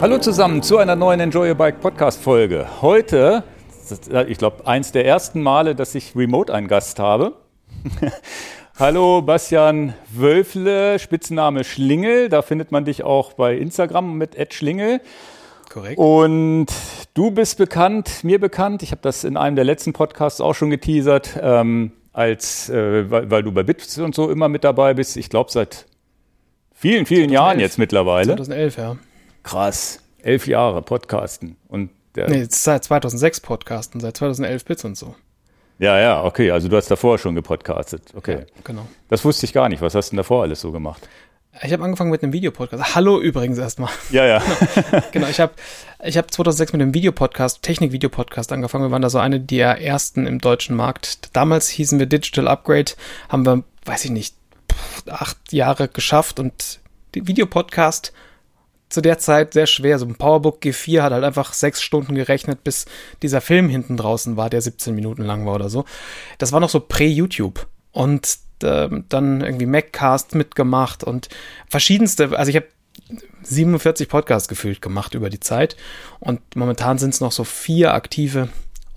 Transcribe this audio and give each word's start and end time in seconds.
Hallo 0.00 0.18
zusammen 0.18 0.62
zu 0.62 0.78
einer 0.78 0.96
neuen 0.96 1.18
Enjoy 1.18 1.48
Your 1.48 1.54
Bike 1.54 1.80
Podcast 1.80 2.22
Folge. 2.22 2.66
Heute, 2.82 3.42
ich 4.28 4.38
glaube, 4.38 4.66
eins 4.66 4.92
der 4.92 5.04
ersten 5.04 5.42
Male, 5.42 5.74
dass 5.74 5.94
ich 5.94 6.14
remote 6.14 6.52
einen 6.52 6.68
Gast 6.68 6.98
habe. 6.98 7.32
Hallo 8.78 9.22
Bastian 9.22 9.94
Wölfle, 10.12 10.98
Spitzname 10.98 11.64
Schlingel. 11.64 12.28
Da 12.28 12.42
findet 12.42 12.70
man 12.70 12.84
dich 12.84 13.02
auch 13.02 13.32
bei 13.32 13.56
Instagram 13.56 14.18
mit 14.18 14.36
Ed 14.36 14.54
Schlingel. 14.54 15.00
Korrekt. 15.70 15.98
Und 15.98 16.66
du 17.14 17.30
bist 17.30 17.58
bekannt, 17.58 18.22
mir 18.22 18.38
bekannt. 18.38 18.82
Ich 18.82 18.92
habe 18.92 19.02
das 19.02 19.24
in 19.24 19.36
einem 19.36 19.56
der 19.56 19.64
letzten 19.64 19.94
Podcasts 19.94 20.40
auch 20.40 20.54
schon 20.54 20.70
geteasert, 20.70 21.38
ähm, 21.40 21.92
als 22.12 22.68
äh, 22.68 23.10
weil, 23.10 23.30
weil, 23.30 23.42
du 23.42 23.50
bei 23.50 23.64
Bits 23.64 23.98
und 23.98 24.14
so 24.14 24.30
immer 24.30 24.48
mit 24.48 24.62
dabei 24.62 24.94
bist. 24.94 25.16
Ich 25.16 25.30
glaube 25.30 25.50
seit 25.50 25.86
vielen, 26.84 27.06
vielen 27.06 27.30
2011. 27.30 27.32
Jahren 27.32 27.60
jetzt 27.60 27.78
mittlerweile. 27.78 28.26
2011, 28.26 28.76
ja. 28.76 28.96
Krass. 29.42 30.00
Elf 30.22 30.46
Jahre 30.46 30.82
Podcasten. 30.82 31.56
Und 31.66 31.90
der 32.14 32.28
nee, 32.28 32.46
seit 32.48 32.84
2006 32.84 33.40
Podcasten, 33.40 34.00
seit 34.00 34.18
2011 34.18 34.64
Bits 34.66 34.84
und 34.84 34.96
so. 34.96 35.14
Ja, 35.78 35.98
ja, 35.98 36.22
okay. 36.22 36.50
Also 36.50 36.68
du 36.68 36.76
hast 36.76 36.90
davor 36.90 37.18
schon 37.18 37.34
gepodcastet. 37.34 38.02
Okay. 38.14 38.40
Ja, 38.40 38.44
genau. 38.64 38.86
Das 39.08 39.24
wusste 39.24 39.46
ich 39.46 39.54
gar 39.54 39.70
nicht. 39.70 39.80
Was 39.80 39.94
hast 39.94 40.08
du 40.08 40.10
denn 40.10 40.18
davor 40.18 40.42
alles 40.42 40.60
so 40.60 40.72
gemacht? 40.72 41.08
Ich 41.62 41.72
habe 41.72 41.84
angefangen 41.84 42.10
mit 42.10 42.22
einem 42.22 42.32
Videopodcast. 42.32 42.94
Hallo 42.94 43.18
übrigens 43.18 43.56
erstmal. 43.56 43.90
Ja, 44.10 44.26
ja. 44.26 44.42
genau. 44.74 45.02
genau, 45.12 45.28
ich 45.28 45.40
habe 45.40 45.52
ich 46.04 46.18
hab 46.18 46.30
2006 46.30 46.72
mit 46.74 46.82
einem 46.82 46.92
Videopodcast, 46.92 47.62
Technik-Videopodcast 47.62 48.52
angefangen. 48.52 48.84
Wir 48.84 48.90
waren 48.90 49.02
da 49.02 49.08
so 49.08 49.18
eine 49.18 49.40
der 49.40 49.80
ersten 49.80 50.26
im 50.26 50.40
deutschen 50.40 50.76
Markt. 50.76 51.30
Damals 51.32 51.68
hießen 51.68 51.98
wir 51.98 52.06
Digital 52.06 52.48
Upgrade, 52.48 52.92
haben 53.30 53.46
wir, 53.46 53.62
weiß 53.84 54.04
ich 54.04 54.10
nicht, 54.10 54.34
acht 55.08 55.52
Jahre 55.52 55.88
geschafft 55.88 56.38
und 56.40 56.80
Videopodcast 57.14 58.12
zu 58.88 59.00
der 59.00 59.18
Zeit 59.18 59.52
sehr 59.52 59.66
schwer. 59.66 59.98
So 59.98 60.06
ein 60.06 60.14
PowerBook 60.14 60.62
G4 60.62 61.02
hat 61.02 61.12
halt 61.12 61.24
einfach 61.24 61.52
sechs 61.52 61.82
Stunden 61.82 62.14
gerechnet, 62.14 62.64
bis 62.64 62.86
dieser 63.22 63.40
Film 63.40 63.68
hinten 63.68 63.96
draußen 63.96 64.36
war, 64.36 64.50
der 64.50 64.60
17 64.60 64.94
Minuten 64.94 65.22
lang 65.22 65.46
war 65.46 65.54
oder 65.54 65.68
so. 65.68 65.84
Das 66.38 66.52
war 66.52 66.60
noch 66.60 66.70
so 66.70 66.80
prä-YouTube. 66.80 67.66
Und 67.92 68.38
äh, 68.62 68.88
dann 69.08 69.40
irgendwie 69.40 69.66
Maccast 69.66 70.34
mitgemacht 70.34 71.04
und 71.04 71.28
verschiedenste, 71.68 72.36
also 72.36 72.50
ich 72.50 72.56
habe 72.56 72.66
47 73.42 74.08
Podcasts 74.08 74.48
gefühlt 74.48 74.80
gemacht 74.80 75.14
über 75.14 75.30
die 75.30 75.40
Zeit 75.40 75.76
und 76.20 76.40
momentan 76.56 76.98
sind 76.98 77.14
es 77.14 77.20
noch 77.20 77.32
so 77.32 77.44
vier 77.44 77.92
aktive 77.92 78.48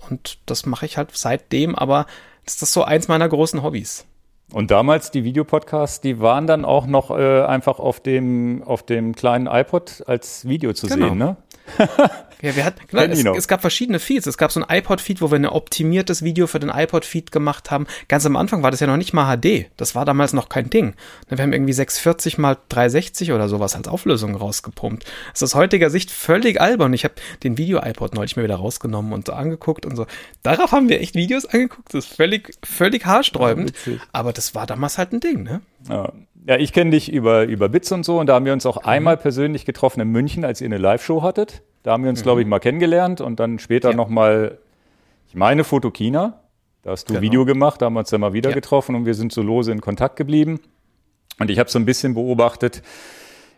und 0.08 0.38
das 0.46 0.66
mache 0.66 0.86
ich 0.86 0.96
halt 0.96 1.10
seitdem, 1.14 1.74
aber 1.74 2.06
das 2.44 2.62
ist 2.62 2.72
so 2.72 2.84
eins 2.84 3.08
meiner 3.08 3.28
großen 3.28 3.62
Hobbys. 3.62 4.06
Und 4.52 4.70
damals 4.70 5.10
die 5.10 5.24
Videopodcasts, 5.24 6.00
die 6.00 6.20
waren 6.20 6.46
dann 6.46 6.64
auch 6.64 6.86
noch 6.86 7.10
äh, 7.10 7.42
einfach 7.42 7.78
auf 7.78 8.00
dem, 8.00 8.62
auf 8.64 8.82
dem 8.82 9.14
kleinen 9.14 9.46
iPod 9.46 10.02
als 10.06 10.48
Video 10.48 10.72
zu 10.72 10.86
genau. 10.86 11.08
sehen, 11.08 11.18
ne? 11.18 11.36
Ja, 12.40 12.54
wir 12.54 12.64
hatten, 12.64 12.80
genau, 12.86 13.32
es, 13.32 13.38
es, 13.38 13.48
gab 13.48 13.60
verschiedene 13.60 13.98
Feeds. 13.98 14.26
Es 14.26 14.38
gab 14.38 14.52
so 14.52 14.62
ein 14.62 14.76
iPod-Feed, 14.78 15.20
wo 15.20 15.30
wir 15.30 15.36
ein 15.36 15.46
optimiertes 15.46 16.22
Video 16.22 16.46
für 16.46 16.60
den 16.60 16.70
iPod-Feed 16.70 17.32
gemacht 17.32 17.70
haben. 17.70 17.86
Ganz 18.06 18.26
am 18.26 18.36
Anfang 18.36 18.62
war 18.62 18.70
das 18.70 18.78
ja 18.80 18.86
noch 18.86 18.96
nicht 18.96 19.12
mal 19.12 19.36
HD. 19.36 19.66
Das 19.76 19.94
war 19.94 20.04
damals 20.04 20.32
noch 20.32 20.48
kein 20.48 20.70
Ding. 20.70 20.94
Wir 21.28 21.38
haben 21.38 21.52
irgendwie 21.52 21.72
640 21.72 22.38
mal 22.38 22.56
360 22.68 23.32
oder 23.32 23.48
sowas 23.48 23.74
als 23.74 23.88
Auflösung 23.88 24.36
rausgepumpt. 24.36 25.04
Das 25.32 25.42
ist 25.42 25.54
aus 25.54 25.54
heutiger 25.56 25.90
Sicht 25.90 26.10
völlig 26.10 26.60
albern. 26.60 26.92
Ich 26.92 27.04
habe 27.04 27.14
den 27.42 27.58
Video-iPod 27.58 28.14
neulich 28.14 28.36
mal 28.36 28.44
wieder 28.44 28.56
rausgenommen 28.56 29.12
und 29.12 29.26
so 29.26 29.32
angeguckt 29.32 29.84
und 29.84 29.96
so. 29.96 30.06
Darauf 30.44 30.70
haben 30.70 30.88
wir 30.88 31.00
echt 31.00 31.16
Videos 31.16 31.44
angeguckt. 31.44 31.92
Das 31.92 32.04
ist 32.04 32.14
völlig, 32.14 32.56
völlig 32.64 33.04
haarsträubend. 33.04 33.72
Ja, 33.86 33.94
Aber 34.12 34.32
das 34.32 34.54
war 34.54 34.66
damals 34.66 34.96
halt 34.96 35.12
ein 35.12 35.20
Ding, 35.20 35.42
ne? 35.42 35.60
Ja. 35.88 36.12
Ja, 36.46 36.56
ich 36.56 36.72
kenne 36.72 36.92
dich 36.92 37.12
über, 37.12 37.44
über 37.44 37.68
Bits 37.68 37.92
und 37.92 38.06
so 38.06 38.18
und 38.18 38.26
da 38.26 38.34
haben 38.34 38.46
wir 38.46 38.54
uns 38.54 38.64
auch 38.64 38.78
einmal 38.78 39.18
persönlich 39.18 39.66
getroffen 39.66 40.00
in 40.00 40.08
München, 40.08 40.46
als 40.46 40.62
ihr 40.62 40.66
eine 40.66 40.78
Live-Show 40.78 41.20
hattet. 41.20 41.62
Da 41.88 41.94
haben 41.94 42.02
wir 42.02 42.10
uns, 42.10 42.20
mhm. 42.20 42.24
glaube 42.24 42.42
ich, 42.42 42.46
mal 42.46 42.58
kennengelernt 42.58 43.22
und 43.22 43.40
dann 43.40 43.58
später 43.58 43.92
ja. 43.92 43.96
nochmal, 43.96 44.58
ich 45.26 45.34
meine, 45.34 45.64
Fotokina. 45.64 46.42
Da 46.82 46.90
hast 46.90 47.08
du 47.08 47.14
genau. 47.14 47.22
Video 47.22 47.44
gemacht, 47.46 47.80
da 47.80 47.86
haben 47.86 47.94
wir 47.94 48.00
uns 48.00 48.10
dann 48.10 48.20
mal 48.20 48.34
wieder 48.34 48.50
ja. 48.50 48.54
getroffen 48.54 48.94
und 48.94 49.06
wir 49.06 49.14
sind 49.14 49.32
so 49.32 49.40
lose 49.40 49.72
in 49.72 49.80
Kontakt 49.80 50.16
geblieben. 50.16 50.60
Und 51.40 51.48
ich 51.48 51.58
habe 51.58 51.70
so 51.70 51.78
ein 51.78 51.86
bisschen 51.86 52.12
beobachtet, 52.12 52.82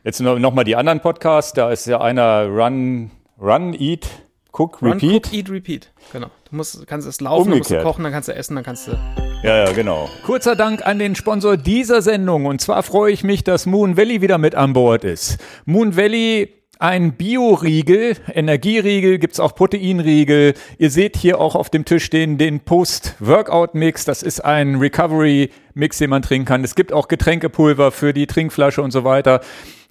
jetzt 0.05 0.21
nochmal 0.21 0.63
die 0.63 0.77
anderen 0.77 1.01
Podcasts, 1.01 1.55
da 1.55 1.73
ist 1.73 1.89
ja 1.89 2.01
einer 2.01 2.47
Run, 2.47 3.11
Run, 3.41 3.75
Eat, 3.75 4.07
Cook, 4.53 4.81
Run, 4.81 4.93
Repeat. 4.93 5.27
Cook, 5.27 5.35
Eat, 5.35 5.51
Repeat, 5.51 5.93
genau. 6.13 6.29
Du 6.49 6.55
musst, 6.55 6.87
kannst 6.87 7.09
es 7.09 7.21
laufen, 7.21 7.51
musst 7.51 7.73
du 7.73 7.83
kochen, 7.83 8.05
dann 8.05 8.13
kannst 8.13 8.29
du 8.29 8.33
essen, 8.37 8.55
dann 8.55 8.65
kannst 8.65 8.87
du... 8.87 8.93
Ja, 9.43 9.65
ja, 9.65 9.73
genau. 9.73 10.09
Kurzer 10.25 10.55
Dank 10.55 10.87
an 10.87 11.01
den 11.01 11.17
Sponsor 11.17 11.57
dieser 11.57 12.01
Sendung. 12.01 12.47
Und 12.47 12.61
zwar 12.61 12.85
freue 12.85 13.11
ich 13.11 13.25
mich, 13.25 13.43
dass 13.43 13.67
Moon 13.67 13.97
Valley 13.97 14.21
wieder 14.21 14.39
mit 14.39 14.55
an 14.55 14.73
Bord 14.73 15.03
ist. 15.03 15.39
Moon 15.65 15.97
Valley 15.97 16.60
ein 16.81 17.13
Bio-Riegel, 17.13 18.17
Energieriegel, 18.33 19.19
gibt's 19.19 19.39
auch 19.39 19.55
Proteinriegel. 19.55 20.55
Ihr 20.79 20.91
seht 20.91 21.17
hier 21.17 21.39
auch 21.41 21.55
auf 21.55 21.69
dem 21.69 21.85
Tisch 21.85 22.09
den, 22.09 22.39
den 22.39 22.61
Post-Workout-Mix. 22.61 24.07
Das 24.07 24.23
ist 24.23 24.45
ein 24.45 24.77
Recovery-Mix, 24.77 25.99
den 25.99 26.11
man 26.11 26.23
trinken 26.23 26.47
kann. 26.47 26.65
Es 26.65 26.75
gibt 26.75 26.93
auch 26.93 27.09
Getränkepulver 27.09 27.93
für 27.93 28.15
die 28.15 28.27
Trinkflasche 28.27 28.83
und 28.83 28.93
so 28.93 29.05
weiter. 29.05 29.41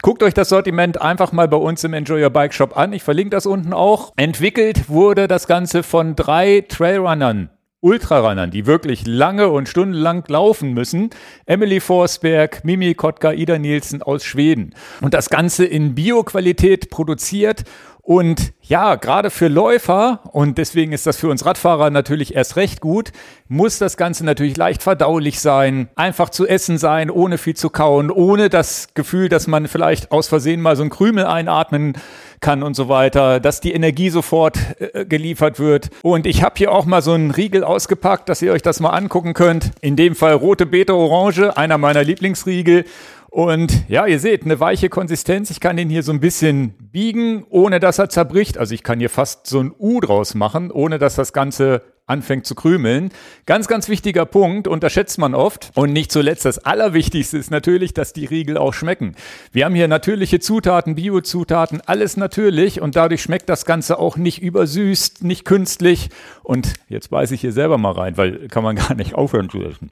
Guckt 0.02 0.24
euch 0.24 0.34
das 0.34 0.50
Sortiment 0.50 1.02
einfach 1.02 1.32
mal 1.32 1.48
bei 1.48 1.58
uns 1.58 1.84
im 1.84 1.94
Enjoy 1.94 2.24
Your 2.24 2.30
Bike 2.32 2.54
Shop 2.54 2.76
an. 2.76 2.94
Ich 2.94 3.04
verlinke 3.04 3.32
das 3.32 3.46
unten 3.46 3.74
auch. 3.74 4.14
Entwickelt 4.16 4.90
wurde 4.90 5.28
das 5.28 5.46
Ganze 5.46 5.84
von 5.84 6.16
drei 6.16 6.66
Trailrunnern. 6.68 7.50
Ultrarunnern, 7.82 8.52
die 8.52 8.66
wirklich 8.66 9.08
lange 9.08 9.50
und 9.50 9.70
stundenlang 9.70 10.24
laufen 10.28 10.74
müssen. 10.74 11.12
Emily 11.46 11.80
Forsberg, 11.80 12.66
Mimi 12.66 12.94
Kotka, 12.94 13.32
Ida 13.32 13.58
Nielsen 13.58 14.02
aus 14.02 14.24
Schweden. 14.26 14.76
Und 15.02 15.14
das 15.14 15.30
Ganze 15.30 15.66
in 15.66 15.96
Bioqualität 15.96 16.90
produziert 16.90 17.64
und 18.10 18.54
ja, 18.64 18.96
gerade 18.96 19.30
für 19.30 19.50
Läufer, 19.50 20.22
und 20.32 20.58
deswegen 20.58 20.94
ist 20.94 21.06
das 21.06 21.18
für 21.18 21.30
uns 21.30 21.46
Radfahrer 21.46 21.92
natürlich 21.92 22.34
erst 22.34 22.56
recht 22.56 22.82
gut, 22.82 23.12
muss 23.48 23.78
das 23.78 23.98
Ganze 23.98 24.26
natürlich 24.26 24.58
leicht 24.58 24.82
verdaulich 24.82 25.40
sein, 25.40 25.90
einfach 25.96 26.30
zu 26.30 26.48
essen 26.48 26.80
sein, 26.80 27.12
ohne 27.12 27.38
viel 27.38 27.56
zu 27.56 27.70
kauen, 27.70 28.10
ohne 28.10 28.50
das 28.50 28.96
Gefühl, 28.96 29.30
dass 29.30 29.46
man 29.46 29.68
vielleicht 29.68 30.12
aus 30.12 30.28
Versehen 30.28 30.60
mal 30.60 30.76
so 30.76 30.82
einen 30.82 30.90
Krümel 30.90 31.28
einatmen 31.28 31.94
kann 32.40 32.64
und 32.64 32.76
so 32.76 32.90
weiter, 32.90 33.40
dass 33.40 33.62
die 33.62 33.74
Energie 33.74 34.10
sofort 34.10 34.58
äh, 34.80 35.06
geliefert 35.06 35.60
wird. 35.60 35.90
Und 36.02 36.26
ich 36.26 36.44
habe 36.44 36.56
hier 36.58 36.72
auch 36.72 36.86
mal 36.86 37.02
so 37.02 37.14
einen 37.14 37.32
Riegel 37.32 37.64
ausgepackt, 37.64 38.30
dass 38.30 38.42
ihr 38.42 38.52
euch 38.52 38.62
das 38.62 38.80
mal 38.80 38.92
angucken 38.92 39.34
könnt. 39.34 39.72
In 39.82 39.96
dem 39.96 40.16
Fall 40.16 40.34
rote 40.34 40.66
Beete 40.66 40.96
Orange, 40.96 41.56
einer 41.58 41.78
meiner 41.78 42.04
Lieblingsriegel. 42.04 42.86
Und 43.30 43.88
ja, 43.88 44.08
ihr 44.08 44.20
seht, 44.20 44.44
eine 44.44 44.60
weiche 44.60 44.90
Konsistenz. 44.90 45.52
Ich 45.52 45.60
kann 45.60 45.78
den 45.78 45.90
hier 45.90 46.02
so 46.04 46.12
ein 46.12 46.20
bisschen 46.20 46.74
biegen, 46.92 47.46
ohne 47.50 47.80
dass 47.80 48.00
er 48.00 48.10
zerbricht. 48.10 48.58
Also 48.58 48.74
ich 48.74 48.84
kann 48.84 49.00
hier 49.00 49.10
fast 49.10 49.46
so 49.46 49.60
ein 49.60 49.72
U 49.78 50.00
draus 50.00 50.34
machen, 50.34 50.72
ohne 50.72 50.98
dass 50.98 51.16
das 51.16 51.32
Ganze 51.32 51.84
anfängt 52.08 52.48
zu 52.48 52.56
krümeln. 52.56 53.12
Ganz, 53.46 53.68
ganz 53.68 53.88
wichtiger 53.88 54.26
Punkt, 54.26 54.68
unterschätzt 54.68 55.20
man 55.20 55.36
oft. 55.36 55.72
Und 55.76 55.94
nicht 55.94 56.12
zuletzt, 56.12 56.44
das 56.46 56.58
Allerwichtigste 56.58 57.38
ist 57.38 57.52
natürlich, 57.52 57.94
dass 57.94 58.14
die 58.14 58.26
Riegel 58.26 58.58
auch 58.58 58.74
schmecken. 58.74 59.16
Wir 59.52 59.66
haben 59.66 59.76
hier 59.76 59.88
natürliche 59.88 60.40
Zutaten, 60.40 60.96
Biozutaten, 60.96 61.82
alles 61.86 62.18
natürlich 62.18 62.82
und 62.82 62.96
dadurch 62.96 63.22
schmeckt 63.22 63.48
das 63.48 63.64
Ganze 63.64 64.00
auch 64.00 64.18
nicht 64.18 64.42
übersüßt, 64.42 65.24
nicht 65.24 65.46
künstlich. 65.46 66.10
Und 66.42 66.74
jetzt 66.88 67.12
beiße 67.12 67.36
ich 67.36 67.42
hier 67.42 67.54
selber 67.54 67.78
mal 67.78 67.92
rein, 67.92 68.18
weil 68.18 68.48
kann 68.48 68.64
man 68.64 68.76
gar 68.76 68.96
nicht 68.96 69.14
aufhören 69.14 69.50
zu 69.50 69.62
essen. 69.62 69.92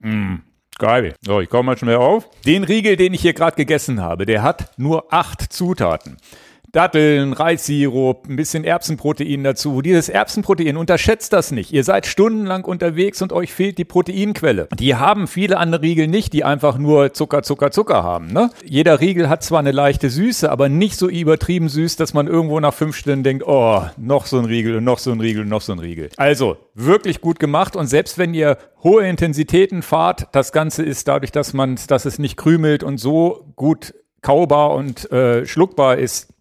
Mmh. 0.00 0.40
Geil. 0.82 1.14
So, 1.24 1.40
ich 1.40 1.48
komme 1.48 1.62
mal 1.62 1.78
schnell 1.78 1.94
auf. 1.94 2.28
Den 2.44 2.64
Riegel, 2.64 2.96
den 2.96 3.14
ich 3.14 3.22
hier 3.22 3.34
gerade 3.34 3.54
gegessen 3.54 4.00
habe, 4.00 4.26
der 4.26 4.42
hat 4.42 4.76
nur 4.76 5.12
acht 5.12 5.52
Zutaten. 5.52 6.16
Datteln, 6.72 7.34
Reissirup, 7.34 8.26
ein 8.28 8.36
bisschen 8.36 8.64
Erbsenprotein 8.64 9.44
dazu. 9.44 9.82
Dieses 9.82 10.08
Erbsenprotein, 10.08 10.78
unterschätzt 10.78 11.34
das 11.34 11.50
nicht. 11.50 11.70
Ihr 11.70 11.84
seid 11.84 12.06
stundenlang 12.06 12.64
unterwegs 12.64 13.20
und 13.20 13.34
euch 13.34 13.52
fehlt 13.52 13.76
die 13.76 13.84
Proteinquelle. 13.84 14.68
Die 14.78 14.94
haben 14.94 15.26
viele 15.28 15.58
andere 15.58 15.82
Riegel 15.82 16.08
nicht, 16.08 16.32
die 16.32 16.44
einfach 16.44 16.78
nur 16.78 17.12
Zucker, 17.12 17.42
Zucker, 17.42 17.72
Zucker 17.72 18.02
haben. 18.02 18.28
Ne? 18.28 18.50
Jeder 18.64 19.00
Riegel 19.00 19.28
hat 19.28 19.42
zwar 19.42 19.58
eine 19.58 19.70
leichte 19.70 20.08
Süße, 20.08 20.50
aber 20.50 20.70
nicht 20.70 20.96
so 20.96 21.10
übertrieben 21.10 21.68
süß, 21.68 21.96
dass 21.96 22.14
man 22.14 22.26
irgendwo 22.26 22.58
nach 22.58 22.72
fünf 22.72 22.96
Stunden 22.96 23.22
denkt, 23.22 23.44
oh, 23.46 23.82
noch 23.98 24.24
so 24.24 24.38
ein 24.38 24.46
Riegel 24.46 24.76
und 24.76 24.84
noch 24.84 24.98
so 24.98 25.12
ein 25.12 25.20
Riegel 25.20 25.42
und 25.42 25.50
noch 25.50 25.60
so 25.60 25.72
ein 25.72 25.78
Riegel. 25.78 26.08
Also, 26.16 26.56
wirklich 26.74 27.20
gut 27.20 27.38
gemacht 27.38 27.76
und 27.76 27.86
selbst 27.86 28.16
wenn 28.16 28.32
ihr 28.32 28.56
hohe 28.82 29.06
Intensitäten 29.06 29.82
fahrt, 29.82 30.28
das 30.32 30.52
Ganze 30.52 30.82
ist 30.82 31.06
dadurch, 31.06 31.32
dass 31.32 31.52
man, 31.52 31.78
dass 31.88 32.06
es 32.06 32.18
nicht 32.18 32.38
krümelt 32.38 32.82
und 32.82 32.96
so 32.96 33.52
gut 33.56 33.92
kaubar 34.22 34.74
und 34.74 35.10
äh, 35.10 35.44
schluckbar 35.46 35.98
ist, 35.98 36.31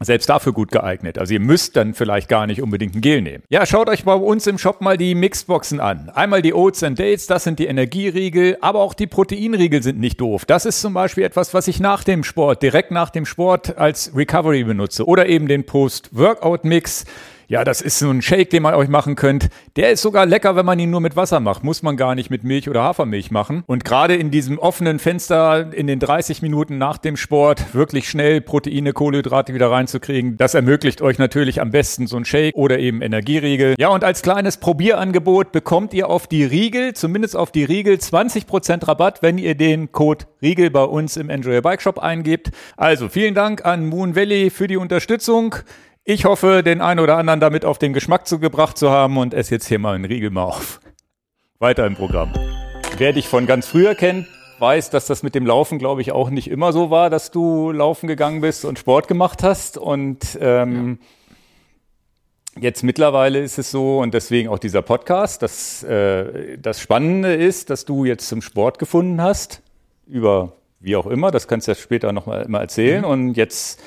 selbst 0.00 0.28
dafür 0.28 0.52
gut 0.52 0.70
geeignet. 0.72 1.18
Also 1.18 1.34
ihr 1.34 1.40
müsst 1.40 1.76
dann 1.76 1.94
vielleicht 1.94 2.28
gar 2.28 2.46
nicht 2.46 2.62
unbedingt 2.62 2.94
ein 2.94 3.00
Gel 3.00 3.22
nehmen. 3.22 3.44
Ja, 3.48 3.66
schaut 3.66 3.88
euch 3.88 4.04
bei 4.04 4.14
uns 4.14 4.46
im 4.46 4.58
Shop 4.58 4.80
mal 4.80 4.96
die 4.96 5.14
Mixboxen 5.14 5.80
an. 5.80 6.10
Einmal 6.10 6.42
die 6.42 6.54
Oats 6.54 6.82
and 6.82 6.98
Dates, 6.98 7.26
das 7.26 7.44
sind 7.44 7.58
die 7.58 7.66
Energieriegel, 7.66 8.56
aber 8.60 8.80
auch 8.80 8.94
die 8.94 9.06
Proteinriegel 9.06 9.82
sind 9.82 10.00
nicht 10.00 10.20
doof. 10.20 10.44
Das 10.44 10.64
ist 10.64 10.80
zum 10.80 10.94
Beispiel 10.94 11.24
etwas, 11.24 11.54
was 11.54 11.68
ich 11.68 11.80
nach 11.80 12.04
dem 12.04 12.24
Sport, 12.24 12.62
direkt 12.62 12.90
nach 12.90 13.10
dem 13.10 13.26
Sport 13.26 13.76
als 13.78 14.12
Recovery 14.16 14.64
benutze. 14.64 15.06
Oder 15.06 15.26
eben 15.26 15.48
den 15.48 15.64
Post-Workout-Mix. 15.64 17.04
Ja, 17.50 17.64
das 17.64 17.80
ist 17.80 17.98
so 17.98 18.08
ein 18.08 18.22
Shake, 18.22 18.50
den 18.50 18.62
man 18.62 18.74
euch 18.74 18.88
machen 18.88 19.16
könnt. 19.16 19.48
Der 19.74 19.90
ist 19.90 20.02
sogar 20.02 20.24
lecker, 20.24 20.54
wenn 20.54 20.64
man 20.64 20.78
ihn 20.78 20.88
nur 20.90 21.00
mit 21.00 21.16
Wasser 21.16 21.40
macht. 21.40 21.64
Muss 21.64 21.82
man 21.82 21.96
gar 21.96 22.14
nicht 22.14 22.30
mit 22.30 22.44
Milch 22.44 22.70
oder 22.70 22.84
Hafermilch 22.84 23.32
machen. 23.32 23.64
Und 23.66 23.84
gerade 23.84 24.14
in 24.14 24.30
diesem 24.30 24.56
offenen 24.56 25.00
Fenster 25.00 25.74
in 25.74 25.88
den 25.88 25.98
30 25.98 26.42
Minuten 26.42 26.78
nach 26.78 26.96
dem 26.96 27.16
Sport 27.16 27.74
wirklich 27.74 28.08
schnell 28.08 28.40
Proteine, 28.40 28.92
Kohlenhydrate 28.92 29.52
wieder 29.52 29.68
reinzukriegen, 29.68 30.36
das 30.36 30.54
ermöglicht 30.54 31.02
euch 31.02 31.18
natürlich 31.18 31.60
am 31.60 31.72
besten 31.72 32.06
so 32.06 32.18
ein 32.18 32.24
Shake 32.24 32.54
oder 32.54 32.78
eben 32.78 33.02
Energieriegel. 33.02 33.74
Ja, 33.78 33.88
und 33.88 34.04
als 34.04 34.22
kleines 34.22 34.58
Probierangebot 34.58 35.50
bekommt 35.50 35.92
ihr 35.92 36.08
auf 36.08 36.28
die 36.28 36.44
Riegel, 36.44 36.94
zumindest 36.94 37.36
auf 37.36 37.50
die 37.50 37.64
Riegel, 37.64 37.96
20% 37.96 38.86
Rabatt, 38.86 39.22
wenn 39.22 39.38
ihr 39.38 39.56
den 39.56 39.90
Code 39.90 40.26
Riegel 40.40 40.70
bei 40.70 40.84
uns 40.84 41.16
im 41.16 41.28
Enjoy 41.28 41.60
Bike 41.62 41.82
Shop 41.82 41.98
eingebt. 41.98 42.52
Also 42.76 43.08
vielen 43.08 43.34
Dank 43.34 43.64
an 43.66 43.88
Moon 43.88 44.14
Valley 44.14 44.50
für 44.50 44.68
die 44.68 44.76
Unterstützung. 44.76 45.56
Ich 46.12 46.24
hoffe, 46.24 46.64
den 46.64 46.80
einen 46.80 46.98
oder 46.98 47.18
anderen 47.18 47.38
damit 47.38 47.64
auf 47.64 47.78
den 47.78 47.92
Geschmack 47.92 48.26
zugebracht 48.26 48.76
zu 48.76 48.90
haben 48.90 49.16
und 49.16 49.32
esse 49.32 49.54
jetzt 49.54 49.68
hier 49.68 49.78
mal 49.78 49.94
einen 49.94 50.04
Riegel 50.04 50.30
mal 50.30 50.42
auf. 50.42 50.80
Weiter 51.60 51.86
im 51.86 51.94
Programm. 51.94 52.32
Wer 52.98 53.12
dich 53.12 53.28
von 53.28 53.46
ganz 53.46 53.68
früher 53.68 53.94
kennt, 53.94 54.26
weiß, 54.58 54.90
dass 54.90 55.06
das 55.06 55.22
mit 55.22 55.36
dem 55.36 55.46
Laufen, 55.46 55.78
glaube 55.78 56.00
ich, 56.00 56.10
auch 56.10 56.30
nicht 56.30 56.50
immer 56.50 56.72
so 56.72 56.90
war, 56.90 57.10
dass 57.10 57.30
du 57.30 57.70
laufen 57.70 58.08
gegangen 58.08 58.40
bist 58.40 58.64
und 58.64 58.76
Sport 58.76 59.06
gemacht 59.06 59.44
hast. 59.44 59.78
Und 59.78 60.36
ähm, 60.40 60.98
ja. 62.56 62.62
jetzt 62.62 62.82
mittlerweile 62.82 63.38
ist 63.38 63.60
es 63.60 63.70
so, 63.70 64.00
und 64.00 64.12
deswegen 64.12 64.48
auch 64.48 64.58
dieser 64.58 64.82
Podcast, 64.82 65.42
dass 65.42 65.84
äh, 65.84 66.58
das 66.58 66.80
Spannende 66.80 67.34
ist, 67.34 67.70
dass 67.70 67.84
du 67.84 68.04
jetzt 68.04 68.26
zum 68.26 68.42
Sport 68.42 68.80
gefunden 68.80 69.22
hast, 69.22 69.62
über 70.08 70.54
wie 70.80 70.96
auch 70.96 71.06
immer, 71.06 71.30
das 71.30 71.46
kannst 71.46 71.68
du 71.68 71.70
ja 71.70 71.76
später 71.76 72.12
nochmal 72.12 72.48
mal 72.48 72.62
erzählen. 72.62 73.02
Mhm. 73.02 73.08
Und 73.08 73.34
jetzt 73.34 73.80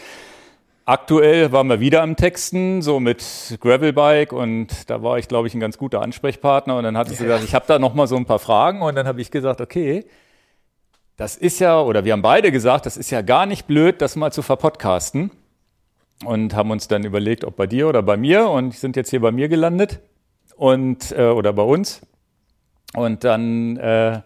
Aktuell 0.86 1.54
waren 1.54 1.68
wir 1.68 1.80
wieder 1.80 2.02
am 2.02 2.18
Texten, 2.18 2.82
so 2.82 3.00
mit 3.00 3.58
Gravelbike 3.62 4.34
und 4.34 4.90
da 4.90 5.02
war 5.02 5.18
ich, 5.18 5.30
glaube 5.30 5.48
ich, 5.48 5.54
ein 5.54 5.62
ganz 5.62 5.78
guter 5.78 6.02
Ansprechpartner 6.02 6.76
und 6.76 6.84
dann 6.84 6.98
hat 6.98 7.08
ja. 7.08 7.16
sie 7.16 7.24
gesagt, 7.24 7.46
ich 7.46 7.56
habe 7.56 7.64
da 7.68 7.80
noch 7.80 7.94
mal 7.94 8.06
so 8.06 8.18
ein 8.18 8.26
paar 8.26 8.40
Fragen 8.40 8.82
und 8.82 8.96
dann 8.96 9.08
habe 9.08 9.22
ich 9.22 9.32
gesagt, 9.32 9.62
okay, 9.62 10.04
das 11.16 11.38
ist 11.38 11.60
ja, 11.60 11.80
oder 11.80 12.04
wir 12.04 12.12
haben 12.12 12.22
beide 12.22 12.52
gesagt, 12.52 12.86
das 12.86 12.98
ist 12.98 13.12
ja 13.12 13.22
gar 13.22 13.46
nicht 13.46 13.66
blöd, 13.66 14.02
das 14.02 14.18
mal 14.18 14.32
zu 14.32 14.42
verpodcasten 14.42 15.32
und 16.26 16.54
haben 16.54 16.70
uns 16.70 16.90
dann 16.90 17.06
überlegt, 17.06 17.46
ob 17.46 17.56
bei 17.56 17.66
dir 17.66 17.88
oder 17.88 18.04
bei 18.04 18.18
mir 18.18 18.50
und 18.50 18.74
sind 18.74 18.98
jetzt 18.98 19.10
hier 19.10 19.22
bei 19.22 19.32
mir 19.32 19.48
gelandet 19.48 20.02
und 20.58 21.14
äh, 21.14 21.28
oder 21.28 21.54
bei 21.54 21.64
uns 21.64 22.02
und 22.94 23.24
dann 23.24 23.78
äh, 23.78 24.22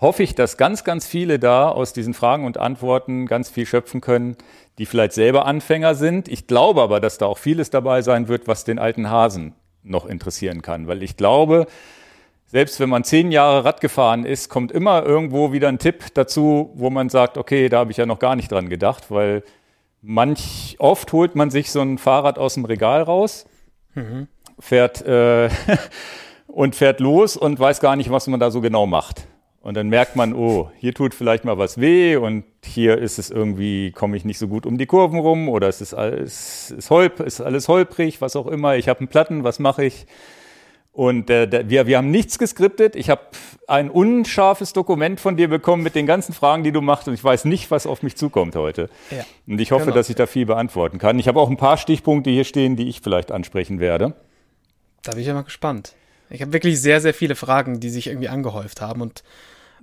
hoffe 0.00 0.22
ich, 0.22 0.34
dass 0.34 0.56
ganz, 0.56 0.84
ganz 0.84 1.06
viele 1.06 1.38
da 1.38 1.68
aus 1.68 1.92
diesen 1.92 2.14
Fragen 2.14 2.44
und 2.44 2.58
Antworten 2.58 3.26
ganz 3.26 3.50
viel 3.50 3.66
schöpfen 3.66 4.00
können, 4.00 4.36
die 4.78 4.86
vielleicht 4.86 5.12
selber 5.12 5.46
Anfänger 5.46 5.94
sind. 5.94 6.28
Ich 6.28 6.46
glaube 6.46 6.82
aber, 6.82 7.00
dass 7.00 7.18
da 7.18 7.26
auch 7.26 7.38
vieles 7.38 7.70
dabei 7.70 8.02
sein 8.02 8.28
wird, 8.28 8.48
was 8.48 8.64
den 8.64 8.78
alten 8.78 9.10
Hasen 9.10 9.54
noch 9.82 10.06
interessieren 10.06 10.62
kann, 10.62 10.88
weil 10.88 11.02
ich 11.02 11.16
glaube, 11.16 11.66
selbst 12.46 12.80
wenn 12.80 12.88
man 12.88 13.04
zehn 13.04 13.30
Jahre 13.30 13.64
Rad 13.64 13.80
gefahren 13.80 14.24
ist, 14.24 14.48
kommt 14.48 14.72
immer 14.72 15.04
irgendwo 15.04 15.52
wieder 15.52 15.68
ein 15.68 15.78
Tipp 15.78 16.06
dazu, 16.14 16.70
wo 16.74 16.90
man 16.90 17.08
sagt, 17.08 17.38
okay, 17.38 17.68
da 17.68 17.78
habe 17.78 17.92
ich 17.92 17.96
ja 17.96 18.06
noch 18.06 18.18
gar 18.18 18.36
nicht 18.36 18.50
dran 18.50 18.68
gedacht, 18.68 19.10
weil 19.10 19.44
manch 20.02 20.76
oft 20.78 21.12
holt 21.12 21.36
man 21.36 21.50
sich 21.50 21.70
so 21.70 21.80
ein 21.80 21.98
Fahrrad 21.98 22.38
aus 22.38 22.54
dem 22.54 22.64
Regal 22.64 23.02
raus, 23.02 23.46
mhm. 23.94 24.26
fährt 24.58 25.02
äh, 25.02 25.48
und 26.46 26.74
fährt 26.74 27.00
los 27.00 27.36
und 27.36 27.60
weiß 27.60 27.80
gar 27.80 27.96
nicht, 27.96 28.10
was 28.10 28.26
man 28.26 28.40
da 28.40 28.50
so 28.50 28.60
genau 28.60 28.86
macht. 28.86 29.26
Und 29.62 29.74
dann 29.76 29.88
merkt 29.88 30.16
man, 30.16 30.32
oh, 30.32 30.70
hier 30.78 30.94
tut 30.94 31.14
vielleicht 31.14 31.44
mal 31.44 31.58
was 31.58 31.78
weh 31.78 32.16
und 32.16 32.44
hier 32.64 32.96
ist 32.96 33.18
es 33.18 33.30
irgendwie, 33.30 33.92
komme 33.92 34.16
ich 34.16 34.24
nicht 34.24 34.38
so 34.38 34.48
gut 34.48 34.64
um 34.64 34.78
die 34.78 34.86
Kurven 34.86 35.18
rum 35.18 35.50
oder 35.50 35.68
es 35.68 35.82
ist 35.82 35.92
alles, 35.92 36.70
ist, 36.70 36.88
holp, 36.88 37.20
ist 37.20 37.42
alles 37.42 37.68
holprig, 37.68 38.22
was 38.22 38.36
auch 38.36 38.46
immer. 38.46 38.76
Ich 38.76 38.88
habe 38.88 39.00
einen 39.00 39.08
Platten, 39.08 39.44
was 39.44 39.58
mache 39.58 39.84
ich? 39.84 40.06
Und 40.92 41.28
äh, 41.28 41.46
der, 41.46 41.68
wir, 41.68 41.86
wir 41.86 41.98
haben 41.98 42.10
nichts 42.10 42.38
geskriptet. 42.38 42.96
Ich 42.96 43.10
habe 43.10 43.20
ein 43.68 43.90
unscharfes 43.90 44.72
Dokument 44.72 45.20
von 45.20 45.36
dir 45.36 45.48
bekommen 45.48 45.82
mit 45.82 45.94
den 45.94 46.06
ganzen 46.06 46.32
Fragen, 46.32 46.64
die 46.64 46.72
du 46.72 46.80
machst. 46.80 47.06
Und 47.06 47.14
ich 47.14 47.22
weiß 47.22 47.44
nicht, 47.44 47.70
was 47.70 47.86
auf 47.86 48.02
mich 48.02 48.16
zukommt 48.16 48.56
heute. 48.56 48.88
Ja, 49.10 49.24
und 49.46 49.60
ich 49.60 49.72
hoffe, 49.72 49.86
genau. 49.86 49.96
dass 49.96 50.08
ich 50.08 50.16
da 50.16 50.26
viel 50.26 50.46
beantworten 50.46 50.98
kann. 50.98 51.18
Ich 51.18 51.28
habe 51.28 51.38
auch 51.38 51.48
ein 51.48 51.56
paar 51.56 51.76
Stichpunkte 51.76 52.30
hier 52.30 52.44
stehen, 52.44 52.76
die 52.76 52.88
ich 52.88 53.02
vielleicht 53.02 53.30
ansprechen 53.30 53.78
werde. 53.78 54.14
Da 55.02 55.12
bin 55.12 55.20
ich 55.20 55.26
ja 55.26 55.34
mal 55.34 55.42
gespannt. 55.42 55.94
Ich 56.28 56.42
habe 56.42 56.52
wirklich 56.52 56.80
sehr, 56.80 57.00
sehr 57.00 57.14
viele 57.14 57.34
Fragen, 57.34 57.80
die 57.80 57.90
sich 57.90 58.06
irgendwie 58.06 58.28
angehäuft 58.28 58.80
haben 58.80 59.00
und 59.00 59.22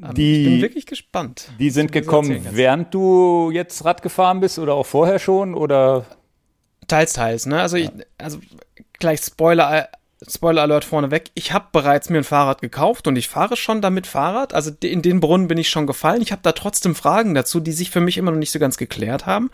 ähm, 0.02 0.14
die, 0.14 0.40
ich 0.40 0.46
bin 0.46 0.62
wirklich 0.62 0.86
gespannt. 0.86 1.50
Die 1.60 1.70
sind 1.70 1.92
gekommen, 1.92 2.46
während 2.52 2.94
du 2.94 3.52
jetzt 3.52 3.84
Rad 3.86 4.02
gefahren 4.02 4.40
bist 4.40 4.60
oder 4.60 4.74
auch 4.74 4.86
vorher 4.86 5.20
schon 5.20 5.56
oder? 5.56 6.06
Teils, 6.88 7.14
teils. 7.14 7.46
Ne? 7.46 7.60
Also, 7.60 7.78
ja. 7.78 7.86
ich, 7.86 8.06
also 8.18 8.40
gleich 9.00 9.20
Spoiler, 9.20 9.90
Spoiler 10.26 10.64
Alert 10.64 10.86
vorneweg. 10.86 11.32
Ich 11.36 11.54
habe 11.54 11.68
bereits 11.72 12.10
mir 12.10 12.20
ein 12.20 12.24
Fahrrad 12.24 12.62
gekauft 12.62 13.08
und 13.08 13.16
ich 13.18 13.28
fahre 13.28 13.56
schon 13.56 13.82
damit 13.82 14.08
Fahrrad. 14.08 14.54
Also 14.54 14.72
in 14.82 15.02
den 15.02 15.20
Brunnen 15.20 15.48
bin 15.48 15.58
ich 15.58 15.70
schon 15.70 15.86
gefallen. 15.86 16.22
Ich 16.22 16.32
habe 16.32 16.42
da 16.42 16.54
trotzdem 16.54 16.96
Fragen 16.96 17.36
dazu, 17.36 17.60
die 17.60 17.72
sich 17.72 17.92
für 17.92 18.00
mich 18.00 18.18
immer 18.18 18.32
noch 18.32 18.40
nicht 18.40 18.52
so 18.52 18.60
ganz 18.60 18.78
geklärt 18.78 19.26
haben. 19.26 19.52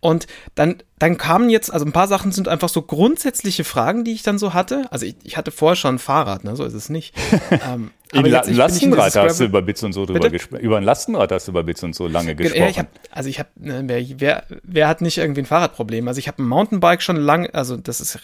Und 0.00 0.28
dann, 0.54 0.76
dann 0.98 1.18
kamen 1.18 1.50
jetzt, 1.50 1.72
also 1.72 1.84
ein 1.84 1.92
paar 1.92 2.06
Sachen 2.06 2.30
sind 2.30 2.46
einfach 2.46 2.68
so 2.68 2.82
grundsätzliche 2.82 3.64
Fragen, 3.64 4.04
die 4.04 4.12
ich 4.12 4.22
dann 4.22 4.38
so 4.38 4.54
hatte. 4.54 4.86
Also 4.90 5.06
ich, 5.06 5.16
ich 5.24 5.36
hatte 5.36 5.50
vorher 5.50 5.74
schon 5.74 5.96
ein 5.96 5.98
Fahrrad, 5.98 6.44
ne? 6.44 6.54
so 6.54 6.64
ist 6.64 6.74
es 6.74 6.88
nicht. 6.88 7.14
ähm, 7.50 7.90
in 8.12 8.26
La 8.26 8.44
jetzt, 8.44 8.56
Lastenrad 8.56 9.16
hast 9.16 9.40
du 9.40 9.44
über 9.44 9.60
Bits 9.60 9.82
und 9.82 9.92
so 9.92 10.06
drüber 10.06 10.30
gesprochen. 10.30 10.62
Über 10.62 10.76
ein 10.78 10.84
Lastenrad 10.84 11.32
hast 11.32 11.48
du 11.48 11.52
über 11.52 11.64
Bits 11.64 11.82
und 11.82 11.94
so 11.94 12.06
lange 12.06 12.36
gesprochen. 12.36 12.60
Ja, 12.60 12.68
ich 12.68 12.78
hab, 12.78 12.86
also 13.10 13.28
ich 13.28 13.40
habe, 13.40 13.48
ne, 13.56 13.82
wer, 13.86 14.04
wer, 14.18 14.44
wer 14.62 14.88
hat 14.88 15.00
nicht 15.00 15.18
irgendwie 15.18 15.42
ein 15.42 15.46
Fahrradproblem? 15.46 16.06
Also 16.06 16.18
ich 16.18 16.28
habe 16.28 16.42
ein 16.42 16.46
Mountainbike 16.46 17.02
schon 17.02 17.16
lange, 17.16 17.52
also 17.52 17.76
das 17.76 18.00
ist 18.00 18.20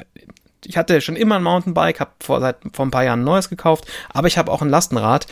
ich 0.67 0.77
hatte 0.77 1.01
schon 1.01 1.17
immer 1.17 1.37
ein 1.37 1.43
Mountainbike, 1.43 2.01
habe 2.01 2.11
vor 2.21 2.41
seit 2.41 2.57
vor 2.73 2.87
ein 2.87 2.91
paar 2.91 3.05
Jahren 3.05 3.21
ein 3.21 3.25
neues 3.25 3.49
gekauft, 3.49 3.87
aber 4.13 4.29
ich 4.29 4.39
habe 4.39 4.51
auch 4.51 4.63
ein 4.63 4.69
Lastenrad 4.69 5.27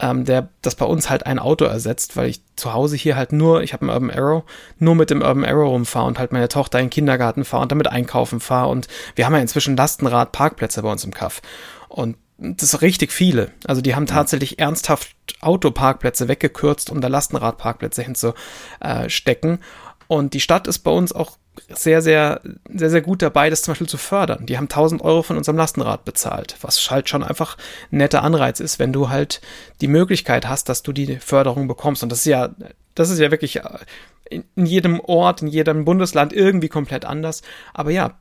ähm, 0.00 0.24
der 0.24 0.48
das 0.62 0.74
bei 0.74 0.84
uns 0.84 1.08
halt 1.08 1.26
ein 1.26 1.38
Auto 1.38 1.64
ersetzt, 1.64 2.16
weil 2.16 2.28
ich 2.28 2.42
zu 2.56 2.72
Hause 2.72 2.96
hier 2.96 3.16
halt 3.16 3.32
nur, 3.32 3.62
ich 3.62 3.72
habe 3.72 3.82
einen 3.82 3.90
Urban 3.90 4.10
Arrow, 4.10 4.44
nur 4.78 4.94
mit 4.94 5.10
dem 5.10 5.22
Urban 5.22 5.44
Arrow 5.44 5.68
rumfahre 5.68 6.06
und 6.06 6.18
halt 6.18 6.32
meine 6.32 6.48
Tochter 6.48 6.80
in 6.80 6.86
den 6.86 6.90
Kindergarten 6.90 7.44
fahre 7.44 7.62
und 7.62 7.72
damit 7.72 7.88
einkaufen 7.88 8.40
fahre 8.40 8.70
und 8.70 8.88
wir 9.14 9.26
haben 9.26 9.34
ja 9.34 9.40
inzwischen 9.40 9.76
Lastenrad 9.76 10.32
Parkplätze 10.32 10.82
bei 10.82 10.90
uns 10.90 11.04
im 11.04 11.14
Kaff 11.14 11.42
und 11.88 12.16
das 12.36 12.70
sind 12.70 12.82
richtig 12.82 13.12
viele. 13.12 13.52
Also 13.64 13.80
die 13.80 13.94
haben 13.94 14.06
tatsächlich 14.06 14.58
ernsthaft 14.58 15.14
Autoparkplätze 15.40 16.26
weggekürzt, 16.26 16.90
um 16.90 17.00
da 17.00 17.06
Lastenradparkplätze 17.06 18.02
hinzustecken. 18.02 19.60
Und 20.08 20.34
die 20.34 20.40
Stadt 20.40 20.66
ist 20.66 20.80
bei 20.80 20.90
uns 20.90 21.12
auch 21.12 21.38
sehr, 21.68 22.02
sehr, 22.02 22.40
sehr, 22.72 22.90
sehr 22.90 23.00
gut 23.00 23.22
dabei, 23.22 23.50
das 23.50 23.62
zum 23.62 23.72
Beispiel 23.72 23.88
zu 23.88 23.98
fördern. 23.98 24.46
Die 24.46 24.56
haben 24.56 24.64
1000 24.64 25.02
Euro 25.02 25.22
von 25.22 25.36
unserem 25.36 25.56
Lastenrad 25.56 26.04
bezahlt, 26.04 26.56
was 26.62 26.90
halt 26.90 27.08
schon 27.08 27.22
einfach 27.22 27.56
ein 27.92 27.98
netter 27.98 28.22
Anreiz 28.22 28.60
ist, 28.60 28.78
wenn 28.78 28.92
du 28.92 29.08
halt 29.08 29.40
die 29.80 29.88
Möglichkeit 29.88 30.48
hast, 30.48 30.68
dass 30.68 30.82
du 30.82 30.92
die 30.92 31.16
Förderung 31.16 31.68
bekommst. 31.68 32.02
Und 32.02 32.10
das 32.10 32.20
ist 32.20 32.26
ja, 32.26 32.50
das 32.94 33.10
ist 33.10 33.18
ja 33.18 33.30
wirklich 33.30 33.56
äh, 33.56 33.78
in 34.30 34.66
jedem 34.66 35.00
Ort, 35.00 35.42
in 35.42 35.48
jedem 35.48 35.84
Bundesland 35.84 36.32
irgendwie 36.32 36.68
komplett 36.68 37.04
anders. 37.04 37.42
Aber 37.72 37.90
ja, 37.90 38.18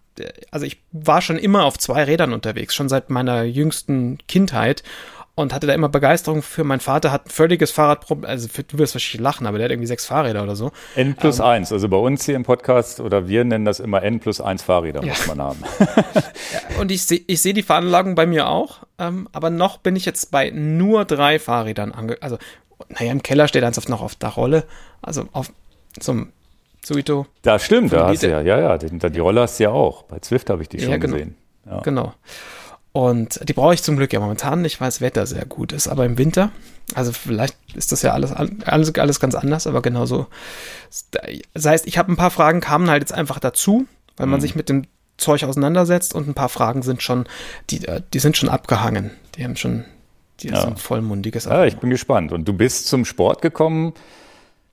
also 0.52 0.66
ich 0.66 0.82
war 0.92 1.22
schon 1.22 1.38
immer 1.38 1.66
auf 1.66 1.78
zwei 1.78 2.04
Rädern 2.04 2.34
unterwegs, 2.34 2.76
schon 2.76 2.90
seit 2.90 3.10
meiner 3.10 3.44
jüngsten 3.44 4.20
Kindheit 4.28 4.84
und 5.36 5.54
hatte 5.54 5.68
da 5.68 5.74
immer 5.74 5.90
Begeisterung 5.90 6.42
für. 6.42 6.64
Mein 6.64 6.80
Vater 6.80 7.12
hat 7.12 7.28
ein 7.28 7.30
völliges 7.30 7.72
Fahrradproblem, 7.72 8.30
also 8.30 8.48
für, 8.48 8.64
du 8.64 8.78
wirst 8.78 8.94
wahrscheinlich 8.94 9.22
lachen, 9.22 9.48
aber 9.48 9.58
der 9.58 9.66
hat 9.66 9.72
irgendwie 9.72 9.88
sechs 9.88 10.06
Fahrräder 10.06 10.44
oder 10.44 10.56
so. 10.56 10.72
N 10.96 11.16
plus 11.16 11.40
ähm, 11.40 11.46
eins, 11.46 11.72
also 11.72 11.90
bei 11.90 11.98
uns 11.98 12.26
hier 12.26 12.36
im 12.36 12.44
Podcast 12.44 13.00
oder 13.00 13.28
wir 13.28 13.44
nennen 13.44 13.66
das 13.66 13.80
immer 13.80 14.04
N 14.04 14.20
plus 14.20 14.42
eins 14.42 14.64
Fahrräder 14.64 15.02
ja. 15.04 15.10
muss 15.10 15.28
man 15.28 15.42
haben. 15.42 15.60
ja, 15.80 16.80
und 16.80 16.92
ich 16.92 17.04
sehe 17.04 17.22
ich 17.28 17.42
seh 17.42 17.54
die 17.54 17.64
Veranlagung 17.64 18.16
bei 18.16 18.26
mir 18.26 18.48
auch, 18.48 18.80
ähm, 19.00 19.28
aber 19.32 19.50
noch 19.50 19.78
bin 19.78 19.96
ich 19.96 20.06
jetzt 20.06 20.32
bei 20.32 20.52
nur 20.52 21.06
drei 21.06 21.40
Fahrrädern 21.40 21.92
ange, 21.92 22.18
also 22.22 22.38
naja, 22.90 23.12
im 23.12 23.24
Keller 23.24 23.48
steht 23.48 23.64
eins 23.64 23.88
noch 23.88 24.02
auf 24.02 24.16
der 24.16 24.30
Rolle, 24.30 24.66
also 25.02 25.28
auf 25.32 25.52
zum 26.00 26.32
Zuito. 26.82 27.26
Da 27.42 27.60
stimmt, 27.60 27.94
da 27.94 28.08
hast 28.08 28.24
du 28.24 28.30
ja, 28.30 28.42
ja, 28.42 28.60
ja, 28.60 28.78
die, 28.78 28.90
die 28.98 29.20
Rolle 29.20 29.42
hast 29.42 29.60
du 29.60 29.64
ja 29.64 29.70
auch. 29.70 30.04
Bei 30.04 30.20
Zwift 30.20 30.50
habe 30.50 30.62
ich 30.62 30.70
die 30.70 30.80
schon 30.80 30.92
ja, 30.92 30.98
genau. 30.98 31.14
gesehen. 31.14 31.38
Ja. 31.66 31.80
Genau. 31.80 32.14
Und 32.94 33.50
die 33.50 33.54
brauche 33.54 33.74
ich 33.74 33.82
zum 33.82 33.98
Glück 33.98 34.14
ja 34.14 34.20
momentan 34.20 34.62
nicht, 34.62 34.80
weil 34.80 34.88
das 34.88 35.02
Wetter 35.02 35.26
sehr 35.26 35.46
gut 35.46 35.74
ist. 35.74 35.88
Aber 35.88 36.06
im 36.06 36.20
Winter, 36.20 36.52
also 36.94 37.12
vielleicht 37.12 37.58
ist 37.74 37.92
das 37.92 38.04
ja 38.04 38.14
alles, 38.14 38.32
alles, 38.32 38.96
alles 38.96 39.20
ganz 39.20 39.34
anders, 39.34 39.66
aber 39.66 39.82
genauso. 39.82 40.28
Das 41.54 41.66
heißt, 41.66 41.88
ich 41.88 41.98
habe 41.98 42.12
ein 42.12 42.18
paar 42.18 42.30
Fragen, 42.30 42.62
kamen 42.62 42.92
halt 42.92 43.02
jetzt 43.02 43.12
einfach 43.12 43.40
dazu, 43.40 43.88
weil 44.16 44.28
man 44.28 44.40
mhm. 44.40 44.42
sich 44.42 44.56
mit 44.56 44.70
dem 44.70 44.86
Zeug 45.18 45.44
auseinandersetzt 45.44 46.14
und 46.14 46.28
ein 46.28 46.36
paar 46.36 46.50
Fragen 46.50 46.84
sind 46.84 47.02
schon, 47.02 47.26
die, 47.72 47.84
äh, 47.88 48.02
die 48.14 48.20
sind 48.20 48.38
schon 48.38 48.50
abgehangen. 48.50 49.10
Die 49.36 49.44
haben 49.44 49.56
schon, 49.56 49.86
die 50.42 50.50
ja. 50.50 50.62
sind 50.62 50.80
vollmundiges. 50.80 51.46
Ja, 51.46 51.66
ich 51.66 51.78
bin 51.78 51.90
gespannt. 51.90 52.32
Und 52.32 52.48
du 52.48 52.54
bist 52.54 52.88
zum 52.88 53.06
Sport 53.06 53.42
gekommen. 53.42 53.94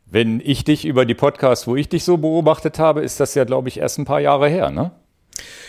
Wenn 0.05 0.41
ich 0.45 0.65
dich 0.65 0.85
über 0.85 1.07
die 1.07 1.15
Podcasts, 1.15 1.67
wo 1.67 1.75
ich 1.75 1.89
dich 1.89 2.05
so 2.05 2.19
beobachtet 2.19 2.79
habe, 2.79 3.01
ist 3.01 3.19
das 3.19 3.35
ja, 3.35 3.45
glaube 3.45 3.69
ich, 3.69 3.79
erst 3.79 3.99
ein 3.99 4.05
paar 4.05 4.21
Jahre 4.21 4.49
her, 4.49 4.71
ne? 4.71 4.91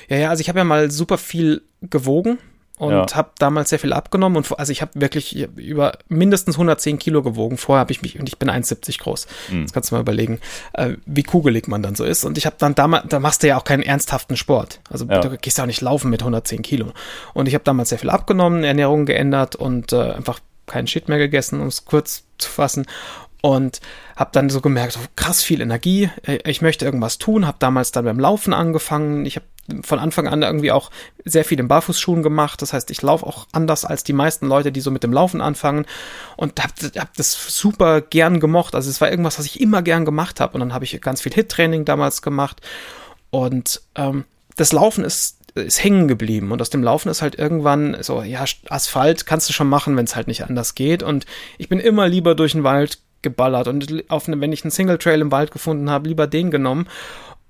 Ja, 0.10 0.18
ja, 0.18 0.30
also 0.30 0.42
ich 0.42 0.50
habe 0.50 0.60
ja 0.60 0.66
mal 0.66 0.92
super 0.92 1.18
viel 1.18 1.62
gewogen. 1.82 2.38
und 2.78 2.92
Ja. 2.92 3.06
habe 3.14 3.30
damals 3.38 3.70
sehr 3.70 3.78
viel 3.78 3.94
abgenommen 3.94 4.38
und 4.38 4.58
also 4.60 4.72
ich 4.72 4.82
habe 4.82 4.90
wirklich 4.96 5.38
über 5.56 5.92
mindestens 6.08 6.56
110 6.58 6.98
Kilo 6.98 7.22
gewogen. 7.22 7.58
Vorher 7.58 7.82
habe 7.82 7.92
ich 7.92 8.02
mich 8.02 8.20
und 8.20 8.28
ich 8.28 8.40
bin 8.40 8.50
1,70 8.50 8.98
groß. 8.98 9.28
Mhm. 9.52 9.60
Jetzt 9.62 9.74
kannst 9.74 9.92
du 9.92 9.96
mal 9.96 10.02
überlegen, 10.02 10.40
äh, 10.74 10.96
wie 11.06 11.22
kugelig 11.22 11.68
man 11.68 11.84
dann 11.84 11.94
so 11.94 12.04
ist. 12.04 12.24
Und 12.24 12.40
ich 12.40 12.48
habe 12.48 12.56
dann 12.58 12.74
damals, 12.74 13.06
da 13.10 13.20
machst 13.20 13.44
du 13.44 13.48
ja 13.50 13.58
auch 13.58 13.66
keinen 13.66 13.84
ernsthaften 13.84 14.36
Sport. 14.36 14.80
Also 14.90 15.06
Ja. 15.06 15.20
du 15.20 15.38
gehst 15.38 15.60
ja 15.60 15.64
auch 15.66 15.68
nicht 15.68 15.82
laufen 15.82 16.10
mit 16.10 16.24
110 16.24 16.64
Kilo. 16.64 16.92
Und 17.36 17.48
ich 17.48 17.54
habe 17.54 17.64
damals 17.64 17.90
sehr 17.90 18.00
viel 18.00 18.10
abgenommen, 18.10 18.64
Ernährung 18.64 19.06
geändert 19.06 19.56
und 19.56 19.94
äh, 19.94 20.14
einfach 20.14 20.40
keinen 20.66 20.88
Shit 20.88 21.08
mehr 21.08 21.20
gegessen, 21.20 21.62
um 21.62 21.68
es 21.68 21.86
kurz 21.86 22.24
zu 22.40 22.50
fassen. 22.50 22.88
Und 23.42 23.82
habe 24.16 24.30
dann 24.34 24.52
so 24.52 24.62
gemerkt, 24.62 24.94
so 24.94 25.00
krass 25.16 25.42
viel 25.42 25.62
Energie, 25.62 26.10
äh, 26.28 26.38
ich 26.50 26.62
möchte 26.62 26.86
irgendwas 26.86 27.18
tun, 27.18 27.48
habe 27.48 27.58
damals 27.60 27.92
dann 27.92 28.06
beim 28.06 28.20
Laufen 28.20 28.54
angefangen. 28.54 29.26
Ich 29.26 29.36
habe 29.36 29.46
von 29.84 30.00
Anfang 30.00 30.28
an 30.28 30.42
irgendwie 30.42 30.72
auch 30.72 30.92
sehr 31.24 31.46
viel 31.46 31.60
in 31.60 31.68
Barfußschuhen 31.68 32.24
gemacht. 32.24 32.62
Das 32.62 32.74
heißt, 32.74 32.92
ich 32.92 33.02
laufe 33.02 33.26
auch 33.26 33.48
anders 33.52 33.86
als 33.86 34.04
die 34.04 34.14
meisten 34.14 34.48
Leute, 34.48 34.72
die 34.72 34.82
so 34.82 34.92
mit 34.92 35.04
dem 35.04 35.14
Laufen 35.14 35.42
anfangen. 35.42 35.86
Und 36.36 36.62
habe 36.62 36.74
hab 37.00 37.14
das 37.16 37.58
super 37.58 38.02
gern 38.02 38.40
gemocht. 38.40 38.76
Also 38.76 38.90
es 38.90 39.02
war 39.02 39.10
irgendwas, 39.10 39.40
was 39.40 39.46
ich 39.46 39.62
immer 39.62 39.82
gern 39.82 40.06
gemacht 40.06 40.40
habe. 40.40 40.54
Und 40.54 40.60
dann 40.62 40.74
habe 40.74 40.86
ich 40.86 41.00
ganz 41.02 41.22
viel 41.22 41.34
Hit-Training 41.34 41.86
damals 41.86 42.22
gemacht. 42.22 42.62
Und 43.30 43.82
ähm, 43.96 44.26
das 44.56 44.74
Laufen 44.74 45.04
ist, 45.04 45.38
ist 45.56 45.84
hängen 45.84 46.08
geblieben. 46.08 46.52
Und 46.52 46.62
aus 46.62 46.70
dem 46.70 46.84
Laufen 46.84 47.10
ist 47.10 47.22
halt 47.22 47.36
irgendwann 47.36 47.98
so, 48.02 48.24
ja, 48.24 48.44
Asphalt 48.70 49.26
kannst 49.26 49.48
du 49.50 49.54
schon 49.54 49.70
machen, 49.70 49.96
wenn 49.96 50.06
es 50.06 50.16
halt 50.16 50.28
nicht 50.28 50.44
anders 50.44 50.76
geht. 50.76 51.04
Und 51.04 51.26
ich 51.58 51.70
bin 51.70 51.80
immer 51.80 52.08
lieber 52.08 52.36
durch 52.36 52.54
den 52.54 52.64
Wald 52.64 53.00
geballert. 53.22 53.68
Und 53.68 54.10
auf 54.10 54.28
eine, 54.28 54.40
wenn 54.42 54.52
ich 54.52 54.64
einen 54.64 54.72
Single 54.72 54.98
Trail 54.98 55.22
im 55.22 55.32
Wald 55.32 55.52
gefunden 55.52 55.90
habe, 55.90 56.10
lieber 56.10 56.28
den 56.28 56.52
genommen. 56.52 56.88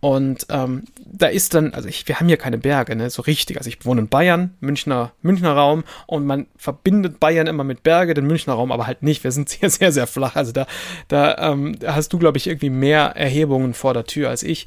Und 0.01 0.47
ähm, 0.49 0.85
da 1.05 1.27
ist 1.27 1.53
dann, 1.53 1.75
also 1.75 1.87
ich, 1.87 2.07
wir 2.07 2.19
haben 2.19 2.27
hier 2.27 2.37
keine 2.37 2.57
Berge, 2.57 2.95
ne, 2.95 3.11
so 3.11 3.21
richtig. 3.21 3.57
Also 3.57 3.69
ich 3.69 3.85
wohne 3.85 4.01
in 4.01 4.07
Bayern, 4.07 4.55
Münchner, 4.59 5.11
Münchner 5.21 5.53
Raum 5.53 5.83
und 6.07 6.25
man 6.25 6.47
verbindet 6.57 7.19
Bayern 7.19 7.45
immer 7.45 7.63
mit 7.63 7.83
Berge, 7.83 8.15
den 8.15 8.25
Münchner 8.25 8.53
Raum 8.53 8.71
aber 8.71 8.87
halt 8.87 9.03
nicht. 9.03 9.23
Wir 9.23 9.31
sind 9.31 9.47
sehr, 9.49 9.69
sehr, 9.69 9.91
sehr 9.91 10.07
flach. 10.07 10.35
Also 10.35 10.51
da, 10.51 10.65
da 11.07 11.37
ähm, 11.51 11.77
hast 11.85 12.11
du, 12.13 12.17
glaube 12.17 12.39
ich, 12.39 12.47
irgendwie 12.47 12.71
mehr 12.71 13.15
Erhebungen 13.15 13.75
vor 13.75 13.93
der 13.93 14.05
Tür 14.05 14.29
als 14.29 14.41
ich. 14.41 14.65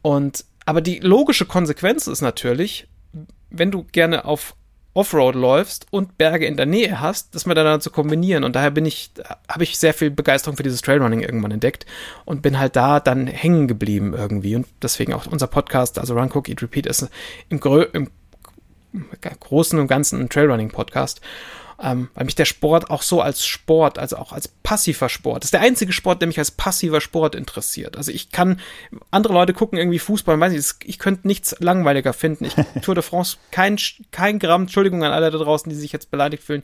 Und 0.00 0.44
aber 0.64 0.80
die 0.80 1.00
logische 1.00 1.44
Konsequenz 1.44 2.06
ist 2.06 2.20
natürlich, 2.20 2.86
wenn 3.50 3.72
du 3.72 3.84
gerne 3.90 4.24
auf 4.24 4.54
Offroad 4.94 5.34
läufst 5.34 5.86
und 5.90 6.18
Berge 6.18 6.46
in 6.46 6.56
der 6.56 6.66
Nähe 6.66 7.00
hast, 7.00 7.34
das 7.34 7.46
miteinander 7.46 7.80
zu 7.80 7.90
kombinieren. 7.90 8.44
Und 8.44 8.54
daher 8.56 8.70
bin 8.70 8.84
ich, 8.84 9.10
habe 9.48 9.64
ich 9.64 9.78
sehr 9.78 9.94
viel 9.94 10.10
Begeisterung 10.10 10.56
für 10.56 10.62
dieses 10.62 10.82
Trailrunning 10.82 11.20
irgendwann 11.20 11.50
entdeckt 11.50 11.86
und 12.24 12.42
bin 12.42 12.58
halt 12.58 12.76
da 12.76 13.00
dann 13.00 13.26
hängen 13.26 13.68
geblieben 13.68 14.14
irgendwie. 14.14 14.54
Und 14.54 14.66
deswegen 14.82 15.14
auch 15.14 15.26
unser 15.26 15.46
Podcast, 15.46 15.98
also 15.98 16.14
Run, 16.14 16.30
Cook, 16.32 16.48
Eat, 16.48 16.62
Repeat, 16.62 16.86
ist 16.86 17.08
im, 17.48 17.60
Grö 17.60 17.86
im 17.92 18.10
Großen 19.40 19.78
und 19.78 19.86
Ganzen 19.86 20.20
ein 20.20 20.28
Trailrunning-Podcast. 20.28 21.22
Ähm, 21.84 22.10
weil 22.14 22.26
mich 22.26 22.36
der 22.36 22.44
Sport 22.44 22.90
auch 22.90 23.02
so 23.02 23.20
als 23.20 23.44
Sport, 23.44 23.98
also 23.98 24.16
auch 24.16 24.32
als 24.32 24.46
passiver 24.46 25.08
Sport, 25.08 25.42
das 25.42 25.48
ist 25.48 25.54
der 25.54 25.62
einzige 25.62 25.92
Sport, 25.92 26.22
der 26.22 26.28
mich 26.28 26.38
als 26.38 26.52
passiver 26.52 27.00
Sport 27.00 27.34
interessiert. 27.34 27.96
Also 27.96 28.12
ich 28.12 28.30
kann, 28.30 28.60
andere 29.10 29.32
Leute 29.32 29.52
gucken 29.52 29.78
irgendwie 29.78 29.98
Fußball, 29.98 30.38
weiß 30.38 30.52
ich, 30.52 30.88
ich 30.88 31.00
könnte 31.00 31.26
nichts 31.26 31.56
langweiliger 31.58 32.12
finden. 32.12 32.44
Ich 32.44 32.54
Tour 32.82 32.94
de 32.94 33.02
France, 33.02 33.36
kein, 33.50 33.78
kein 34.12 34.38
Gramm, 34.38 34.62
Entschuldigung 34.62 35.02
an 35.02 35.10
alle 35.10 35.32
da 35.32 35.38
draußen, 35.38 35.68
die 35.70 35.76
sich 35.76 35.90
jetzt 35.90 36.12
beleidigt 36.12 36.44
fühlen, 36.44 36.62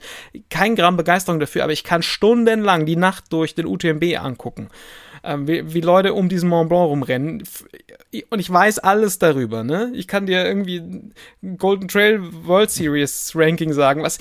kein 0.51 0.77
Gramm 0.77 0.97
Begeisterung 0.97 1.41
dafür, 1.41 1.65
aber 1.65 1.73
ich 1.73 1.83
kann 1.83 2.03
stundenlang 2.03 2.87
die 2.87 2.97
Nacht 2.97 3.33
durch 3.33 3.57
den 3.57 3.67
UTMB 3.67 4.05
angucken. 4.21 4.69
Ähm, 5.25 5.49
wie, 5.49 5.75
wie 5.75 5.81
Leute 5.81 6.15
um 6.15 6.29
diesen 6.29 6.49
Mont 6.49 6.69
Blanc 6.69 6.89
rumrennen. 6.89 7.43
Und 8.31 8.39
ich 8.39 8.51
weiß 8.51 8.79
alles 8.79 9.19
darüber, 9.19 9.65
ne? 9.65 9.91
Ich 9.95 10.07
kann 10.07 10.27
dir 10.27 10.45
irgendwie 10.45 11.11
Golden 11.57 11.89
Trail 11.89 12.21
World 12.47 12.71
Series 12.71 13.33
Ranking 13.35 13.73
sagen, 13.73 14.05
was, 14.05 14.19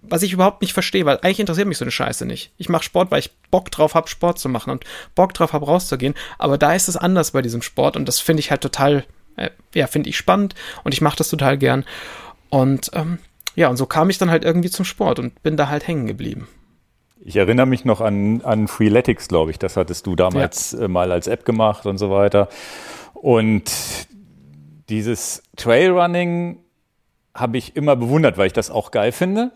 was 0.00 0.22
ich 0.22 0.32
überhaupt 0.32 0.62
nicht 0.62 0.72
verstehe, 0.72 1.04
weil 1.04 1.18
eigentlich 1.18 1.40
interessiert 1.40 1.68
mich 1.68 1.78
so 1.78 1.84
eine 1.84 1.90
Scheiße 1.90 2.24
nicht. 2.26 2.52
Ich 2.56 2.68
mache 2.68 2.82
Sport, 2.82 3.10
weil 3.10 3.20
ich 3.20 3.30
Bock 3.50 3.70
drauf 3.70 3.94
habe, 3.94 4.08
Sport 4.08 4.38
zu 4.38 4.48
machen 4.48 4.70
und 4.70 4.84
Bock 5.14 5.34
drauf 5.34 5.52
habe, 5.52 5.66
rauszugehen. 5.66 6.14
Aber 6.38 6.58
da 6.58 6.74
ist 6.74 6.88
es 6.88 6.96
anders 6.96 7.32
bei 7.32 7.42
diesem 7.42 7.62
Sport 7.62 7.96
und 7.96 8.06
das 8.06 8.18
finde 8.18 8.40
ich 8.40 8.50
halt 8.50 8.60
total, 8.60 9.04
äh, 9.36 9.50
ja, 9.74 9.86
finde 9.86 10.08
ich 10.08 10.16
spannend 10.16 10.54
und 10.84 10.94
ich 10.94 11.00
mache 11.00 11.16
das 11.16 11.28
total 11.28 11.58
gern. 11.58 11.84
Und 12.48 12.90
ähm, 12.94 13.18
ja, 13.54 13.68
und 13.68 13.76
so 13.76 13.86
kam 13.86 14.10
ich 14.10 14.18
dann 14.18 14.30
halt 14.30 14.44
irgendwie 14.44 14.70
zum 14.70 14.84
Sport 14.84 15.18
und 15.18 15.42
bin 15.42 15.56
da 15.56 15.68
halt 15.68 15.86
hängen 15.86 16.06
geblieben. 16.06 16.48
Ich 17.24 17.36
erinnere 17.36 17.66
mich 17.66 17.84
noch 17.84 18.00
an, 18.00 18.42
an 18.42 18.66
Freeletics, 18.66 19.28
glaube 19.28 19.52
ich. 19.52 19.58
Das 19.58 19.76
hattest 19.76 20.06
du 20.06 20.16
damals 20.16 20.72
ja. 20.72 20.80
äh, 20.80 20.88
mal 20.88 21.12
als 21.12 21.28
App 21.28 21.44
gemacht 21.44 21.86
und 21.86 21.98
so 21.98 22.10
weiter. 22.10 22.48
Und 23.14 23.70
dieses 24.88 25.42
Trailrunning 25.56 26.58
habe 27.34 27.58
ich 27.58 27.76
immer 27.76 27.96
bewundert, 27.96 28.38
weil 28.38 28.48
ich 28.48 28.52
das 28.52 28.70
auch 28.70 28.90
geil 28.90 29.12
finde. 29.12 29.52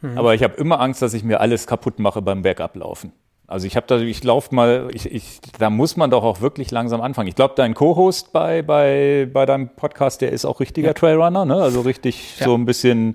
Mhm. 0.00 0.18
Aber 0.18 0.34
ich 0.34 0.42
habe 0.42 0.54
immer 0.54 0.80
Angst, 0.80 1.02
dass 1.02 1.14
ich 1.14 1.24
mir 1.24 1.40
alles 1.40 1.66
kaputt 1.66 1.98
mache 1.98 2.22
beim 2.22 2.42
Bergablaufen. 2.42 3.12
Also 3.46 3.66
ich 3.66 3.76
habe 3.76 3.86
da, 3.86 3.98
ich 3.98 4.22
laufe 4.24 4.54
mal, 4.54 4.88
ich, 4.92 5.10
ich, 5.10 5.40
da 5.58 5.70
muss 5.70 5.96
man 5.96 6.10
doch 6.10 6.22
auch 6.22 6.42
wirklich 6.42 6.70
langsam 6.70 7.00
anfangen. 7.00 7.28
Ich 7.28 7.34
glaube, 7.34 7.54
dein 7.56 7.72
Co-Host 7.72 8.32
bei, 8.32 8.60
bei, 8.60 9.26
bei 9.32 9.46
deinem 9.46 9.70
Podcast, 9.70 10.20
der 10.20 10.32
ist 10.32 10.44
auch 10.44 10.60
richtiger 10.60 10.88
ja. 10.88 10.92
Trailrunner, 10.92 11.46
ne? 11.46 11.54
Also 11.54 11.80
richtig 11.80 12.38
ja. 12.38 12.44
so 12.44 12.54
ein 12.54 12.66
bisschen 12.66 13.14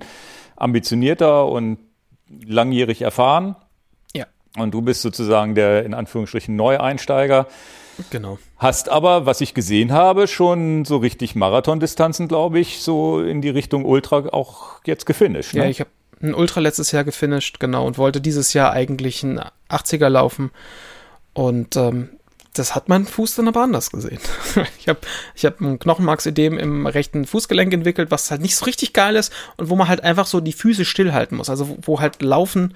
ambitionierter 0.56 1.48
und 1.48 1.78
langjährig 2.48 3.04
erfahren. 3.04 3.56
Ja. 4.16 4.26
Und 4.58 4.74
du 4.74 4.82
bist 4.82 5.04
sozusagen 5.04 5.54
der 5.54 5.86
in 5.86 5.94
Anführungsstrichen 5.94 6.56
Neueinsteiger. 6.56 7.46
Genau. 8.10 8.40
Hast 8.58 8.90
aber, 8.90 9.28
was 9.28 9.40
ich 9.40 9.54
gesehen 9.54 9.92
habe, 9.92 10.28
schon 10.28 10.84
so 10.84 10.98
richtig 10.98 11.36
Marathondistanzen, 11.36 12.28
glaube 12.28 12.60
ich, 12.60 12.82
so 12.82 13.22
in 13.22 13.42
die 13.42 13.50
Richtung 13.50 13.86
Ultra 13.86 14.30
auch 14.32 14.82
jetzt 14.86 15.06
gefinisht. 15.06 15.54
Ne? 15.54 15.64
Ja, 15.64 15.70
ich 15.70 15.80
habe 15.80 15.92
ein 16.24 16.34
Ultra 16.34 16.62
letztes 16.62 16.92
Jahr 16.92 17.04
gefinisht, 17.04 17.60
genau, 17.60 17.86
und 17.86 17.98
wollte 17.98 18.22
dieses 18.22 18.54
Jahr 18.54 18.72
eigentlich 18.72 19.24
einen 19.24 19.42
80er 19.70 20.10
laufen. 20.10 20.52
Und 21.34 21.76
ähm, 21.76 22.10
das 22.54 22.76
hat 22.76 22.88
mein 22.88 23.06
Fuß 23.06 23.36
dann 23.36 23.48
aber 23.48 23.64
anders 23.64 23.92
gesehen. 23.92 24.20
ich 24.80 24.88
habe 24.88 25.00
ich 25.36 25.46
hab 25.46 25.60
ein 25.60 25.80
Knochenmarksödem 25.80 26.58
im 26.58 26.86
rechten 26.86 27.26
Fußgelenk 27.26 27.74
entwickelt, 27.74 28.12
was 28.12 28.30
halt 28.32 28.42
nicht 28.42 28.56
so 28.56 28.66
richtig 28.66 28.94
geil 28.94 29.16
ist 29.16 29.34
und 29.58 29.70
wo 29.70 29.76
man 29.76 29.88
halt 29.88 30.04
einfach 30.04 30.28
so 30.28 30.40
die 30.40 30.54
Füße 30.54 30.86
stillhalten 30.86 31.38
muss. 31.38 31.50
Also 31.50 31.70
wo, 31.70 31.78
wo 31.82 32.00
halt 32.00 32.22
Laufen 32.22 32.76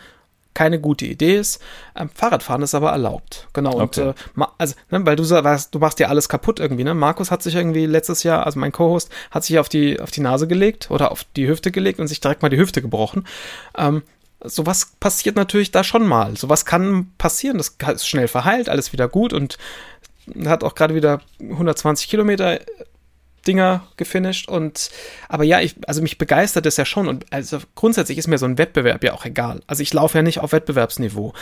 keine 0.58 0.80
gute 0.80 1.06
Idee 1.06 1.38
ist. 1.38 1.62
Ähm, 1.96 2.10
Fahrradfahren 2.10 2.64
ist 2.64 2.74
aber 2.74 2.90
erlaubt. 2.90 3.48
Genau. 3.54 3.76
Und 3.76 3.96
Okay. 4.00 4.10
äh, 4.10 4.44
also, 4.58 4.74
ne, 4.90 5.06
weil 5.06 5.16
du 5.16 5.24
sagst, 5.24 5.76
du 5.76 5.78
machst 5.78 6.00
ja 6.00 6.08
alles 6.08 6.30
kaputt 6.30 6.60
irgendwie, 6.60 6.84
ne? 6.84 6.96
Markus 6.96 7.30
hat 7.30 7.44
sich 7.44 7.54
irgendwie 7.54 7.86
letztes 7.86 8.24
Jahr, 8.24 8.44
also 8.44 8.60
mein 8.60 8.72
Co-Host, 8.72 9.12
hat 9.30 9.44
sich 9.44 9.60
auf 9.60 9.70
die, 9.70 10.00
auf 10.00 10.10
die 10.10 10.22
Nase 10.22 10.48
gelegt 10.48 10.90
oder 10.90 11.12
auf 11.12 11.26
die 11.36 11.48
Hüfte 11.48 11.72
gelegt 11.72 12.00
und 12.00 12.08
sich 12.08 12.22
direkt 12.22 12.42
mal 12.42 12.50
die 12.50 12.58
Hüfte 12.58 12.82
gebrochen. 12.82 13.28
Ähm, 13.78 14.02
sowas 14.44 14.94
passiert 15.00 15.36
natürlich 15.36 15.70
da 15.70 15.84
schon 15.84 16.08
mal. 16.08 16.36
Sowas 16.38 16.66
kann 16.66 17.12
passieren. 17.20 17.60
Das 17.60 17.76
ist 17.94 18.08
schnell 18.08 18.28
verheilt, 18.28 18.68
alles 18.68 18.92
wieder 18.94 19.08
gut 19.08 19.34
und 19.34 19.60
hat 20.44 20.64
auch 20.64 20.74
gerade 20.74 20.96
wieder 20.96 21.22
120 21.40 22.10
Kilometer 22.10 22.60
Dinger 23.48 23.88
gefinisht 23.98 24.50
und 24.50 24.90
aber 25.30 25.44
ja, 25.44 25.62
ich, 25.62 25.76
also 25.88 26.02
mich 26.02 26.18
begeistert 26.18 26.66
das 26.66 26.78
ja 26.78 26.86
schon 26.86 27.08
und 27.08 27.26
also 27.32 27.60
grundsätzlich 27.76 28.18
ist 28.18 28.28
mir 28.28 28.38
so 28.38 28.46
ein 28.46 28.58
Wettbewerb 28.58 29.04
ja 29.04 29.14
auch 29.14 29.26
egal. 29.26 29.62
Also 29.68 29.82
ich 29.84 29.94
laufe 29.94 30.18
ja 30.18 30.22
nicht 30.22 30.40
auf 30.40 30.52
Wettbewerbsniveau. 30.52 31.34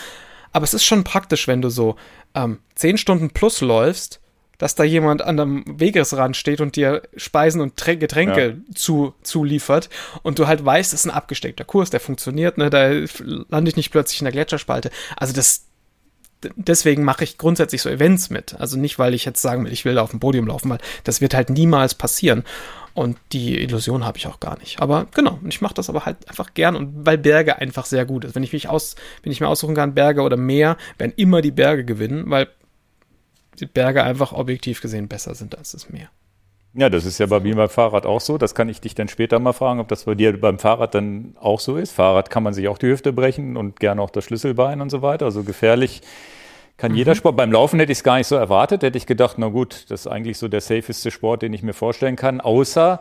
Aber 0.53 0.63
es 0.63 0.73
ist 0.73 0.85
schon 0.85 1.03
praktisch, 1.03 1.47
wenn 1.49 1.61
du 1.61 1.69
so 1.69 1.97
ähm, 2.33 2.59
zehn 2.75 2.97
Stunden 2.97 3.29
plus 3.31 3.59
läufst, 3.59 4.21
dass 4.57 4.73
da 4.73 4.85
jemand 4.85 5.21
an 5.21 5.35
dem 5.35 5.65
Wegesrand 5.67 6.37
steht 6.37 6.61
und 6.61 6.77
dir 6.77 7.01
Speisen 7.17 7.59
und 7.59 7.75
Trä- 7.75 7.97
Getränke 7.97 8.47
Ja. 8.47 8.75
zu, 8.75 9.13
zuliefert 9.21 9.89
und 10.23 10.39
du 10.39 10.47
halt 10.47 10.63
weißt, 10.63 10.93
es 10.93 11.01
ist 11.01 11.05
ein 11.07 11.11
abgesteckter 11.11 11.65
Kurs, 11.65 11.89
der 11.89 11.99
funktioniert, 11.99 12.57
ne, 12.57 12.69
da 12.69 12.87
lande 13.49 13.69
ich 13.69 13.75
nicht 13.75 13.91
plötzlich 13.91 14.21
in 14.21 14.25
der 14.25 14.31
Gletscherspalte. 14.31 14.91
Also 15.17 15.33
das, 15.33 15.64
deswegen 16.55 17.03
mache 17.03 17.23
ich 17.23 17.37
grundsätzlich 17.37 17.81
so 17.81 17.89
Events 17.89 18.29
mit. 18.29 18.55
Also 18.59 18.77
nicht, 18.77 18.99
weil 18.99 19.13
ich 19.13 19.25
jetzt 19.25 19.41
sagen 19.41 19.65
will, 19.65 19.73
ich 19.73 19.85
will 19.85 19.97
auf 19.97 20.11
dem 20.11 20.19
Podium 20.19 20.47
laufen, 20.47 20.69
weil 20.69 20.79
das 21.03 21.21
wird 21.21 21.33
halt 21.33 21.49
niemals 21.49 21.95
passieren. 21.95 22.43
Und 22.93 23.17
die 23.33 23.61
Illusion 23.61 24.05
habe 24.05 24.17
ich 24.17 24.27
auch 24.27 24.39
gar 24.39 24.57
nicht. 24.59 24.81
Aber 24.81 25.07
genau, 25.13 25.39
ich 25.47 25.59
mache 25.59 25.73
das 25.73 25.89
aber 25.89 26.05
halt 26.05 26.29
einfach 26.29 26.53
gern 26.53 26.77
und 26.77 27.05
weil 27.05 27.17
Berge 27.17 27.57
einfach 27.57 27.85
sehr 27.85 28.05
gut 28.05 28.23
ist. 28.23 28.35
Wenn 28.35 28.43
ich 28.43 28.53
mich 28.53 28.69
aus, 28.69 28.95
wenn 29.21 29.33
ich 29.33 29.41
mir 29.41 29.49
aussuchen 29.49 29.75
kann, 29.75 29.93
Berge 29.93 30.21
oder 30.21 30.37
Meer, 30.37 30.77
werden 30.97 31.13
immer 31.17 31.41
die 31.41 31.51
Berge 31.51 31.83
gewinnen, 31.83 32.23
weil 32.27 32.47
die 33.59 33.65
Berge 33.65 34.03
einfach 34.03 34.31
objektiv 34.31 34.81
gesehen 34.81 35.09
besser 35.09 35.35
sind 35.35 35.57
als 35.57 35.73
das 35.73 35.89
Meer. 35.89 36.09
Ja, 36.77 36.89
das 36.89 37.05
ist 37.05 37.19
ja 37.19 37.25
bei 37.25 37.39
mir 37.39 37.55
beim 37.55 37.69
Fahrrad 37.69 38.05
auch 38.05 38.19
so. 38.19 38.37
Das 38.37 38.53
kann 38.53 38.67
ich 38.67 38.81
dich 38.81 38.95
dann 38.95 39.07
später 39.07 39.39
mal 39.39 39.53
fragen, 39.53 39.79
ob 39.79 39.87
das 39.87 40.03
bei 40.03 40.13
dir 40.13 40.37
beim 40.39 40.59
Fahrrad 40.59 40.93
dann 40.93 41.35
auch 41.39 41.61
so 41.61 41.77
ist. 41.77 41.93
Fahrrad 41.93 42.29
kann 42.29 42.43
man 42.43 42.53
sich 42.53 42.67
auch 42.67 42.77
die 42.77 42.87
Hüfte 42.87 43.13
brechen 43.13 43.55
und 43.55 43.79
gerne 43.79 44.01
auch 44.01 44.09
das 44.09 44.25
Schlüsselbein 44.25 44.81
und 44.81 44.89
so 44.89 45.01
weiter. 45.01 45.23
Also 45.25 45.43
gefährlich 45.43 46.01
kann 46.77 46.95
jeder 46.95 47.15
Sport. 47.15 47.37
Beim 47.37 47.51
Laufen 47.51 47.79
hätte 47.79 47.91
ich 47.91 47.99
es 47.99 48.03
gar 48.03 48.17
nicht 48.17 48.27
so 48.27 48.35
erwartet. 48.35 48.83
Hätte 48.83 48.97
ich 48.97 49.05
gedacht, 49.05 49.37
na 49.37 49.47
gut, 49.47 49.85
das 49.89 50.01
ist 50.01 50.07
eigentlich 50.07 50.37
so 50.37 50.47
der 50.47 50.61
safeste 50.61 51.11
Sport, 51.11 51.41
den 51.41 51.53
ich 51.53 51.63
mir 51.63 51.73
vorstellen 51.73 52.15
kann. 52.15 52.41
Außer 52.41 52.99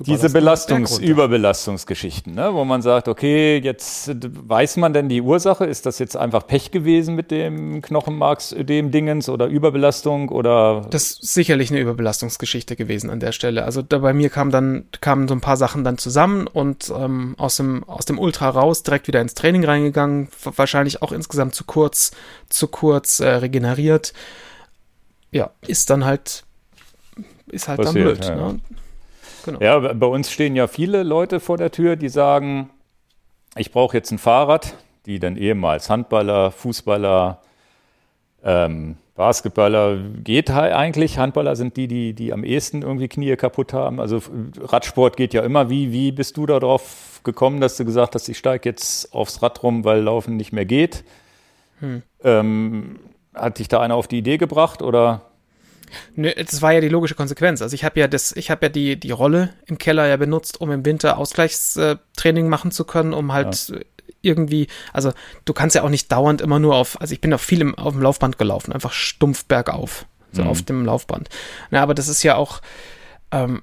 Diese 0.00 0.28
Belastungs-, 0.28 1.00
Überbelastungsgeschichten, 1.00 2.34
ne? 2.34 2.52
wo 2.52 2.66
man 2.66 2.82
sagt, 2.82 3.08
okay, 3.08 3.58
jetzt 3.58 4.10
weiß 4.22 4.76
man 4.76 4.92
denn 4.92 5.08
die 5.08 5.22
Ursache? 5.22 5.64
Ist 5.64 5.86
das 5.86 5.98
jetzt 5.98 6.18
einfach 6.18 6.46
Pech 6.46 6.70
gewesen 6.70 7.14
mit 7.14 7.30
dem 7.30 7.80
Knochenmarksödem 7.80 8.90
Dingens 8.90 9.30
oder 9.30 9.46
Überbelastung 9.46 10.28
oder? 10.28 10.86
Das 10.90 11.12
ist 11.12 11.32
sicherlich 11.32 11.70
eine 11.70 11.80
Überbelastungsgeschichte 11.80 12.76
gewesen 12.76 13.08
an 13.08 13.20
der 13.20 13.32
Stelle. 13.32 13.64
Also 13.64 13.80
da 13.80 13.96
bei 13.98 14.12
mir 14.12 14.28
kamen 14.28 14.50
dann, 14.50 14.84
kamen 15.00 15.28
so 15.28 15.34
ein 15.34 15.40
paar 15.40 15.56
Sachen 15.56 15.82
dann 15.82 15.96
zusammen 15.96 16.46
und 16.46 16.92
ähm, 16.94 17.34
aus 17.38 17.56
dem, 17.56 17.82
aus 17.84 18.04
dem 18.04 18.18
Ultra 18.18 18.50
raus 18.50 18.82
direkt 18.82 19.08
wieder 19.08 19.22
ins 19.22 19.32
Training 19.32 19.64
reingegangen. 19.64 20.28
Wahrscheinlich 20.42 21.00
auch 21.00 21.12
insgesamt 21.12 21.54
zu 21.54 21.64
kurz, 21.64 22.10
zu 22.50 22.68
kurz 22.68 23.20
äh, 23.20 23.28
regeneriert. 23.28 24.12
Ja, 25.30 25.52
ist 25.66 25.88
dann 25.88 26.04
halt, 26.04 26.44
ist 27.46 27.68
halt 27.68 27.80
Passiert, 27.80 27.96
dann 27.96 28.14
blöd. 28.16 28.24
Ja. 28.26 28.52
Ne? 28.52 28.60
Genau. 29.46 29.60
Ja, 29.60 29.78
bei 29.78 30.06
uns 30.06 30.30
stehen 30.30 30.56
ja 30.56 30.66
viele 30.66 31.02
Leute 31.02 31.40
vor 31.40 31.56
der 31.56 31.70
Tür, 31.70 31.96
die 31.96 32.08
sagen, 32.08 32.70
ich 33.56 33.72
brauche 33.72 33.96
jetzt 33.96 34.10
ein 34.10 34.18
Fahrrad, 34.18 34.74
die 35.06 35.18
dann 35.18 35.36
ehemals 35.36 35.88
Handballer, 35.88 36.50
Fußballer, 36.50 37.40
ähm, 38.44 38.96
Basketballer 39.14 39.96
geht 40.22 40.50
halt 40.50 40.74
eigentlich. 40.74 41.18
Handballer 41.18 41.56
sind 41.56 41.76
die, 41.78 41.88
die, 41.88 42.12
die 42.12 42.34
am 42.34 42.44
ehesten 42.44 42.82
irgendwie 42.82 43.08
Knie 43.08 43.34
kaputt 43.36 43.72
haben. 43.72 43.98
Also 43.98 44.20
Radsport 44.60 45.16
geht 45.16 45.32
ja 45.32 45.42
immer. 45.42 45.70
Wie, 45.70 45.90
wie 45.90 46.12
bist 46.12 46.36
du 46.36 46.44
darauf 46.44 47.20
gekommen, 47.24 47.60
dass 47.60 47.78
du 47.78 47.86
gesagt 47.86 48.14
hast, 48.14 48.28
ich 48.28 48.36
steige 48.36 48.68
jetzt 48.68 49.14
aufs 49.14 49.42
Rad 49.42 49.62
rum, 49.62 49.84
weil 49.84 50.02
Laufen 50.02 50.36
nicht 50.36 50.52
mehr 50.52 50.66
geht? 50.66 51.02
Hm. 51.80 52.02
Ähm, 52.22 52.98
hat 53.34 53.58
dich 53.58 53.68
da 53.68 53.80
einer 53.80 53.94
auf 53.94 54.06
die 54.06 54.18
Idee 54.18 54.36
gebracht 54.36 54.82
oder? 54.82 55.22
Nö, 56.14 56.32
das 56.34 56.62
war 56.62 56.72
ja 56.72 56.80
die 56.80 56.88
logische 56.88 57.14
Konsequenz. 57.14 57.62
Also 57.62 57.74
ich 57.74 57.84
habe 57.84 57.98
ja 58.00 58.08
das, 58.08 58.32
ich 58.32 58.50
habe 58.50 58.66
ja 58.66 58.68
die, 58.68 58.98
die 58.98 59.10
Rolle 59.10 59.50
im 59.66 59.78
Keller 59.78 60.06
ja 60.06 60.16
benutzt, 60.16 60.60
um 60.60 60.70
im 60.70 60.84
Winter 60.84 61.18
Ausgleichstraining 61.18 62.48
machen 62.48 62.70
zu 62.70 62.84
können, 62.84 63.12
um 63.12 63.32
halt 63.32 63.68
ja. 63.68 63.78
irgendwie, 64.22 64.68
also 64.92 65.12
du 65.44 65.52
kannst 65.52 65.76
ja 65.76 65.82
auch 65.82 65.88
nicht 65.88 66.10
dauernd 66.10 66.40
immer 66.40 66.58
nur 66.58 66.74
auf, 66.74 67.00
also 67.00 67.12
ich 67.12 67.20
bin 67.20 67.32
auch 67.32 67.40
viel 67.40 67.60
im, 67.60 67.74
auf 67.76 67.92
dem 67.92 68.02
Laufband 68.02 68.38
gelaufen, 68.38 68.72
einfach 68.72 68.92
stumpf 68.92 69.44
bergauf, 69.44 70.06
so 70.32 70.42
mhm. 70.42 70.48
auf 70.48 70.62
dem 70.62 70.84
Laufband. 70.84 71.28
Na, 71.70 71.82
aber 71.82 71.94
das 71.94 72.08
ist 72.08 72.22
ja 72.22 72.36
auch, 72.36 72.60
ähm, 73.30 73.62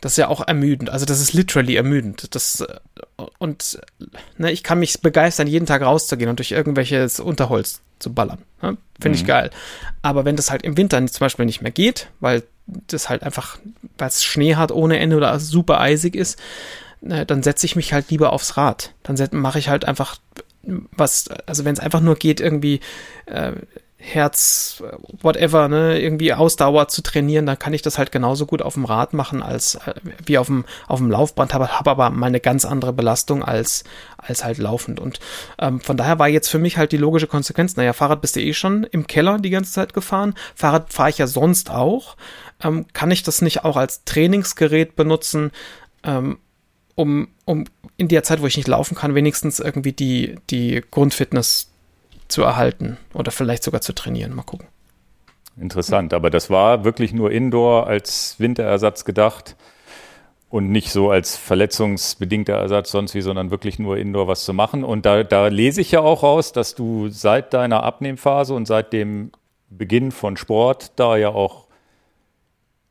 das 0.00 0.12
ist 0.12 0.18
ja 0.18 0.28
auch 0.28 0.46
ermüdend. 0.46 0.90
Also 0.90 1.06
das 1.06 1.20
ist 1.20 1.32
literally 1.32 1.76
ermüdend. 1.76 2.34
Das, 2.34 2.64
und 3.38 3.80
ne, 4.38 4.52
ich 4.52 4.62
kann 4.62 4.78
mich 4.78 5.00
begeistern, 5.00 5.46
jeden 5.46 5.66
Tag 5.66 5.82
rauszugehen 5.82 6.30
und 6.30 6.38
durch 6.38 6.52
irgendwelches 6.52 7.20
Unterholz 7.20 7.80
zu 7.98 8.12
ballern. 8.12 8.38
Ne? 8.62 8.76
Finde 9.00 9.16
mhm. 9.18 9.22
ich 9.22 9.26
geil. 9.26 9.50
Aber 10.02 10.24
wenn 10.24 10.36
das 10.36 10.50
halt 10.50 10.62
im 10.62 10.76
Winter 10.76 11.04
zum 11.06 11.20
Beispiel 11.20 11.46
nicht 11.46 11.62
mehr 11.62 11.72
geht, 11.72 12.08
weil 12.20 12.42
das 12.66 13.08
halt 13.08 13.22
einfach, 13.22 13.58
weil 13.98 14.08
es 14.08 14.24
Schnee 14.24 14.54
hat 14.54 14.72
ohne 14.72 14.98
Ende 14.98 15.16
oder 15.16 15.38
super 15.40 15.80
eisig 15.80 16.14
ist, 16.14 16.38
ne, 17.00 17.26
dann 17.26 17.42
setze 17.42 17.66
ich 17.66 17.76
mich 17.76 17.92
halt 17.92 18.10
lieber 18.10 18.32
aufs 18.32 18.56
Rad. 18.56 18.92
Dann 19.02 19.16
mache 19.32 19.58
ich 19.58 19.68
halt 19.68 19.84
einfach 19.84 20.16
was, 20.92 21.28
also 21.46 21.64
wenn 21.64 21.74
es 21.74 21.80
einfach 21.80 22.00
nur 22.00 22.16
geht, 22.16 22.40
irgendwie 22.40 22.80
äh, 23.26 23.52
Herz, 24.06 24.82
whatever, 25.22 25.66
ne, 25.68 25.98
irgendwie 25.98 26.34
Ausdauer 26.34 26.88
zu 26.88 27.02
trainieren, 27.02 27.46
dann 27.46 27.58
kann 27.58 27.72
ich 27.72 27.80
das 27.80 27.96
halt 27.96 28.12
genauso 28.12 28.44
gut 28.44 28.60
auf 28.60 28.74
dem 28.74 28.84
Rad 28.84 29.14
machen 29.14 29.42
als 29.42 29.76
äh, 29.76 29.94
wie 30.26 30.36
auf 30.36 30.46
dem 30.46 30.66
auf 30.86 30.98
dem 30.98 31.10
Laufband, 31.10 31.54
habe 31.54 31.78
hab 31.78 31.88
aber 31.88 32.10
mal 32.10 32.26
eine 32.26 32.40
ganz 32.40 32.66
andere 32.66 32.92
Belastung 32.92 33.42
als 33.42 33.82
als 34.18 34.44
halt 34.44 34.58
laufend 34.58 35.00
und 35.00 35.20
ähm, 35.58 35.80
von 35.80 35.96
daher 35.96 36.18
war 36.18 36.28
jetzt 36.28 36.48
für 36.48 36.58
mich 36.58 36.76
halt 36.76 36.92
die 36.92 36.98
logische 36.98 37.26
Konsequenz. 37.26 37.76
Naja, 37.76 37.94
Fahrrad 37.94 38.20
bist 38.20 38.36
du 38.36 38.40
eh 38.40 38.52
schon 38.52 38.84
im 38.84 39.06
Keller 39.06 39.38
die 39.38 39.50
ganze 39.50 39.72
Zeit 39.72 39.94
gefahren, 39.94 40.34
Fahrrad 40.54 40.92
fahre 40.92 41.10
ich 41.10 41.18
ja 41.18 41.26
sonst 41.26 41.70
auch. 41.70 42.16
Ähm, 42.62 42.84
kann 42.92 43.10
ich 43.10 43.22
das 43.22 43.40
nicht 43.40 43.64
auch 43.64 43.76
als 43.76 44.04
Trainingsgerät 44.04 44.96
benutzen? 44.96 45.50
Ähm, 46.02 46.38
um, 46.94 47.28
um 47.44 47.64
in 47.96 48.08
der 48.08 48.22
Zeit, 48.22 48.40
wo 48.40 48.46
ich 48.46 48.56
nicht 48.56 48.68
laufen 48.68 48.94
kann, 48.94 49.14
wenigstens 49.14 49.58
irgendwie 49.58 49.92
die, 49.92 50.36
die 50.50 50.82
Grundfitness 50.90 51.70
zu 52.28 52.42
erhalten 52.42 52.98
oder 53.12 53.30
vielleicht 53.30 53.62
sogar 53.62 53.80
zu 53.80 53.94
trainieren. 53.94 54.34
Mal 54.34 54.42
gucken. 54.42 54.66
Interessant, 55.56 56.12
aber 56.12 56.30
das 56.30 56.50
war 56.50 56.84
wirklich 56.84 57.12
nur 57.12 57.30
Indoor 57.30 57.86
als 57.86 58.36
Winterersatz 58.38 59.04
gedacht 59.04 59.56
und 60.50 60.70
nicht 60.70 60.90
so 60.90 61.10
als 61.10 61.36
verletzungsbedingter 61.36 62.54
Ersatz 62.54 62.90
sonst 62.90 63.14
wie, 63.14 63.20
sondern 63.20 63.50
wirklich 63.50 63.78
nur 63.78 63.96
Indoor 63.98 64.26
was 64.26 64.44
zu 64.44 64.52
machen. 64.52 64.84
Und 64.84 65.06
da, 65.06 65.22
da 65.22 65.48
lese 65.48 65.80
ich 65.80 65.92
ja 65.92 66.00
auch 66.00 66.22
raus, 66.22 66.52
dass 66.52 66.74
du 66.74 67.08
seit 67.08 67.54
deiner 67.54 67.82
Abnehmphase 67.82 68.54
und 68.54 68.66
seit 68.66 68.92
dem 68.92 69.30
Beginn 69.68 70.12
von 70.12 70.36
Sport 70.36 70.92
da 70.96 71.16
ja 71.16 71.28
auch 71.28 71.64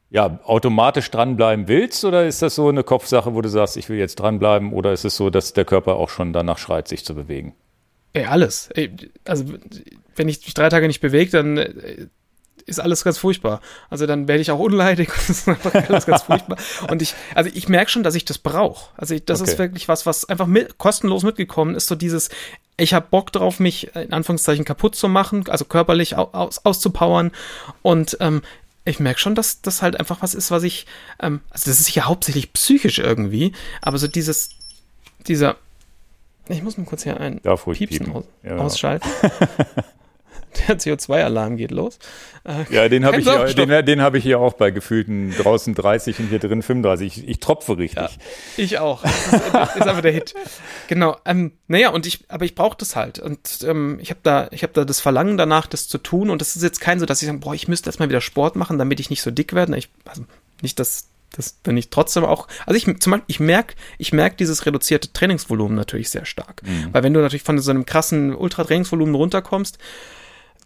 ja, 0.09 0.39
automatisch 0.43 1.09
dranbleiben 1.09 1.67
willst 1.67 2.05
oder 2.05 2.27
ist 2.27 2.41
das 2.41 2.55
so 2.55 2.69
eine 2.69 2.83
Kopfsache, 2.83 3.33
wo 3.33 3.41
du 3.41 3.49
sagst, 3.49 3.77
ich 3.77 3.89
will 3.89 3.97
jetzt 3.97 4.19
dranbleiben 4.19 4.71
oder 4.71 4.93
ist 4.93 5.05
es 5.05 5.15
so, 5.15 5.29
dass 5.29 5.53
der 5.53 5.65
Körper 5.65 5.95
auch 5.95 6.09
schon 6.09 6.33
danach 6.33 6.59
schreit, 6.59 6.87
sich 6.87 7.03
zu 7.03 7.15
bewegen? 7.15 7.55
Ey, 8.13 8.25
alles. 8.25 8.69
Ey, 8.73 8.95
also, 9.25 9.45
wenn 10.15 10.29
ich 10.29 10.45
mich 10.45 10.53
drei 10.53 10.69
Tage 10.69 10.87
nicht 10.87 11.01
bewege, 11.01 11.31
dann 11.31 11.57
äh, 11.57 12.07
ist 12.65 12.79
alles 12.79 13.03
ganz 13.03 13.17
furchtbar. 13.17 13.61
Also 13.89 14.05
dann 14.05 14.27
werde 14.27 14.41
ich 14.41 14.51
auch 14.51 14.59
unleidig 14.59 15.09
und 15.13 15.29
das 15.29 15.29
ist 15.29 15.47
einfach 15.47 15.73
alles 15.73 16.05
ganz 16.05 16.23
furchtbar. 16.23 16.57
Und 16.89 17.01
ich, 17.01 17.15
also 17.35 17.49
ich 17.53 17.69
merke 17.69 17.91
schon, 17.91 18.03
dass 18.03 18.15
ich 18.15 18.25
das 18.25 18.37
brauche. 18.37 18.89
Also 18.97 19.15
ich, 19.15 19.25
das 19.25 19.41
okay. 19.41 19.51
ist 19.51 19.59
wirklich 19.59 19.87
was, 19.87 20.05
was 20.05 20.25
einfach 20.25 20.47
mit, 20.47 20.77
kostenlos 20.77 21.23
mitgekommen 21.23 21.75
ist, 21.75 21.87
so 21.87 21.95
dieses, 21.95 22.29
ich 22.77 22.93
habe 22.93 23.07
Bock 23.09 23.31
drauf, 23.31 23.59
mich 23.59 23.95
in 23.95 24.13
Anführungszeichen 24.13 24.65
kaputt 24.65 24.95
zu 24.95 25.07
machen, 25.07 25.47
also 25.49 25.65
körperlich 25.65 26.15
aus, 26.15 26.65
auszupowern. 26.65 27.31
Und 27.81 28.17
ähm, 28.19 28.41
ich 28.85 28.99
merke 28.99 29.19
schon, 29.19 29.35
dass 29.35 29.61
das 29.61 29.81
halt 29.81 29.99
einfach 29.99 30.21
was 30.21 30.33
ist, 30.33 30.51
was 30.51 30.63
ich, 30.63 30.85
ähm, 31.19 31.41
also 31.49 31.69
das 31.69 31.79
ist 31.79 31.93
ja 31.95 32.05
hauptsächlich 32.05 32.53
psychisch 32.53 32.99
irgendwie, 32.99 33.53
aber 33.81 33.97
so 33.97 34.07
dieses, 34.07 34.49
dieser 35.27 35.57
ich 36.49 36.61
muss 36.61 36.77
mal 36.77 36.85
kurz 36.85 37.03
hier 37.03 37.19
ein 37.19 37.41
Darf 37.41 37.65
Piepsen 37.65 38.05
piepen. 38.05 38.13
aus, 38.13 38.25
ja. 38.43 38.57
ausschalten. 38.57 39.09
Der 40.67 40.77
CO2-Alarm 40.77 41.57
geht 41.57 41.71
los. 41.71 41.97
Äh, 42.43 42.65
ja, 42.73 42.87
den 42.87 43.05
habe 43.05 43.19
ich, 43.19 43.25
ja, 43.25 43.45
den, 43.45 43.85
den 43.85 44.01
hab 44.01 44.13
ich 44.13 44.23
hier 44.23 44.39
auch 44.39 44.53
bei 44.53 44.71
gefühlten 44.71 45.31
draußen 45.31 45.73
30 45.73 46.19
und 46.19 46.27
hier 46.27 46.39
drin 46.39 46.61
35. 46.61 47.17
Ich, 47.17 47.27
ich 47.27 47.39
tropfe 47.39 47.77
richtig. 47.77 48.03
Ja, 48.03 48.09
ich 48.57 48.79
auch. 48.79 49.01
Das 49.01 49.33
ist, 49.33 49.33
ist 49.77 49.87
einfach 49.87 50.01
der 50.01 50.11
Hit. 50.11 50.33
Genau. 50.87 51.17
Ähm, 51.25 51.53
naja, 51.67 51.89
und 51.89 52.05
ich, 52.05 52.25
aber 52.29 52.45
ich 52.45 52.55
brauche 52.55 52.77
das 52.77 52.95
halt. 52.95 53.19
Und 53.19 53.59
ähm, 53.63 53.97
ich 54.01 54.09
habe 54.09 54.19
da, 54.23 54.47
ich 54.51 54.63
habe 54.63 54.73
da 54.73 54.85
das 54.85 54.99
Verlangen 54.99 55.37
danach, 55.37 55.67
das 55.67 55.87
zu 55.87 55.97
tun. 55.97 56.29
Und 56.29 56.39
das 56.41 56.55
ist 56.55 56.61
jetzt 56.61 56.81
kein 56.81 56.99
so, 56.99 57.05
dass 57.05 57.21
ich 57.21 57.27
sage, 57.27 57.39
boah, 57.39 57.53
ich 57.55 57.67
müsste 57.67 57.89
erstmal 57.89 58.09
wieder 58.09 58.21
Sport 58.21 58.55
machen, 58.55 58.77
damit 58.77 58.99
ich 58.99 59.09
nicht 59.09 59.21
so 59.21 59.31
dick 59.31 59.53
werde. 59.53 59.75
Ich, 59.77 59.89
also 60.05 60.23
nicht, 60.61 60.79
dass 60.79 61.07
das 61.33 61.51
bin 61.51 61.75
ich 61.75 61.89
trotzdem 61.89 62.23
auch, 62.23 62.47
also 62.65 62.77
ich 62.77 62.99
zum 62.99 63.11
Beispiel, 63.11 63.25
ich 63.27 63.39
merke, 63.39 63.75
ich 63.97 64.13
merke 64.13 64.37
dieses 64.37 64.65
reduzierte 64.65 65.11
Trainingsvolumen 65.11 65.75
natürlich 65.75 66.09
sehr 66.09 66.25
stark. 66.25 66.61
Mhm. 66.63 66.89
Weil 66.93 67.03
wenn 67.03 67.13
du 67.13 67.19
natürlich 67.19 67.43
von 67.43 67.59
so 67.59 67.71
einem 67.71 67.85
krassen 67.85 68.33
Ultratrainingsvolumen 68.35 69.15
runterkommst, 69.15 69.79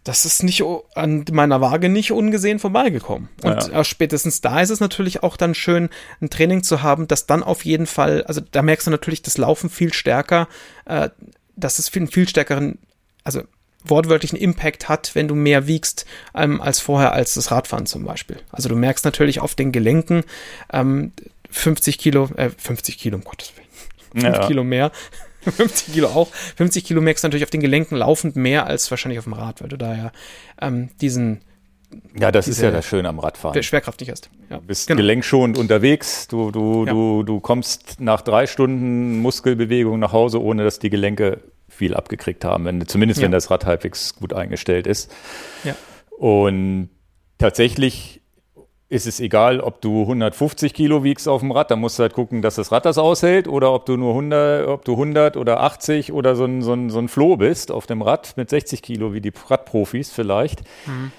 das 0.04 0.24
ist 0.24 0.42
nicht 0.42 0.62
an 0.94 1.24
meiner 1.32 1.60
Waage 1.60 1.88
nicht 1.88 2.12
ungesehen 2.12 2.58
vorbeigekommen. 2.58 3.28
Und 3.42 3.68
ja. 3.68 3.84
spätestens 3.84 4.40
da 4.40 4.60
ist 4.60 4.70
es 4.70 4.80
natürlich 4.80 5.22
auch 5.22 5.36
dann 5.36 5.54
schön, 5.54 5.88
ein 6.20 6.30
Training 6.30 6.62
zu 6.62 6.82
haben, 6.82 7.08
das 7.08 7.26
dann 7.26 7.42
auf 7.42 7.64
jeden 7.64 7.86
Fall, 7.86 8.22
also 8.24 8.40
da 8.40 8.62
merkst 8.62 8.86
du 8.86 8.90
natürlich 8.90 9.22
das 9.22 9.38
Laufen 9.38 9.70
viel 9.70 9.92
stärker, 9.92 10.48
äh, 10.84 11.10
dass 11.56 11.78
es 11.78 11.88
viel, 11.88 12.06
viel 12.06 12.28
stärkeren, 12.28 12.78
also 13.24 13.42
wortwörtlichen 13.84 14.36
Impact 14.36 14.88
hat, 14.88 15.14
wenn 15.14 15.28
du 15.28 15.34
mehr 15.34 15.66
wiegst 15.66 16.06
ähm, 16.34 16.60
als 16.60 16.80
vorher, 16.80 17.12
als 17.12 17.34
das 17.34 17.50
Radfahren 17.50 17.86
zum 17.86 18.04
Beispiel. 18.04 18.38
Also 18.50 18.68
du 18.68 18.76
merkst 18.76 19.04
natürlich 19.04 19.40
auf 19.40 19.54
den 19.54 19.72
Gelenken 19.72 20.24
ähm, 20.72 21.12
50 21.50 21.98
Kilo, 21.98 22.28
äh, 22.36 22.50
50 22.50 22.98
Kilo, 22.98 23.16
um 23.16 23.24
Gottes 23.24 23.52
Willen, 23.56 24.24
5 24.24 24.36
ja. 24.36 24.46
Kilo 24.46 24.64
mehr, 24.64 24.90
50 25.42 25.94
Kilo 25.94 26.08
auch, 26.08 26.28
50 26.56 26.84
Kilo 26.84 27.00
merkst 27.00 27.24
du 27.24 27.28
natürlich 27.28 27.44
auf 27.44 27.50
den 27.50 27.60
Gelenken 27.60 27.96
laufend 27.96 28.36
mehr 28.36 28.66
als 28.66 28.90
wahrscheinlich 28.90 29.18
auf 29.18 29.24
dem 29.24 29.34
Rad, 29.34 29.62
weil 29.62 29.68
du 29.68 29.78
da 29.78 29.94
ja 29.94 30.12
ähm, 30.60 30.90
diesen 31.00 31.40
ja, 32.18 32.30
das 32.30 32.48
ist 32.48 32.60
ja 32.60 32.70
das 32.70 32.84
Schöne 32.84 33.08
am 33.08 33.18
Radfahren. 33.18 33.62
Schwerkraft 33.62 34.00
nicht 34.00 34.10
hast. 34.10 34.28
Ja. 34.50 34.58
Du 34.58 34.62
bist 34.64 34.88
genau. 34.88 34.98
gelenkschonend 34.98 35.56
unterwegs. 35.56 36.28
Du, 36.28 36.50
du, 36.50 36.84
ja. 36.84 36.92
du, 36.92 37.22
du 37.22 37.40
kommst 37.40 37.98
nach 37.98 38.20
drei 38.20 38.46
Stunden 38.46 39.20
Muskelbewegung 39.20 39.98
nach 39.98 40.12
Hause, 40.12 40.42
ohne 40.42 40.64
dass 40.64 40.78
die 40.78 40.90
Gelenke 40.90 41.40
viel 41.78 41.94
abgekriegt 41.94 42.44
haben, 42.44 42.64
wenn, 42.64 42.86
zumindest 42.86 43.20
ja. 43.20 43.24
wenn 43.24 43.32
das 43.32 43.50
Rad 43.50 43.64
halbwegs 43.64 44.16
gut 44.16 44.32
eingestellt 44.32 44.86
ist. 44.86 45.10
Ja. 45.64 45.74
Und 46.10 46.90
tatsächlich 47.38 48.20
ist 48.90 49.06
es 49.06 49.20
egal, 49.20 49.60
ob 49.60 49.80
du 49.82 50.02
150 50.02 50.72
Kilo 50.72 51.04
wiegst 51.04 51.28
auf 51.28 51.40
dem 51.40 51.52
Rad, 51.52 51.70
dann 51.70 51.80
musst 51.80 51.98
du 51.98 52.02
halt 52.02 52.14
gucken, 52.14 52.40
dass 52.40 52.54
das 52.54 52.72
Rad 52.72 52.86
das 52.86 52.96
aushält, 52.96 53.46
oder 53.46 53.72
ob 53.72 53.84
du 53.84 53.96
nur 53.96 54.10
100, 54.10 54.66
ob 54.66 54.84
du 54.84 54.92
100 54.92 55.36
oder 55.36 55.60
80 55.60 56.12
oder 56.12 56.36
so 56.36 56.44
ein, 56.44 56.62
so 56.62 56.72
ein, 56.72 56.88
so 56.88 56.98
ein 56.98 57.08
Floh 57.08 57.36
bist 57.36 57.70
auf 57.70 57.86
dem 57.86 58.00
Rad 58.00 58.36
mit 58.36 58.48
60 58.48 58.82
Kilo, 58.82 59.12
wie 59.12 59.20
die 59.20 59.32
Radprofis 59.48 60.10
vielleicht. 60.10 60.62
Mhm. 60.86 61.12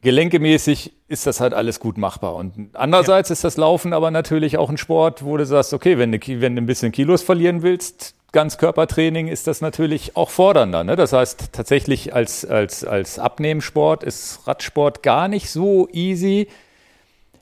Gelenkemäßig 0.00 0.92
ist 1.08 1.26
das 1.26 1.40
halt 1.40 1.54
alles 1.54 1.80
gut 1.80 1.96
machbar. 1.96 2.34
Und 2.34 2.70
andererseits 2.74 3.28
ja. 3.28 3.32
ist 3.34 3.44
das 3.44 3.56
Laufen 3.56 3.92
aber 3.92 4.10
natürlich 4.10 4.58
auch 4.58 4.70
ein 4.70 4.78
Sport, 4.78 5.24
wo 5.24 5.36
du 5.36 5.46
sagst, 5.46 5.72
okay, 5.72 5.98
wenn 5.98 6.12
du, 6.12 6.18
wenn 6.40 6.56
du 6.56 6.62
ein 6.62 6.66
bisschen 6.66 6.92
Kilos 6.92 7.22
verlieren 7.22 7.62
willst, 7.62 8.14
Ganzkörpertraining 8.32 9.28
ist 9.28 9.46
das 9.46 9.60
natürlich 9.60 10.16
auch 10.16 10.30
fordernder. 10.30 10.84
Ne? 10.84 10.96
Das 10.96 11.12
heißt, 11.12 11.52
tatsächlich 11.52 12.14
als, 12.14 12.44
als, 12.44 12.84
als 12.84 13.18
Abnehmsport 13.18 14.04
ist 14.04 14.46
Radsport 14.46 15.02
gar 15.02 15.28
nicht 15.28 15.50
so 15.50 15.88
easy, 15.92 16.48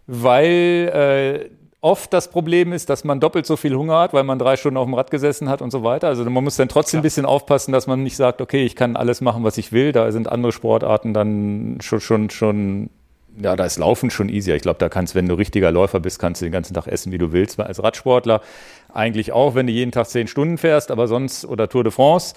weil 0.06 1.48
äh, 1.50 1.50
oft 1.80 2.12
das 2.12 2.30
Problem 2.30 2.72
ist, 2.72 2.88
dass 2.88 3.02
man 3.02 3.18
doppelt 3.18 3.46
so 3.46 3.56
viel 3.56 3.74
Hunger 3.74 3.98
hat, 3.98 4.12
weil 4.12 4.22
man 4.22 4.38
drei 4.38 4.56
Stunden 4.56 4.76
auf 4.76 4.86
dem 4.86 4.94
Rad 4.94 5.10
gesessen 5.10 5.48
hat 5.48 5.60
und 5.60 5.72
so 5.72 5.82
weiter. 5.82 6.08
Also 6.08 6.24
man 6.28 6.44
muss 6.44 6.56
dann 6.56 6.68
trotzdem 6.68 6.98
Klar. 6.98 7.00
ein 7.00 7.02
bisschen 7.02 7.26
aufpassen, 7.26 7.72
dass 7.72 7.86
man 7.88 8.02
nicht 8.04 8.16
sagt, 8.16 8.40
okay, 8.40 8.64
ich 8.64 8.76
kann 8.76 8.96
alles 8.96 9.20
machen, 9.20 9.42
was 9.42 9.58
ich 9.58 9.72
will. 9.72 9.90
Da 9.90 10.10
sind 10.12 10.30
andere 10.30 10.52
Sportarten 10.52 11.14
dann 11.14 11.78
schon, 11.80 12.00
schon, 12.00 12.30
schon 12.30 12.90
ja, 13.40 13.56
da 13.56 13.64
ist 13.64 13.78
Laufen 13.78 14.10
schon 14.10 14.28
easier. 14.28 14.56
Ich 14.56 14.62
glaube, 14.62 14.78
da 14.78 14.88
kannst, 14.88 15.14
wenn 15.14 15.28
du 15.28 15.34
richtiger 15.34 15.70
Läufer 15.70 16.00
bist, 16.00 16.18
kannst 16.18 16.40
du 16.40 16.46
den 16.46 16.52
ganzen 16.52 16.74
Tag 16.74 16.86
essen, 16.86 17.12
wie 17.12 17.18
du 17.18 17.32
willst. 17.32 17.58
Als 17.60 17.82
Radsportler 17.82 18.40
eigentlich 18.92 19.32
auch, 19.32 19.54
wenn 19.54 19.66
du 19.66 19.72
jeden 19.72 19.92
Tag 19.92 20.08
zehn 20.08 20.26
Stunden 20.26 20.58
fährst, 20.58 20.90
aber 20.90 21.08
sonst, 21.08 21.44
oder 21.44 21.68
Tour 21.68 21.84
de 21.84 21.92
France. 21.92 22.34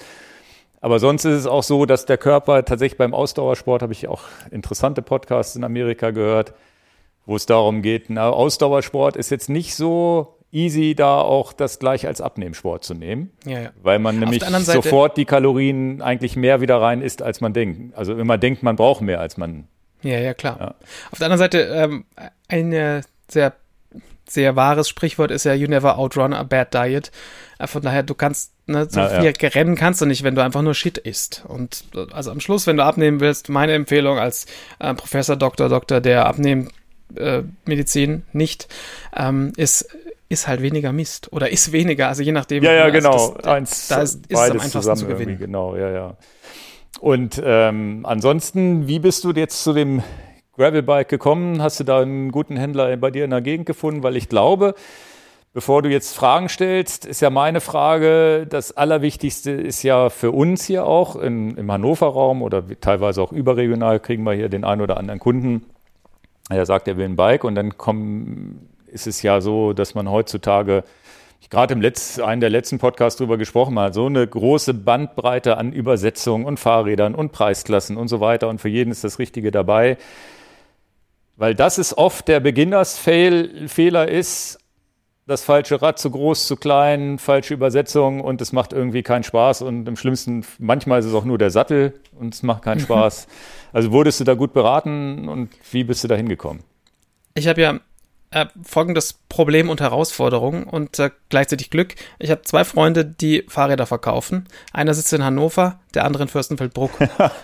Aber 0.81 0.99
sonst 0.99 1.25
ist 1.25 1.39
es 1.39 1.47
auch 1.47 1.63
so, 1.63 1.85
dass 1.85 2.05
der 2.05 2.17
Körper 2.17 2.63
tatsächlich 2.63 2.97
beim 2.97 3.13
Ausdauersport, 3.13 3.81
habe 3.81 3.93
ich 3.93 4.07
auch 4.07 4.23
interessante 4.51 5.01
Podcasts 5.01 5.55
in 5.55 5.63
Amerika 5.63 6.11
gehört, 6.11 6.53
wo 7.25 7.35
es 7.35 7.45
darum 7.45 7.81
geht, 7.81 8.09
na, 8.09 8.29
Ausdauersport 8.29 9.15
ist 9.17 9.29
jetzt 9.29 9.49
nicht 9.49 9.75
so 9.75 10.39
easy, 10.51 10.95
da 10.95 11.21
auch 11.21 11.53
das 11.53 11.79
gleich 11.79 12.07
als 12.07 12.21
Abnehmsport 12.21 12.83
zu 12.83 12.93
nehmen. 12.93 13.31
Ja, 13.45 13.59
ja. 13.59 13.69
Weil 13.81 13.99
man 13.99 14.19
nämlich 14.19 14.43
sofort 14.43 15.17
die 15.17 15.25
Kalorien 15.25 16.01
eigentlich 16.01 16.35
mehr 16.35 16.61
wieder 16.61 16.81
rein 16.81 17.01
isst, 17.01 17.21
als 17.21 17.41
man 17.41 17.53
denkt. 17.53 17.95
Also 17.95 18.17
wenn 18.17 18.25
man 18.25 18.39
denkt, 18.39 18.63
man 18.63 18.75
braucht 18.75 19.01
mehr, 19.01 19.19
als 19.19 19.37
man 19.37 19.67
ja, 20.01 20.19
ja, 20.19 20.33
klar. 20.33 20.57
Ja. 20.59 20.75
Auf 21.11 21.19
der 21.19 21.25
anderen 21.25 21.39
Seite, 21.39 21.59
ähm, 21.59 22.05
ein 22.47 23.03
sehr, 23.27 23.53
sehr 24.27 24.55
wahres 24.55 24.89
Sprichwort 24.89 25.31
ist 25.31 25.45
ja, 25.45 25.53
you 25.53 25.67
never 25.67 25.97
outrun 25.97 26.33
a 26.33 26.43
bad 26.43 26.73
diet. 26.73 27.11
Äh, 27.57 27.67
von 27.67 27.81
daher, 27.81 28.03
du 28.03 28.15
kannst, 28.15 28.51
ne, 28.67 28.87
so 28.89 28.99
ja, 28.99 29.21
viel 29.21 29.33
ja. 29.39 29.49
rennen 29.49 29.75
kannst 29.75 30.01
du 30.01 30.05
nicht, 30.05 30.23
wenn 30.23 30.35
du 30.35 30.43
einfach 30.43 30.61
nur 30.61 30.73
Shit 30.73 30.97
isst. 30.97 31.43
Und 31.47 31.83
also 32.11 32.31
am 32.31 32.39
Schluss, 32.39 32.67
wenn 32.67 32.77
du 32.77 32.83
abnehmen 32.83 33.19
willst, 33.19 33.49
meine 33.49 33.73
Empfehlung 33.73 34.19
als 34.19 34.45
äh, 34.79 34.93
Professor, 34.93 35.35
Doktor, 35.35 35.69
Doktor 35.69 36.01
der 36.01 36.25
Abnehmmedizin 36.25 38.13
äh, 38.13 38.37
nicht, 38.37 38.67
ähm, 39.15 39.53
ist 39.57 39.89
ist 40.31 40.47
halt 40.47 40.61
weniger 40.61 40.91
Mist 40.93 41.33
oder 41.33 41.49
ist 41.49 41.71
weniger, 41.71 42.07
also 42.07 42.21
je 42.21 42.31
nachdem. 42.31 42.63
Ja, 42.63 42.71
ja, 42.71 42.83
also 42.83 42.93
genau. 42.93 43.33
Das, 43.33 43.45
Eins, 43.47 43.87
da 43.87 44.01
ist, 44.03 44.27
ist 44.27 44.39
es 44.39 44.51
am 44.51 44.59
einfachsten 44.59 44.95
zu 44.95 45.07
gewinnen. 45.07 45.39
Genau, 45.39 45.75
ja, 45.75 45.89
ja. 45.89 46.17
Und 46.99 47.41
ähm, 47.43 48.01
ansonsten, 48.03 48.87
wie 48.87 48.99
bist 48.99 49.23
du 49.23 49.31
jetzt 49.31 49.63
zu 49.63 49.73
dem 49.73 50.03
Gravelbike 50.57 51.07
gekommen? 51.07 51.61
Hast 51.61 51.79
du 51.79 51.85
da 51.85 52.01
einen 52.01 52.31
guten 52.31 52.57
Händler 52.57 52.95
bei 52.97 53.11
dir 53.11 53.23
in 53.23 53.31
der 53.31 53.41
Gegend 53.41 53.65
gefunden? 53.65 54.03
Weil 54.03 54.17
ich 54.17 54.27
glaube, 54.27 54.75
bevor 55.53 55.81
du 55.81 55.89
jetzt 55.89 56.15
Fragen 56.15 56.49
stellst, 56.49 57.05
ist 57.05 57.21
ja 57.21 57.29
meine 57.29 57.61
Frage, 57.61 58.45
das 58.47 58.75
Allerwichtigste 58.75 59.51
ist 59.51 59.83
ja 59.83 60.09
für 60.09 60.31
uns 60.31 60.65
hier 60.65 60.85
auch 60.85 61.15
in, 61.15 61.55
im 61.55 61.71
Hannover-Raum 61.71 62.41
oder 62.41 62.63
teilweise 62.81 63.21
auch 63.21 63.31
überregional 63.31 64.01
kriegen 64.01 64.23
wir 64.23 64.33
hier 64.33 64.49
den 64.49 64.65
einen 64.65 64.81
oder 64.81 64.97
anderen 64.97 65.19
Kunden. 65.19 65.65
Er 66.49 66.65
sagt, 66.65 66.87
er 66.89 66.97
will 66.97 67.05
ein 67.05 67.15
Bike 67.15 67.45
und 67.45 67.55
dann 67.55 67.77
kommen, 67.77 68.67
ist 68.87 69.07
es 69.07 69.21
ja 69.21 69.39
so, 69.39 69.71
dass 69.71 69.95
man 69.95 70.09
heutzutage 70.09 70.83
gerade 71.49 71.73
im 71.73 71.81
letzten, 71.81 72.21
einen 72.21 72.41
der 72.41 72.49
letzten 72.49 72.79
Podcasts 72.79 73.17
drüber 73.17 73.37
gesprochen 73.37 73.77
habe, 73.79 73.93
so 73.93 74.05
eine 74.05 74.27
große 74.27 74.73
Bandbreite 74.73 75.57
an 75.57 75.71
Übersetzungen 75.71 76.45
und 76.45 76.59
Fahrrädern 76.59 77.15
und 77.15 77.31
Preisklassen 77.31 77.97
und 77.97 78.07
so 78.07 78.19
weiter 78.19 78.49
und 78.49 78.59
für 78.59 78.69
jeden 78.69 78.91
ist 78.91 79.03
das 79.03 79.19
Richtige 79.19 79.51
dabei. 79.51 79.97
Weil 81.37 81.55
das 81.55 81.77
ist 81.77 81.97
oft 81.97 82.27
der 82.27 82.41
Beginners-Fehler 82.41 84.07
ist, 84.09 84.59
das 85.29 85.43
falsche 85.43 85.81
Rad 85.81 85.99
zu 85.99 86.09
groß, 86.09 86.47
zu 86.47 86.55
klein, 86.55 87.19
falsche 87.19 87.53
Übersetzung 87.53 88.19
und 88.19 88.41
es 88.41 88.51
macht 88.51 88.73
irgendwie 88.73 89.03
keinen 89.03 89.23
Spaß 89.23 89.61
und 89.61 89.87
im 89.87 89.95
schlimmsten, 89.95 90.43
manchmal 90.57 90.99
ist 90.99 91.05
es 91.05 91.13
auch 91.13 91.23
nur 91.23 91.37
der 91.37 91.51
Sattel 91.51 91.93
und 92.19 92.33
es 92.33 92.43
macht 92.43 92.63
keinen 92.63 92.79
Spaß. 92.81 93.27
Also 93.71 93.91
wurdest 93.91 94.19
du 94.19 94.23
da 94.23 94.33
gut 94.33 94.53
beraten 94.53 95.29
und 95.29 95.49
wie 95.71 95.83
bist 95.83 96.03
du 96.03 96.07
da 96.07 96.15
hingekommen? 96.15 96.63
Ich 97.35 97.47
habe 97.47 97.61
ja 97.61 97.79
äh, 98.31 98.45
folgendes 98.63 99.13
Problem 99.27 99.69
und 99.69 99.81
Herausforderung 99.81 100.63
und 100.63 100.99
äh, 100.99 101.09
gleichzeitig 101.29 101.69
Glück. 101.69 101.95
Ich 102.19 102.31
habe 102.31 102.43
zwei 102.43 102.63
Freunde, 102.63 103.05
die 103.05 103.45
Fahrräder 103.47 103.85
verkaufen. 103.85 104.47
Einer 104.71 104.93
sitzt 104.93 105.13
in 105.13 105.23
Hannover, 105.23 105.79
der 105.93 106.05
andere 106.05 106.23
in 106.23 106.29
Fürstenfeldbruck. 106.29 106.91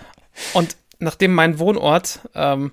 und 0.54 0.76
nachdem 0.98 1.34
mein 1.34 1.58
Wohnort 1.58 2.20
ähm, 2.34 2.72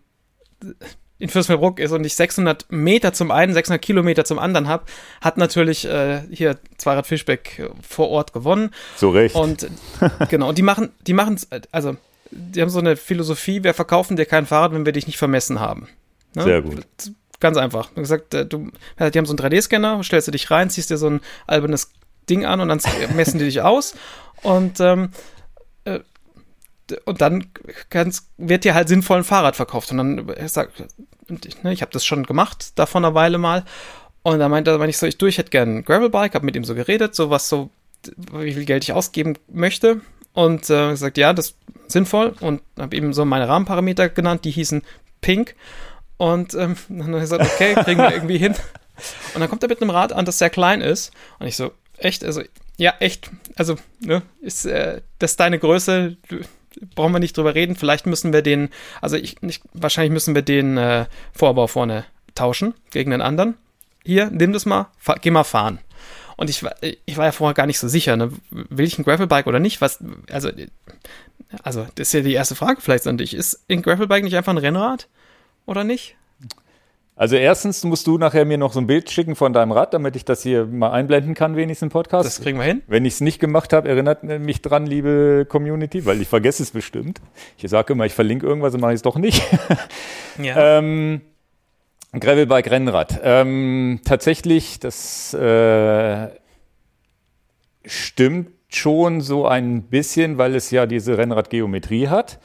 in 1.17 1.30
Fürstenfeldbruck 1.30 1.80
ist 1.80 1.91
und 1.91 2.04
ich 2.06 2.15
600 2.15 2.71
Meter 2.71 3.13
zum 3.13 3.32
einen, 3.32 3.54
600 3.54 3.82
Kilometer 3.82 4.26
zum 4.26 4.39
anderen 4.39 4.67
habe, 4.67 4.86
hat 5.21 5.38
natürlich 5.38 5.86
äh, 5.86 6.21
hier 6.30 6.58
Zweirad 6.78 7.08
Fischbeck 7.08 7.71
vor 7.82 8.10
Ort 8.10 8.34
gewonnen. 8.34 8.71
So 8.95 9.10
recht. 9.10 9.36
Und 9.36 9.67
genau, 10.30 10.49
und 10.49 10.58
die 10.58 10.63
machen, 10.63 10.91
die 11.08 11.13
machen, 11.13 11.39
also 11.71 11.95
die 12.30 12.62
haben 12.62 12.69
so 12.69 12.80
eine 12.80 12.95
Philosophie: 12.95 13.63
Wir 13.63 13.73
verkaufen 13.73 14.17
dir 14.17 14.26
kein 14.26 14.45
Fahrrad, 14.45 14.73
wenn 14.73 14.86
wir 14.86 14.93
dich 14.93 15.08
nicht 15.08 15.17
vermessen 15.17 15.60
haben. 15.60 15.88
Ne? 16.36 16.43
Sehr 16.43 16.62
gut. 16.62 16.86
Ganz 17.43 17.58
einfach. 17.58 17.89
Du 17.93 17.99
gesagt, 17.99 18.34
äh, 18.34 18.45
du, 18.45 18.71
die 18.97 19.17
haben 19.17 19.25
so 19.25 19.36
einen 19.36 19.53
3D-Scanner, 19.53 20.01
stellst 20.01 20.29
du 20.29 20.32
dich 20.32 20.49
rein, 20.49 20.69
ziehst 20.69 20.89
dir 20.89 20.95
so 20.95 21.10
ein 21.10 21.19
albernes 21.45 21.91
Ding 22.29 22.45
an 22.45 22.62
und 22.62 22.69
dann 22.69 22.79
messen 23.17 23.38
die 23.38 23.43
dich 23.43 23.60
aus. 23.60 23.95
Und, 24.43 24.79
ähm, 24.79 25.10
äh, 25.84 25.99
und 27.03 27.19
dann 27.19 27.47
wird 28.38 28.63
dir 28.63 28.75
halt 28.75 28.88
sinnvoll 28.88 29.17
ein 29.17 29.23
Fahrrad 29.25 29.58
verkauft. 29.58 29.91
Und 29.91 29.97
dann 29.97 30.29
äh, 30.29 30.47
sagt, 30.47 30.86
ne, 31.63 31.73
ich 31.73 31.82
habe 31.82 31.91
das 31.91 32.06
schon 32.06 32.23
gemacht, 32.23 32.71
da 32.75 32.86
vor 32.86 33.01
einer 33.01 33.13
Weile 33.13 33.38
mal. 33.38 33.65
Und 34.21 34.39
da 34.39 34.47
meinte 34.47 34.71
er, 34.71 34.82
ich 34.88 34.97
so, 34.97 35.06
ich 35.06 35.17
durch, 35.17 35.38
hätte 35.38 35.49
gerne 35.49 35.79
ein 35.79 35.84
Gravelbike, 35.84 36.36
habe 36.36 36.45
mit 36.45 36.56
ihm 36.56 36.63
so 36.63 36.75
geredet, 36.75 37.13
so 37.13 37.29
was 37.29 37.49
so, 37.49 37.71
wie 38.32 38.53
viel 38.53 38.63
Geld 38.63 38.86
ich 38.86 38.93
ausgeben 38.93 39.38
möchte. 39.51 39.99
Und 40.32 40.69
äh, 40.69 40.91
gesagt, 40.91 41.17
ja, 41.17 41.34
das 41.34 41.47
ist 41.47 41.58
sinnvoll. 41.88 42.36
Und 42.39 42.62
habe 42.79 42.95
ihm 42.95 43.12
so 43.12 43.25
meine 43.25 43.49
Rahmenparameter 43.49 44.08
genannt, 44.08 44.45
die 44.45 44.51
hießen 44.51 44.82
Pink. 45.19 45.56
Und 46.17 46.54
ähm, 46.54 46.76
dann 46.89 47.08
habe 47.08 47.17
ich 47.17 47.23
gesagt, 47.23 47.43
okay, 47.43 47.76
kriegen 47.76 47.99
wir 47.99 48.13
irgendwie 48.13 48.38
hin. 48.38 48.56
Und 49.34 49.41
dann 49.41 49.49
kommt 49.49 49.63
er 49.63 49.69
mit 49.69 49.82
einem 49.82 49.89
Rad 49.89 50.13
an, 50.13 50.26
das 50.26 50.38
sehr 50.38 50.49
klein 50.49 50.82
ist. 50.82 51.12
Und 51.39 51.47
ich 51.47 51.56
so, 51.56 51.71
echt? 51.97 52.23
Also, 52.23 52.43
ja, 52.78 52.93
echt. 52.99 53.30
Also, 53.56 53.76
ne, 53.99 54.21
ist 54.41 54.65
äh, 54.65 55.02
das 55.19 55.36
deine 55.36 55.60
Größe? 55.60 56.17
Brauchen 56.95 57.13
wir 57.13 57.19
nicht 57.19 57.38
drüber 57.38 57.56
reden. 57.56 57.76
Vielleicht 57.76 58.06
müssen 58.06 58.34
wir 58.34 58.41
den, 58.41 58.69
also 59.02 59.15
ich, 59.15 59.41
nicht, 59.41 59.63
wahrscheinlich 59.73 60.12
müssen 60.12 60.36
wir 60.36 60.41
den 60.41 60.78
äh, 60.78 61.06
Vorbau 61.34 61.67
vorne 61.67 62.06
tauschen 62.36 62.73
gegen 62.91 63.12
den 63.12 63.21
anderen. 63.21 63.56
Hier, 64.04 64.30
nimm 64.32 64.54
das 64.54 64.65
mal, 64.65 64.88
fahr, 64.97 65.17
geh 65.21 65.32
mal 65.32 65.43
fahren. 65.43 65.80
Und 66.36 66.49
ich, 66.49 66.63
ich 67.06 67.17
war 67.17 67.26
ja 67.26 67.32
vorher 67.32 67.54
gar 67.54 67.67
nicht 67.67 67.78
so 67.80 67.88
sicher, 67.88 68.17
ne? 68.17 68.32
will 68.49 68.88
ich 68.88 68.97
ein 68.97 69.04
Gravelbike 69.04 69.45
oder 69.47 69.60
nicht? 69.60 69.82
Was, 69.82 69.99
also, 70.32 70.49
also, 71.62 71.88
das 71.95 72.08
ist 72.08 72.13
ja 72.13 72.21
die 72.21 72.34
erste 72.34 72.56
Frage 72.56 72.82
vielleicht 72.82 73.06
an 73.06 73.19
dich. 73.19 73.36
Ist 73.36 73.63
ein 73.69 73.84
Gravelbike 73.84 74.23
nicht 74.23 74.36
einfach 74.36 74.52
ein 74.52 74.58
Rennrad? 74.58 75.08
Oder 75.65 75.84
nicht? 75.84 76.15
Also 77.15 77.36
erstens 77.36 77.84
musst 77.84 78.08
du 78.08 78.17
nachher 78.17 78.43
mir 78.43 78.58
noch 78.58 78.73
so 78.73 78.80
ein 78.80 78.88
Bild 78.88 79.12
schicken 79.12 79.36
von 79.36 79.54
deinem 79.54 79.71
Rad, 79.71 79.93
damit 79.93 80.15
ich 80.15 80.26
das 80.26 80.41
hier 80.41 80.65
mal 80.65 80.91
einblenden 80.91 81.36
kann, 81.36 81.56
wenigstens 81.56 81.88
im 81.88 81.89
Podcast. 81.91 82.26
Das 82.26 82.41
kriegen 82.41 82.58
wir 82.58 82.65
hin. 82.65 82.82
Wenn 82.88 83.06
ich 83.06 83.13
es 83.13 83.21
nicht 83.21 83.39
gemacht 83.39 83.71
habe, 83.71 83.88
erinnert 83.88 84.23
mich 84.23 84.63
dran, 84.63 84.88
liebe 84.88 85.45
Community, 85.47 86.08
weil 86.08 86.19
ich 86.21 86.28
vergesse 86.28 86.63
es 86.63 86.71
bestimmt. 86.71 87.21
Ich 87.58 87.69
sage 87.69 87.93
immer, 87.93 88.06
ich 88.06 88.13
verlinke 88.13 88.47
irgendwas 88.47 88.73
und 88.73 88.82
mache 88.82 88.93
ich 88.93 88.97
es 88.97 89.02
doch 89.04 89.17
nicht. 89.17 89.43
Ja. 90.41 90.80
ähm, 90.80 91.21
Gravelbike 92.19 92.71
Rennrad. 92.71 93.21
Ähm, 93.23 94.02
tatsächlich, 94.04 94.80
das 94.80 95.32
äh, 95.36 96.30
stimmt 97.86 98.49
schon 98.67 99.21
so 99.21 99.45
ein 99.45 99.84
bisschen, 99.84 100.39
weil 100.39 100.56
es 100.56 100.71
ja 100.71 100.88
diese 100.88 101.19
Rennradgeometrie 101.19 102.08
hat 102.08 102.39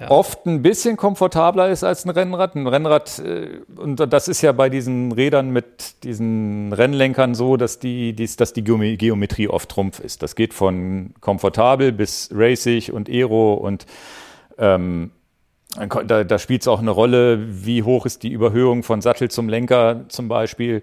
ja. 0.00 0.10
oft 0.10 0.46
ein 0.46 0.62
bisschen 0.62 0.96
komfortabler 0.96 1.68
ist 1.70 1.84
als 1.84 2.04
ein 2.04 2.10
Rennrad. 2.10 2.54
Ein 2.54 2.66
Rennrad, 2.66 3.18
äh, 3.18 3.60
und 3.76 3.96
das 3.96 4.28
ist 4.28 4.42
ja 4.42 4.52
bei 4.52 4.68
diesen 4.68 5.12
Rädern 5.12 5.50
mit 5.50 6.04
diesen 6.04 6.72
Rennlenkern 6.72 7.34
so, 7.34 7.56
dass 7.56 7.78
die, 7.78 8.14
dass 8.14 8.52
die 8.52 8.64
Geometrie 8.64 9.48
oft 9.48 9.68
Trumpf 9.68 10.00
ist. 10.00 10.22
Das 10.22 10.34
geht 10.34 10.54
von 10.54 11.14
komfortabel 11.20 11.92
bis 11.92 12.30
racing 12.32 12.92
und 12.92 13.08
Aero 13.08 13.54
und 13.54 13.86
ähm, 14.58 15.10
da, 16.06 16.24
da 16.24 16.38
spielt 16.38 16.62
es 16.62 16.68
auch 16.68 16.80
eine 16.80 16.90
Rolle, 16.90 17.64
wie 17.64 17.82
hoch 17.82 18.06
ist 18.06 18.22
die 18.22 18.32
Überhöhung 18.32 18.82
von 18.82 19.00
Sattel 19.00 19.30
zum 19.30 19.48
Lenker 19.48 20.06
zum 20.08 20.28
Beispiel. 20.28 20.82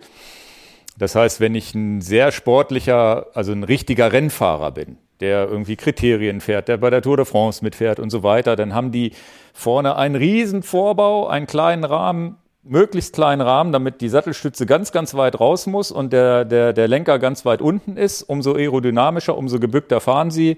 Das 0.98 1.16
heißt, 1.16 1.40
wenn 1.40 1.56
ich 1.56 1.74
ein 1.76 2.02
sehr 2.02 2.32
sportlicher, 2.32 3.28
also 3.34 3.52
ein 3.52 3.64
richtiger 3.64 4.12
Rennfahrer 4.12 4.72
bin, 4.72 4.98
der 5.20 5.48
irgendwie 5.48 5.76
Kriterien 5.76 6.42
fährt, 6.42 6.68
der 6.68 6.78
bei 6.78 6.90
der 6.90 7.02
Tour 7.02 7.18
de 7.18 7.26
France 7.26 7.64
mitfährt 7.64 8.00
und 8.00 8.10
so 8.10 8.24
weiter, 8.24 8.56
dann 8.56 8.74
haben 8.74 8.92
die 8.92 9.14
vorne 9.54 9.96
einen 9.96 10.16
riesen 10.16 10.64
Vorbau, 10.64 11.28
einen 11.28 11.48
kleinen 11.48 11.84
Rahmen, 11.84 12.38
möglichst 12.64 13.14
kleinen 13.14 13.42
Rahmen, 13.42 13.72
damit 13.72 14.02
die 14.02 14.10
Sattelstütze 14.10 14.66
ganz, 14.66 14.92
ganz 14.92 15.14
weit 15.14 15.40
raus 15.40 15.68
muss 15.68 15.92
und 15.92 16.12
der, 16.12 16.46
der, 16.46 16.74
der 16.74 16.88
Lenker 16.88 17.20
ganz 17.20 17.46
weit 17.46 17.62
unten 17.62 17.96
ist. 17.96 18.24
Umso 18.24 18.56
aerodynamischer, 18.56 19.38
umso 19.38 19.60
gebückter 19.60 20.02
fahren 20.02 20.32
sie. 20.32 20.58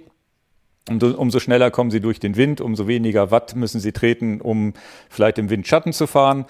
Umso, 0.89 1.07
umso 1.09 1.39
schneller 1.39 1.69
kommen 1.69 1.91
sie 1.91 1.99
durch 1.99 2.19
den 2.19 2.37
Wind, 2.37 2.61
umso 2.61 2.87
weniger 2.87 3.29
Watt 3.29 3.55
müssen 3.55 3.81
sie 3.81 3.91
treten, 3.91 4.39
um 4.39 4.73
vielleicht 5.09 5.37
im 5.37 5.49
Windschatten 5.49 5.91
zu 5.91 6.07
fahren. 6.07 6.45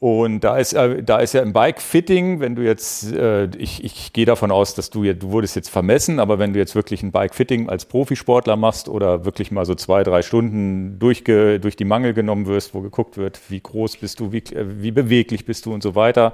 Und 0.00 0.44
da 0.44 0.56
ist, 0.58 0.74
äh, 0.74 1.02
da 1.02 1.18
ist 1.18 1.32
ja 1.32 1.42
im 1.42 1.52
Bike-Fitting, 1.52 2.38
wenn 2.38 2.54
du 2.54 2.62
jetzt, 2.62 3.12
äh, 3.12 3.46
ich, 3.56 3.82
ich 3.82 4.12
gehe 4.12 4.26
davon 4.26 4.52
aus, 4.52 4.74
dass 4.74 4.90
du, 4.90 5.02
du 5.12 5.32
wurdest 5.32 5.56
jetzt 5.56 5.70
vermessen, 5.70 6.20
aber 6.20 6.38
wenn 6.38 6.52
du 6.52 6.60
jetzt 6.60 6.76
wirklich 6.76 7.02
ein 7.02 7.10
Bike-Fitting 7.10 7.68
als 7.68 7.84
Profisportler 7.84 8.54
machst 8.54 8.88
oder 8.88 9.24
wirklich 9.24 9.50
mal 9.50 9.66
so 9.66 9.74
zwei, 9.74 10.04
drei 10.04 10.22
Stunden 10.22 11.00
durchge, 11.00 11.58
durch 11.58 11.74
die 11.74 11.84
Mangel 11.84 12.14
genommen 12.14 12.46
wirst, 12.46 12.74
wo 12.74 12.80
geguckt 12.80 13.16
wird, 13.16 13.40
wie 13.48 13.60
groß 13.60 13.96
bist 13.96 14.20
du, 14.20 14.30
wie, 14.30 14.38
äh, 14.38 14.66
wie 14.80 14.92
beweglich 14.92 15.44
bist 15.44 15.66
du 15.66 15.74
und 15.74 15.82
so 15.82 15.96
weiter, 15.96 16.32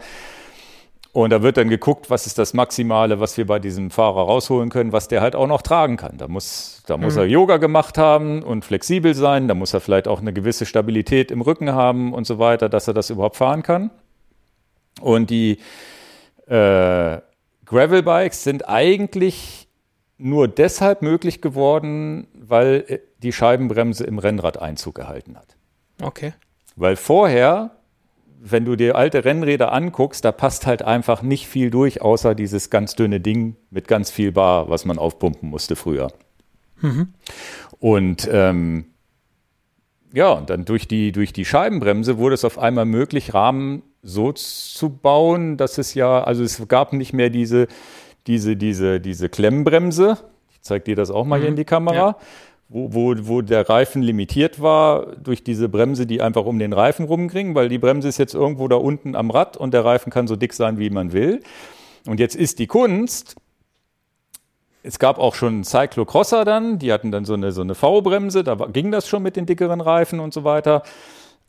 Und 1.14 1.30
da 1.30 1.42
wird 1.42 1.56
dann 1.58 1.68
geguckt, 1.68 2.10
was 2.10 2.26
ist 2.26 2.38
das 2.38 2.54
Maximale, 2.54 3.20
was 3.20 3.36
wir 3.36 3.46
bei 3.46 3.60
diesem 3.60 3.92
Fahrer 3.92 4.22
rausholen 4.22 4.68
können, 4.68 4.90
was 4.90 5.06
der 5.06 5.20
halt 5.20 5.36
auch 5.36 5.46
noch 5.46 5.62
tragen 5.62 5.96
kann. 5.96 6.18
Da 6.18 6.26
muss, 6.26 6.82
da 6.88 6.96
muss 6.96 7.14
mhm. 7.14 7.20
er 7.20 7.26
Yoga 7.26 7.58
gemacht 7.58 7.96
haben 7.98 8.42
und 8.42 8.64
flexibel 8.64 9.14
sein, 9.14 9.46
da 9.46 9.54
muss 9.54 9.72
er 9.72 9.80
vielleicht 9.80 10.08
auch 10.08 10.20
eine 10.20 10.32
gewisse 10.32 10.66
Stabilität 10.66 11.30
im 11.30 11.40
Rücken 11.40 11.72
haben 11.72 12.12
und 12.12 12.26
so 12.26 12.40
weiter, 12.40 12.68
dass 12.68 12.88
er 12.88 12.94
das 12.94 13.10
überhaupt 13.10 13.36
fahren 13.36 13.62
kann. 13.62 13.92
Und 15.00 15.30
die 15.30 15.58
äh, 16.48 17.18
Gravelbikes 17.64 18.42
sind 18.42 18.68
eigentlich 18.68 19.68
nur 20.18 20.48
deshalb 20.48 21.00
möglich 21.00 21.40
geworden, 21.40 22.26
weil 22.34 22.84
äh, 22.88 22.98
die 23.22 23.32
Scheibenbremse 23.32 24.02
im 24.02 24.18
Rennrad 24.18 24.60
Einzug 24.60 24.96
gehalten 24.96 25.36
hat. 25.36 25.56
Okay. 26.02 26.32
Weil 26.74 26.96
vorher 26.96 27.70
wenn 28.46 28.66
du 28.66 28.76
dir 28.76 28.94
alte 28.94 29.24
Rennräder 29.24 29.72
anguckst, 29.72 30.22
da 30.24 30.30
passt 30.30 30.66
halt 30.66 30.82
einfach 30.82 31.22
nicht 31.22 31.48
viel 31.48 31.70
durch, 31.70 32.02
außer 32.02 32.34
dieses 32.34 32.68
ganz 32.68 32.94
dünne 32.94 33.18
Ding 33.18 33.56
mit 33.70 33.88
ganz 33.88 34.10
viel 34.10 34.32
Bar, 34.32 34.68
was 34.68 34.84
man 34.84 34.98
aufpumpen 34.98 35.48
musste 35.48 35.76
früher. 35.76 36.08
Mhm. 36.82 37.14
Und 37.80 38.28
ähm, 38.30 38.84
ja, 40.12 40.30
und 40.32 40.50
dann 40.50 40.66
durch 40.66 40.86
die, 40.86 41.10
durch 41.10 41.32
die 41.32 41.46
Scheibenbremse 41.46 42.18
wurde 42.18 42.34
es 42.34 42.44
auf 42.44 42.58
einmal 42.58 42.84
möglich, 42.84 43.32
Rahmen 43.32 43.82
so 44.02 44.30
zu 44.32 44.90
bauen, 44.90 45.56
dass 45.56 45.78
es 45.78 45.94
ja, 45.94 46.22
also 46.22 46.44
es 46.44 46.68
gab 46.68 46.92
nicht 46.92 47.14
mehr 47.14 47.30
diese, 47.30 47.66
diese, 48.26 48.56
diese, 48.56 49.00
diese 49.00 49.30
Klemmbremse. 49.30 50.18
Ich 50.52 50.60
zeige 50.60 50.84
dir 50.84 50.96
das 50.96 51.10
auch 51.10 51.24
mal 51.24 51.38
mhm. 51.38 51.42
hier 51.42 51.50
in 51.50 51.56
die 51.56 51.64
Kamera. 51.64 51.96
Ja 51.96 52.16
wo, 52.74 52.92
wo, 52.92 53.14
wo 53.28 53.40
der 53.40 53.68
Reifen 53.68 54.02
limitiert 54.02 54.60
war 54.60 55.14
durch 55.14 55.44
diese 55.44 55.68
Bremse, 55.68 56.06
die 56.06 56.20
einfach 56.20 56.44
um 56.44 56.58
den 56.58 56.72
Reifen 56.72 57.06
rumging, 57.06 57.54
weil 57.54 57.68
die 57.68 57.78
Bremse 57.78 58.08
ist 58.08 58.18
jetzt 58.18 58.34
irgendwo 58.34 58.66
da 58.66 58.74
unten 58.74 59.14
am 59.14 59.30
Rad 59.30 59.56
und 59.56 59.72
der 59.72 59.84
Reifen 59.84 60.10
kann 60.10 60.26
so 60.26 60.34
dick 60.34 60.52
sein, 60.52 60.76
wie 60.76 60.90
man 60.90 61.12
will. 61.12 61.40
Und 62.04 62.18
jetzt 62.18 62.34
ist 62.34 62.58
die 62.58 62.66
Kunst, 62.66 63.36
es 64.82 64.98
gab 64.98 65.18
auch 65.18 65.36
schon 65.36 65.62
Cyclocrosser 65.62 66.44
dann, 66.44 66.80
die 66.80 66.92
hatten 66.92 67.12
dann 67.12 67.24
so 67.24 67.34
eine, 67.34 67.52
so 67.52 67.60
eine 67.60 67.76
V-Bremse, 67.76 68.42
da 68.42 68.56
ging 68.56 68.90
das 68.90 69.06
schon 69.06 69.22
mit 69.22 69.36
den 69.36 69.46
dickeren 69.46 69.80
Reifen 69.80 70.18
und 70.18 70.34
so 70.34 70.42
weiter. 70.42 70.82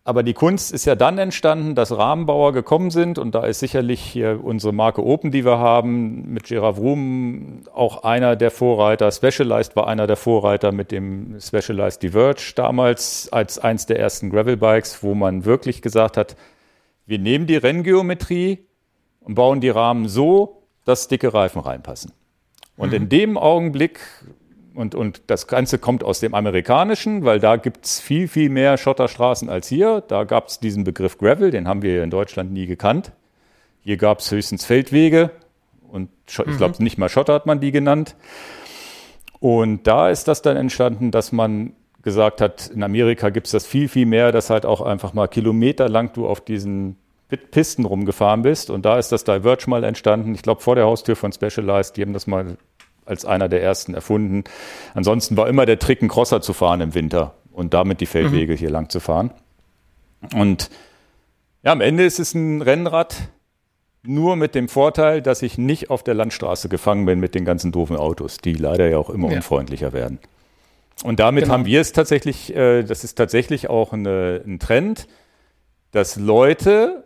Aber 0.07 0.21
die 0.21 0.35
Kunst 0.35 0.71
ist 0.71 0.85
ja 0.85 0.93
dann 0.93 1.17
entstanden, 1.17 1.73
dass 1.73 1.91
Rahmenbauer 1.91 2.53
gekommen 2.53 2.91
sind 2.91 3.17
und 3.17 3.33
da 3.33 3.43
ist 3.43 3.59
sicherlich 3.59 3.99
hier 3.99 4.39
unsere 4.43 4.71
Marke 4.71 5.03
Open, 5.03 5.31
die 5.31 5.43
wir 5.43 5.57
haben, 5.57 6.31
mit 6.31 6.43
Gerard 6.43 6.77
Vroom 6.77 7.63
auch 7.73 8.03
einer 8.03 8.35
der 8.35 8.51
Vorreiter. 8.51 9.11
Specialized 9.11 9.75
war 9.75 9.87
einer 9.87 10.05
der 10.05 10.15
Vorreiter 10.15 10.71
mit 10.71 10.91
dem 10.91 11.39
Specialized 11.41 12.03
Diverge 12.03 12.53
damals 12.55 13.29
als 13.33 13.57
eins 13.57 13.87
der 13.87 13.99
ersten 13.99 14.29
Gravelbikes, 14.29 15.01
wo 15.01 15.15
man 15.15 15.43
wirklich 15.43 15.81
gesagt 15.81 16.17
hat, 16.17 16.35
wir 17.07 17.17
nehmen 17.17 17.47
die 17.47 17.57
Renngeometrie 17.57 18.59
und 19.21 19.33
bauen 19.33 19.59
die 19.59 19.69
Rahmen 19.69 20.07
so, 20.07 20.61
dass 20.85 21.07
dicke 21.07 21.33
Reifen 21.33 21.61
reinpassen. 21.61 22.11
Und 22.77 22.89
mhm. 22.89 22.95
in 22.95 23.09
dem 23.09 23.37
Augenblick 23.39 23.99
und, 24.75 24.95
und 24.95 25.21
das 25.27 25.47
Ganze 25.47 25.79
kommt 25.79 26.03
aus 26.03 26.19
dem 26.19 26.33
Amerikanischen, 26.33 27.23
weil 27.23 27.39
da 27.39 27.55
gibt's 27.55 27.99
viel, 27.99 28.27
viel 28.27 28.49
mehr 28.49 28.77
Schotterstraßen 28.77 29.49
als 29.49 29.67
hier. 29.67 30.01
Da 30.07 30.23
gab's 30.23 30.59
diesen 30.59 30.83
Begriff 30.83 31.17
Gravel, 31.17 31.51
den 31.51 31.67
haben 31.67 31.81
wir 31.81 32.03
in 32.03 32.09
Deutschland 32.09 32.51
nie 32.51 32.65
gekannt. 32.65 33.11
Hier 33.81 33.97
gab's 33.97 34.31
höchstens 34.31 34.65
Feldwege 34.65 35.31
und 35.89 36.09
mhm. 36.09 36.51
ich 36.51 36.57
glaube, 36.57 36.83
nicht 36.83 36.97
mal 36.97 37.09
Schotter 37.09 37.33
hat 37.33 37.45
man 37.45 37.59
die 37.59 37.71
genannt. 37.71 38.15
Und 39.39 39.87
da 39.87 40.09
ist 40.09 40.27
das 40.27 40.41
dann 40.41 40.57
entstanden, 40.57 41.11
dass 41.11 41.31
man 41.31 41.73
gesagt 42.01 42.41
hat, 42.41 42.67
in 42.67 42.83
Amerika 42.83 43.29
gibt's 43.29 43.51
das 43.51 43.65
viel, 43.65 43.87
viel 43.87 44.05
mehr, 44.05 44.31
dass 44.31 44.49
halt 44.49 44.65
auch 44.65 44.81
einfach 44.81 45.13
mal 45.13 45.27
kilometerlang 45.27 46.13
du 46.13 46.27
auf 46.27 46.41
diesen 46.41 46.97
Pisten 47.51 47.85
rumgefahren 47.85 48.43
bist. 48.43 48.69
Und 48.69 48.85
da 48.85 48.99
ist 48.99 49.11
das 49.11 49.23
Diverge 49.23 49.69
mal 49.69 49.83
entstanden. 49.83 50.35
Ich 50.35 50.43
glaube, 50.43 50.61
vor 50.61 50.75
der 50.75 50.85
Haustür 50.85 51.15
von 51.15 51.31
Specialized, 51.31 51.97
die 51.97 52.03
haben 52.03 52.13
das 52.13 52.27
mal 52.27 52.57
als 53.05 53.25
einer 53.25 53.47
der 53.47 53.61
ersten 53.61 53.93
erfunden. 53.93 54.43
Ansonsten 54.93 55.37
war 55.37 55.47
immer 55.47 55.65
der 55.65 55.79
Trick, 55.79 56.01
einen 56.01 56.09
Crosser 56.09 56.41
zu 56.41 56.53
fahren 56.53 56.81
im 56.81 56.93
Winter 56.93 57.35
und 57.51 57.73
damit 57.73 58.01
die 58.01 58.05
Feldwege 58.05 58.53
mhm. 58.53 58.57
hier 58.57 58.69
lang 58.69 58.89
zu 58.89 58.99
fahren. 58.99 59.31
Und 60.33 60.69
ja, 61.63 61.71
am 61.71 61.81
Ende 61.81 62.03
ist 62.05 62.19
es 62.19 62.33
ein 62.33 62.61
Rennrad, 62.61 63.29
nur 64.03 64.35
mit 64.35 64.55
dem 64.55 64.67
Vorteil, 64.67 65.21
dass 65.21 65.41
ich 65.41 65.57
nicht 65.57 65.89
auf 65.89 66.03
der 66.03 66.13
Landstraße 66.13 66.69
gefangen 66.69 67.05
bin 67.05 67.19
mit 67.19 67.33
den 67.33 67.45
ganzen 67.45 67.71
doofen 67.71 67.95
Autos, 67.95 68.37
die 68.37 68.53
leider 68.53 68.87
ja 68.87 68.97
auch 68.97 69.09
immer 69.09 69.29
ja. 69.29 69.37
unfreundlicher 69.37 69.93
werden. 69.93 70.19
Und 71.03 71.19
damit 71.19 71.45
genau. 71.45 71.53
haben 71.55 71.65
wir 71.65 71.81
es 71.81 71.91
tatsächlich, 71.91 72.55
äh, 72.55 72.83
das 72.83 73.03
ist 73.03 73.15
tatsächlich 73.15 73.69
auch 73.69 73.93
eine, 73.93 74.41
ein 74.45 74.59
Trend, 74.59 75.07
dass 75.91 76.15
Leute 76.15 77.05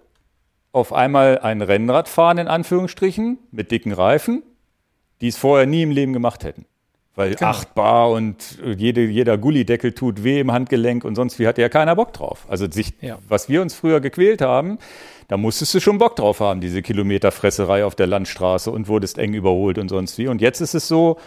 auf 0.72 0.94
einmal 0.94 1.40
ein 1.40 1.62
Rennrad 1.62 2.08
fahren, 2.08 2.38
in 2.38 2.48
Anführungsstrichen, 2.48 3.40
mit 3.52 3.72
dicken 3.72 3.92
Reifen 3.92 4.44
die 5.22 5.28
es 5.28 5.38
vorher 5.38 5.66
nie 5.66 5.84
im 5.84 5.92
Leben 5.92 6.14
gemacht 6.14 6.44
hätten. 6.44 6.66
Weil 7.16 7.36
genau. 7.36 7.50
8 7.50 7.76
Bar 7.76 8.12
und 8.12 8.60
jede, 8.78 9.06
jeder 9.06 9.38
Gullideckel 9.38 9.92
tut 9.92 10.24
weh 10.24 10.40
im 10.40 10.52
Handgelenk 10.52 11.04
und 11.04 11.16
sonst 11.16 11.38
wie 11.38 11.48
hatte 11.48 11.62
ja 11.62 11.68
keiner 11.68 11.96
Bock 11.96 12.14
drauf. 12.14 12.46
Also 12.48 12.72
sich, 12.72 12.94
ja. 13.02 13.18
was 13.28 13.50
wir 13.50 13.62
uns 13.62 13.74
früher 13.74 14.00
gequält 14.00 14.42
haben, 14.42 14.78
da 15.28 15.36
musstest 15.36 15.74
du 15.74 15.82
schon 15.82 15.98
Bock 15.98 16.16
drauf 16.16 16.40
haben, 16.40 16.62
diese 16.62 16.82
Kilometerfresserei 16.82 17.84
auf 17.84 17.96
der 17.96 18.08
Landstraße 18.08 18.72
und 18.72 18.88
wurdest 18.88 19.18
eng 19.18 19.34
überholt 19.34 19.78
und 19.78 19.90
sonst 19.90 20.18
wie. 20.18 20.28
Und 20.28 20.40
jetzt 20.40 20.62
ist 20.62 20.74
es 20.74 20.88
so, 20.88 21.18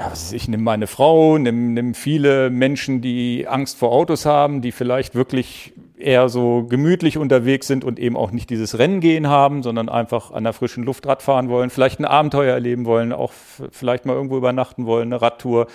ja, 0.00 0.10
was 0.10 0.22
ist, 0.24 0.32
ich 0.32 0.48
nehme 0.48 0.62
meine 0.62 0.86
Frau, 0.86 1.36
nimm, 1.36 1.74
nimm 1.74 1.92
viele 1.92 2.48
Menschen, 2.48 3.02
die 3.02 3.46
Angst 3.46 3.76
vor 3.76 3.92
Autos 3.92 4.24
haben, 4.24 4.62
die 4.62 4.72
vielleicht 4.72 5.14
wirklich 5.14 5.74
eher 5.98 6.30
so 6.30 6.64
gemütlich 6.66 7.18
unterwegs 7.18 7.66
sind 7.66 7.84
und 7.84 7.98
eben 7.98 8.16
auch 8.16 8.30
nicht 8.30 8.48
dieses 8.48 8.78
Rennen 8.78 9.00
gehen 9.00 9.28
haben, 9.28 9.62
sondern 9.62 9.90
einfach 9.90 10.30
an 10.30 10.44
der 10.44 10.54
frischen 10.54 10.84
Luft 10.84 11.06
Rad 11.06 11.20
fahren 11.20 11.50
wollen, 11.50 11.68
vielleicht 11.68 12.00
ein 12.00 12.06
Abenteuer 12.06 12.54
erleben 12.54 12.86
wollen, 12.86 13.12
auch 13.12 13.32
vielleicht 13.70 14.06
mal 14.06 14.14
irgendwo 14.14 14.38
übernachten 14.38 14.86
wollen, 14.86 15.12
eine 15.12 15.20
Radtour. 15.20 15.66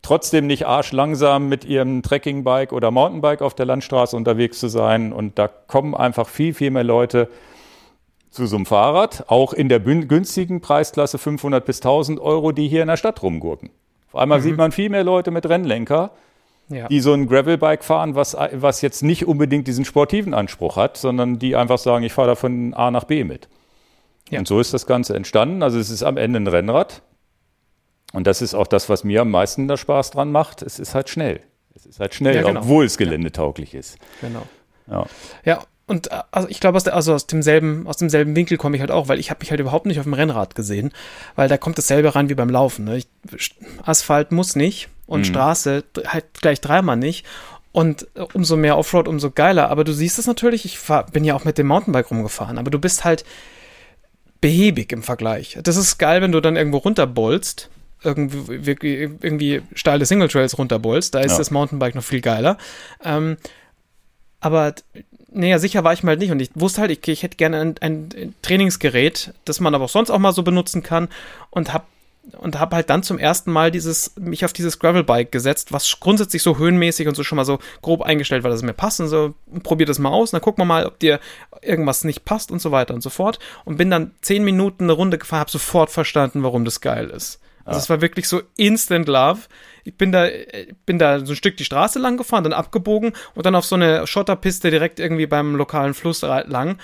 Trotzdem 0.00 0.46
nicht 0.46 0.66
arschlangsam 0.66 1.50
mit 1.50 1.66
ihrem 1.66 2.02
Trekkingbike 2.02 2.72
oder 2.72 2.90
Mountainbike 2.90 3.42
auf 3.42 3.52
der 3.52 3.66
Landstraße 3.66 4.16
unterwegs 4.16 4.58
zu 4.60 4.68
sein. 4.68 5.12
Und 5.12 5.38
da 5.38 5.48
kommen 5.48 5.94
einfach 5.94 6.28
viel, 6.28 6.54
viel 6.54 6.70
mehr 6.70 6.84
Leute 6.84 7.28
zu 8.38 8.46
so 8.46 8.54
einem 8.54 8.66
Fahrrad, 8.66 9.24
auch 9.26 9.52
in 9.52 9.68
der 9.68 9.80
günstigen 9.80 10.60
Preisklasse 10.60 11.18
500 11.18 11.64
bis 11.64 11.78
1000 11.78 12.20
Euro, 12.20 12.52
die 12.52 12.68
hier 12.68 12.82
in 12.82 12.88
der 12.88 12.96
Stadt 12.96 13.20
rumgurken. 13.20 13.70
Auf 14.12 14.20
einmal 14.20 14.38
mhm. 14.38 14.42
sieht 14.44 14.56
man 14.56 14.70
viel 14.70 14.90
mehr 14.90 15.02
Leute 15.02 15.32
mit 15.32 15.48
Rennlenker, 15.48 16.12
ja. 16.68 16.86
die 16.86 17.00
so 17.00 17.12
ein 17.12 17.26
Gravelbike 17.26 17.82
fahren, 17.82 18.14
was, 18.14 18.36
was 18.52 18.80
jetzt 18.80 19.02
nicht 19.02 19.26
unbedingt 19.26 19.66
diesen 19.66 19.84
sportiven 19.84 20.34
Anspruch 20.34 20.76
hat, 20.76 20.96
sondern 20.96 21.40
die 21.40 21.56
einfach 21.56 21.78
sagen, 21.78 22.04
ich 22.04 22.12
fahre 22.12 22.28
da 22.28 22.34
von 22.36 22.74
A 22.74 22.92
nach 22.92 23.04
B 23.04 23.24
mit. 23.24 23.48
Ja. 24.30 24.38
Und 24.38 24.46
so 24.46 24.60
ist 24.60 24.72
das 24.72 24.86
Ganze 24.86 25.16
entstanden. 25.16 25.64
Also 25.64 25.80
es 25.80 25.90
ist 25.90 26.04
am 26.04 26.16
Ende 26.16 26.38
ein 26.38 26.46
Rennrad. 26.46 27.02
Und 28.12 28.28
das 28.28 28.40
ist 28.40 28.54
auch 28.54 28.68
das, 28.68 28.88
was 28.88 29.02
mir 29.02 29.22
am 29.22 29.32
meisten 29.32 29.66
da 29.66 29.76
Spaß 29.76 30.12
dran 30.12 30.30
macht. 30.30 30.62
Es 30.62 30.78
ist 30.78 30.94
halt 30.94 31.08
schnell. 31.08 31.40
Es 31.74 31.86
ist 31.86 31.98
halt 31.98 32.14
schnell, 32.14 32.36
ja, 32.36 32.42
genau. 32.42 32.60
obwohl 32.60 32.84
es 32.84 32.98
geländetauglich 32.98 33.74
ist. 33.74 33.98
Genau. 34.20 34.46
Ja. 34.86 35.06
ja, 35.44 35.62
und 35.88 36.12
äh, 36.12 36.20
also 36.30 36.48
ich 36.48 36.60
glaube, 36.60 36.76
aus, 36.76 36.86
also 36.86 37.14
aus 37.14 37.26
demselben, 37.26 37.86
aus 37.86 37.96
demselben 37.96 38.36
Winkel 38.36 38.58
komme 38.58 38.76
ich 38.76 38.80
halt 38.80 38.90
auch, 38.90 39.08
weil 39.08 39.18
ich 39.18 39.30
habe 39.30 39.40
mich 39.40 39.50
halt 39.50 39.60
überhaupt 39.60 39.86
nicht 39.86 39.98
auf 39.98 40.04
dem 40.04 40.14
Rennrad 40.14 40.54
gesehen, 40.54 40.92
weil 41.34 41.48
da 41.48 41.56
kommt 41.56 41.78
dasselbe 41.78 42.14
rein 42.14 42.28
wie 42.28 42.34
beim 42.34 42.50
Laufen. 42.50 42.84
Ne? 42.84 42.98
Ich, 42.98 43.56
Asphalt 43.84 44.30
muss 44.30 44.54
nicht 44.54 44.88
und 45.06 45.20
mhm. 45.20 45.24
Straße 45.24 45.84
halt 46.06 46.26
gleich 46.40 46.60
dreimal 46.60 46.96
nicht. 46.96 47.26
Und 47.72 48.06
äh, 48.14 48.20
umso 48.32 48.56
mehr 48.56 48.78
Offroad, 48.78 49.08
umso 49.08 49.30
geiler. 49.30 49.70
Aber 49.70 49.84
du 49.84 49.92
siehst 49.92 50.18
es 50.18 50.26
natürlich, 50.26 50.64
ich 50.64 50.78
fahr, 50.78 51.06
bin 51.06 51.24
ja 51.24 51.34
auch 51.34 51.44
mit 51.44 51.58
dem 51.58 51.66
Mountainbike 51.66 52.10
rumgefahren, 52.10 52.58
aber 52.58 52.70
du 52.70 52.78
bist 52.78 53.04
halt 53.04 53.24
behäbig 54.40 54.92
im 54.92 55.02
Vergleich. 55.02 55.58
Das 55.62 55.76
ist 55.76 55.98
geil, 55.98 56.22
wenn 56.22 56.32
du 56.32 56.40
dann 56.40 56.56
irgendwo 56.56 56.78
runterbolzt, 56.78 57.70
irgendwie, 58.04 59.10
irgendwie 59.20 59.62
steile 59.74 60.06
Single 60.06 60.28
Trails 60.28 60.56
runterbolzt, 60.56 61.14
da 61.14 61.20
ist 61.20 61.32
ja. 61.32 61.38
das 61.38 61.50
Mountainbike 61.50 61.94
noch 61.94 62.04
viel 62.04 62.20
geiler. 62.20 62.58
Ähm, 63.04 63.36
aber 64.40 64.74
naja, 65.30 65.58
sicher 65.58 65.84
war 65.84 65.92
ich 65.92 66.02
mal 66.02 66.10
halt 66.10 66.20
nicht. 66.20 66.30
Und 66.30 66.40
ich 66.40 66.50
wusste 66.54 66.80
halt, 66.80 66.90
ich, 66.90 67.06
ich 67.06 67.22
hätte 67.22 67.36
gerne 67.36 67.60
ein, 67.60 67.74
ein, 67.80 68.34
Trainingsgerät, 68.42 69.34
das 69.44 69.60
man 69.60 69.74
aber 69.74 69.84
auch 69.84 69.90
sonst 69.90 70.10
auch 70.10 70.18
mal 70.18 70.32
so 70.32 70.42
benutzen 70.42 70.82
kann. 70.82 71.08
Und 71.50 71.72
hab 71.72 71.86
und 72.32 72.58
habe 72.58 72.76
halt 72.76 72.90
dann 72.90 73.02
zum 73.02 73.18
ersten 73.18 73.50
Mal 73.50 73.70
dieses 73.70 74.12
mich 74.16 74.44
auf 74.44 74.52
dieses 74.52 74.78
Gravelbike 74.78 75.32
gesetzt, 75.32 75.72
was 75.72 75.98
grundsätzlich 75.98 76.42
so 76.42 76.58
höhenmäßig 76.58 77.08
und 77.08 77.14
so 77.14 77.24
schon 77.24 77.36
mal 77.36 77.46
so 77.46 77.58
grob 77.80 78.02
eingestellt 78.02 78.42
war, 78.42 78.50
dass 78.50 78.60
es 78.60 78.66
mir 78.66 78.74
passt. 78.74 79.00
Und 79.00 79.08
so 79.08 79.34
probier 79.62 79.86
das 79.86 79.98
mal 79.98 80.10
aus, 80.10 80.32
dann 80.32 80.42
gucken 80.42 80.60
wir 80.60 80.66
mal, 80.66 80.84
ob 80.84 80.98
dir 80.98 81.20
irgendwas 81.62 82.04
nicht 82.04 82.24
passt 82.26 82.50
und 82.50 82.60
so 82.60 82.70
weiter 82.70 82.94
und 82.94 83.02
so 83.02 83.10
fort. 83.10 83.38
Und 83.64 83.78
bin 83.78 83.90
dann 83.90 84.12
zehn 84.20 84.44
Minuten 84.44 84.84
eine 84.84 84.92
Runde 84.92 85.18
gefahren, 85.18 85.40
habe 85.40 85.50
sofort 85.50 85.90
verstanden, 85.90 86.42
warum 86.42 86.64
das 86.64 86.80
geil 86.80 87.08
ist. 87.08 87.40
Also 87.64 87.80
es 87.80 87.90
war 87.90 88.00
wirklich 88.00 88.28
so 88.28 88.42
Instant 88.56 89.08
Love. 89.08 89.40
Ich 89.88 89.96
bin 89.96 90.12
da, 90.12 90.28
bin 90.86 90.98
da 90.98 91.24
so 91.24 91.32
ein 91.32 91.36
Stück 91.36 91.56
die 91.56 91.64
Straße 91.64 91.98
lang 91.98 92.16
gefahren, 92.16 92.44
dann 92.44 92.52
abgebogen 92.52 93.12
und 93.34 93.46
dann 93.46 93.54
auf 93.54 93.64
so 93.64 93.74
eine 93.74 94.06
Schotterpiste 94.06 94.70
direkt 94.70 95.00
irgendwie 95.00 95.26
beim 95.26 95.56
lokalen 95.56 95.94
Fluss 95.94 96.22
lang. 96.22 96.78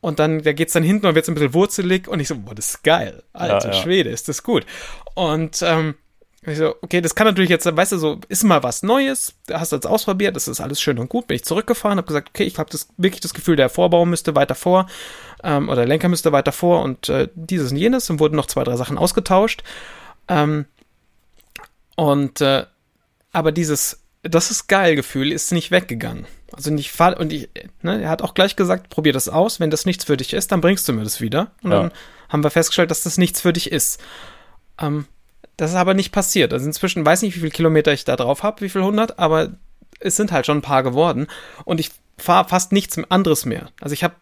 Und 0.00 0.18
dann, 0.18 0.42
da 0.42 0.52
geht's 0.52 0.72
dann 0.72 0.82
hinten 0.82 1.06
und 1.06 1.14
wird's 1.14 1.28
ein 1.28 1.34
bisschen 1.34 1.54
wurzelig 1.54 2.08
und 2.08 2.20
ich 2.20 2.28
so, 2.28 2.36
boah, 2.36 2.54
das 2.54 2.70
ist 2.70 2.84
geil. 2.84 3.22
Alter 3.32 3.68
ja, 3.68 3.74
ja. 3.74 3.82
Schwede, 3.82 4.10
ist 4.10 4.28
das 4.28 4.42
gut. 4.42 4.64
Und 5.14 5.62
ähm, 5.62 5.94
Ich 6.46 6.56
so, 6.56 6.74
okay, 6.80 7.02
das 7.02 7.14
kann 7.14 7.26
natürlich 7.26 7.50
jetzt, 7.50 7.66
weißt 7.66 7.92
du, 7.92 7.98
so, 7.98 8.18
ist 8.28 8.44
mal 8.44 8.62
was 8.62 8.82
Neues, 8.82 9.34
hast 9.52 9.72
du 9.72 9.76
jetzt 9.76 9.86
ausprobiert, 9.86 10.36
das 10.36 10.48
ist 10.48 10.60
alles 10.60 10.80
schön 10.80 10.98
und 10.98 11.10
gut, 11.10 11.26
bin 11.26 11.34
ich 11.34 11.44
zurückgefahren, 11.44 11.98
habe 11.98 12.06
gesagt, 12.06 12.30
okay, 12.30 12.44
ich 12.44 12.58
habe 12.58 12.70
das, 12.70 12.88
wirklich 12.96 13.20
das 13.20 13.34
Gefühl, 13.34 13.56
der 13.56 13.68
Vorbau 13.68 14.06
müsste 14.06 14.34
weiter 14.34 14.54
vor, 14.54 14.86
ähm, 15.44 15.68
oder 15.68 15.82
der 15.82 15.88
Lenker 15.88 16.08
müsste 16.08 16.32
weiter 16.32 16.52
vor 16.52 16.82
und 16.82 17.10
äh, 17.10 17.28
dieses 17.34 17.72
und 17.72 17.76
jenes 17.76 18.08
und 18.08 18.20
wurden 18.20 18.36
noch 18.36 18.46
zwei, 18.46 18.64
drei 18.64 18.76
Sachen 18.76 18.96
ausgetauscht. 18.96 19.62
Ähm, 20.28 20.64
und, 22.00 22.40
äh, 22.40 22.64
aber 23.30 23.52
dieses, 23.52 24.00
das 24.22 24.50
ist 24.50 24.68
geil 24.68 24.96
Gefühl 24.96 25.30
ist 25.32 25.52
nicht 25.52 25.70
weggegangen. 25.70 26.24
Also 26.50 26.70
nicht 26.70 26.92
fall 26.92 27.12
und 27.12 27.30
ich, 27.30 27.50
ne, 27.82 28.00
er 28.00 28.08
hat 28.08 28.22
auch 28.22 28.32
gleich 28.32 28.56
gesagt, 28.56 28.88
probier 28.88 29.12
das 29.12 29.28
aus, 29.28 29.60
wenn 29.60 29.68
das 29.68 29.84
nichts 29.84 30.06
für 30.06 30.16
dich 30.16 30.32
ist, 30.32 30.50
dann 30.50 30.62
bringst 30.62 30.88
du 30.88 30.94
mir 30.94 31.04
das 31.04 31.20
wieder. 31.20 31.50
Und 31.62 31.72
ja. 31.72 31.82
dann 31.82 31.92
haben 32.30 32.42
wir 32.42 32.48
festgestellt, 32.48 32.90
dass 32.90 33.02
das 33.02 33.18
nichts 33.18 33.42
für 33.42 33.52
dich 33.52 33.70
ist. 33.70 34.00
Ähm, 34.80 35.04
das 35.58 35.72
ist 35.72 35.76
aber 35.76 35.92
nicht 35.92 36.10
passiert. 36.10 36.54
Also 36.54 36.64
inzwischen 36.64 37.04
weiß 37.04 37.20
nicht, 37.20 37.36
wie 37.36 37.40
viele 37.40 37.52
Kilometer 37.52 37.92
ich 37.92 38.06
da 38.06 38.16
drauf 38.16 38.44
habe, 38.44 38.62
wie 38.62 38.70
viel 38.70 38.82
hundert, 38.82 39.18
aber 39.18 39.50
es 39.98 40.16
sind 40.16 40.32
halt 40.32 40.46
schon 40.46 40.58
ein 40.58 40.62
paar 40.62 40.82
geworden. 40.82 41.26
Und 41.66 41.80
ich 41.80 41.90
fahre 42.16 42.48
fast 42.48 42.72
nichts 42.72 42.98
anderes 43.10 43.44
mehr. 43.44 43.68
Also 43.78 43.92
ich 43.92 44.02
habe, 44.04 44.14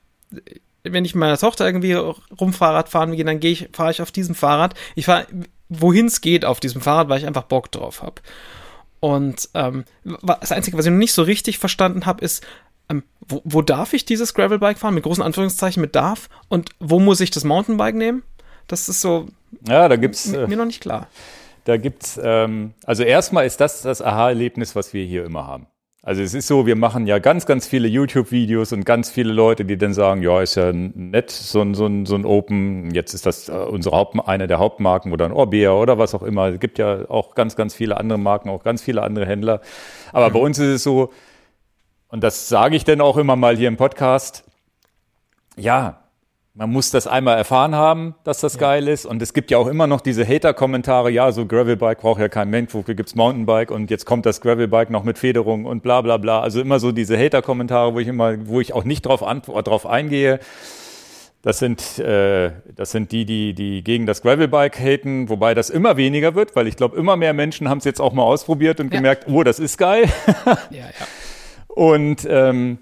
wenn 0.83 1.05
ich 1.05 1.15
mit 1.15 1.21
meiner 1.21 1.39
Tochter 1.39 1.65
irgendwie 1.65 1.93
rumfahrrad 1.93 2.89
fahren 2.89 3.15
gehe, 3.15 3.25
dann 3.25 3.39
gehe 3.39 3.53
ich, 3.53 3.69
fahre 3.73 3.93
ich 3.93 4.03
auf 4.03 4.11
diesem 4.11 4.35
Fahrrad. 4.35 4.75
Ich 4.97 5.05
fahre, 5.05 5.29
wohin 5.69 6.07
es 6.07 6.21
geht 6.21 6.45
auf 6.45 6.61
diesem 6.61 6.81
Fahrrad, 6.81 7.09
weil 7.09 7.19
ich 7.19 7.27
einfach 7.27 7.45
Bock 7.45 7.71
drauf 7.71 8.03
habe. 8.03 8.23
Und 9.01 9.49
ähm, 9.55 9.85
das 10.41 10.53
Einzige, 10.53 10.77
was 10.77 10.87
ich 10.87 10.91
noch 10.91 10.99
nicht 10.99 11.13
so 11.13 11.23
richtig 11.23 11.59
verstanden 11.59 12.07
habe, 12.07 12.25
ist, 12.25 12.45
ähm, 12.89 13.03
wo, 13.21 13.43
wo 13.45 13.63
darf 13.63 13.93
ich 13.93 14.05
dieses 14.05 14.35
Gravelbike 14.35 14.79
fahren? 14.79 14.95
Mit 14.95 15.05
großen 15.05 15.23
Anführungszeichen 15.23 15.81
mit 15.81 15.95
darf. 15.95 16.29
Und 16.49 16.71
wo 16.81 16.99
muss 16.99 17.21
ich 17.21 17.31
das 17.31 17.45
Mountainbike 17.45 17.95
nehmen? 17.95 18.23
Das 18.67 18.89
ist 18.89 19.01
so. 19.01 19.27
Ja, 19.67 19.89
da 19.89 19.97
gibt's. 19.97 20.27
Mir, 20.27 20.49
mir 20.49 20.57
noch 20.57 20.65
nicht 20.65 20.81
klar. 20.81 21.09
Da 21.65 21.77
gibt's, 21.77 22.19
ähm, 22.23 22.73
also 22.87 23.03
erstmal 23.03 23.45
ist 23.45 23.61
das 23.61 23.83
das 23.83 24.01
Aha-Erlebnis, 24.01 24.75
was 24.75 24.95
wir 24.95 25.05
hier 25.05 25.27
immer 25.27 25.47
haben. 25.47 25.67
Also 26.09 26.23
es 26.23 26.33
ist 26.33 26.47
so, 26.47 26.65
wir 26.65 26.75
machen 26.75 27.07
ja 27.07 27.19
ganz, 27.19 27.45
ganz 27.45 27.67
viele 27.67 27.87
YouTube-Videos 27.87 28.73
und 28.73 28.87
ganz 28.87 29.11
viele 29.11 29.31
Leute, 29.31 29.67
die 29.67 29.77
dann 29.77 29.93
sagen, 29.93 30.23
ja, 30.23 30.41
ist 30.41 30.55
ja 30.55 30.73
nett, 30.73 31.31
so 31.31 31.61
ein, 31.61 31.75
so 31.75 31.85
ein, 31.85 32.07
so 32.07 32.15
ein 32.15 32.25
Open, 32.25 32.95
jetzt 32.95 33.13
ist 33.13 33.27
das 33.27 33.51
äh, 33.51 33.53
unsere 33.53 33.95
Haupt, 33.95 34.19
eine 34.27 34.47
der 34.47 34.59
Hauptmarken 34.59 35.13
oder 35.13 35.27
ein 35.27 35.33
Orbea 35.33 35.73
oder 35.73 35.99
was 35.99 36.15
auch 36.15 36.23
immer. 36.23 36.47
Es 36.47 36.61
gibt 36.61 36.79
ja 36.79 37.11
auch 37.11 37.35
ganz, 37.35 37.57
ganz 37.57 37.75
viele 37.75 37.99
andere 37.99 38.19
Marken, 38.19 38.49
auch 38.49 38.65
ganz 38.65 38.81
viele 38.81 39.03
andere 39.03 39.27
Händler. 39.27 39.61
Aber 40.15 40.31
mhm. 40.31 40.33
bei 40.33 40.39
uns 40.39 40.59
ist 40.59 40.77
es 40.77 40.83
so, 40.83 41.13
und 42.09 42.25
das 42.25 42.49
sage 42.49 42.75
ich 42.75 42.85
dann 42.85 43.03
auch 43.03 43.19
immer 43.19 43.37
mal 43.37 43.59
hier 43.59 43.69
im 43.69 43.77
Podcast, 43.77 44.45
ja, 45.59 46.08
man 46.59 46.71
muss 46.71 46.91
das 46.91 47.07
einmal 47.07 47.39
erfahren 47.39 47.77
haben, 47.77 48.17
dass 48.25 48.41
das 48.41 48.55
ja. 48.55 48.61
geil 48.61 48.89
ist. 48.89 49.07
Und 49.07 49.23
es 49.23 49.33
gibt 49.33 49.53
ja 49.53 49.59
auch 49.59 49.69
immer 49.69 49.87
noch 49.87 50.01
diese 50.01 50.27
Hater-Kommentare, 50.27 51.09
ja, 51.09 51.31
so 51.31 51.47
Gravelbike 51.47 52.01
braucht 52.01 52.21
ja 52.21 52.29
kein 52.29 52.51
Mensch, 52.51 52.75
wofür 52.75 52.97
gibt's 52.97 53.15
Mountainbike 53.15 53.71
und 53.71 53.91
jetzt 53.91 54.07
kommt 54.07 54.27
das 54.27 54.41
Gravelbike 54.41 54.91
noch 54.91 55.05
mit 55.05 55.19
Federung 55.19 55.67
und 55.67 55.85
bla 55.85 56.01
bla 56.01 56.17
bla. 56.17 56.41
Also 56.41 56.61
immer 56.61 56.81
so 56.81 56.91
diese 56.91 57.17
Hater-Kommentare, 57.17 57.95
wo 57.95 58.01
ich 58.01 58.09
immer, 58.09 58.35
wo 58.49 58.61
ich 58.61 58.73
auch 58.73 58.83
nicht 58.83 59.03
drauf, 59.03 59.21
drauf 59.21 59.87
eingehe. 59.87 60.41
Das 61.43 61.61
sind, 61.61 62.01
äh, 62.01 62.51
das 62.75 62.91
sind 62.91 63.13
die, 63.13 63.25
die, 63.25 63.55
die 63.55 63.85
gegen 63.85 64.07
das 64.07 64.23
Gravelbike 64.23 64.81
haten, 64.81 65.29
wobei 65.29 65.55
das 65.55 65.71
immer 65.71 65.97
weniger 65.97 66.35
wird, 66.35 66.57
weil 66.57 66.67
ich 66.67 66.75
glaube, 66.75 66.97
immer 66.97 67.17
mehr 67.17 67.35
Menschen 67.35 67.69
haben 67.69 67.79
es 67.79 67.85
jetzt 67.85 68.01
auch 68.01 68.13
mal 68.13 68.25
ausprobiert 68.25 68.81
und 68.81 68.93
ja. 68.93 68.99
gemerkt, 68.99 69.27
oh, 69.29 69.45
das 69.45 69.61
ist 69.61 69.79
geil. 69.79 70.09
ja, 70.71 70.79
ja. 70.79 70.87
Und 71.69 72.27
ähm, 72.29 72.79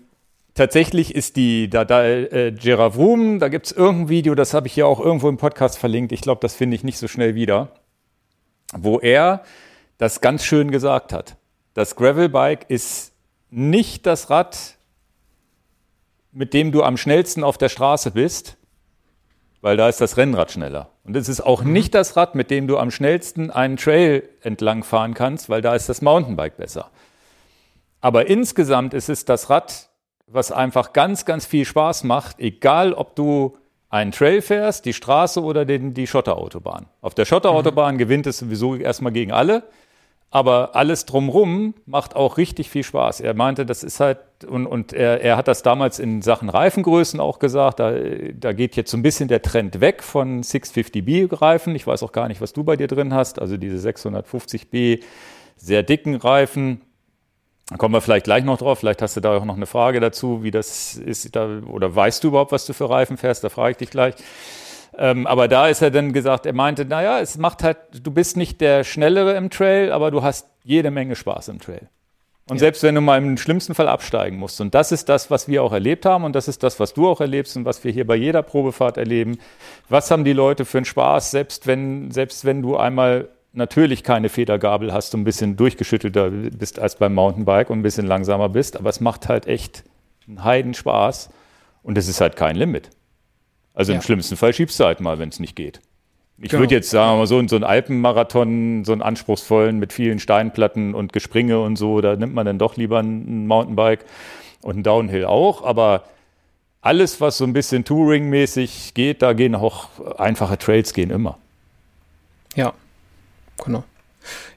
tatsächlich 0.57 1.15
ist 1.15 1.37
die, 1.37 1.71
da, 1.71 1.85
da 1.85 2.05
äh, 2.05 2.53
Gerard 2.53 2.97
Vroom, 2.97 3.39
da 3.39 3.49
gibt's 3.49 3.71
irgendein 3.71 4.09
Video, 4.09 4.35
das 4.35 4.53
habe 4.55 4.67
ich 4.67 4.73
hier 4.73 4.89
auch 4.89 4.99
irgendwo 4.99 5.29
im 5.29 5.37
Podcast 5.37 5.79
verlinkt. 5.79 6.11
Ich 6.11 6.23
glaube, 6.23 6.41
das 6.41 6.55
finde 6.55 6.75
ich 6.75 6.83
nicht 6.83 6.99
so 6.99 7.07
schnell 7.07 7.37
wieder, 7.37 7.69
wo 8.75 8.99
er 8.99 9.45
das 9.99 10.21
ganz 10.21 10.45
schön 10.45 10.73
gesagt 10.73 11.13
hat. 11.13 11.37
Das 11.75 11.95
Gravelbike 11.95 12.65
ist 12.69 13.13
nicht 13.51 14.07
das 14.07 14.31
Rad, 14.31 14.77
mit 16.33 16.53
dem 16.53 16.73
du 16.73 16.83
am 16.83 16.97
schnellsten 16.97 17.45
auf 17.45 17.59
der 17.59 17.69
Straße 17.69 18.11
bist, 18.11 18.57
weil 19.61 19.77
da 19.77 19.89
ist 19.89 20.01
das 20.01 20.17
Rennrad 20.17 20.51
schneller. 20.53 20.91
Und 21.05 21.17
es 21.17 21.29
ist 21.29 21.41
auch 21.41 21.63
mhm. 21.63 21.73
nicht 21.73 21.95
das 21.95 22.17
Rad, 22.17 22.35
mit 22.35 22.51
dem 22.51 22.67
du 22.67 22.79
am 22.79 22.91
schnellsten 22.91 23.51
einen 23.51 23.77
Trail 23.77 24.29
entlang 24.43 24.85
fahren 24.85 25.15
kannst, 25.15 25.49
weil 25.49 25.63
da 25.63 25.75
ist 25.75 25.89
das 25.89 26.03
Mountainbike 26.03 26.57
besser. 26.57 26.91
Aber 28.01 28.29
insgesamt 28.29 28.95
ist 28.95 29.09
es 29.09 29.25
das 29.25 29.49
Rad, 29.49 29.86
was 30.27 30.53
einfach 30.53 30.93
ganz, 30.93 31.25
ganz 31.25 31.47
viel 31.47 31.65
Spaß 31.65 32.05
macht, 32.05 32.41
egal 32.41 32.93
ob 32.93 33.15
du 33.15 33.57
einen 33.89 34.13
Trail 34.13 34.43
fährst, 34.43 34.85
die 34.85 34.93
Straße 34.93 35.43
oder 35.43 35.65
den, 35.65 35.95
die 35.95 36.07
Schotterautobahn. 36.07 36.87
Auf 37.01 37.15
der 37.15 37.25
Schotterautobahn 37.25 37.95
mhm. 37.95 37.99
gewinnt 37.99 38.27
es 38.27 38.39
sowieso 38.39 38.75
erstmal 38.75 39.13
gegen 39.13 39.33
alle, 39.33 39.63
aber 40.31 40.75
alles 40.75 41.07
drumrum 41.07 41.75
macht 41.87 42.17
auch 42.17 42.37
richtig 42.37 42.69
viel 42.69 42.83
Spaß. 42.83 43.21
Er 43.21 43.35
meinte, 43.35 43.65
das 43.65 43.85
ist 43.85 44.01
halt, 44.01 44.19
und, 44.47 44.67
und 44.67 44.93
er, 44.93 45.21
er 45.23 45.37
hat 45.37 45.47
das 45.47 45.63
damals 45.63 46.01
in 46.01 46.21
Sachen 46.21 46.49
Reifengrößen 46.49 47.21
auch 47.21 47.39
gesagt, 47.39 47.79
da, 47.79 47.93
da 48.35 48.53
geht 48.53 48.75
jetzt 48.75 48.91
so 48.91 48.97
ein 48.97 49.03
bisschen 49.03 49.29
der 49.29 49.43
Trend 49.43 49.81
weg 49.81 50.03
von 50.03 50.43
650B 50.43 51.41
Reifen. 51.41 51.77
Ich 51.77 51.87
weiß 51.87 52.03
auch 52.03 52.13
gar 52.13 52.27
nicht, 52.27 52.41
was 52.41 52.53
du 52.53 52.65
bei 52.65 52.77
dir 52.77 52.89
drin 52.89 53.15
hast, 53.15 53.41
also 53.41 53.57
diese 53.57 53.89
650B 53.89 55.01
sehr 55.57 55.85
dicken 55.85 56.17
Reifen 56.17 56.83
da 57.69 57.77
kommen 57.77 57.95
wir 57.95 58.01
vielleicht 58.01 58.25
gleich 58.25 58.45
noch 58.45 58.59
drauf. 58.59 58.79
Vielleicht 58.79 59.03
hast 59.03 59.17
du 59.17 59.21
da 59.21 59.37
auch 59.37 59.45
noch 59.45 59.57
eine 59.57 59.67
Frage 59.67 59.99
dazu, 59.99 60.45
wie 60.45 60.53
das 60.53 60.95
ist. 60.95 61.35
Da, 61.35 61.61
oder 61.69 61.95
weißt 61.95 62.23
du 62.23 62.29
überhaupt, 62.29 62.53
was 62.53 62.65
du 62.65 62.73
für 62.73 62.89
Reifen 62.89 63.17
fährst? 63.17 63.43
Da 63.43 63.49
frage 63.49 63.73
ich 63.73 63.77
dich 63.79 63.91
gleich. 63.91 64.15
Ähm, 64.97 65.27
aber 65.27 65.49
da 65.49 65.67
ist 65.69 65.83
er 65.83 65.91
dann 65.91 66.13
gesagt, 66.13 66.47
er 66.47 66.53
meinte, 66.53 66.85
naja, 66.85 67.21
es 67.21 67.39
macht 67.39 67.63
halt, 67.65 67.79
du 68.03 68.11
bist 68.13 68.37
nicht 68.37 68.61
der 68.61 68.85
Schnellere 68.85 69.35
im 69.35 69.51
Trail, 69.51 69.93
aber 69.93 70.11
du 70.11 70.23
hast 70.23 70.47
jede 70.63 70.91
Menge 70.91 71.17
Spaß 71.17 71.49
im 71.49 71.61
Trail. 71.61 71.89
Und 72.49 72.57
ja. 72.57 72.61
selbst 72.61 72.85
wenn 72.85 72.95
du 72.95 73.01
mal 73.01 73.19
im 73.19 73.37
schlimmsten 73.37 73.75
Fall 73.75 73.89
absteigen 73.89 74.39
musst. 74.39 74.61
Und 74.61 74.73
das 74.75 74.93
ist 74.93 75.09
das, 75.09 75.33
was 75.33 75.49
wir 75.49 75.65
auch 75.65 75.73
erlebt 75.73 76.07
haben. 76.07 76.23
Und 76.23 76.37
das 76.37 76.47
ist 76.47 76.63
das, 76.63 76.79
was 76.79 76.95
du 76.95 77.09
auch 77.09 77.21
erlebst 77.21 77.57
und 77.57 77.65
was 77.65 77.83
wir 77.83 77.91
hier 77.91 78.07
bei 78.07 78.15
jeder 78.15 78.43
Probefahrt 78.43 78.97
erleben. 78.97 79.39
Was 79.89 80.13
haben 80.13 80.25
die 80.25 80.33
Leute 80.33 80.65
für 80.65 80.79
einen 80.79 80.85
Spaß, 80.85 81.33
selbst 81.33 81.67
wenn, 81.67 82.13
selbst 82.13 82.45
wenn 82.45 82.63
du 82.63 82.77
einmal 82.77 83.29
natürlich 83.57 84.03
keine 84.03 84.29
Federgabel 84.29 84.93
hast 84.93 85.15
und 85.15 85.23
ein 85.23 85.25
bisschen 85.25 85.57
durchgeschüttelter 85.57 86.31
bist 86.31 86.79
als 86.79 86.97
beim 86.97 87.15
Mountainbike 87.15 87.71
und 87.71 87.81
ein 87.81 87.83
bisschen 87.83 88.07
langsamer 88.07 88.49
bist, 88.49 88.77
aber 88.77 88.91
es 88.91 89.01
macht 89.01 89.29
halt 89.29 89.47
echt 89.47 89.85
einen 90.29 90.45
Heidenspaß 90.45 91.31
und 91.83 91.97
es 91.99 92.09
ist 92.09 92.21
halt 92.21 92.37
kein 92.37 92.57
Limit. 92.57 92.91
Also 93.75 93.93
ja. 93.93 93.97
im 93.97 94.03
schlimmsten 94.03 94.37
Fall 94.37 94.53
schiebst 94.53 94.79
du 94.79 94.85
halt 94.85 95.01
mal, 95.01 95.19
wenn 95.19 95.31
es 95.31 95.41
nicht 95.41 95.57
geht. 95.57 95.81
Ich 96.39 96.51
genau. 96.51 96.63
würde 96.63 96.75
jetzt 96.75 96.91
sagen, 96.91 97.19
mal 97.19 97.27
so, 97.27 97.47
so 97.49 97.57
einen 97.57 97.65
Alpenmarathon, 97.65 98.85
so 98.85 98.93
einen 98.93 99.01
anspruchsvollen 99.01 99.79
mit 99.79 99.95
vielen 99.95 100.19
Steinplatten 100.19 100.95
und 100.95 101.15
Gespringe 101.15 101.61
und 101.61 101.77
so, 101.77 102.03
da 102.03 102.15
nimmt 102.15 102.35
man 102.35 102.45
dann 102.45 102.59
doch 102.59 102.77
lieber 102.77 102.99
ein 102.99 103.47
Mountainbike 103.47 104.05
und 104.61 104.79
ein 104.79 104.83
Downhill 104.83 105.25
auch, 105.25 105.65
aber 105.65 106.05
alles, 106.83 107.21
was 107.23 107.39
so 107.39 107.45
ein 107.45 107.55
bisschen 107.55 107.85
Touring-mäßig 107.85 108.93
geht, 108.93 109.23
da 109.23 109.33
gehen 109.33 109.55
auch 109.55 109.89
einfache 110.19 110.59
Trails 110.59 110.93
gehen 110.93 111.11
immer. 111.11 111.39
Ja, 112.55 112.75
Genau. 113.67 113.85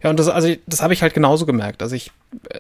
Ja, 0.02 0.10
und 0.10 0.18
das, 0.18 0.28
also 0.28 0.54
das 0.66 0.82
habe 0.82 0.94
ich 0.94 1.02
halt 1.02 1.14
genauso 1.14 1.46
gemerkt. 1.46 1.82
Also 1.82 1.96
ich 1.96 2.12
äh, 2.50 2.60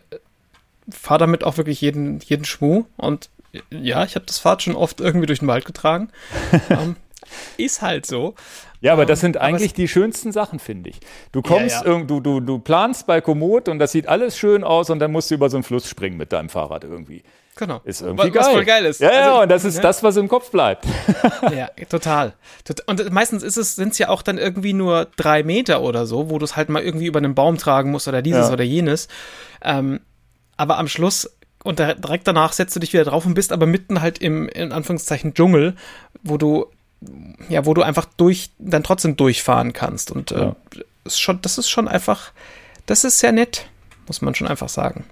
fahre 0.92 1.20
damit 1.20 1.44
auch 1.44 1.58
wirklich 1.58 1.82
jeden, 1.82 2.20
jeden 2.20 2.46
Schmuh 2.46 2.86
und 2.98 3.30
ja, 3.72 4.04
ich 4.04 4.16
habe 4.16 4.26
das 4.26 4.38
Fahrrad 4.38 4.62
schon 4.62 4.76
oft 4.76 5.02
irgendwie 5.02 5.26
durch 5.26 5.40
den 5.40 5.48
Wald 5.48 5.66
getragen. 5.66 6.10
ähm, 6.70 6.96
ist 7.58 7.82
halt 7.82 8.06
so. 8.06 8.36
Ja, 8.82 8.94
aber 8.94 9.06
das 9.06 9.20
ähm, 9.20 9.34
sind 9.34 9.38
eigentlich 9.38 9.74
die 9.74 9.88
schönsten 9.88 10.32
Sachen, 10.32 10.60
finde 10.60 10.90
ich. 10.92 11.00
Du 11.32 11.42
kommst, 11.42 11.84
ja, 11.84 11.92
ja. 11.92 12.04
Du, 12.04 12.20
du, 12.20 12.40
du 12.40 12.60
planst 12.60 13.08
bei 13.08 13.22
Komoot 13.22 13.68
und 13.68 13.80
das 13.80 13.92
sieht 13.92 14.08
alles 14.08 14.38
schön 14.38 14.64
aus 14.64 14.90
und 14.90 15.00
dann 15.00 15.12
musst 15.12 15.32
du 15.32 15.36
über 15.36 15.50
so 15.50 15.58
einen 15.58 15.64
Fluss 15.64 15.88
springen 15.88 16.18
mit 16.18 16.32
deinem 16.32 16.50
Fahrrad 16.50 16.84
irgendwie. 16.84 17.24
Genau. 17.58 17.82
Ist 17.84 18.02
irgendwie 18.02 18.28
was, 18.28 18.34
geil. 18.34 18.44
Was 18.44 18.52
voll 18.54 18.66
geil 18.66 18.86
ist. 18.86 19.02
Ja, 19.02 19.12
ja, 19.12 19.30
also, 19.32 19.42
und 19.42 19.50
das 19.50 19.66
ist 19.66 19.76
ja. 19.76 19.82
das, 19.82 20.02
was 20.02 20.16
im 20.16 20.30
Kopf 20.30 20.50
bleibt. 20.50 20.86
ja, 21.54 21.68
total. 21.90 22.34
Und 22.86 23.12
meistens 23.12 23.44
ist 23.44 23.58
es, 23.58 23.76
sind 23.76 23.92
es 23.92 23.98
ja 23.98 24.08
auch 24.08 24.22
dann 24.22 24.38
irgendwie 24.38 24.72
nur 24.72 25.08
drei 25.18 25.44
Meter 25.44 25.82
oder 25.82 26.06
so, 26.06 26.30
wo 26.30 26.40
du 26.40 26.46
es 26.46 26.56
halt 26.56 26.70
mal 26.70 26.82
irgendwie 26.82 27.08
über 27.08 27.20
einen 27.20 27.36
Baum 27.36 27.58
tragen 27.58 27.92
musst 27.92 28.08
oder 28.08 28.22
dieses 28.22 28.48
ja. 28.48 28.54
oder 28.54 28.64
jenes. 28.64 29.10
Ähm, 29.62 30.00
aber 30.56 30.78
am 30.78 30.88
Schluss 30.88 31.30
und 31.64 31.80
direkt 31.80 32.28
danach 32.28 32.54
setzt 32.54 32.76
du 32.76 32.80
dich 32.80 32.94
wieder 32.94 33.04
drauf 33.04 33.26
und 33.26 33.34
bist 33.34 33.52
aber 33.52 33.66
mitten 33.66 34.02
halt 34.02 34.20
im, 34.20 34.48
in 34.48 34.72
Anführungszeichen, 34.72 35.34
Dschungel, 35.34 35.76
wo 36.24 36.38
du, 36.38 36.68
ja, 37.48 37.66
wo 37.66 37.74
du 37.74 37.82
einfach 37.82 38.06
durch, 38.18 38.50
dann 38.60 38.84
trotzdem 38.84 39.16
durchfahren 39.16 39.74
kannst. 39.74 40.12
Und 40.12 40.32
äh, 40.32 40.52
ist 41.06 41.20
schon, 41.20 41.42
das 41.42 41.58
ist 41.58 41.70
schon 41.70 41.88
einfach, 41.88 42.32
das 42.86 43.04
ist 43.04 43.20
sehr 43.20 43.32
nett, 43.32 43.68
muss 44.08 44.22
man 44.22 44.36
schon 44.36 44.48
einfach 44.48 44.70
sagen. 44.70 45.06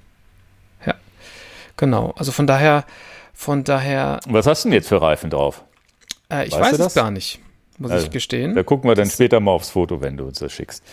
Genau, 1.78 2.14
also 2.18 2.32
von 2.32 2.48
daher, 2.48 2.84
von 3.34 3.64
daher. 3.64 4.20
Was 4.28 4.48
hast 4.48 4.66
du 4.66 4.70
denn 4.70 4.74
jetzt 4.74 4.90
für 4.90 5.02
Reifen 5.02 5.30
drauf? 5.30 5.64
Äh, 6.30 6.48
ich 6.48 6.54
weißt 6.54 6.80
weiß 6.80 6.88
es 6.88 6.94
gar 6.96 7.12
nicht, 7.12 7.40
muss 7.78 7.92
also, 7.92 8.06
ich 8.06 8.12
gestehen. 8.12 8.56
Da 8.56 8.64
gucken 8.64 8.90
wir 8.90 8.96
dann 8.96 9.06
das, 9.06 9.14
später 9.14 9.40
mal 9.40 9.52
aufs 9.52 9.70
Foto, 9.70 10.02
wenn 10.02 10.18
du 10.18 10.26
uns 10.26 10.40
das 10.40 10.52
schickst. 10.52 10.84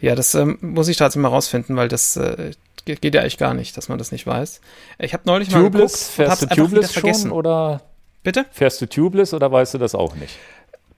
Ja, 0.00 0.14
das 0.14 0.34
ähm, 0.34 0.58
muss 0.62 0.88
ich 0.88 0.96
tatsächlich 0.96 1.22
mal 1.22 1.28
rausfinden, 1.28 1.76
weil 1.76 1.88
das 1.88 2.16
äh, 2.16 2.52
geht, 2.86 3.02
geht, 3.02 3.14
ja 3.14 3.20
eigentlich 3.20 3.36
gar 3.36 3.52
nicht, 3.52 3.76
dass 3.76 3.90
man 3.90 3.98
das 3.98 4.12
nicht 4.12 4.26
weiß. 4.26 4.62
Ich 4.98 5.12
habe 5.12 5.24
neulich 5.26 5.50
tubeless, 5.50 5.70
mal 5.70 5.76
geguckt 5.76 5.96
fährst 6.40 6.42
du 6.42 6.46
tubeless 6.46 6.94
schon 6.94 7.30
oder 7.30 7.82
Bitte? 8.22 8.46
Fährst 8.50 8.80
du 8.80 8.86
tubeless 8.86 9.34
oder 9.34 9.50
weißt 9.50 9.74
du 9.74 9.78
das 9.78 9.94
auch 9.94 10.14
nicht? 10.14 10.36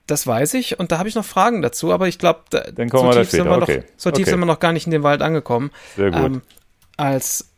Das 0.07 0.27
weiß 0.27 0.55
ich 0.55 0.79
und 0.79 0.91
da 0.91 0.97
habe 0.97 1.07
ich 1.07 1.15
noch 1.15 1.23
Fragen 1.23 1.61
dazu, 1.61 1.93
aber 1.93 2.09
ich 2.09 2.19
glaube, 2.19 2.41
kommen 2.51 2.89
so, 2.91 3.11
da 3.11 3.21
tief 3.21 3.29
sind 3.29 3.45
wir 3.45 3.57
noch, 3.57 3.61
okay. 3.63 3.71
so 3.71 3.71
tief 3.71 3.75
da 3.75 3.75
noch, 3.75 3.83
okay. 3.83 3.83
so 3.97 4.11
tief 4.11 4.21
Okay. 4.23 4.29
sind 4.31 4.39
wir 4.39 4.45
noch 4.45 4.59
gar 4.59 4.73
nicht 4.73 4.85
in 4.85 4.91
den 4.91 5.03
Wald 5.03 5.21
angekommen, 5.21 5.71
Sehr 5.95 6.11
gut. 6.11 6.21
ähm, 6.21 6.41
als 6.97 7.49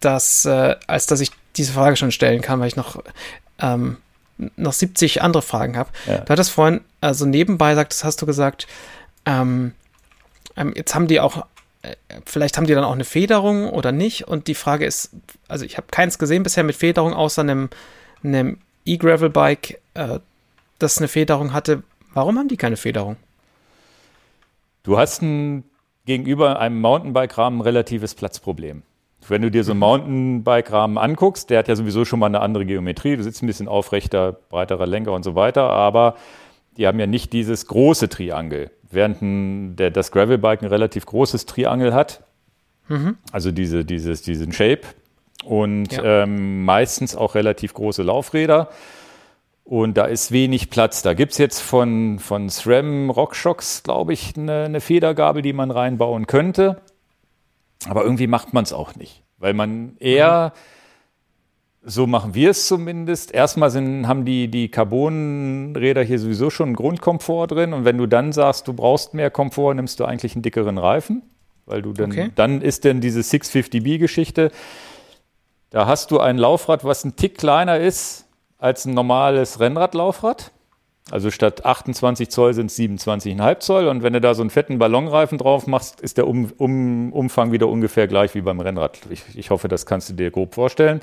dass, 0.00 0.44
äh, 0.44 0.76
als 0.86 1.06
dass 1.06 1.20
ich 1.20 1.30
diese 1.56 1.72
Frage 1.72 1.96
schon 1.96 2.12
stellen 2.12 2.42
kann, 2.42 2.60
weil 2.60 2.68
ich 2.68 2.76
noch, 2.76 3.02
ähm, 3.60 3.96
noch 4.56 4.74
70 4.74 5.22
andere 5.22 5.42
Fragen 5.42 5.76
habe. 5.78 5.90
Ja. 6.06 6.18
Du 6.18 6.28
hattest 6.30 6.50
vorhin, 6.50 6.82
also 7.00 7.24
nebenbei 7.24 7.74
sagt, 7.74 7.92
das 7.92 8.04
hast 8.04 8.20
du 8.20 8.26
gesagt, 8.26 8.66
ähm, 9.24 9.72
ähm, 10.56 10.74
jetzt 10.76 10.94
haben 10.94 11.06
die 11.06 11.20
auch, 11.20 11.46
äh, 11.82 11.96
vielleicht 12.26 12.56
haben 12.56 12.66
die 12.66 12.74
dann 12.74 12.84
auch 12.84 12.92
eine 12.92 13.04
Federung 13.04 13.70
oder 13.70 13.92
nicht. 13.92 14.28
Und 14.28 14.48
die 14.48 14.54
Frage 14.54 14.84
ist, 14.84 15.10
also 15.48 15.64
ich 15.64 15.78
habe 15.78 15.86
keins 15.90 16.18
gesehen 16.18 16.42
bisher 16.42 16.64
mit 16.64 16.76
Federung, 16.76 17.14
außer 17.14 17.40
einem, 17.40 17.70
einem 18.22 18.58
E-Gravel-Bike, 18.86 19.80
äh, 19.94 20.20
das 20.78 20.98
eine 20.98 21.08
Federung 21.08 21.52
hatte. 21.52 21.82
Warum 22.14 22.38
haben 22.38 22.48
die 22.48 22.56
keine 22.56 22.76
Federung? 22.76 23.16
Du 24.82 24.98
hast 24.98 25.22
ein, 25.22 25.64
gegenüber 26.06 26.60
einem 26.60 26.80
Mountainbike-Rahmen 26.80 27.58
ein 27.58 27.62
relatives 27.62 28.14
Platzproblem. 28.14 28.82
Wenn 29.28 29.42
du 29.42 29.50
dir 29.50 29.64
so 29.64 29.72
einen 29.72 29.80
Mountainbike-Rahmen 29.80 30.98
anguckst, 30.98 31.50
der 31.50 31.58
hat 31.58 31.68
ja 31.68 31.74
sowieso 31.74 32.04
schon 32.04 32.20
mal 32.20 32.26
eine 32.26 32.40
andere 32.40 32.64
Geometrie. 32.64 33.16
Du 33.16 33.22
sitzt 33.24 33.42
ein 33.42 33.48
bisschen 33.48 33.66
aufrechter, 33.66 34.32
breiterer 34.48 34.86
Lenker 34.86 35.12
und 35.12 35.24
so 35.24 35.34
weiter, 35.34 35.64
aber 35.70 36.14
die 36.76 36.86
haben 36.86 37.00
ja 37.00 37.06
nicht 37.06 37.32
dieses 37.32 37.66
große 37.66 38.08
Triangel. 38.08 38.70
Während 38.88 39.22
ein, 39.22 39.76
der, 39.76 39.90
das 39.90 40.12
Gravelbike 40.12 40.62
ein 40.62 40.68
relativ 40.68 41.06
großes 41.06 41.46
Triangel 41.46 41.92
hat, 41.92 42.22
also 43.32 43.50
diese, 43.50 43.84
dieses, 43.84 44.22
diesen 44.22 44.52
Shape 44.52 44.82
und 45.44 45.92
Ja. 45.92 46.22
ähm, 46.22 46.64
meistens 46.64 47.14
auch 47.14 47.34
relativ 47.34 47.74
große 47.74 48.02
Laufräder. 48.02 48.70
Und 49.64 49.96
da 49.96 50.04
ist 50.04 50.30
wenig 50.30 50.70
Platz. 50.70 51.02
Da 51.02 51.14
gibt's 51.14 51.38
jetzt 51.38 51.60
von, 51.60 52.20
von 52.20 52.48
SRAM 52.48 53.10
RockShox, 53.10 53.82
glaube 53.82 54.12
ich, 54.12 54.34
eine, 54.36 54.64
eine 54.64 54.80
Federgabel, 54.80 55.42
die 55.42 55.52
man 55.52 55.72
reinbauen 55.72 56.26
könnte. 56.28 56.80
Aber 57.88 58.04
irgendwie 58.04 58.28
macht 58.28 58.54
man 58.54 58.62
es 58.62 58.72
auch 58.72 58.94
nicht. 58.94 59.22
Weil 59.38 59.54
man 59.54 59.96
eher, 59.98 60.52
so 61.82 62.06
machen 62.06 62.34
wir 62.34 62.50
es 62.50 62.68
zumindest, 62.68 63.32
erstmal 63.32 63.70
sind, 63.70 64.06
haben 64.06 64.24
die, 64.24 64.48
die 64.48 64.68
Carbonräder 64.70 66.02
hier 66.02 66.20
sowieso 66.20 66.48
schon 66.48 66.68
einen 66.68 66.76
Grundkomfort 66.76 67.48
drin. 67.48 67.72
Und 67.72 67.84
wenn 67.84 67.98
du 67.98 68.06
dann 68.06 68.32
sagst, 68.32 68.68
du 68.68 68.72
brauchst 68.72 69.14
mehr 69.14 69.30
Komfort, 69.32 69.74
nimmst 69.74 69.98
du 69.98 70.04
eigentlich 70.04 70.34
einen 70.36 70.42
dickeren 70.42 70.78
Reifen. 70.78 71.22
Weil 71.66 71.82
du 71.82 71.92
dann, 71.92 72.12
Okay. 72.12 72.30
dann 72.36 72.62
ist 72.62 72.84
denn 72.84 73.00
diese 73.00 73.20
650B-Geschichte. 73.20 74.52
Da 75.70 75.86
hast 75.86 76.10
du 76.10 76.20
ein 76.20 76.38
Laufrad, 76.38 76.84
was 76.84 77.04
ein 77.04 77.16
Tick 77.16 77.38
kleiner 77.38 77.78
ist 77.78 78.26
als 78.58 78.84
ein 78.84 78.94
normales 78.94 79.60
Rennradlaufrad. 79.60 80.52
Also 81.10 81.30
statt 81.30 81.64
28 81.64 82.30
Zoll 82.30 82.54
sind 82.54 82.70
es 82.70 82.78
27,5 82.78 83.58
Zoll. 83.60 83.86
Und 83.86 84.02
wenn 84.02 84.12
du 84.12 84.20
da 84.20 84.34
so 84.34 84.42
einen 84.42 84.50
fetten 84.50 84.78
Ballonreifen 84.78 85.38
drauf 85.38 85.66
machst, 85.66 86.00
ist 86.00 86.16
der 86.16 86.26
um, 86.26 86.52
um, 86.58 87.12
Umfang 87.12 87.52
wieder 87.52 87.68
ungefähr 87.68 88.08
gleich 88.08 88.34
wie 88.34 88.40
beim 88.40 88.60
Rennrad. 88.60 88.98
Ich, 89.10 89.22
ich 89.34 89.50
hoffe, 89.50 89.68
das 89.68 89.86
kannst 89.86 90.08
du 90.08 90.14
dir 90.14 90.30
grob 90.30 90.54
vorstellen. 90.54 91.00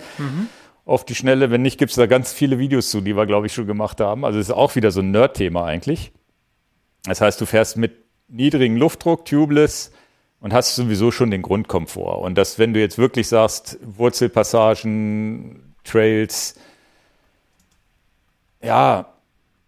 Auf 0.85 1.05
die 1.05 1.15
Schnelle, 1.15 1.51
wenn 1.51 1.61
nicht, 1.61 1.77
gibt 1.77 1.91
es 1.91 1.95
da 1.95 2.05
ganz 2.05 2.33
viele 2.33 2.59
Videos 2.59 2.89
zu, 2.89 2.99
die 2.99 3.15
wir, 3.15 3.25
glaube 3.25 3.47
ich, 3.47 3.53
schon 3.53 3.65
gemacht 3.65 4.01
haben. 4.01 4.25
Also 4.25 4.39
es 4.39 4.49
ist 4.49 4.55
auch 4.55 4.75
wieder 4.75 4.91
so 4.91 4.99
ein 4.99 5.11
Nerd-Thema 5.11 5.63
eigentlich. 5.63 6.11
Das 7.05 7.21
heißt, 7.21 7.39
du 7.39 7.45
fährst 7.45 7.77
mit 7.77 7.93
niedrigem 8.27 8.75
Luftdruck, 8.75 9.23
tubeless 9.25 9.91
und 10.43 10.53
hast 10.53 10.75
sowieso 10.75 11.09
schon 11.09 11.31
den 11.31 11.41
Grundkomfort. 11.41 12.21
Und 12.21 12.37
das, 12.37 12.59
wenn 12.59 12.73
du 12.73 12.79
jetzt 12.79 12.97
wirklich 12.97 13.29
sagst, 13.29 13.79
Wurzelpassagen, 13.81 15.73
Trails, 15.85 16.55
ja, 18.61 19.05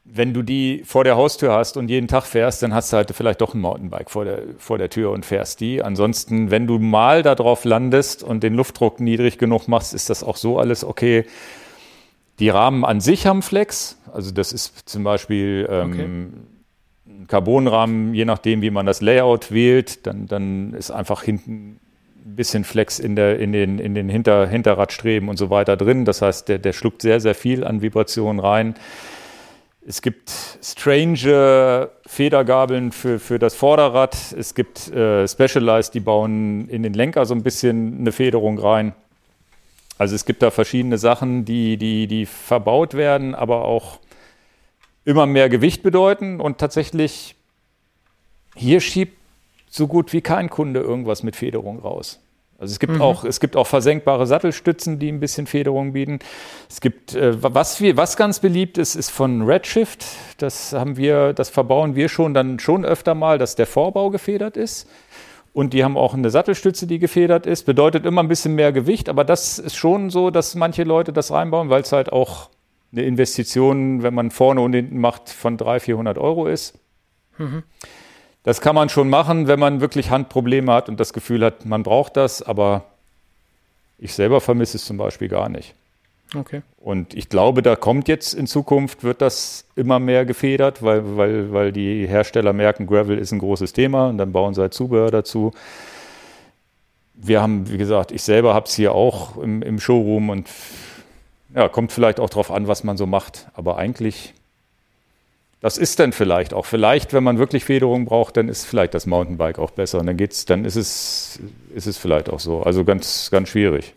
wenn 0.04 0.34
du 0.34 0.42
die 0.42 0.84
vor 0.86 1.06
der 1.06 1.16
Haustür 1.16 1.54
hast 1.54 1.78
und 1.78 1.90
jeden 1.90 2.10
Tag 2.10 2.26
fährst, 2.26 2.62
dann 2.62 2.74
hast 2.74 2.92
du 2.92 2.98
halt 2.98 3.10
vielleicht 3.16 3.40
doch 3.40 3.54
ein 3.54 3.62
Mountainbike 3.62 4.12
vor 4.12 4.26
der, 4.26 4.42
vor 4.58 4.78
der 4.78 4.90
Tür 4.90 5.12
und 5.12 5.26
fährst 5.26 5.62
die. 5.62 5.82
Ansonsten, 5.82 6.52
wenn 6.52 6.68
du 6.68 6.78
mal 6.78 7.24
da 7.24 7.36
drauf 7.36 7.64
landest 7.64 8.22
und 8.22 8.44
den 8.44 8.54
Luftdruck 8.54 9.00
niedrig 9.00 9.38
genug 9.38 9.70
machst, 9.70 9.94
ist 9.94 10.10
das 10.10 10.26
auch 10.26 10.36
so 10.36 10.60
alles 10.60 10.84
okay. 10.84 11.26
Die 12.40 12.50
Rahmen 12.50 12.84
an 12.84 13.00
sich 13.00 13.28
haben 13.28 13.44
Flex. 13.44 13.98
Also 14.12 14.32
das 14.32 14.52
ist 14.52 14.90
zum 14.90 15.06
Beispiel 15.06 15.68
ähm, 15.72 15.94
ein 15.94 16.55
Carbonrahmen, 17.28 18.14
je 18.14 18.26
nachdem, 18.26 18.62
wie 18.62 18.70
man 18.70 18.86
das 18.86 19.02
Layout 19.02 19.52
wählt, 19.52 20.06
dann, 20.06 20.28
dann 20.28 20.74
ist 20.74 20.92
einfach 20.92 21.24
hinten 21.24 21.80
ein 22.26 22.36
bisschen 22.36 22.64
Flex 22.64 23.00
in, 23.00 23.16
der, 23.16 23.40
in 23.40 23.52
den, 23.52 23.80
in 23.80 23.94
den 23.94 24.10
Hinter, 24.10 24.48
Hinterradstreben 24.48 25.30
und 25.30 25.38
so 25.38 25.50
weiter 25.50 25.78
drin. 25.78 26.06
Das 26.06 26.22
heißt, 26.22 26.50
der, 26.50 26.58
der 26.58 26.74
schluckt 26.74 27.02
sehr, 27.02 27.20
sehr 27.20 27.36
viel 27.36 27.64
an 27.64 27.82
Vibrationen 27.82 28.40
rein. 28.40 28.76
Es 29.88 30.02
gibt 30.02 30.32
strange 30.64 31.90
Federgabeln 32.08 32.92
für, 32.92 33.20
für 33.20 33.38
das 33.38 33.54
Vorderrad. 33.54 34.18
Es 34.36 34.56
gibt 34.56 34.92
äh, 34.92 35.28
Specialized, 35.28 35.94
die 35.94 36.00
bauen 36.00 36.68
in 36.70 36.82
den 36.82 36.94
Lenker 36.94 37.26
so 37.26 37.36
ein 37.36 37.44
bisschen 37.44 38.00
eine 38.00 38.12
Federung 38.12 38.58
rein. 38.58 38.94
Also 40.00 40.16
es 40.16 40.26
gibt 40.26 40.42
da 40.42 40.50
verschiedene 40.50 40.98
Sachen, 40.98 41.46
die, 41.46 41.78
die, 41.78 42.08
die 42.08 42.26
verbaut 42.26 42.96
werden, 42.96 43.36
aber 43.36 43.64
auch 43.66 44.00
immer 45.06 45.26
mehr 45.26 45.48
Gewicht 45.50 45.84
bedeuten. 45.84 46.42
Und 46.42 46.58
tatsächlich, 46.58 47.36
hier 48.56 48.82
schiebt 48.82 49.18
so 49.70 49.88
gut 49.88 50.12
wie 50.14 50.22
kein 50.22 50.50
Kunde 50.50 50.82
irgendwas 50.82 51.24
mit 51.24 51.36
Federung 51.36 51.80
raus. 51.80 52.20
Also 52.58 52.72
es 52.72 52.80
gibt, 52.80 53.02
auch, 53.02 53.26
es 53.26 53.42
gibt 53.42 53.58
auch 53.58 53.68
versenkbare 53.68 54.26
Sattelstützen, 54.26 54.98
die 54.98 55.12
ein 55.12 55.20
bisschen 55.20 55.46
Federung 55.46 55.92
bieten. 55.92 56.20
Es 56.70 56.80
gibt, 56.80 57.14
äh, 57.14 57.44
was, 57.44 57.82
wir, 57.82 57.98
was 57.98 58.16
ganz 58.16 58.40
beliebt 58.40 58.78
ist, 58.78 58.96
ist 58.96 59.10
von 59.10 59.42
Redshift. 59.42 60.06
Das 60.38 60.72
haben 60.72 60.96
wir, 60.96 61.34
das 61.34 61.50
verbauen 61.50 61.96
wir 61.96 62.08
schon 62.08 62.34
dann 62.34 62.60
schon 62.60 62.86
öfter 62.86 63.14
mal, 63.14 63.38
dass 63.38 63.56
der 63.56 63.68
Vorbau 63.68 64.10
gefedert 64.10 64.56
ist. 64.56 64.88
Und 65.52 65.74
die 65.74 65.84
haben 65.84 65.98
auch 65.98 66.14
eine 66.14 66.30
Sattelstütze, 66.30 66.88
die 66.88 67.00
gefedert 67.00 67.46
ist. 67.46 67.66
Bedeutet 67.66 68.06
immer 68.06 68.24
ein 68.24 68.30
bisschen 68.30 68.56
mehr 68.56 68.72
Gewicht, 68.72 69.10
aber 69.10 69.26
das 69.26 69.60
ist 69.60 69.76
schon 69.76 70.10
so, 70.10 70.30
dass 70.30 70.56
manche 70.56 70.84
Leute 70.84 71.12
das 71.12 71.32
reinbauen, 71.32 71.70
weil 71.70 71.82
es 71.82 71.92
halt 71.92 72.12
auch 72.12 72.50
eine 72.96 73.06
Investition, 73.06 74.04
wenn 74.04 74.14
man 74.14 74.32
vorne 74.32 74.62
und 74.62 74.74
hinten 74.74 75.00
macht, 75.00 75.30
von 75.30 75.58
300, 75.58 75.84
400 75.84 76.18
Euro 76.18 76.48
ist. 76.48 76.80
Das 78.44 78.62
kann 78.62 78.76
man 78.76 78.90
schon 78.90 79.10
machen, 79.10 79.48
wenn 79.48 79.60
man 79.60 79.82
wirklich 79.82 80.12
Handprobleme 80.12 80.72
hat 80.72 80.88
und 80.88 81.00
das 81.00 81.14
Gefühl 81.14 81.44
hat, 81.44 81.66
man 81.66 81.84
braucht 81.84 82.16
das, 82.16 82.42
aber 82.42 82.86
ich 83.98 84.14
selber 84.14 84.40
vermisse 84.40 84.78
es 84.78 84.86
zum 84.86 84.98
Beispiel 84.98 85.28
gar 85.28 85.50
nicht. 85.50 85.74
Okay. 86.34 86.62
Und 86.78 87.14
ich 87.14 87.30
glaube, 87.30 87.62
da 87.62 87.76
kommt 87.76 88.08
jetzt 88.08 88.34
in 88.34 88.48
Zukunft, 88.48 89.04
wird 89.04 89.22
das 89.22 89.66
immer 89.76 90.00
mehr 90.00 90.26
gefedert, 90.26 90.84
weil, 90.84 91.18
weil, 91.18 91.54
weil 91.54 91.72
die 91.72 92.08
Hersteller 92.08 92.54
merken, 92.54 92.88
Gravel 92.88 93.18
ist 93.18 93.32
ein 93.32 93.40
großes 93.40 93.74
Thema 93.74 94.08
und 94.10 94.18
dann 94.18 94.32
bauen 94.32 94.54
sie 94.54 94.62
halt 94.62 94.74
Zubehör 94.74 95.12
dazu. 95.12 95.52
Wir 97.14 97.42
haben, 97.42 97.72
wie 97.72 97.78
gesagt, 97.78 98.12
ich 98.12 98.24
selber 98.24 98.54
habe 98.54 98.68
es 98.68 98.76
hier 98.76 98.94
auch 98.94 99.38
im, 99.38 99.62
im 99.62 99.80
Showroom 99.80 100.30
und 100.30 100.50
ja, 101.56 101.70
kommt 101.70 101.92
vielleicht 101.92 102.20
auch 102.20 102.30
drauf 102.30 102.52
an, 102.52 102.68
was 102.68 102.84
man 102.84 102.98
so 102.98 103.06
macht. 103.06 103.48
Aber 103.54 103.78
eigentlich, 103.78 104.34
das 105.62 105.78
ist 105.78 106.00
dann 106.00 106.12
vielleicht 106.12 106.54
auch. 106.54 106.66
Vielleicht, 106.66 107.14
wenn 107.14 107.24
man 107.24 107.38
wirklich 107.38 107.64
Federung 107.64 108.06
braucht, 108.06 108.38
dann 108.38 108.50
ist 108.50 108.66
vielleicht 108.66 108.94
das 108.94 109.06
Mountainbike 109.06 109.58
auch 109.58 109.72
besser. 109.72 110.00
Und 110.00 110.08
dann 110.08 110.18
geht's, 110.18 110.46
dann 110.46 110.66
ist 110.66 110.76
es, 110.76 111.40
ist 111.74 111.88
es 111.88 111.98
vielleicht 111.98 112.30
auch 112.30 112.40
so. 112.40 112.62
Also 112.62 112.84
ganz, 112.84 113.30
ganz 113.32 113.50
schwierig. 113.50 113.94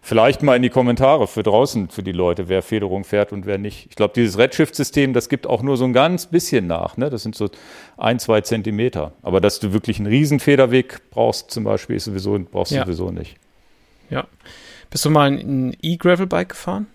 Vielleicht 0.00 0.42
mal 0.42 0.54
in 0.56 0.62
die 0.62 0.70
Kommentare 0.70 1.26
für 1.26 1.42
draußen, 1.42 1.90
für 1.90 2.02
die 2.02 2.12
Leute, 2.12 2.48
wer 2.48 2.62
Federung 2.62 3.04
fährt 3.04 3.32
und 3.32 3.46
wer 3.46 3.58
nicht. 3.58 3.86
Ich 3.90 3.96
glaube, 3.96 4.14
dieses 4.14 4.38
Redshift-System, 4.38 5.12
das 5.12 5.28
gibt 5.28 5.46
auch 5.46 5.60
nur 5.62 5.76
so 5.76 5.84
ein 5.84 5.92
ganz 5.92 6.26
bisschen 6.26 6.66
nach. 6.66 6.96
Ne? 6.96 7.10
Das 7.10 7.24
sind 7.24 7.34
so 7.34 7.50
ein, 7.96 8.18
zwei 8.18 8.40
Zentimeter. 8.40 9.12
Aber 9.22 9.40
dass 9.40 9.58
du 9.60 9.72
wirklich 9.72 9.98
einen 9.98 10.06
riesen 10.06 10.40
Federweg 10.40 11.00
brauchst, 11.10 11.50
zum 11.50 11.64
Beispiel, 11.64 11.96
ist 11.96 12.04
sowieso, 12.04 12.38
brauchst 12.38 12.70
du 12.72 12.76
Ja. 12.76 12.84
sowieso 12.84 13.10
nicht. 13.10 13.36
Ja. 14.08 14.26
Bist 14.90 15.04
du 15.04 15.10
mal 15.10 15.30
ein 15.30 15.76
E-Gravel-Bike 15.82 16.50
gefahren? 16.50 16.86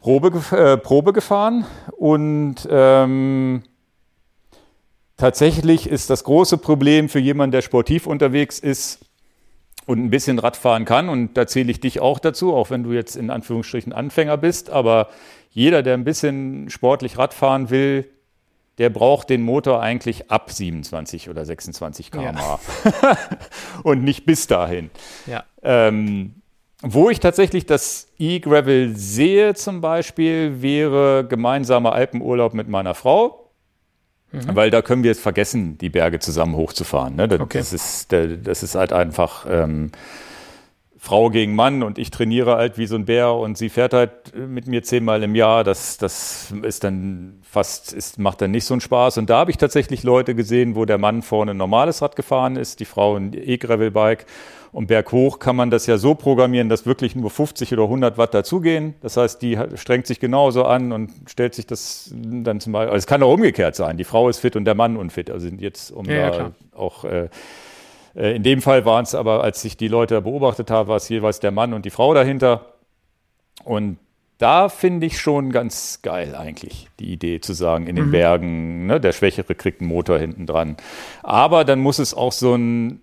Probe, 0.00 0.56
äh, 0.56 0.78
Probe 0.78 1.12
gefahren 1.12 1.66
und 1.96 2.56
ähm, 2.70 3.62
tatsächlich 5.16 5.86
ist 5.88 6.08
das 6.08 6.24
große 6.24 6.58
Problem 6.58 7.08
für 7.08 7.18
jemanden, 7.18 7.52
der 7.52 7.62
sportiv 7.62 8.06
unterwegs 8.06 8.58
ist 8.58 9.00
und 9.86 10.02
ein 10.02 10.10
bisschen 10.10 10.38
Radfahren 10.38 10.86
kann, 10.86 11.08
und 11.08 11.36
da 11.36 11.46
zähle 11.46 11.70
ich 11.70 11.80
dich 11.80 12.00
auch 12.00 12.18
dazu, 12.18 12.54
auch 12.54 12.70
wenn 12.70 12.82
du 12.82 12.92
jetzt 12.92 13.16
in 13.16 13.28
Anführungsstrichen 13.28 13.92
Anfänger 13.92 14.38
bist, 14.38 14.70
aber 14.70 15.08
jeder, 15.50 15.82
der 15.82 15.94
ein 15.94 16.04
bisschen 16.04 16.70
sportlich 16.70 17.18
Radfahren 17.18 17.70
will, 17.70 18.08
der 18.78 18.88
braucht 18.88 19.28
den 19.28 19.42
Motor 19.42 19.82
eigentlich 19.82 20.30
ab 20.30 20.50
27 20.50 21.28
oder 21.28 21.44
26 21.44 22.10
km/h 22.10 22.58
und 23.82 24.02
nicht 24.02 24.24
bis 24.24 24.46
dahin. 24.46 24.90
Ja. 25.26 25.44
Ähm, 25.62 26.39
wo 26.82 27.10
ich 27.10 27.20
tatsächlich 27.20 27.66
das 27.66 28.08
E-Gravel 28.18 28.96
sehe 28.96 29.54
zum 29.54 29.80
Beispiel, 29.80 30.62
wäre 30.62 31.26
gemeinsamer 31.28 31.92
Alpenurlaub 31.92 32.54
mit 32.54 32.68
meiner 32.68 32.94
Frau. 32.94 33.50
Weil 34.32 34.70
da 34.70 34.80
können 34.80 35.02
wir 35.02 35.10
es 35.10 35.18
vergessen, 35.18 35.76
die 35.78 35.88
Berge 35.88 36.20
zusammen 36.20 36.54
hochzufahren. 36.54 37.16
Ne? 37.16 37.26
Das, 37.26 37.40
Okay. 37.40 37.58
das, 37.58 37.72
ist, 37.72 38.12
das 38.12 38.62
ist 38.62 38.76
halt 38.76 38.92
einfach 38.92 39.44
ähm, 39.50 39.90
Frau 40.96 41.30
gegen 41.30 41.56
Mann 41.56 41.82
und 41.82 41.98
ich 41.98 42.12
trainiere 42.12 42.56
halt 42.56 42.78
wie 42.78 42.86
so 42.86 42.94
ein 42.94 43.06
Bär 43.06 43.32
und 43.32 43.58
sie 43.58 43.70
fährt 43.70 43.92
halt 43.92 44.36
mit 44.36 44.68
mir 44.68 44.84
zehnmal 44.84 45.24
im 45.24 45.34
Jahr. 45.34 45.64
Das, 45.64 45.96
das 45.96 46.54
ist 46.62 46.84
dann 46.84 47.40
fast, 47.42 47.92
ist, 47.92 48.20
macht 48.20 48.40
dann 48.40 48.52
nicht 48.52 48.66
so 48.66 48.74
einen 48.74 48.80
Spaß. 48.80 49.18
Und 49.18 49.30
da 49.30 49.38
habe 49.38 49.50
ich 49.50 49.56
tatsächlich 49.56 50.04
Leute 50.04 50.36
gesehen, 50.36 50.76
wo 50.76 50.84
der 50.84 50.98
Mann 50.98 51.22
vorne 51.22 51.50
ein 51.50 51.56
normales 51.56 52.00
Rad 52.00 52.14
gefahren 52.14 52.54
ist, 52.54 52.78
die 52.78 52.84
Frau 52.84 53.16
ein 53.16 53.32
E-Gravel-Bike. 53.34 54.26
Und 54.72 54.86
berghoch 54.86 55.40
kann 55.40 55.56
man 55.56 55.70
das 55.70 55.86
ja 55.86 55.98
so 55.98 56.14
programmieren, 56.14 56.68
dass 56.68 56.86
wirklich 56.86 57.16
nur 57.16 57.30
50 57.30 57.72
oder 57.72 57.84
100 57.84 58.18
Watt 58.18 58.34
dazugehen. 58.34 58.94
Das 59.00 59.16
heißt, 59.16 59.42
die 59.42 59.58
strengt 59.74 60.06
sich 60.06 60.20
genauso 60.20 60.64
an 60.64 60.92
und 60.92 61.10
stellt 61.26 61.54
sich 61.54 61.66
das 61.66 62.12
dann 62.14 62.60
zum 62.60 62.72
Beispiel, 62.72 62.90
also 62.90 62.98
es 62.98 63.06
kann 63.06 63.22
auch 63.22 63.32
umgekehrt 63.32 63.74
sein. 63.74 63.96
Die 63.96 64.04
Frau 64.04 64.28
ist 64.28 64.38
fit 64.38 64.54
und 64.54 64.64
der 64.64 64.76
Mann 64.76 64.96
unfit. 64.96 65.30
Also 65.30 65.48
jetzt, 65.48 65.90
um 65.90 66.06
ja, 66.06 66.30
da 66.30 66.38
ja, 66.38 66.50
auch, 66.76 67.04
äh, 67.04 67.28
äh, 68.14 68.36
in 68.36 68.44
dem 68.44 68.62
Fall 68.62 68.84
waren 68.84 69.02
es 69.02 69.14
aber, 69.14 69.42
als 69.42 69.64
ich 69.64 69.76
die 69.76 69.88
Leute 69.88 70.20
beobachtet 70.22 70.70
habe, 70.70 70.88
war 70.88 70.96
es 70.96 71.08
jeweils 71.08 71.40
der 71.40 71.50
Mann 71.50 71.72
und 71.72 71.84
die 71.84 71.90
Frau 71.90 72.14
dahinter. 72.14 72.74
Und 73.64 73.98
da 74.38 74.68
finde 74.68 75.06
ich 75.06 75.20
schon 75.20 75.50
ganz 75.50 76.00
geil 76.00 76.34
eigentlich, 76.34 76.88
die 76.98 77.12
Idee 77.12 77.40
zu 77.40 77.52
sagen, 77.52 77.86
in 77.86 77.96
den 77.96 78.06
mhm. 78.06 78.12
Bergen, 78.12 78.86
ne, 78.86 79.00
der 79.00 79.12
Schwächere 79.12 79.54
kriegt 79.54 79.80
einen 79.80 79.90
Motor 79.90 80.18
hinten 80.18 80.46
dran. 80.46 80.76
Aber 81.22 81.64
dann 81.64 81.80
muss 81.80 81.98
es 81.98 82.14
auch 82.14 82.32
so 82.32 82.54
ein 82.54 83.02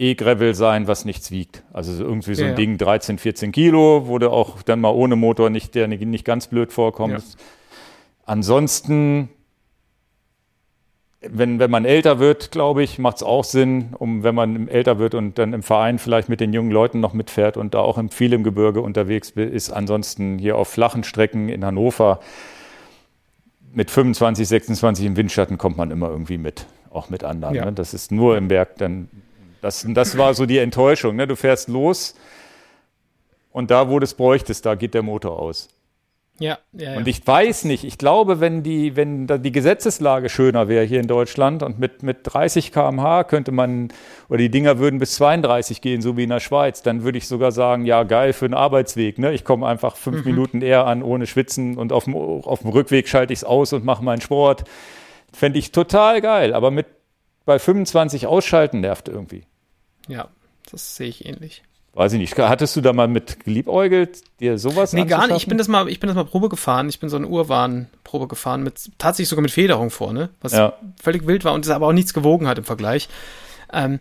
E-Gravel 0.00 0.54
sein, 0.54 0.88
was 0.88 1.04
nichts 1.04 1.30
wiegt. 1.30 1.62
Also 1.72 2.02
irgendwie 2.02 2.34
so 2.34 2.42
ein 2.42 2.50
ja, 2.50 2.54
Ding, 2.54 2.78
13, 2.78 3.18
14 3.18 3.52
Kilo, 3.52 4.06
wo 4.06 4.18
du 4.18 4.30
auch 4.30 4.62
dann 4.62 4.80
mal 4.80 4.90
ohne 4.90 5.16
Motor 5.16 5.50
nicht, 5.50 5.74
der 5.74 5.88
nicht 5.88 6.24
ganz 6.24 6.46
blöd 6.46 6.72
vorkommt. 6.72 7.12
Ja. 7.12 7.24
Ansonsten 8.24 9.28
wenn, 11.22 11.58
wenn 11.58 11.70
man 11.70 11.84
älter 11.84 12.18
wird, 12.18 12.50
glaube 12.50 12.82
ich, 12.82 12.98
macht 12.98 13.16
es 13.16 13.22
auch 13.22 13.44
Sinn, 13.44 13.90
um 13.98 14.22
wenn 14.22 14.34
man 14.34 14.68
älter 14.68 14.98
wird 14.98 15.14
und 15.14 15.38
dann 15.38 15.52
im 15.52 15.62
Verein 15.62 15.98
vielleicht 15.98 16.28
mit 16.28 16.40
den 16.40 16.52
jungen 16.52 16.70
Leuten 16.70 17.00
noch 17.00 17.12
mitfährt 17.12 17.56
und 17.56 17.74
da 17.74 17.80
auch 17.80 17.98
im, 17.98 18.08
viel 18.08 18.32
im 18.32 18.42
Gebirge 18.42 18.80
unterwegs 18.80 19.30
ist. 19.30 19.70
Ansonsten 19.70 20.38
hier 20.38 20.56
auf 20.56 20.68
flachen 20.68 21.04
Strecken 21.04 21.50
in 21.50 21.64
Hannover 21.64 22.20
mit 23.72 23.90
25, 23.90 24.48
26 24.48 25.06
im 25.06 25.16
Windschatten 25.16 25.58
kommt 25.58 25.76
man 25.76 25.90
immer 25.90 26.08
irgendwie 26.08 26.38
mit, 26.38 26.66
auch 26.90 27.10
mit 27.10 27.22
anderen. 27.22 27.54
Ne? 27.54 27.72
Das 27.72 27.92
ist 27.92 28.10
nur 28.10 28.38
im 28.38 28.48
Berg 28.48 28.76
dann. 28.78 29.08
Das, 29.60 29.86
das 29.88 30.16
war 30.16 30.34
so 30.34 30.46
die 30.46 30.58
Enttäuschung. 30.58 31.16
Ne? 31.16 31.26
Du 31.26 31.36
fährst 31.36 31.68
los 31.68 32.14
und 33.52 33.70
da, 33.70 33.88
wo 33.88 33.98
du 33.98 34.04
es 34.04 34.14
bräuchtest, 34.14 34.64
da 34.66 34.74
geht 34.74 34.94
der 34.94 35.02
Motor 35.02 35.38
aus. 35.38 35.68
Ja, 36.40 36.58
ja, 36.72 36.92
ja. 36.92 36.96
Und 36.96 37.06
ich 37.06 37.24
weiß 37.26 37.64
nicht, 37.66 37.84
ich 37.84 37.98
glaube, 37.98 38.40
wenn 38.40 38.62
die, 38.62 38.96
wenn 38.96 39.26
da 39.26 39.36
die 39.36 39.52
Gesetzeslage 39.52 40.30
schöner 40.30 40.68
wäre 40.68 40.86
hier 40.86 40.98
in 40.98 41.06
Deutschland 41.06 41.62
und 41.62 41.78
mit, 41.78 42.02
mit 42.02 42.20
30 42.22 42.72
km/h 42.72 43.24
könnte 43.24 43.52
man, 43.52 43.92
oder 44.30 44.38
die 44.38 44.50
Dinger 44.50 44.78
würden 44.78 44.98
bis 44.98 45.16
32 45.16 45.82
gehen, 45.82 46.00
so 46.00 46.16
wie 46.16 46.22
in 46.22 46.30
der 46.30 46.40
Schweiz, 46.40 46.80
dann 46.80 47.02
würde 47.02 47.18
ich 47.18 47.28
sogar 47.28 47.52
sagen, 47.52 47.84
ja, 47.84 48.04
geil 48.04 48.32
für 48.32 48.48
den 48.48 48.54
Arbeitsweg. 48.54 49.18
Ne? 49.18 49.34
Ich 49.34 49.44
komme 49.44 49.66
einfach 49.66 49.96
fünf 49.96 50.24
mhm. 50.24 50.30
Minuten 50.30 50.62
eher 50.62 50.86
an, 50.86 51.02
ohne 51.02 51.26
Schwitzen 51.26 51.76
und 51.76 51.92
auf 51.92 52.04
dem, 52.04 52.16
auf 52.16 52.60
dem 52.62 52.70
Rückweg 52.70 53.06
schalte 53.06 53.34
ich 53.34 53.40
es 53.40 53.44
aus 53.44 53.74
und 53.74 53.84
mache 53.84 54.02
meinen 54.02 54.22
Sport. 54.22 54.64
Fände 55.34 55.58
ich 55.58 55.72
total 55.72 56.22
geil, 56.22 56.54
aber 56.54 56.70
mit 56.70 56.86
bei 57.44 57.58
25 57.58 58.26
ausschalten 58.26 58.80
nervt 58.80 59.08
irgendwie. 59.08 59.42
Ja, 60.10 60.28
das 60.70 60.96
sehe 60.96 61.08
ich 61.08 61.24
ähnlich. 61.24 61.62
Weiß 61.92 62.12
ich 62.12 62.20
nicht. 62.20 62.38
Hattest 62.38 62.76
du 62.76 62.80
da 62.80 62.92
mal 62.92 63.08
mit 63.08 63.44
geliebäugelt, 63.44 64.22
dir 64.38 64.58
sowas 64.58 64.92
Nee, 64.92 65.06
gar 65.06 65.26
nicht. 65.26 65.38
Ich 65.38 65.48
bin 65.48 65.58
das 65.58 65.66
mal, 65.66 65.88
ich 65.88 65.98
bin 65.98 66.06
das 66.06 66.14
mal 66.14 66.24
Probe 66.24 66.48
gefahren. 66.48 66.88
Ich 66.88 67.00
bin 67.00 67.08
so 67.08 67.16
eine 67.16 67.26
Urwarn-Probe 67.26 68.28
gefahren 68.28 68.62
mit, 68.62 68.90
tatsächlich 68.98 69.28
sogar 69.28 69.42
mit 69.42 69.50
Federung 69.50 69.90
vorne, 69.90 70.30
was 70.40 70.52
ja. 70.52 70.74
völlig 71.02 71.26
wild 71.26 71.44
war 71.44 71.52
und 71.52 71.64
es 71.64 71.70
aber 71.70 71.88
auch 71.88 71.92
nichts 71.92 72.14
gewogen 72.14 72.46
hat 72.46 72.58
im 72.58 72.64
Vergleich. 72.64 73.08
Ähm, 73.72 73.98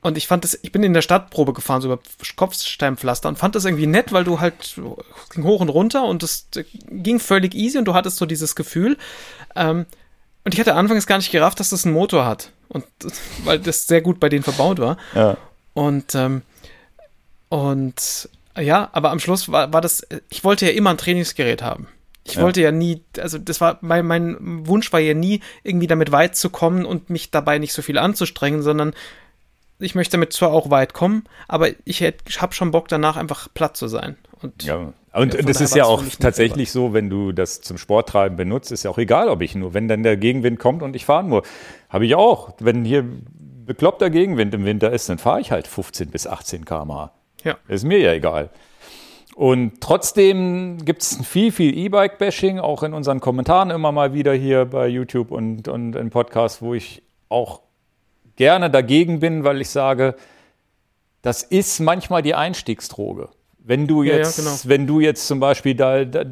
und 0.00 0.16
ich 0.16 0.28
fand 0.28 0.44
das, 0.44 0.56
ich 0.62 0.70
bin 0.70 0.84
in 0.84 0.94
der 0.94 1.02
Stadtprobe 1.02 1.52
gefahren, 1.52 1.80
so 1.80 1.88
über 1.88 2.00
Kopfsteinpflaster 2.36 3.28
und 3.28 3.36
fand 3.36 3.56
das 3.56 3.64
irgendwie 3.64 3.88
nett, 3.88 4.12
weil 4.12 4.22
du 4.22 4.38
halt 4.38 4.76
ging 5.34 5.42
hoch 5.42 5.60
und 5.60 5.70
runter 5.70 6.04
und 6.04 6.22
das 6.22 6.46
ging 6.88 7.18
völlig 7.18 7.52
easy 7.54 7.78
und 7.78 7.84
du 7.84 7.94
hattest 7.94 8.18
so 8.18 8.26
dieses 8.26 8.54
Gefühl. 8.54 8.96
Ähm, 9.56 9.86
und 10.48 10.54
ich 10.54 10.60
hatte 10.60 10.74
anfangs 10.74 11.06
gar 11.06 11.18
nicht 11.18 11.30
gerafft, 11.30 11.60
dass 11.60 11.68
das 11.68 11.84
einen 11.84 11.92
Motor 11.92 12.24
hat. 12.24 12.52
Und 12.68 12.86
weil 13.44 13.58
das 13.58 13.86
sehr 13.86 14.00
gut 14.00 14.18
bei 14.18 14.30
denen 14.30 14.42
verbaut 14.42 14.78
war. 14.78 14.96
Ja. 15.14 15.36
Und 15.74 16.14
ähm, 16.14 16.40
und 17.50 18.30
ja, 18.58 18.88
aber 18.92 19.10
am 19.10 19.20
Schluss 19.20 19.52
war, 19.52 19.74
war 19.74 19.82
das, 19.82 20.06
ich 20.30 20.44
wollte 20.44 20.64
ja 20.64 20.72
immer 20.72 20.88
ein 20.88 20.96
Trainingsgerät 20.96 21.60
haben. 21.60 21.86
Ich 22.24 22.36
ja. 22.36 22.42
wollte 22.42 22.62
ja 22.62 22.72
nie, 22.72 23.02
also 23.18 23.36
das 23.36 23.60
war, 23.60 23.76
mein, 23.82 24.06
mein 24.06 24.66
Wunsch 24.66 24.90
war 24.90 25.00
ja 25.00 25.12
nie, 25.12 25.42
irgendwie 25.64 25.86
damit 25.86 26.12
weit 26.12 26.34
zu 26.34 26.48
kommen 26.48 26.86
und 26.86 27.10
mich 27.10 27.30
dabei 27.30 27.58
nicht 27.58 27.74
so 27.74 27.82
viel 27.82 27.98
anzustrengen, 27.98 28.62
sondern 28.62 28.94
ich 29.78 29.94
möchte 29.94 30.12
damit 30.12 30.32
zwar 30.32 30.48
auch 30.48 30.70
weit 30.70 30.94
kommen, 30.94 31.24
aber 31.46 31.68
ich, 31.84 32.00
ich 32.00 32.40
habe 32.40 32.54
schon 32.54 32.70
Bock 32.70 32.88
danach 32.88 33.18
einfach 33.18 33.48
platt 33.52 33.76
zu 33.76 33.86
sein. 33.86 34.16
Und 34.40 34.62
ja, 34.62 34.94
und 35.18 35.34
ja, 35.34 35.42
das 35.42 35.60
ist 35.60 35.74
ja 35.74 35.84
auch 35.84 36.02
tatsächlich 36.18 36.72
so, 36.72 36.92
wenn 36.92 37.10
du 37.10 37.32
das 37.32 37.60
zum 37.60 37.78
Sporttreiben 37.78 38.36
benutzt, 38.36 38.72
ist 38.72 38.84
ja 38.84 38.90
auch 38.90 38.98
egal, 38.98 39.28
ob 39.28 39.42
ich 39.42 39.54
nur, 39.54 39.74
wenn 39.74 39.88
dann 39.88 40.02
der 40.02 40.16
Gegenwind 40.16 40.58
kommt 40.58 40.82
und 40.82 40.96
ich 40.96 41.04
fahren 41.04 41.28
nur, 41.28 41.42
habe 41.88 42.06
ich 42.06 42.14
auch. 42.14 42.54
Wenn 42.58 42.84
hier 42.84 43.04
bekloppter 43.66 44.10
Gegenwind 44.10 44.54
im 44.54 44.64
Winter 44.64 44.92
ist, 44.92 45.08
dann 45.08 45.18
fahre 45.18 45.40
ich 45.40 45.52
halt 45.52 45.66
15 45.66 46.10
bis 46.10 46.26
18 46.26 46.64
km/h. 46.64 47.12
Ja. 47.44 47.56
Ist 47.68 47.84
mir 47.84 47.98
ja 47.98 48.12
egal. 48.12 48.50
Und 49.34 49.80
trotzdem 49.80 50.84
gibt 50.84 51.02
es 51.02 51.24
viel, 51.24 51.52
viel 51.52 51.76
E-Bike-Bashing, 51.76 52.58
auch 52.58 52.82
in 52.82 52.92
unseren 52.92 53.20
Kommentaren 53.20 53.70
immer 53.70 53.92
mal 53.92 54.12
wieder 54.12 54.32
hier 54.32 54.64
bei 54.64 54.88
YouTube 54.88 55.30
und, 55.30 55.68
und 55.68 55.94
in 55.94 56.10
Podcasts, 56.10 56.60
wo 56.60 56.74
ich 56.74 57.02
auch 57.28 57.60
gerne 58.34 58.68
dagegen 58.68 59.20
bin, 59.20 59.44
weil 59.44 59.60
ich 59.60 59.70
sage, 59.70 60.16
das 61.22 61.44
ist 61.44 61.78
manchmal 61.78 62.22
die 62.22 62.34
Einstiegsdroge. 62.34 63.28
Wenn 63.68 63.86
du 63.86 64.02
jetzt, 64.02 64.38
ja, 64.38 64.44
ja, 64.44 64.50
genau. 64.50 64.60
wenn 64.64 64.86
du 64.86 65.00
jetzt 65.00 65.26
zum 65.26 65.40
Beispiel 65.40 65.74
da, 65.74 66.04
da, 66.04 66.24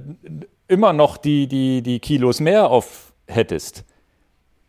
immer 0.67 0.93
noch 0.93 1.17
die, 1.17 1.47
die, 1.47 1.83
die 1.83 2.01
Kilos 2.01 2.41
mehr 2.41 2.71
auf 2.71 3.13
hättest, 3.29 3.85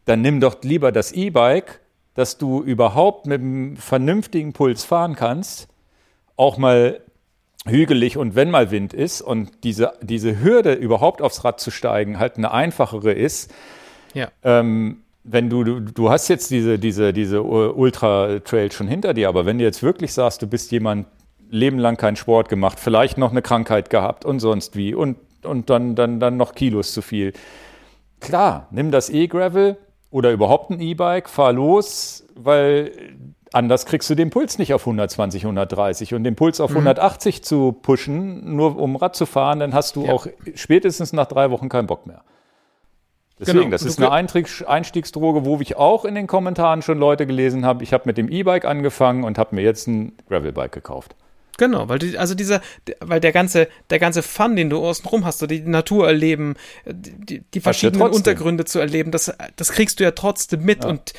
dann 0.05 0.21
nimm 0.21 0.39
doch 0.39 0.61
lieber 0.61 0.91
das 0.91 1.11
E-Bike, 1.11 1.79
dass 2.13 2.37
du 2.37 2.61
überhaupt 2.61 3.25
mit 3.25 3.41
einem 3.41 3.77
vernünftigen 3.77 4.53
Puls 4.53 4.83
fahren 4.83 5.15
kannst 5.15 5.69
auch 6.37 6.57
mal 6.57 7.01
hügelig 7.65 8.17
und 8.17 8.35
wenn 8.35 8.49
mal 8.49 8.71
Wind 8.71 8.93
ist 8.93 9.21
und 9.21 9.63
diese, 9.63 9.93
diese 10.01 10.41
Hürde 10.41 10.73
überhaupt 10.73 11.21
aufs 11.21 11.43
Rad 11.43 11.59
zu 11.59 11.71
steigen 11.71 12.17
halt 12.19 12.37
eine 12.37 12.51
einfachere 12.51 13.11
ist. 13.11 13.53
Ja. 14.13 14.29
Ähm, 14.43 14.99
wenn 15.25 15.49
du, 15.49 15.65
du, 15.65 15.79
du 15.81 16.09
hast 16.09 16.29
jetzt 16.29 16.51
diese, 16.51 16.79
diese, 16.79 17.11
diese 17.11 17.43
Ultra-Trail 17.43 18.71
schon 18.71 18.87
hinter 18.87 19.13
dir, 19.13 19.27
aber 19.27 19.45
wenn 19.45 19.57
du 19.57 19.65
jetzt 19.65 19.83
wirklich 19.83 20.13
sagst, 20.13 20.41
du 20.41 20.47
bist 20.47 20.71
jemand, 20.71 21.07
Leben 21.49 21.79
lang 21.79 21.97
keinen 21.97 22.15
Sport 22.15 22.49
gemacht, 22.49 22.79
vielleicht 22.79 23.17
noch 23.17 23.31
eine 23.31 23.41
Krankheit 23.41 23.89
gehabt 23.89 24.25
und 24.25 24.39
sonst 24.39 24.75
wie 24.75 24.93
und, 24.93 25.17
und 25.43 25.69
dann, 25.69 25.95
dann, 25.95 26.19
dann 26.19 26.37
noch 26.37 26.55
Kilos 26.55 26.93
zu 26.93 27.01
viel. 27.01 27.33
Klar, 28.19 28.67
nimm 28.71 28.91
das 28.91 29.09
E-Gravel 29.09 29.77
oder 30.11 30.31
überhaupt 30.31 30.71
ein 30.71 30.79
E-Bike, 30.79 31.29
fahr 31.29 31.53
los, 31.53 32.25
weil 32.35 32.91
Anders 33.53 33.85
kriegst 33.85 34.09
du 34.09 34.15
den 34.15 34.29
Puls 34.29 34.57
nicht 34.57 34.73
auf 34.73 34.81
120, 34.81 35.43
130 35.43 36.13
und 36.13 36.23
den 36.23 36.35
Puls 36.35 36.59
auf 36.59 36.71
mhm. 36.71 36.77
180 36.77 37.43
zu 37.43 37.71
pushen, 37.71 38.55
nur 38.55 38.77
um 38.77 38.95
Rad 38.95 39.15
zu 39.15 39.25
fahren, 39.25 39.59
dann 39.59 39.73
hast 39.73 39.95
du 39.95 40.05
ja. 40.05 40.11
auch 40.11 40.27
spätestens 40.53 41.13
nach 41.13 41.27
drei 41.27 41.49
Wochen 41.49 41.69
keinen 41.69 41.87
Bock 41.87 42.07
mehr. 42.07 42.23
Deswegen, 43.39 43.59
genau. 43.59 43.71
das 43.71 43.83
ist 43.83 44.01
eine 44.01 44.11
Einstiegsdroge, 44.11 45.45
wo 45.45 45.59
ich 45.59 45.77
auch 45.77 46.05
in 46.05 46.15
den 46.15 46.27
Kommentaren 46.27 46.81
schon 46.81 46.97
Leute 46.97 47.27
gelesen 47.27 47.65
habe. 47.65 47.83
Ich 47.83 47.93
habe 47.93 48.03
mit 48.05 48.17
dem 48.17 48.29
E-Bike 48.29 48.65
angefangen 48.65 49.23
und 49.23 49.37
habe 49.37 49.55
mir 49.55 49.61
jetzt 49.61 49.87
ein 49.87 50.17
Gravelbike 50.27 50.71
gekauft. 50.71 51.15
Genau, 51.57 51.89
weil 51.89 51.99
die, 51.99 52.17
also 52.17 52.35
dieser, 52.35 52.61
weil 52.99 53.19
der 53.19 53.31
ganze, 53.31 53.67
der 53.89 53.97
ganze 53.99 54.21
Fun, 54.21 54.55
den 54.55 54.69
du 54.69 54.77
außenrum 54.77 55.25
hast, 55.25 55.39
so 55.39 55.47
die 55.47 55.61
Natur 55.61 56.07
erleben, 56.07 56.55
die, 56.85 57.41
die 57.53 57.59
verschiedenen 57.59 58.09
Untergründe 58.09 58.65
zu 58.65 58.79
erleben, 58.79 59.11
das, 59.11 59.33
das 59.55 59.71
kriegst 59.71 59.99
du 59.99 60.03
ja 60.03 60.11
trotzdem 60.11 60.63
mit 60.63 60.83
ja. 60.83 60.89
und 60.91 61.13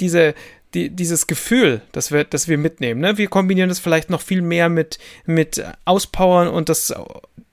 diese, 0.00 0.34
die, 0.74 0.90
dieses 0.90 1.26
Gefühl, 1.26 1.80
das 1.92 2.12
wir, 2.12 2.24
das 2.24 2.48
wir 2.48 2.58
mitnehmen. 2.58 3.00
Ne? 3.00 3.18
Wir 3.18 3.28
kombinieren 3.28 3.68
das 3.68 3.78
vielleicht 3.78 4.10
noch 4.10 4.20
viel 4.20 4.42
mehr 4.42 4.68
mit, 4.68 4.98
mit 5.24 5.64
Auspowern 5.84 6.48
und 6.48 6.68
das, 6.68 6.94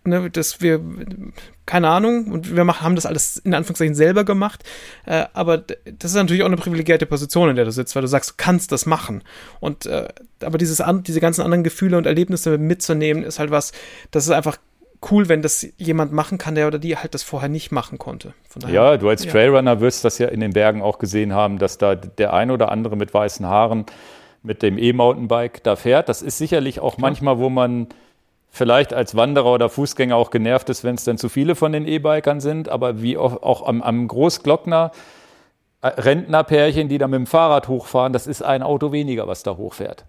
ne, 0.04 0.30
dass 0.30 0.62
wir, 0.62 0.82
keine 1.66 1.90
Ahnung, 1.90 2.32
und 2.32 2.56
wir 2.56 2.64
machen, 2.66 2.84
haben 2.84 2.96
das 2.96 3.06
alles 3.06 3.38
in 3.38 3.54
Anführungszeichen 3.54 3.96
selber 3.96 4.26
gemacht. 4.26 4.64
Äh, 5.06 5.26
aber 5.34 5.60
das 5.60 6.12
ist 6.12 6.16
natürlich 6.16 6.44
auch 6.44 6.48
eine 6.48 6.58
privilegierte 6.58 7.06
Position, 7.06 7.50
in 7.50 7.56
der 7.56 7.66
du 7.66 7.72
sitzt, 7.72 7.96
weil 7.96 8.02
du 8.02 8.08
sagst, 8.08 8.32
du 8.32 8.34
kannst 8.38 8.72
das 8.72 8.86
machen. 8.86 9.24
Und 9.60 9.86
äh, 9.86 10.10
aber 10.42 10.58
dieses, 10.58 10.84
diese 11.08 11.22
ganzen 11.22 11.42
anderen 11.42 11.64
Gefühle 11.64 11.98
und 11.98 12.06
Erlebnisse 12.06 12.58
mitzunehmen, 12.58 13.24
ist 13.24 13.40
halt 13.40 13.52
was, 13.52 13.72
das 14.12 14.26
ist 14.26 14.32
einfach 14.32 14.58
cool, 15.10 15.30
wenn 15.30 15.42
das 15.42 15.68
jemand 15.78 16.12
machen 16.12 16.38
kann, 16.38 16.56
der 16.56 16.68
oder 16.68 16.80
die 16.80 16.98
halt 16.98 17.14
das 17.14 17.24
vorher 17.24 17.50
nicht 17.50 17.72
machen 17.72 17.98
konnte. 17.98 18.34
Daher, 18.56 18.74
ja, 18.74 18.98
du 18.98 19.10
als 19.10 19.26
ja. 19.26 19.32
Trailrunner 19.32 19.80
wirst 19.82 20.06
das 20.06 20.18
ja 20.18 20.28
in 20.28 20.40
den 20.40 20.54
Bergen 20.54 20.82
auch 20.82 21.00
gesehen 21.00 21.34
haben, 21.34 21.58
dass 21.60 21.78
da 21.78 21.96
der 21.96 22.34
ein 22.34 22.52
oder 22.52 22.72
andere 22.72 22.96
mit 22.96 23.14
weißen 23.14 23.46
Haaren 23.46 23.86
mit 24.44 24.62
dem 24.62 24.78
E-Mountainbike 24.78 25.64
da 25.64 25.76
fährt. 25.76 26.08
Das 26.10 26.22
ist 26.22 26.38
sicherlich 26.38 26.80
auch 26.80 26.96
Klar. 26.96 27.10
manchmal, 27.10 27.40
wo 27.40 27.50
man 27.50 27.88
vielleicht 28.50 28.94
als 28.94 29.16
Wanderer 29.16 29.52
oder 29.52 29.70
Fußgänger 29.70 30.16
auch 30.16 30.32
genervt 30.32 30.70
ist, 30.70 30.84
wenn 30.84 30.96
es 30.96 31.04
dann 31.04 31.18
zu 31.18 31.30
viele 31.30 31.56
von 31.56 31.74
den 31.74 31.86
E-Bikern 31.88 32.40
sind, 32.40 32.70
aber 32.70 33.02
wie 33.02 33.18
auch, 33.18 33.44
auch 33.44 33.68
am, 33.68 33.82
am 33.82 34.08
Großglockner 34.08 34.92
äh, 35.82 35.88
Rentnerpärchen, 35.88 36.88
die 36.88 36.98
da 36.98 37.08
mit 37.08 37.18
dem 37.18 37.28
Fahrrad 37.28 37.68
hochfahren, 37.68 38.14
das 38.14 38.28
ist 38.28 38.42
ein 38.42 38.64
Auto 38.64 38.92
weniger, 38.92 39.28
was 39.28 39.44
da 39.44 39.58
hochfährt. 39.58 40.06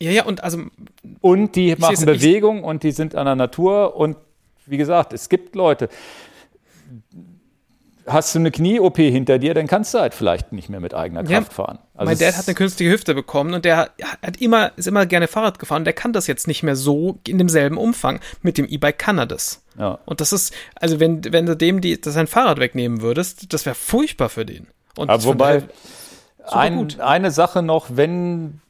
Ja, 0.00 0.10
ja, 0.10 0.24
und 0.24 0.42
also. 0.42 0.58
Und 1.20 1.56
die 1.56 1.74
machen 1.76 2.04
Bewegung 2.04 2.64
und 2.64 2.82
die 2.82 2.92
sind 2.92 3.14
an 3.14 3.26
der 3.26 3.36
Natur 3.36 3.96
und 3.96 4.16
wie 4.66 4.76
gesagt, 4.76 5.12
es 5.12 5.28
gibt 5.28 5.54
Leute, 5.54 5.88
hast 8.06 8.34
du 8.34 8.38
eine 8.38 8.50
Knie-OP 8.50 8.96
hinter 8.96 9.38
dir, 9.38 9.54
dann 9.54 9.66
kannst 9.66 9.94
du 9.94 9.98
halt 9.98 10.14
vielleicht 10.14 10.52
nicht 10.52 10.68
mehr 10.68 10.80
mit 10.80 10.94
eigener 10.94 11.24
Kraft 11.24 11.48
ja, 11.48 11.54
fahren. 11.54 11.78
Also 11.94 12.10
mein 12.10 12.18
Dad 12.18 12.36
hat 12.36 12.46
eine 12.46 12.54
künstliche 12.54 12.92
Hüfte 12.92 13.14
bekommen 13.14 13.54
und 13.54 13.64
der 13.64 13.90
hat 14.22 14.40
immer, 14.40 14.72
ist 14.76 14.86
immer 14.86 15.06
gerne 15.06 15.28
Fahrrad 15.28 15.58
gefahren. 15.58 15.84
Der 15.84 15.92
kann 15.92 16.12
das 16.12 16.26
jetzt 16.26 16.46
nicht 16.46 16.62
mehr 16.62 16.76
so 16.76 17.18
in 17.26 17.38
demselben 17.38 17.78
Umfang. 17.78 18.20
Mit 18.42 18.58
dem 18.58 18.66
E-Bike 18.66 18.98
kann 18.98 19.18
er 19.18 19.26
das. 19.26 19.62
Ja. 19.78 19.98
Und 20.04 20.20
das 20.20 20.32
ist, 20.32 20.52
also 20.74 21.00
wenn, 21.00 21.32
wenn 21.32 21.46
du 21.46 21.56
dem 21.56 21.80
die, 21.80 22.00
das 22.00 22.14
sein 22.14 22.26
Fahrrad 22.26 22.58
wegnehmen 22.58 23.00
würdest, 23.00 23.52
das 23.52 23.64
wäre 23.64 23.74
furchtbar 23.74 24.28
für 24.28 24.44
den. 24.44 24.68
Und 24.96 25.10
Aber 25.10 25.24
wobei, 25.24 25.62
ein, 26.46 27.00
eine 27.00 27.30
Sache 27.30 27.62
noch, 27.62 27.88
wenn 27.96 28.60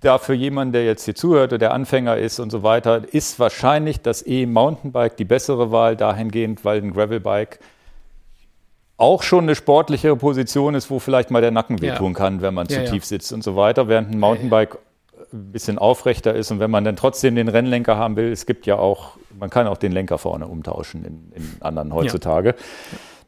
da 0.00 0.18
für 0.18 0.34
jemanden, 0.34 0.72
der 0.72 0.84
jetzt 0.84 1.04
hier 1.04 1.14
zuhört 1.14 1.50
oder 1.50 1.58
der 1.58 1.72
Anfänger 1.72 2.16
ist 2.16 2.38
und 2.38 2.50
so 2.50 2.62
weiter, 2.62 3.02
ist 3.12 3.40
wahrscheinlich 3.40 4.00
das 4.00 4.24
E-Mountainbike 4.24 5.16
die 5.16 5.24
bessere 5.24 5.72
Wahl 5.72 5.96
dahingehend, 5.96 6.64
weil 6.64 6.78
ein 6.78 6.92
Gravelbike 6.92 7.58
auch 8.96 9.22
schon 9.22 9.44
eine 9.44 9.54
sportlichere 9.54 10.16
Position 10.16 10.74
ist, 10.74 10.90
wo 10.90 10.98
vielleicht 10.98 11.30
mal 11.30 11.40
der 11.40 11.50
Nacken 11.50 11.80
wehtun 11.80 12.12
ja. 12.12 12.18
kann, 12.18 12.42
wenn 12.42 12.54
man 12.54 12.66
ja, 12.68 12.84
zu 12.84 12.90
tief 12.92 13.04
sitzt 13.04 13.32
und 13.32 13.42
so 13.42 13.56
weiter, 13.56 13.88
während 13.88 14.10
ein 14.10 14.18
Mountainbike 14.18 14.78
ein 15.32 15.52
bisschen 15.52 15.78
aufrechter 15.78 16.34
ist 16.34 16.50
und 16.50 16.60
wenn 16.60 16.70
man 16.70 16.84
dann 16.84 16.96
trotzdem 16.96 17.34
den 17.34 17.48
Rennlenker 17.48 17.96
haben 17.96 18.16
will, 18.16 18.30
es 18.32 18.46
gibt 18.46 18.66
ja 18.66 18.76
auch, 18.76 19.16
man 19.38 19.50
kann 19.50 19.66
auch 19.66 19.76
den 19.76 19.92
Lenker 19.92 20.18
vorne 20.18 20.46
umtauschen 20.46 21.04
in, 21.04 21.32
in 21.34 21.56
anderen 21.60 21.92
heutzutage. 21.92 22.54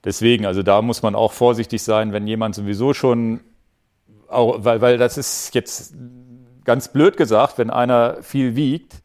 Deswegen, 0.05 0.47
also 0.47 0.63
da 0.63 0.83
muss 0.83 1.03
man 1.03 1.15
auch 1.15 1.33
vorsichtig 1.33 1.83
sein, 1.83 2.13
wenn 2.13 2.27
jemand 2.27 2.55
sowieso 2.55 2.95
schon, 2.95 3.41
auch, 4.29 4.65
weil, 4.65 4.81
weil 4.81 4.99
das 4.99 5.19
ist 5.19 5.55
jetzt 5.55 5.95
ganz 6.65 6.89
blöd 6.89 7.17
gesagt, 7.17 7.59
wenn 7.59 7.71
einer 7.71 8.23
viel 8.23 8.57
wiegt, 8.57 9.03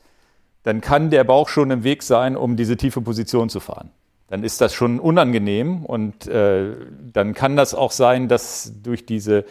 dann 0.64 0.82
kann 0.82 1.10
der 1.10 1.24
Bauch 1.24 1.50
schon 1.50 1.72
im 1.72 1.84
Weg 1.84 2.04
sein, 2.04 2.36
um 2.36 2.56
diese 2.56 2.78
tiefe 2.78 3.02
Position 3.02 3.50
zu 3.50 3.60
fahren 3.60 3.92
dann 4.28 4.44
ist 4.44 4.62
das 4.62 4.74
schon 4.74 5.00
unangenehm 5.00 5.86
und 5.86 6.28
äh, 6.28 6.74
dann 7.14 7.34
kann 7.34 7.56
das 7.56 7.74
auch 7.74 7.92
sein, 7.92 8.28
dass 8.28 8.74
durch 8.82 9.06
diese 9.06 9.46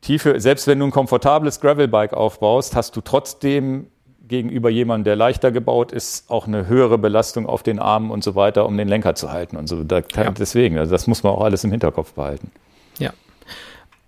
Tiefe, 0.00 0.40
selbst 0.40 0.66
wenn 0.66 0.78
du 0.78 0.86
ein 0.86 0.90
komfortables 0.90 1.60
Gravelbike 1.60 2.14
aufbaust, 2.14 2.74
hast 2.74 2.96
du 2.96 3.00
trotzdem 3.00 3.88
gegenüber 4.26 4.70
jemandem, 4.70 5.04
der 5.04 5.16
leichter 5.16 5.52
gebaut 5.52 5.92
ist, 5.92 6.30
auch 6.30 6.46
eine 6.46 6.66
höhere 6.66 6.98
Belastung 6.98 7.46
auf 7.46 7.62
den 7.62 7.78
Armen 7.78 8.10
und 8.10 8.24
so 8.24 8.34
weiter, 8.34 8.66
um 8.66 8.76
den 8.76 8.88
Lenker 8.88 9.14
zu 9.14 9.30
halten 9.30 9.56
und 9.56 9.68
so. 9.68 9.84
Da 9.84 10.02
ja. 10.14 10.30
Deswegen, 10.30 10.78
also 10.78 10.90
das 10.90 11.06
muss 11.06 11.22
man 11.22 11.32
auch 11.32 11.42
alles 11.42 11.62
im 11.62 11.70
Hinterkopf 11.70 12.12
behalten. 12.14 12.50
Ja 12.98 13.12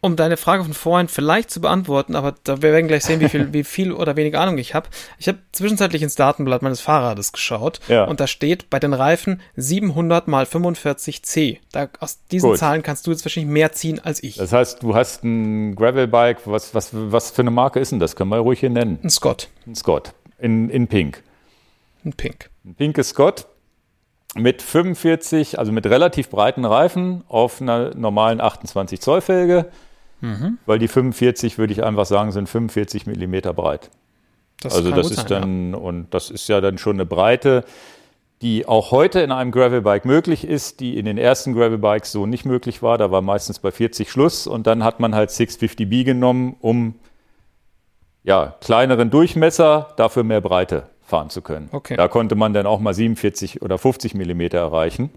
um 0.00 0.14
deine 0.16 0.36
Frage 0.36 0.62
von 0.62 0.74
vorhin 0.74 1.08
vielleicht 1.08 1.50
zu 1.50 1.60
beantworten, 1.60 2.14
aber 2.14 2.34
da 2.44 2.62
wir 2.62 2.72
werden 2.72 2.86
gleich 2.86 3.04
sehen, 3.04 3.20
wie 3.20 3.28
viel, 3.28 3.52
wie 3.52 3.64
viel 3.64 3.92
oder 3.92 4.16
wenig 4.16 4.38
Ahnung 4.38 4.58
ich 4.58 4.74
habe. 4.74 4.88
Ich 5.18 5.28
habe 5.28 5.38
zwischenzeitlich 5.52 6.02
ins 6.02 6.14
Datenblatt 6.14 6.62
meines 6.62 6.80
Fahrrades 6.80 7.32
geschaut 7.32 7.80
ja. 7.88 8.04
und 8.04 8.20
da 8.20 8.26
steht 8.26 8.70
bei 8.70 8.78
den 8.78 8.92
Reifen 8.92 9.40
700 9.56 10.28
mal 10.28 10.46
45 10.46 11.22
C. 11.24 11.60
Da, 11.72 11.88
aus 12.00 12.24
diesen 12.30 12.50
Gut. 12.50 12.58
Zahlen 12.58 12.82
kannst 12.82 13.06
du 13.06 13.10
jetzt 13.10 13.24
wahrscheinlich 13.24 13.52
mehr 13.52 13.72
ziehen 13.72 13.98
als 13.98 14.22
ich. 14.22 14.36
Das 14.36 14.52
heißt, 14.52 14.82
du 14.82 14.94
hast 14.94 15.24
ein 15.24 15.74
Gravelbike. 15.74 16.42
Was, 16.44 16.74
was, 16.74 16.90
was 16.92 17.30
für 17.30 17.42
eine 17.42 17.50
Marke 17.50 17.80
ist 17.80 17.92
denn 17.92 17.98
das? 17.98 18.14
Können 18.14 18.30
wir 18.30 18.38
ruhig 18.38 18.60
hier 18.60 18.70
nennen. 18.70 18.98
Ein 19.02 19.10
Scott. 19.10 19.48
Ein 19.66 19.74
Scott. 19.74 20.12
In, 20.38 20.70
in 20.70 20.86
Pink. 20.86 21.22
Ein 22.04 22.12
Pink. 22.12 22.50
Ein 22.64 22.74
pinkes 22.74 23.08
Scott 23.10 23.46
mit 24.34 24.62
45, 24.62 25.58
also 25.58 25.72
mit 25.72 25.86
relativ 25.86 26.28
breiten 26.28 26.64
Reifen 26.64 27.24
auf 27.28 27.60
einer 27.60 27.94
normalen 27.94 28.40
28 28.40 29.00
Zoll 29.00 29.20
Felge 29.20 29.66
Mhm. 30.20 30.58
Weil 30.66 30.78
die 30.78 30.88
45, 30.88 31.58
würde 31.58 31.72
ich 31.72 31.84
einfach 31.84 32.06
sagen, 32.06 32.32
sind 32.32 32.48
45 32.48 33.06
Millimeter 33.06 33.52
breit. 33.52 33.90
Das 34.60 34.74
also 34.74 34.90
das 34.90 35.10
ist 35.10 35.28
sein, 35.28 35.28
dann, 35.28 35.70
ja. 35.72 35.78
und 35.78 36.14
das 36.14 36.30
ist 36.30 36.48
ja 36.48 36.60
dann 36.60 36.78
schon 36.78 36.96
eine 36.96 37.06
Breite, 37.06 37.64
die 38.42 38.66
auch 38.66 38.90
heute 38.90 39.20
in 39.20 39.32
einem 39.32 39.50
Gravelbike 39.50 40.04
möglich 40.04 40.46
ist, 40.46 40.80
die 40.80 40.96
in 40.98 41.04
den 41.04 41.18
ersten 41.18 41.54
Gravelbikes 41.54 42.12
so 42.12 42.26
nicht 42.26 42.44
möglich 42.44 42.82
war. 42.82 42.98
Da 42.98 43.10
war 43.10 43.22
meistens 43.22 43.58
bei 43.58 43.70
40 43.70 44.10
Schluss 44.10 44.46
und 44.46 44.66
dann 44.66 44.84
hat 44.84 45.00
man 45.00 45.14
halt 45.14 45.30
650B 45.30 46.04
genommen, 46.04 46.56
um 46.60 46.94
ja, 48.24 48.56
kleineren 48.60 49.10
Durchmesser, 49.10 49.88
dafür 49.96 50.22
mehr 50.22 50.40
Breite 50.40 50.88
fahren 51.02 51.30
zu 51.30 51.40
können. 51.40 51.68
Okay. 51.72 51.96
Da 51.96 52.08
konnte 52.08 52.34
man 52.34 52.52
dann 52.52 52.66
auch 52.66 52.80
mal 52.80 52.94
47 52.94 53.62
oder 53.62 53.78
50 53.78 54.14
Millimeter 54.14 54.58
erreichen. 54.58 55.10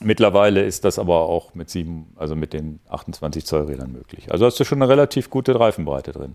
Mittlerweile 0.00 0.62
ist 0.62 0.84
das 0.84 0.98
aber 0.98 1.20
auch 1.28 1.54
mit 1.54 1.70
sieben, 1.70 2.12
also 2.16 2.34
mit 2.34 2.52
den 2.52 2.80
28 2.88 3.44
Zoll 3.44 3.62
Rädern 3.64 3.92
möglich. 3.92 4.32
Also 4.32 4.46
hast 4.46 4.58
du 4.58 4.64
schon 4.64 4.82
eine 4.82 4.88
relativ 4.88 5.30
gute 5.30 5.58
Reifenbreite 5.58 6.12
drin. 6.12 6.34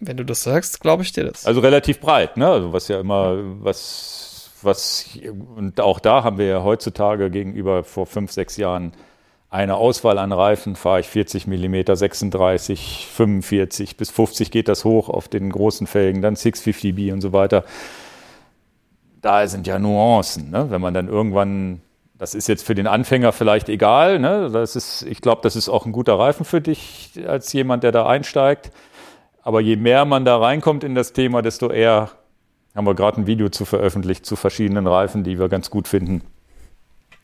Wenn 0.00 0.16
du 0.16 0.24
das 0.24 0.42
sagst, 0.42 0.80
glaube 0.80 1.02
ich 1.02 1.12
dir 1.12 1.24
das. 1.24 1.44
Also 1.44 1.60
relativ 1.60 2.00
breit, 2.00 2.36
ne? 2.36 2.48
Also 2.48 2.72
was 2.72 2.88
ja 2.88 3.00
immer, 3.00 3.36
was, 3.62 4.50
was, 4.62 5.08
und 5.56 5.80
auch 5.80 5.98
da 5.98 6.22
haben 6.22 6.38
wir 6.38 6.46
ja 6.46 6.62
heutzutage 6.62 7.30
gegenüber 7.30 7.82
vor 7.82 8.06
fünf, 8.06 8.30
sechs 8.30 8.56
Jahren 8.56 8.92
eine 9.50 9.76
Auswahl 9.76 10.18
an 10.18 10.32
Reifen. 10.32 10.76
Fahre 10.76 11.00
ich 11.00 11.06
40 11.08 11.46
mm, 11.46 11.94
36, 11.94 13.08
45 13.12 13.96
bis 13.96 14.10
50 14.10 14.50
geht 14.50 14.68
das 14.68 14.84
hoch 14.84 15.08
auf 15.08 15.28
den 15.28 15.50
großen 15.50 15.86
Felgen, 15.86 16.22
dann 16.22 16.34
650B 16.34 17.12
und 17.12 17.20
so 17.20 17.32
weiter. 17.32 17.64
Da 19.20 19.46
sind 19.48 19.66
ja 19.66 19.80
Nuancen, 19.80 20.50
ne? 20.50 20.70
Wenn 20.70 20.80
man 20.80 20.94
dann 20.94 21.08
irgendwann 21.08 21.80
das 22.18 22.34
ist 22.34 22.48
jetzt 22.48 22.66
für 22.66 22.74
den 22.74 22.88
Anfänger 22.88 23.32
vielleicht 23.32 23.68
egal. 23.68 24.18
Ne? 24.18 24.50
Das 24.52 24.74
ist, 24.74 25.02
ich 25.02 25.20
glaube, 25.20 25.40
das 25.42 25.54
ist 25.54 25.68
auch 25.68 25.86
ein 25.86 25.92
guter 25.92 26.18
Reifen 26.18 26.44
für 26.44 26.60
dich 26.60 27.12
als 27.26 27.52
jemand, 27.52 27.84
der 27.84 27.92
da 27.92 28.06
einsteigt. 28.06 28.72
Aber 29.42 29.60
je 29.60 29.76
mehr 29.76 30.04
man 30.04 30.24
da 30.24 30.36
reinkommt 30.36 30.82
in 30.84 30.94
das 30.94 31.12
Thema, 31.12 31.42
desto 31.42 31.70
eher 31.70 32.10
haben 32.74 32.86
wir 32.86 32.94
gerade 32.94 33.20
ein 33.20 33.26
Video 33.26 33.48
zu 33.48 33.64
veröffentlicht 33.64 34.26
zu 34.26 34.36
verschiedenen 34.36 34.86
Reifen, 34.86 35.22
die 35.22 35.38
wir 35.38 35.48
ganz 35.48 35.70
gut 35.70 35.86
finden. 35.86 36.22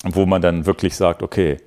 Wo 0.04 0.26
man 0.26 0.40
dann 0.40 0.64
wirklich 0.64 0.94
sagt, 0.94 1.22
okay, 1.22 1.58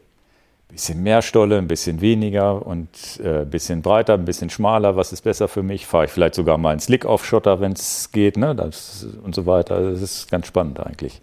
ein 0.69 0.73
bisschen 0.73 1.03
mehr 1.03 1.21
Stolle, 1.21 1.57
ein 1.57 1.67
bisschen 1.67 2.01
weniger 2.01 2.65
und 2.65 2.89
äh, 3.21 3.41
ein 3.41 3.49
bisschen 3.49 3.81
breiter, 3.81 4.13
ein 4.13 4.25
bisschen 4.25 4.49
schmaler, 4.49 4.95
was 4.95 5.11
ist 5.11 5.21
besser 5.21 5.47
für 5.47 5.63
mich? 5.63 5.85
Fahre 5.85 6.05
ich 6.05 6.11
vielleicht 6.11 6.35
sogar 6.35 6.57
mal 6.57 6.71
einen 6.71 6.79
Slick 6.79 7.05
auf 7.05 7.25
Schotter, 7.25 7.59
wenn 7.59 7.73
es 7.73 8.11
geht, 8.11 8.37
ne? 8.37 8.55
Das, 8.55 9.05
und 9.23 9.35
so 9.35 9.45
weiter. 9.45 9.91
Das 9.91 10.01
ist 10.01 10.29
ganz 10.31 10.47
spannend 10.47 10.79
eigentlich 10.79 11.21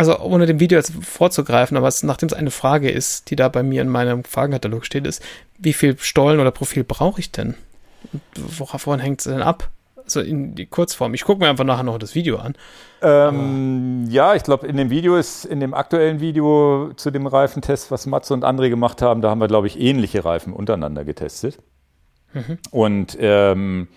also 0.00 0.18
ohne 0.18 0.46
dem 0.46 0.60
Video 0.60 0.78
jetzt 0.78 0.94
vorzugreifen, 1.04 1.76
aber 1.76 1.86
es, 1.86 2.02
nachdem 2.02 2.28
es 2.28 2.32
eine 2.32 2.50
Frage 2.50 2.90
ist, 2.90 3.30
die 3.30 3.36
da 3.36 3.50
bei 3.50 3.62
mir 3.62 3.82
in 3.82 3.90
meinem 3.90 4.24
Fragenkatalog 4.24 4.86
steht, 4.86 5.06
ist, 5.06 5.22
wie 5.58 5.74
viel 5.74 5.98
Stollen 5.98 6.40
oder 6.40 6.50
Profil 6.50 6.84
brauche 6.84 7.20
ich 7.20 7.32
denn? 7.32 7.54
Wovon 8.34 8.98
hängt 8.98 9.20
es 9.20 9.24
denn 9.24 9.42
ab? 9.42 9.68
Also 10.02 10.22
in 10.22 10.54
die 10.54 10.64
Kurzform. 10.64 11.12
Ich 11.12 11.24
gucke 11.24 11.40
mir 11.42 11.50
einfach 11.50 11.64
nachher 11.66 11.82
noch 11.82 11.98
das 11.98 12.14
Video 12.14 12.38
an. 12.38 12.54
Ähm, 13.02 14.06
ja, 14.08 14.34
ich 14.34 14.42
glaube, 14.42 14.66
in 14.66 14.78
dem 14.78 14.88
Video 14.88 15.16
ist, 15.16 15.44
in 15.44 15.60
dem 15.60 15.74
aktuellen 15.74 16.20
Video 16.20 16.92
zu 16.96 17.10
dem 17.10 17.26
Reifentest, 17.26 17.90
was 17.90 18.06
Matze 18.06 18.32
und 18.32 18.42
André 18.42 18.70
gemacht 18.70 19.02
haben, 19.02 19.20
da 19.20 19.28
haben 19.28 19.40
wir, 19.42 19.48
glaube 19.48 19.66
ich, 19.66 19.78
ähnliche 19.78 20.24
Reifen 20.24 20.54
untereinander 20.54 21.04
getestet. 21.04 21.58
Mhm. 22.32 22.56
Und 22.70 23.18
ähm, 23.20 23.88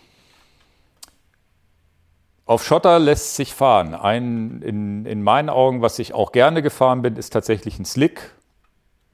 auf 2.46 2.64
Schotter 2.64 3.00
lässt 3.00 3.36
sich 3.36 3.54
fahren. 3.54 3.94
Ein, 3.96 4.62
in, 4.62 5.06
in 5.06 5.24
meinen 5.24 5.50
Augen, 5.50 5.82
was 5.82 6.00
ich 6.00 6.14
auch 6.14 6.32
gerne 6.32 6.62
gefahren 6.62 7.02
bin, 7.02 7.16
ist 7.16 7.32
tatsächlich 7.32 7.80
ein 7.80 7.86
Slick. 7.86 8.32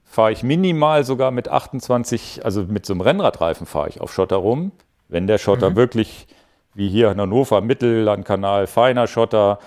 Fahre 0.03 0.31
ich 0.31 0.41
minimal 0.41 1.03
sogar 1.03 1.29
mit 1.29 1.47
28, 1.47 2.43
also 2.43 2.63
mit 2.63 2.85
so 2.85 2.93
einem 2.93 3.01
Rennradreifen 3.01 3.67
fahre 3.67 3.89
ich 3.89 4.01
auf 4.01 4.11
Schotter 4.11 4.37
rum. 4.37 4.71
Wenn 5.07 5.27
der 5.27 5.37
Schotter 5.37 5.71
mhm. 5.71 5.75
wirklich, 5.75 6.27
wie 6.73 6.89
hier 6.89 7.11
in 7.11 7.21
Hannover, 7.21 7.61
Mittellandkanal, 7.61 8.65
feiner 8.65 9.05
Schotter, 9.05 9.59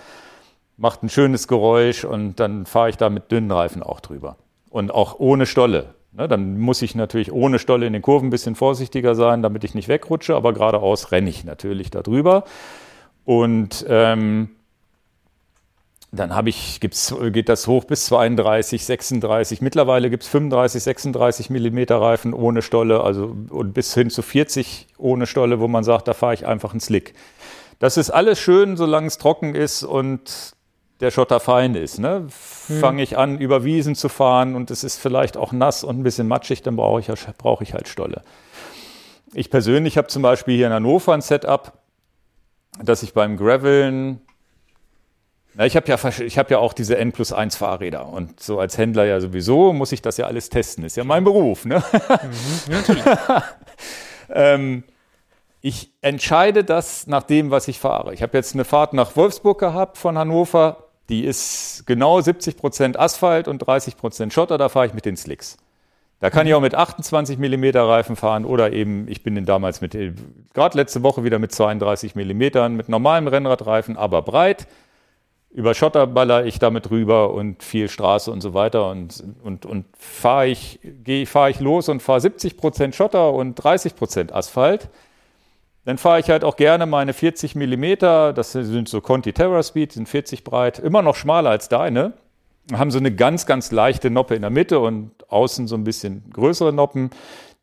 macht 0.76 1.04
ein 1.04 1.08
schönes 1.08 1.46
Geräusch 1.46 2.04
und 2.04 2.40
dann 2.40 2.66
fahre 2.66 2.90
ich 2.90 2.96
da 2.96 3.10
mit 3.10 3.30
dünnen 3.30 3.50
Reifen 3.52 3.82
auch 3.82 4.00
drüber. 4.00 4.36
Und 4.70 4.92
auch 4.92 5.20
ohne 5.20 5.46
Stolle. 5.46 5.94
Ne, 6.12 6.28
dann 6.28 6.58
muss 6.58 6.82
ich 6.82 6.94
natürlich 6.94 7.32
ohne 7.32 7.58
Stolle 7.58 7.86
in 7.86 7.92
den 7.92 8.02
Kurven 8.02 8.26
ein 8.26 8.30
bisschen 8.30 8.54
vorsichtiger 8.54 9.14
sein, 9.14 9.42
damit 9.42 9.64
ich 9.64 9.74
nicht 9.74 9.88
wegrutsche, 9.88 10.34
aber 10.34 10.52
geradeaus 10.52 11.12
renne 11.12 11.30
ich 11.30 11.44
natürlich 11.44 11.90
da 11.90 12.02
drüber. 12.02 12.44
Und 13.24 13.84
ähm, 13.88 14.50
dann 16.14 16.34
habe 16.34 16.50
ich, 16.50 16.78
gibt's, 16.80 17.14
geht 17.30 17.48
das 17.48 17.66
hoch 17.66 17.84
bis 17.84 18.04
32, 18.06 18.84
36. 18.84 19.62
Mittlerweile 19.62 20.10
gibt 20.10 20.24
es 20.24 20.28
35, 20.28 20.82
36 20.82 21.50
Millimeter 21.50 22.00
Reifen 22.00 22.34
ohne 22.34 22.60
Stolle, 22.60 23.02
also 23.02 23.34
und 23.48 23.72
bis 23.72 23.94
hin 23.94 24.10
zu 24.10 24.20
40 24.20 24.88
ohne 24.98 25.26
Stolle, 25.26 25.58
wo 25.58 25.68
man 25.68 25.84
sagt, 25.84 26.08
da 26.08 26.14
fahre 26.14 26.34
ich 26.34 26.46
einfach 26.46 26.72
einen 26.72 26.80
Slick. 26.80 27.14
Das 27.78 27.96
ist 27.96 28.10
alles 28.10 28.38
schön, 28.38 28.76
solange 28.76 29.06
es 29.06 29.16
trocken 29.16 29.54
ist 29.54 29.84
und 29.84 30.54
der 31.00 31.10
Schotter 31.10 31.40
fein 31.40 31.74
ist. 31.74 31.98
Ne? 31.98 32.28
Hm. 32.66 32.80
Fange 32.80 33.02
ich 33.02 33.16
an, 33.16 33.38
über 33.38 33.64
Wiesen 33.64 33.94
zu 33.94 34.08
fahren 34.08 34.54
und 34.54 34.70
es 34.70 34.84
ist 34.84 35.00
vielleicht 35.00 35.38
auch 35.38 35.52
nass 35.52 35.82
und 35.82 35.98
ein 35.98 36.02
bisschen 36.02 36.28
matschig, 36.28 36.62
dann 36.62 36.76
brauche 36.76 37.00
ich, 37.00 37.08
brauch 37.38 37.62
ich 37.62 37.72
halt 37.72 37.88
Stolle. 37.88 38.22
Ich 39.32 39.50
persönlich 39.50 39.96
habe 39.96 40.08
zum 40.08 40.22
Beispiel 40.22 40.56
hier 40.56 40.66
in 40.66 40.74
Hannover 40.74 41.14
ein 41.14 41.22
Setup, 41.22 41.72
dass 42.80 43.02
ich 43.02 43.12
beim 43.14 43.36
Graveln, 43.36 44.20
na, 45.54 45.66
ich 45.66 45.76
habe 45.76 45.86
ja, 45.88 45.96
hab 45.98 46.50
ja 46.50 46.58
auch 46.58 46.72
diese 46.72 46.96
N 46.96 47.12
plus 47.12 47.32
1 47.32 47.56
Fahrräder 47.56 48.06
und 48.08 48.40
so 48.40 48.58
als 48.58 48.78
Händler 48.78 49.04
ja 49.04 49.20
sowieso 49.20 49.72
muss 49.74 49.92
ich 49.92 50.00
das 50.00 50.16
ja 50.16 50.26
alles 50.26 50.48
testen. 50.48 50.84
Ist 50.84 50.96
ja 50.96 51.04
mein 51.04 51.24
Beruf, 51.24 51.64
ne? 51.66 51.82
Mhm, 51.92 52.72
natürlich. 52.72 53.04
ähm, 54.30 54.84
Ich 55.60 55.92
entscheide 56.00 56.64
das 56.64 57.06
nach 57.06 57.22
dem, 57.22 57.50
was 57.50 57.68
ich 57.68 57.78
fahre. 57.78 58.14
Ich 58.14 58.22
habe 58.22 58.36
jetzt 58.36 58.54
eine 58.54 58.64
Fahrt 58.64 58.94
nach 58.94 59.14
Wolfsburg 59.14 59.60
gehabt 59.60 59.98
von 59.98 60.18
Hannover. 60.18 60.88
Die 61.08 61.24
ist 61.24 61.84
genau 61.86 62.20
70 62.20 62.56
Prozent 62.56 62.98
Asphalt 62.98 63.46
und 63.46 63.58
30 63.58 63.96
Prozent 63.96 64.32
Schotter. 64.32 64.58
Da 64.58 64.68
fahre 64.70 64.86
ich 64.86 64.94
mit 64.94 65.04
den 65.04 65.16
Slicks. 65.16 65.58
Da 66.22 66.30
kann 66.30 66.46
ich 66.46 66.54
auch 66.54 66.60
mit 66.60 66.76
28 66.76 67.36
Millimeter 67.38 67.82
Reifen 67.82 68.14
fahren 68.14 68.44
oder 68.44 68.72
eben, 68.72 69.08
ich 69.08 69.24
bin 69.24 69.34
den 69.34 69.44
damals 69.44 69.80
mit, 69.80 69.98
gerade 70.54 70.78
letzte 70.78 71.02
Woche 71.02 71.24
wieder 71.24 71.40
mit 71.40 71.50
32 71.50 72.14
Millimetern, 72.14 72.76
mit 72.76 72.88
normalem 72.88 73.26
Rennradreifen, 73.26 73.96
aber 73.96 74.22
breit. 74.22 74.68
Über 75.50 75.74
Schotter 75.74 76.06
baller 76.06 76.46
ich 76.46 76.60
damit 76.60 76.92
rüber 76.92 77.34
und 77.34 77.64
viel 77.64 77.88
Straße 77.88 78.30
und 78.30 78.40
so 78.40 78.54
weiter 78.54 78.88
und, 78.88 79.20
und, 79.42 79.66
und 79.66 79.84
fahre 79.98 80.46
ich, 80.46 80.78
fahre 81.26 81.50
ich 81.50 81.58
los 81.58 81.88
und 81.88 82.00
fahre 82.00 82.20
70 82.20 82.56
Prozent 82.56 82.94
Schotter 82.94 83.32
und 83.32 83.56
30 83.56 83.96
Prozent 83.96 84.32
Asphalt. 84.32 84.90
Dann 85.84 85.98
fahre 85.98 86.20
ich 86.20 86.30
halt 86.30 86.44
auch 86.44 86.54
gerne 86.54 86.86
meine 86.86 87.14
40 87.14 87.56
Millimeter, 87.56 88.32
das 88.32 88.52
sind 88.52 88.88
so 88.88 89.00
Conti 89.00 89.32
Terra 89.32 89.60
Speed, 89.64 89.90
sind 89.90 90.08
40 90.08 90.44
breit, 90.44 90.78
immer 90.78 91.02
noch 91.02 91.16
schmaler 91.16 91.50
als 91.50 91.68
deine 91.68 92.12
haben 92.72 92.90
so 92.90 92.98
eine 92.98 93.12
ganz, 93.14 93.46
ganz 93.46 93.72
leichte 93.72 94.10
Noppe 94.10 94.34
in 94.34 94.42
der 94.42 94.50
Mitte 94.50 94.78
und 94.78 95.10
außen 95.30 95.66
so 95.66 95.74
ein 95.74 95.84
bisschen 95.84 96.22
größere 96.32 96.72
Noppen. 96.72 97.10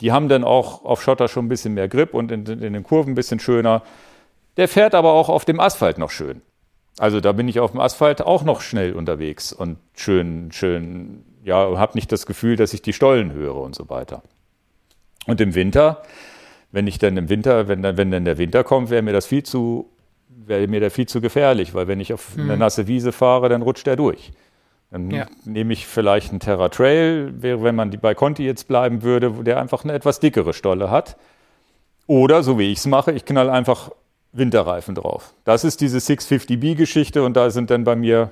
Die 0.02 0.12
haben 0.12 0.30
dann 0.30 0.44
auch 0.44 0.84
auf 0.84 1.02
Schotter 1.02 1.28
schon 1.28 1.46
ein 1.46 1.50
bisschen 1.50 1.74
mehr 1.74 1.88
Grip 1.88 2.14
und 2.14 2.32
in, 2.32 2.46
in 2.46 2.74
den 2.74 2.84
Kurven 2.84 3.14
ein 3.14 3.16
bisschen 3.16 3.40
schöner. 3.40 3.84
Der 4.58 4.68
fährt 4.68 4.96
aber 4.96 5.14
auch 5.14 5.30
auf 5.30 5.46
dem 5.46 5.60
Asphalt 5.60 5.98
noch 5.98 6.12
schön. 6.12 6.42
Also 6.98 7.22
da 7.22 7.32
bin 7.32 7.48
ich 7.48 7.60
auf 7.60 7.72
dem 7.72 7.80
Asphalt 7.80 8.22
auch 8.22 8.44
noch 8.44 8.60
schnell 8.60 8.94
unterwegs 8.94 9.54
und 9.54 9.78
schön, 9.96 10.52
schön, 10.52 11.24
ja, 11.46 11.78
habe 11.78 11.98
nicht 11.98 12.12
das 12.12 12.26
Gefühl, 12.26 12.58
dass 12.58 12.74
ich 12.74 12.82
die 12.82 12.92
Stollen 12.92 13.32
höre 13.32 13.56
und 13.56 13.74
so 13.74 13.90
weiter. 13.90 14.22
Und 15.26 15.40
im 15.40 15.56
Winter, 15.56 16.04
wenn 16.72 16.88
ich 16.88 16.98
dann 17.00 17.16
im 17.16 17.30
Winter, 17.30 17.68
wenn 17.70 17.82
dann, 17.82 17.96
wenn 17.98 18.12
dann 18.12 18.26
der 18.26 18.38
Winter 18.38 18.66
kommt, 18.66 18.90
wäre 18.90 19.02
mir 19.02 19.14
das 19.14 19.28
viel 19.28 19.44
zu, 19.44 19.90
wäre 20.28 20.68
mir 20.68 20.82
da 20.82 20.90
viel 20.90 21.08
zu 21.08 21.22
gefährlich, 21.22 21.74
weil 21.74 21.88
wenn 21.88 22.02
ich 22.02 22.12
auf 22.12 22.36
hm. 22.36 22.44
eine 22.44 22.58
nasse 22.58 22.88
Wiese 22.88 23.14
fahre, 23.14 23.48
dann 23.48 23.62
rutscht 23.62 23.88
der 23.88 23.96
durch. 23.96 24.32
Dann 24.92 25.12
ja. 25.12 25.28
nehme 25.46 25.74
ich 25.74 25.86
vielleicht 25.86 26.32
einen 26.32 26.40
Terra 26.40 26.70
Trail, 26.70 27.34
wäre, 27.42 27.64
wenn 27.64 27.76
man 27.76 27.92
die 27.92 27.98
bei 27.98 28.16
Conti 28.16 28.44
jetzt 28.44 28.68
bleiben 28.68 29.04
würde, 29.04 29.32
der 29.44 29.60
einfach 29.60 29.84
eine 29.84 29.94
etwas 29.94 30.20
dickere 30.20 30.54
Stolle 30.54 30.90
hat. 30.90 31.16
Oder, 32.08 32.42
so 32.42 32.58
wie 32.58 32.72
ich 32.72 32.80
es 32.80 32.88
mache, 32.88 33.12
ich 33.12 33.24
knall 33.26 33.50
einfach 33.52 33.92
Winterreifen 34.32 34.96
drauf. 34.96 35.34
Das 35.44 35.64
ist 35.64 35.82
diese 35.82 36.00
650B-Geschichte 36.00 37.24
und 37.24 37.38
da 37.38 37.52
sind 37.52 37.70
dann 37.70 37.84
bei 37.84 37.96
mir 37.96 38.32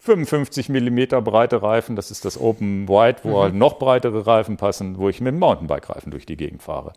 55 0.00 0.68
mm 0.68 1.22
breite 1.22 1.62
Reifen. 1.62 1.94
Das 1.94 2.10
ist 2.10 2.24
das 2.24 2.40
Open 2.40 2.88
White, 2.88 3.20
wo 3.24 3.36
mhm. 3.36 3.42
halt 3.42 3.54
noch 3.54 3.78
breitere 3.78 4.26
Reifen 4.26 4.56
passen, 4.56 4.98
wo 4.98 5.08
ich 5.08 5.20
mit 5.20 5.34
dem 5.34 5.38
Mountainbike-Reifen 5.38 6.10
durch 6.10 6.26
die 6.26 6.36
Gegend 6.36 6.62
fahre. 6.62 6.92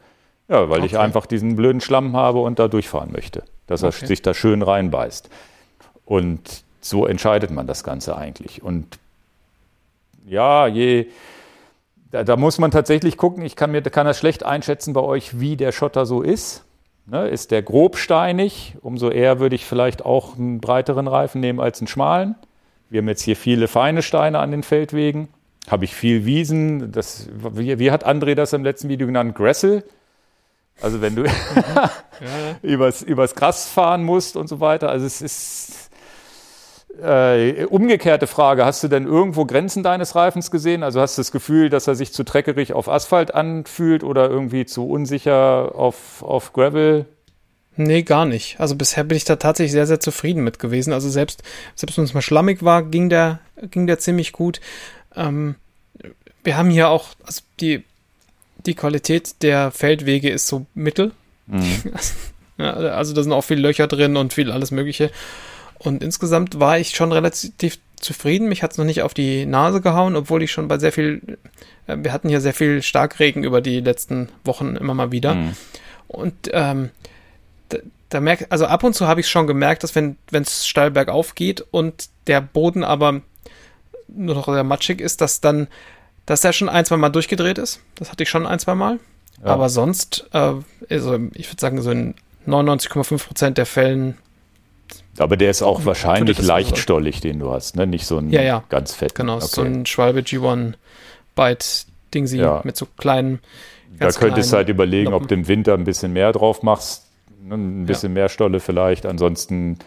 Ja, 0.48 0.70
weil 0.70 0.80
okay. 0.80 0.88
ich 0.88 0.98
einfach 0.98 1.26
diesen 1.26 1.56
blöden 1.56 1.82
Schlamm 1.82 2.16
habe 2.16 2.40
und 2.40 2.60
da 2.60 2.68
durchfahren 2.68 3.12
möchte, 3.12 3.44
dass 3.68 3.84
okay. 3.84 3.96
er 4.02 4.08
sich 4.08 4.22
da 4.22 4.34
schön 4.34 4.62
reinbeißt. 4.62 5.30
Und 6.06 6.64
so 6.82 7.06
entscheidet 7.06 7.52
man 7.52 7.68
das 7.68 7.84
Ganze 7.84 8.18
eigentlich. 8.18 8.64
Und 8.64 9.00
ja, 10.26 10.68
je, 10.68 11.08
da, 12.12 12.24
da, 12.24 12.36
muss 12.36 12.58
man 12.58 12.72
tatsächlich 12.72 13.18
gucken, 13.18 13.44
ich 13.46 13.56
kann, 13.56 13.72
mir, 13.72 13.82
kann 13.82 14.06
das 14.06 14.18
schlecht 14.18 14.44
einschätzen 14.44 14.94
bei 14.94 15.02
euch, 15.02 15.40
wie 15.40 15.56
der 15.56 15.72
Schotter 15.72 16.06
so 16.06 16.22
ist. 16.22 16.64
Ne, 17.08 17.28
ist 17.28 17.50
der 17.50 17.64
grobsteinig, 17.64 18.76
umso 18.82 19.10
eher 19.10 19.40
würde 19.40 19.56
ich 19.56 19.66
vielleicht 19.66 20.06
auch 20.06 20.38
einen 20.38 20.62
breiteren 20.62 21.08
Reifen 21.08 21.42
nehmen 21.42 21.60
als 21.60 21.82
einen 21.82 21.88
schmalen. 21.88 22.36
Wir 22.90 23.00
haben 23.00 23.08
jetzt 23.08 23.24
hier 23.24 23.36
viele 23.36 23.68
feine 23.68 24.04
Steine 24.04 24.40
an 24.40 24.52
den 24.52 24.64
Feldwegen. 24.64 25.28
Habe 25.68 25.86
ich 25.86 25.96
viel 25.96 26.26
Wiesen. 26.26 26.92
Das, 26.92 27.28
wie, 27.34 27.80
wie, 27.80 27.92
hat 27.92 28.06
André 28.06 28.36
das 28.36 28.54
im 28.54 28.64
letzten 28.64 28.90
Video 28.90 29.08
genannt? 29.08 29.36
Gressel. 29.36 29.84
Also 30.82 31.02
wenn 31.02 31.16
du 31.16 31.24
ja. 31.26 31.92
übers, 32.62 33.02
übers 33.02 33.36
Gras 33.36 33.68
fahren 33.68 34.04
musst 34.04 34.36
und 34.36 34.48
so 34.48 34.60
weiter. 34.60 34.90
Also 34.90 35.06
es 35.06 35.22
ist, 35.22 35.91
äh, 37.02 37.66
umgekehrte 37.66 38.28
Frage, 38.28 38.66
hast 38.66 38.84
du 38.84 38.88
denn 38.88 39.06
irgendwo 39.06 39.46
Grenzen 39.46 39.84
deines 39.84 40.16
Reifens 40.16 40.52
gesehen? 40.52 40.84
Also 40.84 41.02
hast 41.02 41.18
du 41.18 41.22
das 41.22 41.32
Gefühl, 41.32 41.70
dass 41.70 41.88
er 41.88 41.96
sich 41.96 42.14
zu 42.14 42.24
treckerig 42.24 42.74
auf 42.74 42.90
Asphalt 42.90 43.34
anfühlt 43.34 44.04
oder 44.04 44.30
irgendwie 44.30 44.66
zu 44.66 44.88
unsicher 44.88 45.74
auf, 45.76 46.22
auf 46.24 46.54
Gravel? 46.54 47.06
Nee, 47.78 48.04
gar 48.04 48.26
nicht. 48.26 48.60
Also 48.60 48.76
bisher 48.76 49.04
bin 49.04 49.16
ich 49.16 49.24
da 49.24 49.38
tatsächlich 49.38 49.72
sehr, 49.72 49.88
sehr 49.88 50.00
zufrieden 50.00 50.44
mit 50.44 50.60
gewesen. 50.60 50.94
Also 50.94 51.10
selbst, 51.10 51.44
selbst 51.76 51.98
wenn 51.98 52.04
es 52.04 52.14
mal 52.14 52.22
schlammig 52.22 52.64
war, 52.64 52.84
ging 52.84 53.10
der, 53.10 53.40
ging 53.62 53.88
der 53.88 54.00
ziemlich 54.00 54.34
gut. 54.34 54.60
Ähm, 55.16 55.56
wir 56.44 56.58
haben 56.58 56.70
hier 56.70 56.90
auch, 56.90 57.10
also 57.24 57.42
die, 57.60 57.84
die 58.66 58.76
Qualität 58.76 59.42
der 59.42 59.72
Feldwege 59.72 60.30
ist 60.30 60.48
so 60.48 60.66
mittel. 60.74 61.14
Mhm. 61.48 61.94
also 62.58 63.14
da 63.14 63.24
sind 63.24 63.32
auch 63.32 63.44
viele 63.44 63.62
Löcher 63.62 63.88
drin 63.88 64.18
und 64.18 64.34
viel 64.34 64.52
alles 64.52 64.72
Mögliche. 64.72 65.12
Und 65.84 66.04
insgesamt 66.04 66.60
war 66.60 66.78
ich 66.78 66.96
schon 66.96 67.12
relativ 67.12 67.80
zufrieden. 68.00 68.48
Mich 68.48 68.62
hat 68.62 68.72
es 68.72 68.78
noch 68.78 68.86
nicht 68.86 69.02
auf 69.02 69.16
die 69.16 69.48
Nase 69.48 69.82
gehauen, 69.82 70.16
obwohl 70.16 70.44
ich 70.44 70.52
schon 70.52 70.68
bei 70.68 70.78
sehr 70.78 70.92
viel, 70.92 71.38
äh, 71.88 71.98
wir 72.00 72.14
hatten 72.14 72.30
hier 72.30 72.40
sehr 72.40 72.54
viel 72.54 72.84
Starkregen 72.84 73.44
über 73.44 73.62
die 73.62 73.80
letzten 73.80 74.30
Wochen 74.44 74.76
immer 74.76 74.94
mal 74.94 75.12
wieder. 75.12 75.34
Mhm. 75.34 75.56
Und 76.08 76.36
ähm, 76.52 76.90
da, 77.70 77.80
da 78.10 78.20
merkt, 78.20 78.52
also 78.52 78.68
ab 78.68 78.84
und 78.84 78.94
zu 78.94 79.08
habe 79.08 79.22
ich 79.22 79.28
schon 79.28 79.48
gemerkt, 79.48 79.84
dass 79.84 79.96
wenn 79.96 80.18
es 80.32 80.68
steil 80.68 80.92
bergauf 80.92 81.34
geht 81.34 81.66
und 81.72 82.10
der 82.28 82.42
Boden 82.42 82.84
aber 82.84 83.22
nur 84.08 84.36
noch 84.36 84.46
sehr 84.46 84.64
matschig 84.64 85.02
ist, 85.02 85.20
dass 85.20 85.42
dann, 85.42 85.68
dass 86.28 86.42
der 86.42 86.54
schon 86.54 86.70
ein, 86.70 86.86
zwei 86.86 86.98
Mal 86.98 87.10
durchgedreht 87.10 87.58
ist. 87.58 87.80
Das 87.96 88.12
hatte 88.12 88.22
ich 88.22 88.30
schon 88.30 88.46
ein, 88.46 88.60
zwei 88.60 88.76
Mal. 88.76 89.00
Ja. 89.44 89.54
Aber 89.54 89.70
sonst, 89.70 90.30
äh, 90.34 90.54
also 90.90 91.20
ich 91.34 91.50
würde 91.50 91.60
sagen, 91.60 91.82
so 91.82 91.90
in 91.90 92.14
99,5 92.48 93.26
Prozent 93.26 93.58
der 93.58 93.66
Fällen 93.66 94.18
aber 95.18 95.38
der 95.38 95.52
ist 95.52 95.62
auch 95.62 95.86
wahrscheinlich 95.86 96.42
leichtstollig, 96.42 97.20
den 97.20 97.40
du 97.40 97.52
hast, 97.52 97.76
ne? 97.76 97.86
Nicht 97.86 98.06
so 98.06 98.18
ein 98.18 98.30
ja, 98.30 98.42
ja. 98.42 98.64
ganz 98.70 98.94
fett. 98.94 99.16
Genau, 99.16 99.36
okay. 99.36 99.48
so 99.48 99.62
ein 99.62 99.86
Schwalbe 99.86 100.22
G1 100.22 100.74
Byte 101.36 101.86
Ding 102.14 102.28
sie 102.28 102.40
ja. 102.40 102.62
mit 102.64 102.76
so 102.76 102.88
kleinen. 102.98 103.40
Da 103.98 104.12
könntest 104.12 104.52
du 104.52 104.58
halt 104.58 104.70
überlegen, 104.70 105.12
Noppen. 105.12 105.24
ob 105.24 105.30
du 105.30 105.36
im 105.36 105.48
Winter 105.48 105.74
ein 105.74 105.84
bisschen 105.84 106.14
mehr 106.14 106.32
drauf 106.32 106.64
machst, 106.64 107.06
ne? 107.42 107.56
ein 107.56 107.86
bisschen 107.86 108.12
ja. 108.12 108.22
mehr 108.22 108.30
Stolle 108.30 108.60
vielleicht. 108.60 109.06
Ansonsten 109.06 109.78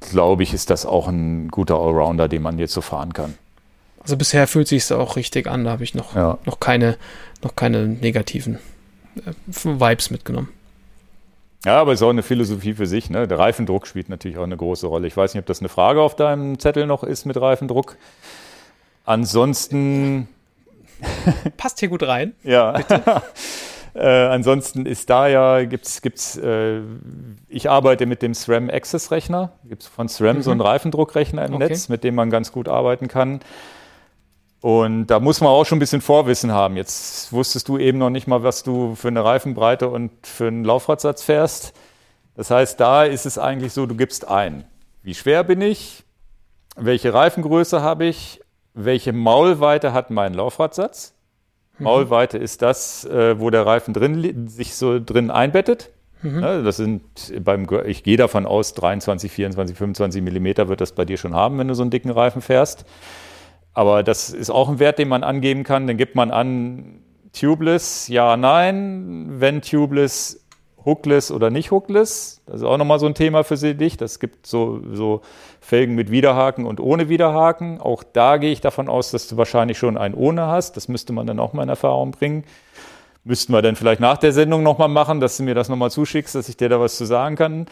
glaube 0.00 0.42
ich, 0.42 0.52
ist 0.52 0.70
das 0.70 0.84
auch 0.84 1.08
ein 1.08 1.48
guter 1.48 1.76
Allrounder, 1.76 2.28
den 2.28 2.42
man 2.42 2.58
jetzt 2.58 2.74
so 2.74 2.80
fahren 2.80 3.12
kann. 3.12 3.34
Also 4.00 4.16
bisher 4.16 4.46
fühlt 4.46 4.68
sich 4.68 4.92
auch 4.92 5.16
richtig 5.16 5.46
an. 5.46 5.64
Da 5.64 5.70
habe 5.70 5.84
ich 5.84 5.94
noch, 5.94 6.14
ja. 6.14 6.38
noch 6.44 6.60
keine, 6.60 6.98
noch 7.42 7.56
keine 7.56 7.86
negativen 7.86 8.58
äh, 9.16 9.32
Vibes 9.46 10.10
mitgenommen. 10.10 10.48
Ja, 11.64 11.80
aber 11.80 11.92
es 11.92 12.00
ist 12.00 12.02
auch 12.04 12.10
eine 12.10 12.22
Philosophie 12.22 12.74
für 12.74 12.86
sich. 12.86 13.10
Ne? 13.10 13.26
Der 13.26 13.38
Reifendruck 13.38 13.86
spielt 13.86 14.08
natürlich 14.08 14.38
auch 14.38 14.44
eine 14.44 14.56
große 14.56 14.86
Rolle. 14.86 15.06
Ich 15.06 15.16
weiß 15.16 15.34
nicht, 15.34 15.40
ob 15.40 15.46
das 15.46 15.60
eine 15.60 15.68
Frage 15.68 16.02
auf 16.02 16.14
deinem 16.14 16.58
Zettel 16.58 16.86
noch 16.86 17.04
ist 17.04 17.24
mit 17.24 17.40
Reifendruck. 17.40 17.96
Ansonsten. 19.04 20.28
Passt 21.56 21.80
hier 21.80 21.88
gut 21.88 22.02
rein. 22.02 22.34
Ja. 22.42 22.78
äh, 23.94 24.06
ansonsten 24.06 24.86
ist 24.86 25.08
da 25.08 25.26
ja, 25.28 25.64
gibt's, 25.64 26.02
gibt's, 26.02 26.36
äh, 26.36 26.80
ich 27.48 27.70
arbeite 27.70 28.06
mit 28.06 28.22
dem 28.22 28.34
SRAM 28.34 28.68
Access 28.70 29.10
Rechner. 29.10 29.52
Gibt's 29.64 29.86
von 29.86 30.08
SRAM 30.08 30.36
mhm. 30.36 30.42
so 30.42 30.50
einen 30.50 30.60
Reifendruckrechner 30.60 31.46
im 31.46 31.54
okay. 31.54 31.68
Netz, 31.68 31.88
mit 31.88 32.04
dem 32.04 32.14
man 32.14 32.30
ganz 32.30 32.52
gut 32.52 32.68
arbeiten 32.68 33.08
kann. 33.08 33.40
Und 34.64 35.08
da 35.08 35.20
muss 35.20 35.42
man 35.42 35.50
auch 35.50 35.66
schon 35.66 35.76
ein 35.76 35.80
bisschen 35.80 36.00
Vorwissen 36.00 36.50
haben. 36.50 36.78
Jetzt 36.78 37.34
wusstest 37.34 37.68
du 37.68 37.76
eben 37.76 37.98
noch 37.98 38.08
nicht 38.08 38.26
mal, 38.26 38.42
was 38.44 38.62
du 38.62 38.94
für 38.94 39.08
eine 39.08 39.22
Reifenbreite 39.22 39.90
und 39.90 40.10
für 40.26 40.46
einen 40.46 40.64
Laufradsatz 40.64 41.22
fährst. 41.22 41.74
Das 42.34 42.50
heißt, 42.50 42.80
da 42.80 43.04
ist 43.04 43.26
es 43.26 43.36
eigentlich 43.36 43.74
so, 43.74 43.84
du 43.84 43.94
gibst 43.94 44.26
ein. 44.26 44.64
Wie 45.02 45.12
schwer 45.12 45.44
bin 45.44 45.60
ich? 45.60 46.04
Welche 46.76 47.12
Reifengröße 47.12 47.82
habe 47.82 48.06
ich? 48.06 48.40
Welche 48.72 49.12
Maulweite 49.12 49.92
hat 49.92 50.08
mein 50.08 50.32
Laufradsatz? 50.32 51.12
Mhm. 51.78 51.84
Maulweite 51.84 52.38
ist 52.38 52.62
das, 52.62 53.04
äh, 53.04 53.38
wo 53.38 53.50
der 53.50 53.66
Reifen 53.66 53.92
drin 53.92 54.48
sich 54.48 54.76
so 54.76 54.98
drin 54.98 55.30
einbettet. 55.30 55.90
Mhm. 56.22 56.40
Das 56.40 56.78
sind 56.78 57.02
beim, 57.44 57.68
ich 57.84 58.02
gehe 58.02 58.16
davon 58.16 58.46
aus, 58.46 58.72
23, 58.72 59.30
24, 59.30 59.76
25 59.76 60.22
Millimeter 60.22 60.70
wird 60.70 60.80
das 60.80 60.92
bei 60.92 61.04
dir 61.04 61.18
schon 61.18 61.34
haben, 61.34 61.58
wenn 61.58 61.68
du 61.68 61.74
so 61.74 61.82
einen 61.82 61.90
dicken 61.90 62.10
Reifen 62.10 62.40
fährst. 62.40 62.86
Aber 63.74 64.02
das 64.02 64.30
ist 64.30 64.50
auch 64.50 64.68
ein 64.68 64.78
Wert, 64.78 64.98
den 64.98 65.08
man 65.08 65.24
angeben 65.24 65.64
kann. 65.64 65.86
Dann 65.86 65.96
gibt 65.96 66.14
man 66.14 66.30
an 66.30 67.00
tubeless, 67.32 68.08
ja, 68.08 68.36
nein. 68.36 69.26
Wenn 69.40 69.62
tubeless, 69.62 70.44
hookless 70.84 71.30
oder 71.32 71.50
nicht 71.50 71.70
hookless. 71.70 72.42
Das 72.46 72.56
ist 72.56 72.62
auch 72.62 72.78
nochmal 72.78 73.00
so 73.00 73.06
ein 73.06 73.14
Thema 73.14 73.42
für 73.42 73.56
dich. 73.56 73.96
Das 73.96 74.20
gibt 74.20 74.46
so, 74.46 74.80
so 74.92 75.22
Felgen 75.60 75.94
mit 75.94 76.10
Widerhaken 76.10 76.66
und 76.66 76.78
ohne 76.78 77.08
Widerhaken. 77.08 77.80
Auch 77.80 78.04
da 78.04 78.36
gehe 78.36 78.52
ich 78.52 78.60
davon 78.60 78.88
aus, 78.88 79.10
dass 79.10 79.26
du 79.26 79.36
wahrscheinlich 79.36 79.78
schon 79.78 79.98
einen 79.98 80.14
ohne 80.14 80.46
hast. 80.46 80.76
Das 80.76 80.88
müsste 80.88 81.12
man 81.12 81.26
dann 81.26 81.40
auch 81.40 81.52
mal 81.52 81.64
in 81.64 81.68
Erfahrung 81.68 82.12
bringen. 82.12 82.44
Müssten 83.24 83.52
wir 83.52 83.62
dann 83.62 83.74
vielleicht 83.74 84.00
nach 84.00 84.18
der 84.18 84.32
Sendung 84.32 84.62
nochmal 84.62 84.88
machen, 84.88 85.18
dass 85.18 85.38
du 85.38 85.42
mir 85.42 85.54
das 85.54 85.68
nochmal 85.68 85.90
zuschickst, 85.90 86.34
dass 86.34 86.48
ich 86.48 86.58
dir 86.58 86.68
da 86.68 86.78
was 86.78 86.96
zu 86.96 87.06
sagen 87.06 87.36
kann. 87.36 87.66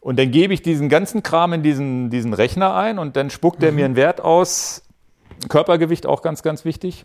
Und 0.00 0.18
dann 0.18 0.30
gebe 0.30 0.52
ich 0.52 0.62
diesen 0.62 0.88
ganzen 0.88 1.22
Kram 1.22 1.52
in 1.52 1.62
diesen, 1.62 2.10
diesen 2.10 2.34
Rechner 2.34 2.74
ein 2.74 2.98
und 2.98 3.16
dann 3.16 3.30
spuckt 3.30 3.62
er 3.62 3.70
mhm. 3.70 3.76
mir 3.76 3.84
einen 3.84 3.96
Wert 3.96 4.20
aus, 4.20 4.82
Körpergewicht 5.48 6.06
auch 6.06 6.22
ganz, 6.22 6.42
ganz 6.42 6.64
wichtig. 6.64 7.04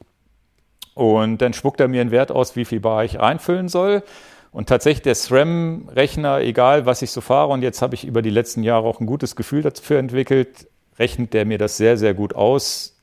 Und 0.94 1.40
dann 1.40 1.54
spuckt 1.54 1.80
er 1.80 1.88
mir 1.88 2.02
einen 2.02 2.12
Wert 2.12 2.32
aus, 2.32 2.56
wie 2.56 2.66
viel 2.66 2.80
Bar 2.80 3.04
ich 3.04 3.20
reinfüllen 3.20 3.68
soll. 3.68 4.04
Und 4.52 4.70
tatsächlich 4.70 5.02
der 5.04 5.16
SRAM-Rechner, 5.16 6.40
egal 6.40 6.86
was 6.86 7.02
ich 7.02 7.12
so 7.12 7.20
fahre, 7.20 7.52
und 7.52 7.62
jetzt 7.62 7.82
habe 7.82 7.94
ich 7.94 8.06
über 8.06 8.22
die 8.22 8.30
letzten 8.30 8.64
Jahre 8.64 8.88
auch 8.88 9.02
ein 9.02 9.06
gutes 9.06 9.36
Gefühl 9.36 9.62
dafür 9.62 10.00
entwickelt, 10.00 10.68
rechnet 10.98 11.34
der 11.34 11.44
mir 11.46 11.58
das 11.58 11.76
sehr, 11.76 11.98
sehr 11.98 12.14
gut 12.14 12.34
aus. 12.34 12.96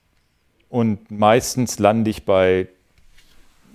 Und 0.70 1.10
meistens 1.10 1.78
lande 1.78 2.08
ich 2.08 2.24
bei, 2.24 2.68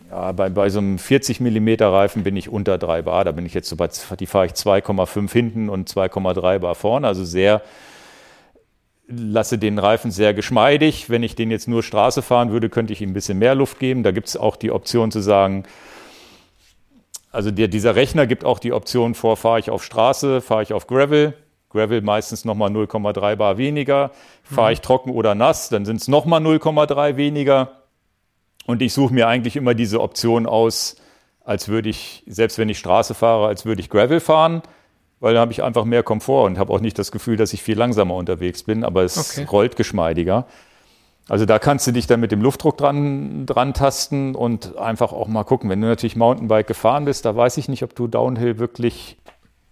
ja, 0.10 0.32
bei, 0.32 0.50
bei 0.50 0.70
so 0.70 0.80
einem 0.80 0.98
40 0.98 1.40
mm 1.40 1.76
Reifen 1.82 2.24
bin 2.24 2.36
ich 2.36 2.50
unter 2.50 2.80
3 2.80 3.04
Bar. 3.04 3.26
Da 3.26 3.32
bin 3.32 3.46
ich 3.46 3.54
jetzt 3.54 3.70
so 3.70 3.76
bei, 3.76 3.88
die 4.20 4.26
fahre 4.26 4.48
ich 4.48 4.54
2,5 4.54 5.32
hinten 5.32 5.70
und 5.70 5.88
2,3 5.88 6.58
Bar 6.58 6.74
vorne. 6.74 7.06
Also 7.06 7.24
sehr, 7.24 7.62
lasse 9.08 9.58
den 9.58 9.80
Reifen 9.80 10.12
sehr 10.12 10.34
geschmeidig. 10.34 11.10
Wenn 11.10 11.24
ich 11.24 11.36
den 11.36 11.50
jetzt 11.50 11.68
nur 11.68 11.84
Straße 11.84 12.22
fahren 12.22 12.52
würde, 12.52 12.70
könnte 12.70 12.94
ich 12.94 13.02
ihm 13.02 13.12
ein 13.12 13.14
bisschen 13.14 13.40
mehr 13.40 13.56
Luft 13.56 13.80
geben. 13.80 14.04
Da 14.04 14.12
gibt 14.12 14.28
es 14.28 14.38
auch 14.38 14.56
die 14.56 14.72
Option 14.72 15.12
zu 15.12 15.22
sagen, 15.22 15.64
also 17.32 17.52
der, 17.52 17.68
dieser 17.68 17.96
Rechner 17.96 18.26
gibt 18.26 18.46
auch 18.46 18.60
die 18.60 18.74
Option 18.74 19.14
vor, 19.14 19.38
fahre 19.38 19.60
ich 19.60 19.70
auf 19.70 19.84
Straße, 19.84 20.42
fahre 20.42 20.64
ich 20.64 20.74
auf 20.74 20.88
Gravel. 20.88 21.34
Gravel 21.70 22.02
meistens 22.02 22.46
nochmal 22.46 22.72
0,3 22.72 23.36
Bar 23.36 23.58
weniger. 23.58 24.12
Fahre 24.44 24.72
ich 24.72 24.82
trocken 24.82 25.12
oder 25.12 25.36
nass, 25.36 25.70
dann 25.70 25.86
sind 25.86 25.98
es 25.98 26.08
nochmal 26.08 26.42
0,3 26.42 27.18
weniger. 27.18 27.84
Und 28.66 28.82
ich 28.82 28.94
suche 28.94 29.14
mir 29.14 29.28
eigentlich 29.28 29.56
immer 29.56 29.74
diese 29.74 30.02
Option 30.02 30.46
aus, 30.46 30.98
als 31.44 31.68
würde 31.68 31.90
ich, 31.90 32.24
selbst 32.28 32.58
wenn 32.58 32.70
ich 32.70 32.80
Straße 32.80 33.14
fahre, 33.14 33.48
als 33.48 33.66
würde 33.66 33.82
ich 33.82 33.90
Gravel 33.90 34.20
fahren, 34.20 34.62
weil 35.20 35.34
da 35.34 35.40
habe 35.40 35.52
ich 35.52 35.64
einfach 35.64 35.86
mehr 35.86 36.04
Komfort 36.04 36.46
und 36.46 36.60
habe 36.60 36.72
auch 36.72 36.80
nicht 36.80 36.98
das 37.00 37.12
Gefühl, 37.12 37.38
dass 37.38 37.54
ich 37.54 37.64
viel 37.64 37.78
langsamer 37.78 38.16
unterwegs 38.16 38.64
bin, 38.64 38.84
aber 38.84 39.04
es 39.04 39.18
okay. 39.18 39.48
rollt 39.50 39.76
geschmeidiger. 39.76 40.46
Also 41.30 41.46
da 41.46 41.60
kannst 41.60 41.86
du 41.88 41.92
dich 41.92 42.08
dann 42.08 42.20
mit 42.20 42.32
dem 42.32 42.42
Luftdruck 42.42 42.78
dran, 42.78 43.46
dran 43.46 43.74
tasten 43.74 44.34
und 44.34 44.78
einfach 44.78 45.12
auch 45.12 45.28
mal 45.28 45.44
gucken. 45.44 45.70
Wenn 45.70 45.82
du 45.82 45.88
natürlich 45.88 46.16
Mountainbike 46.16 46.68
gefahren 46.68 47.06
bist, 47.06 47.26
da 47.26 47.36
weiß 47.36 47.58
ich 47.58 47.68
nicht, 47.68 47.84
ob 47.84 47.96
du 47.96 48.08
Downhill 48.08 48.60
wirklich 48.60 49.18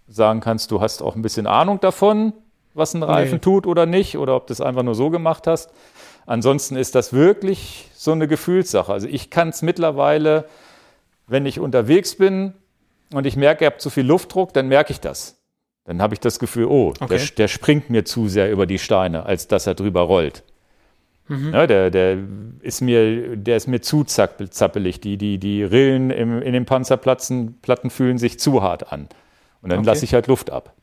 sagen 0.06 0.40
kannst, 0.40 0.70
du 0.70 0.80
hast 0.80 1.02
auch 1.02 1.16
ein 1.16 1.22
bisschen 1.22 1.46
Ahnung 1.46 1.80
davon, 1.80 2.34
was 2.74 2.94
ein 2.94 3.02
Reifen 3.02 3.36
nee. 3.36 3.40
tut 3.40 3.66
oder 3.66 3.86
nicht, 3.86 4.18
oder 4.18 4.36
ob 4.36 4.46
du 4.46 4.52
es 4.52 4.60
einfach 4.60 4.82
nur 4.82 4.94
so 4.94 5.08
gemacht 5.08 5.46
hast. 5.46 5.72
Ansonsten 6.26 6.76
ist 6.76 6.94
das 6.94 7.12
wirklich 7.12 7.90
so 7.94 8.12
eine 8.12 8.28
Gefühlssache. 8.28 8.92
Also 8.92 9.08
ich 9.08 9.30
kann 9.30 9.48
es 9.48 9.62
mittlerweile, 9.62 10.44
wenn 11.26 11.46
ich 11.46 11.58
unterwegs 11.58 12.16
bin 12.16 12.52
und 13.14 13.26
ich 13.26 13.36
merke, 13.36 13.64
ich 13.64 13.70
habe 13.70 13.78
zu 13.78 13.88
viel 13.88 14.04
Luftdruck, 14.04 14.52
dann 14.52 14.68
merke 14.68 14.92
ich 14.92 15.00
das. 15.00 15.35
Dann 15.86 16.02
habe 16.02 16.14
ich 16.14 16.20
das 16.20 16.38
Gefühl, 16.38 16.66
oh, 16.66 16.92
okay. 17.00 17.06
der, 17.16 17.26
der 17.38 17.48
springt 17.48 17.90
mir 17.90 18.04
zu 18.04 18.28
sehr 18.28 18.50
über 18.50 18.66
die 18.66 18.78
Steine, 18.78 19.24
als 19.24 19.46
dass 19.46 19.66
er 19.66 19.74
drüber 19.74 20.02
rollt. 20.02 20.42
Mhm. 21.28 21.54
Ja, 21.54 21.66
der, 21.66 21.90
der, 21.90 22.18
ist 22.60 22.80
mir, 22.80 23.36
der 23.36 23.56
ist 23.56 23.68
mir 23.68 23.80
zu 23.80 24.04
zappelig. 24.04 25.00
Die, 25.00 25.16
die, 25.16 25.38
die 25.38 25.62
Rillen 25.62 26.10
im, 26.10 26.42
in 26.42 26.52
den 26.52 26.66
Panzerplatten 26.66 27.58
Platten 27.62 27.90
fühlen 27.90 28.18
sich 28.18 28.38
zu 28.38 28.62
hart 28.62 28.92
an. 28.92 29.08
Und 29.62 29.70
dann 29.70 29.80
okay. 29.80 29.86
lasse 29.86 30.04
ich 30.04 30.12
halt 30.12 30.26
Luft 30.26 30.50
ab. 30.50 30.74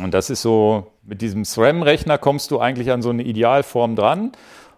Und 0.00 0.12
das 0.12 0.28
ist 0.28 0.42
so, 0.42 0.92
mit 1.04 1.22
diesem 1.22 1.44
SRAM-Rechner 1.44 2.18
kommst 2.18 2.50
du 2.50 2.58
eigentlich 2.58 2.90
an 2.90 3.00
so 3.00 3.10
eine 3.10 3.22
Idealform 3.22 3.96
dran. 3.96 4.32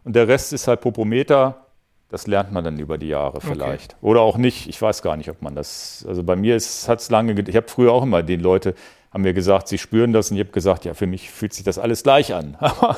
Und 0.04 0.14
der 0.14 0.28
Rest 0.28 0.52
ist 0.52 0.68
halt 0.68 0.80
Popometer. 0.80 1.66
Das 2.08 2.26
lernt 2.26 2.52
man 2.52 2.64
dann 2.64 2.78
über 2.78 2.98
die 2.98 3.08
Jahre 3.08 3.40
vielleicht. 3.40 3.94
Okay. 3.94 4.06
Oder 4.06 4.20
auch 4.20 4.38
nicht. 4.38 4.68
Ich 4.68 4.80
weiß 4.80 5.02
gar 5.02 5.16
nicht, 5.16 5.28
ob 5.28 5.42
man 5.42 5.54
das. 5.54 6.04
Also 6.08 6.22
bei 6.22 6.36
mir 6.36 6.54
hat 6.54 7.00
es 7.00 7.10
lange. 7.10 7.38
Ich 7.40 7.56
habe 7.56 7.68
früher 7.68 7.92
auch 7.92 8.02
immer 8.02 8.22
den 8.22 8.40
Leute 8.40 8.74
haben 9.18 9.22
mir 9.22 9.34
gesagt, 9.34 9.68
sie 9.68 9.78
spüren 9.78 10.12
das. 10.12 10.30
Und 10.30 10.36
ich 10.36 10.44
habe 10.44 10.52
gesagt, 10.52 10.84
ja, 10.84 10.94
für 10.94 11.06
mich 11.06 11.30
fühlt 11.30 11.52
sich 11.52 11.64
das 11.64 11.78
alles 11.78 12.02
gleich 12.02 12.34
an. 12.34 12.56
Aber 12.60 12.96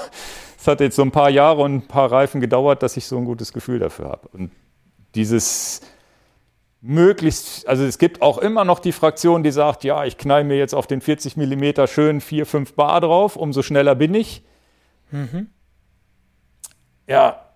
es 0.59 0.66
hat 0.66 0.81
jetzt 0.81 0.97
so 0.97 1.03
ein 1.03 1.11
paar 1.11 1.31
Jahre 1.31 1.62
und 1.62 1.75
ein 1.75 1.89
paar 1.89 2.12
Reifen 2.12 2.41
gedauert, 2.41 2.83
dass 2.83 2.97
ich 2.97 3.07
so 3.07 3.16
ein 3.16 3.25
gutes 3.25 3.53
Gefühl 3.53 3.79
dafür 3.79 4.07
habe. 4.07 4.29
Und 4.33 4.53
dieses 5.14 5.81
möglichst, 6.83 7.66
also 7.66 7.85
es 7.85 7.99
gibt 7.99 8.23
auch 8.23 8.39
immer 8.39 8.64
noch 8.64 8.79
die 8.79 8.93
Fraktion, 8.93 9.43
die 9.43 9.51
sagt, 9.51 9.85
ja, 9.85 10.05
ich 10.05 10.18
knall 10.18 10.45
mir 10.45 10.57
jetzt 10.57 10.75
auf 10.75 10.87
den 10.87 11.01
40 11.01 11.37
Millimeter 11.37 11.87
schön 11.87 12.21
4, 12.21 12.47
5 12.47 12.75
Bar 12.75 13.01
drauf, 13.01 13.37
umso 13.37 13.62
schneller 13.62 13.95
bin 13.95 14.14
ich. 14.14 14.43
Mhm. 15.11 15.49
Ja, 17.07 17.47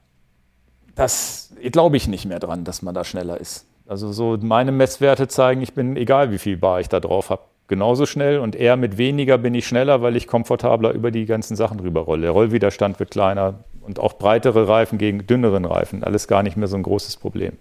das 0.95 1.55
glaube 1.73 1.97
ich 1.97 2.09
nicht 2.09 2.27
mehr 2.27 2.39
dran, 2.39 2.65
dass 2.65 2.83
man 2.83 2.95
da 2.95 3.05
schneller 3.05 3.41
ist. 3.41 3.67
Also 3.87 4.13
so 4.13 4.37
meine 4.41 4.73
Messwerte 4.73 5.29
zeigen, 5.29 5.61
ich 5.61 5.75
bin 5.75 5.97
egal, 5.97 6.31
wie 6.31 6.39
viel 6.39 6.57
Bar 6.57 6.81
ich 6.81 6.89
da 6.89 7.01
drauf 7.01 7.31
habe, 7.31 7.43
genauso 7.69 8.07
schnell 8.07 8.39
und 8.39 8.57
eher 8.57 8.77
mit 8.77 8.99
weniger 8.99 9.39
bin 9.39 9.55
ich 9.55 9.67
schneller, 9.67 10.03
weil 10.03 10.17
ich 10.17 10.27
komfortabler 10.27 10.93
über 10.93 11.11
die 11.11 11.27
ganzen 11.27 11.57
Sachen 11.57 11.79
drüber 11.79 12.01
rolle. 12.01 12.23
Der 12.23 12.31
Rollwiderstand 12.31 12.99
wird 12.99 13.11
kleiner 13.11 13.65
und 13.81 13.99
auch 13.99 14.15
breitere 14.15 14.69
Reifen 14.69 14.99
gegen 14.99 15.27
dünneren 15.27 15.65
Reifen. 15.65 16.05
Alles 16.05 16.29
gar 16.29 16.43
nicht 16.43 16.57
mehr 16.57 16.69
so 16.69 16.77
ein 16.77 16.83
großes 16.83 17.17
Problem. 17.17 17.53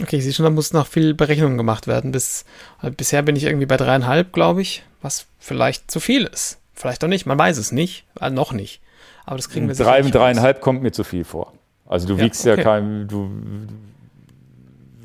Okay, 0.00 0.16
ich 0.16 0.24
sehe 0.24 0.32
schon, 0.32 0.44
da 0.44 0.50
muss 0.50 0.72
noch 0.72 0.86
viel 0.86 1.14
Berechnung 1.14 1.56
gemacht 1.56 1.86
werden. 1.86 2.12
Bis, 2.12 2.44
äh, 2.82 2.90
bisher 2.90 3.22
bin 3.22 3.34
ich 3.34 3.44
irgendwie 3.44 3.66
bei 3.66 3.76
dreieinhalb, 3.78 4.32
glaube 4.32 4.60
ich, 4.62 4.82
was 5.00 5.26
vielleicht 5.38 5.90
zu 5.90 6.00
viel 6.00 6.24
ist. 6.24 6.58
Vielleicht 6.74 7.02
auch 7.02 7.08
nicht, 7.08 7.24
man 7.24 7.38
weiß 7.38 7.56
es 7.56 7.72
nicht, 7.72 8.04
äh, 8.20 8.28
noch 8.28 8.52
nicht. 8.52 8.82
Aber 9.24 9.36
das 9.36 9.48
kriegen 9.48 9.68
wir 9.68 9.74
Drei, 9.74 10.02
Dreieinhalb 10.02 10.60
kommt 10.60 10.82
mir 10.82 10.92
zu 10.92 11.02
viel 11.02 11.24
vor. 11.24 11.52
Also 11.86 12.06
du 12.06 12.14
ja, 12.14 12.24
wiegst 12.24 12.46
okay. 12.46 12.56
ja 12.56 12.62
kein, 12.62 13.08
du, 13.08 13.30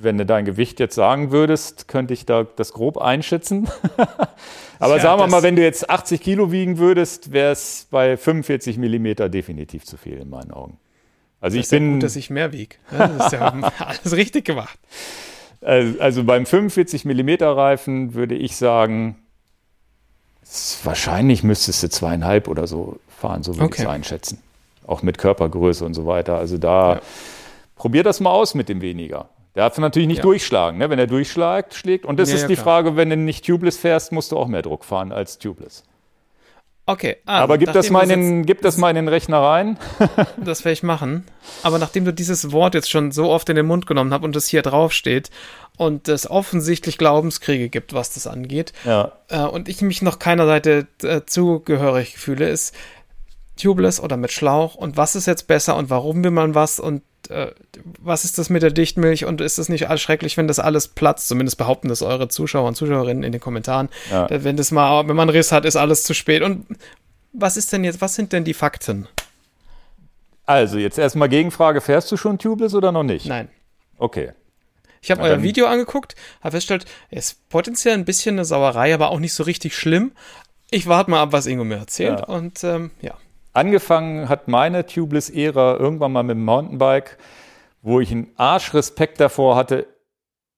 wenn 0.03 0.17
du 0.17 0.25
dein 0.25 0.45
Gewicht 0.45 0.79
jetzt 0.79 0.95
sagen 0.95 1.31
würdest, 1.31 1.87
könnte 1.87 2.13
ich 2.13 2.25
da 2.25 2.43
das 2.43 2.73
grob 2.73 2.97
einschätzen. 2.97 3.69
Aber 4.79 4.97
ja, 4.97 5.01
sagen 5.01 5.19
wir 5.19 5.27
mal, 5.27 5.43
wenn 5.43 5.55
du 5.55 5.61
jetzt 5.61 5.89
80 5.89 6.21
Kilo 6.21 6.51
wiegen 6.51 6.77
würdest, 6.77 7.31
wäre 7.31 7.51
es 7.51 7.87
bei 7.91 8.17
45 8.17 8.77
Millimeter 8.77 9.29
definitiv 9.29 9.85
zu 9.85 9.97
viel 9.97 10.17
in 10.17 10.29
meinen 10.29 10.51
Augen. 10.51 10.77
Also 11.39 11.57
das 11.57 11.65
ich 11.65 11.69
bin. 11.71 11.87
Ja 11.87 11.93
gut, 11.93 12.03
dass 12.03 12.15
ich 12.15 12.29
mehr 12.29 12.51
wiege. 12.51 12.75
Das 12.91 13.25
ist 13.25 13.33
ja 13.33 13.71
alles 13.79 14.15
richtig 14.15 14.45
gemacht. 14.45 14.79
Also, 15.61 15.99
also 15.99 16.23
beim 16.23 16.45
45 16.45 17.05
Millimeter 17.05 17.55
Reifen 17.55 18.13
würde 18.13 18.35
ich 18.35 18.55
sagen, 18.55 19.17
wahrscheinlich 20.83 21.43
müsstest 21.43 21.83
du 21.83 21.89
zweieinhalb 21.89 22.47
oder 22.47 22.67
so 22.67 22.99
fahren, 23.09 23.43
so 23.43 23.55
würde 23.55 23.65
okay. 23.65 23.81
ich 23.83 23.87
es 23.87 23.87
einschätzen. 23.87 24.41
Auch 24.87 25.03
mit 25.03 25.17
Körpergröße 25.17 25.85
und 25.85 25.93
so 25.93 26.05
weiter. 26.07 26.37
Also 26.37 26.57
da 26.57 26.95
ja. 26.95 27.01
probier 27.75 28.03
das 28.03 28.19
mal 28.19 28.31
aus 28.31 28.55
mit 28.55 28.69
dem 28.69 28.81
weniger. 28.81 29.29
Der 29.55 29.63
darf 29.63 29.77
natürlich 29.77 30.07
nicht 30.07 30.17
ja. 30.17 30.23
durchschlagen. 30.23 30.77
Ne? 30.77 30.89
Wenn 30.89 30.99
er 30.99 31.07
durchschlägt, 31.07 31.73
schlägt. 31.73 32.05
Und 32.05 32.19
das 32.19 32.29
ja, 32.29 32.35
ist 32.35 32.41
ja, 32.43 32.47
die 32.47 32.53
klar. 32.55 32.63
Frage, 32.63 32.95
wenn 32.95 33.09
du 33.09 33.17
nicht 33.17 33.45
tubeless 33.45 33.77
fährst, 33.77 34.11
musst 34.11 34.31
du 34.31 34.37
auch 34.37 34.47
mehr 34.47 34.61
Druck 34.61 34.85
fahren 34.85 35.11
als 35.11 35.37
tubeless. 35.39 35.83
Okay. 36.85 37.17
Ah, 37.25 37.39
Aber 37.41 37.57
gib 37.57 37.71
das, 37.73 37.89
mal 37.89 38.03
in 38.03 38.09
den, 38.09 38.45
gib 38.45 38.61
das 38.61 38.77
mal 38.77 38.89
in 38.89 38.95
den 38.95 39.07
Rechner 39.07 39.39
rein. 39.39 39.77
das 40.37 40.65
werde 40.65 40.73
ich 40.73 40.83
machen. 40.83 41.25
Aber 41.63 41.79
nachdem 41.79 42.05
du 42.05 42.13
dieses 42.13 42.51
Wort 42.51 42.73
jetzt 42.73 42.89
schon 42.89 43.11
so 43.11 43.29
oft 43.29 43.49
in 43.49 43.55
den 43.55 43.65
Mund 43.65 43.85
genommen 43.85 44.13
hast 44.13 44.23
und 44.23 44.35
es 44.35 44.47
hier 44.47 44.61
drauf 44.61 44.91
steht 44.91 45.29
und 45.77 46.07
es 46.07 46.29
offensichtlich 46.29 46.97
Glaubenskriege 46.97 47.69
gibt, 47.69 47.93
was 47.93 48.13
das 48.13 48.27
angeht, 48.27 48.73
ja. 48.83 49.11
äh, 49.29 49.41
und 49.43 49.69
ich 49.69 49.81
mich 49.81 50.01
noch 50.01 50.19
keiner 50.19 50.45
Seite 50.45 50.87
äh, 51.03 51.21
zugehörig 51.25 52.17
fühle, 52.17 52.49
ist 52.49 52.75
tubeless 53.61 53.99
oder 53.99 54.17
mit 54.17 54.31
Schlauch 54.31 54.75
und 54.75 54.97
was 54.97 55.15
ist 55.15 55.27
jetzt 55.27 55.47
besser 55.47 55.75
und 55.75 55.89
warum 55.89 56.23
will 56.23 56.31
man 56.31 56.55
was 56.55 56.79
und 56.79 57.03
was 57.99 58.25
ist 58.25 58.37
das 58.37 58.49
mit 58.49 58.63
der 58.63 58.71
Dichtmilch 58.71 59.25
und 59.25 59.41
ist 59.41 59.57
es 59.57 59.69
nicht 59.69 59.87
schrecklich, 59.99 60.37
wenn 60.37 60.47
das 60.47 60.59
alles 60.59 60.87
platzt? 60.87 61.27
Zumindest 61.27 61.57
behaupten 61.57 61.87
das 61.87 62.01
eure 62.01 62.27
Zuschauer 62.27 62.67
und 62.67 62.75
Zuschauerinnen 62.75 63.23
in 63.23 63.31
den 63.31 63.41
Kommentaren. 63.41 63.89
Ja. 64.09 64.27
Wenn 64.29 64.57
das 64.57 64.71
mal, 64.71 65.07
wenn 65.07 65.15
man 65.15 65.29
Riss 65.29 65.51
hat, 65.51 65.65
ist 65.65 65.75
alles 65.75 66.03
zu 66.03 66.13
spät. 66.13 66.41
Und 66.41 66.65
was 67.33 67.57
ist 67.57 67.71
denn 67.71 67.83
jetzt, 67.83 68.01
was 68.01 68.15
sind 68.15 68.33
denn 68.33 68.43
die 68.43 68.53
Fakten? 68.53 69.07
Also, 70.45 70.77
jetzt 70.77 70.97
erstmal 70.97 71.29
Gegenfrage: 71.29 71.81
Fährst 71.81 72.11
du 72.11 72.17
schon 72.17 72.37
tubeless 72.37 72.73
oder 72.73 72.91
noch 72.91 73.03
nicht? 73.03 73.25
Nein. 73.25 73.49
Okay. 73.97 74.33
Ich 75.01 75.09
habe 75.09 75.21
euer 75.21 75.41
Video 75.41 75.65
angeguckt, 75.65 76.15
habe 76.41 76.51
festgestellt, 76.51 76.85
es 77.09 77.31
ist 77.31 77.49
potenziell 77.49 77.95
ein 77.95 78.05
bisschen 78.05 78.35
eine 78.35 78.45
Sauerei, 78.45 78.93
aber 78.93 79.09
auch 79.09 79.19
nicht 79.19 79.33
so 79.33 79.43
richtig 79.43 79.75
schlimm. 79.75 80.11
Ich 80.69 80.85
warte 80.87 81.09
mal 81.09 81.21
ab, 81.21 81.31
was 81.31 81.47
Ingo 81.47 81.63
mir 81.63 81.77
erzählt. 81.77 82.19
Ja. 82.19 82.25
Und 82.25 82.63
ähm, 82.63 82.91
ja. 83.01 83.15
Angefangen 83.53 84.29
hat 84.29 84.47
meine 84.47 84.85
Tubeless-Ära 84.85 85.77
irgendwann 85.77 86.11
mal 86.11 86.23
mit 86.23 86.35
dem 86.35 86.45
Mountainbike, 86.45 87.17
wo 87.81 87.99
ich 87.99 88.11
einen 88.11 88.31
Arschrespekt 88.37 89.19
davor 89.19 89.55
hatte, 89.55 89.87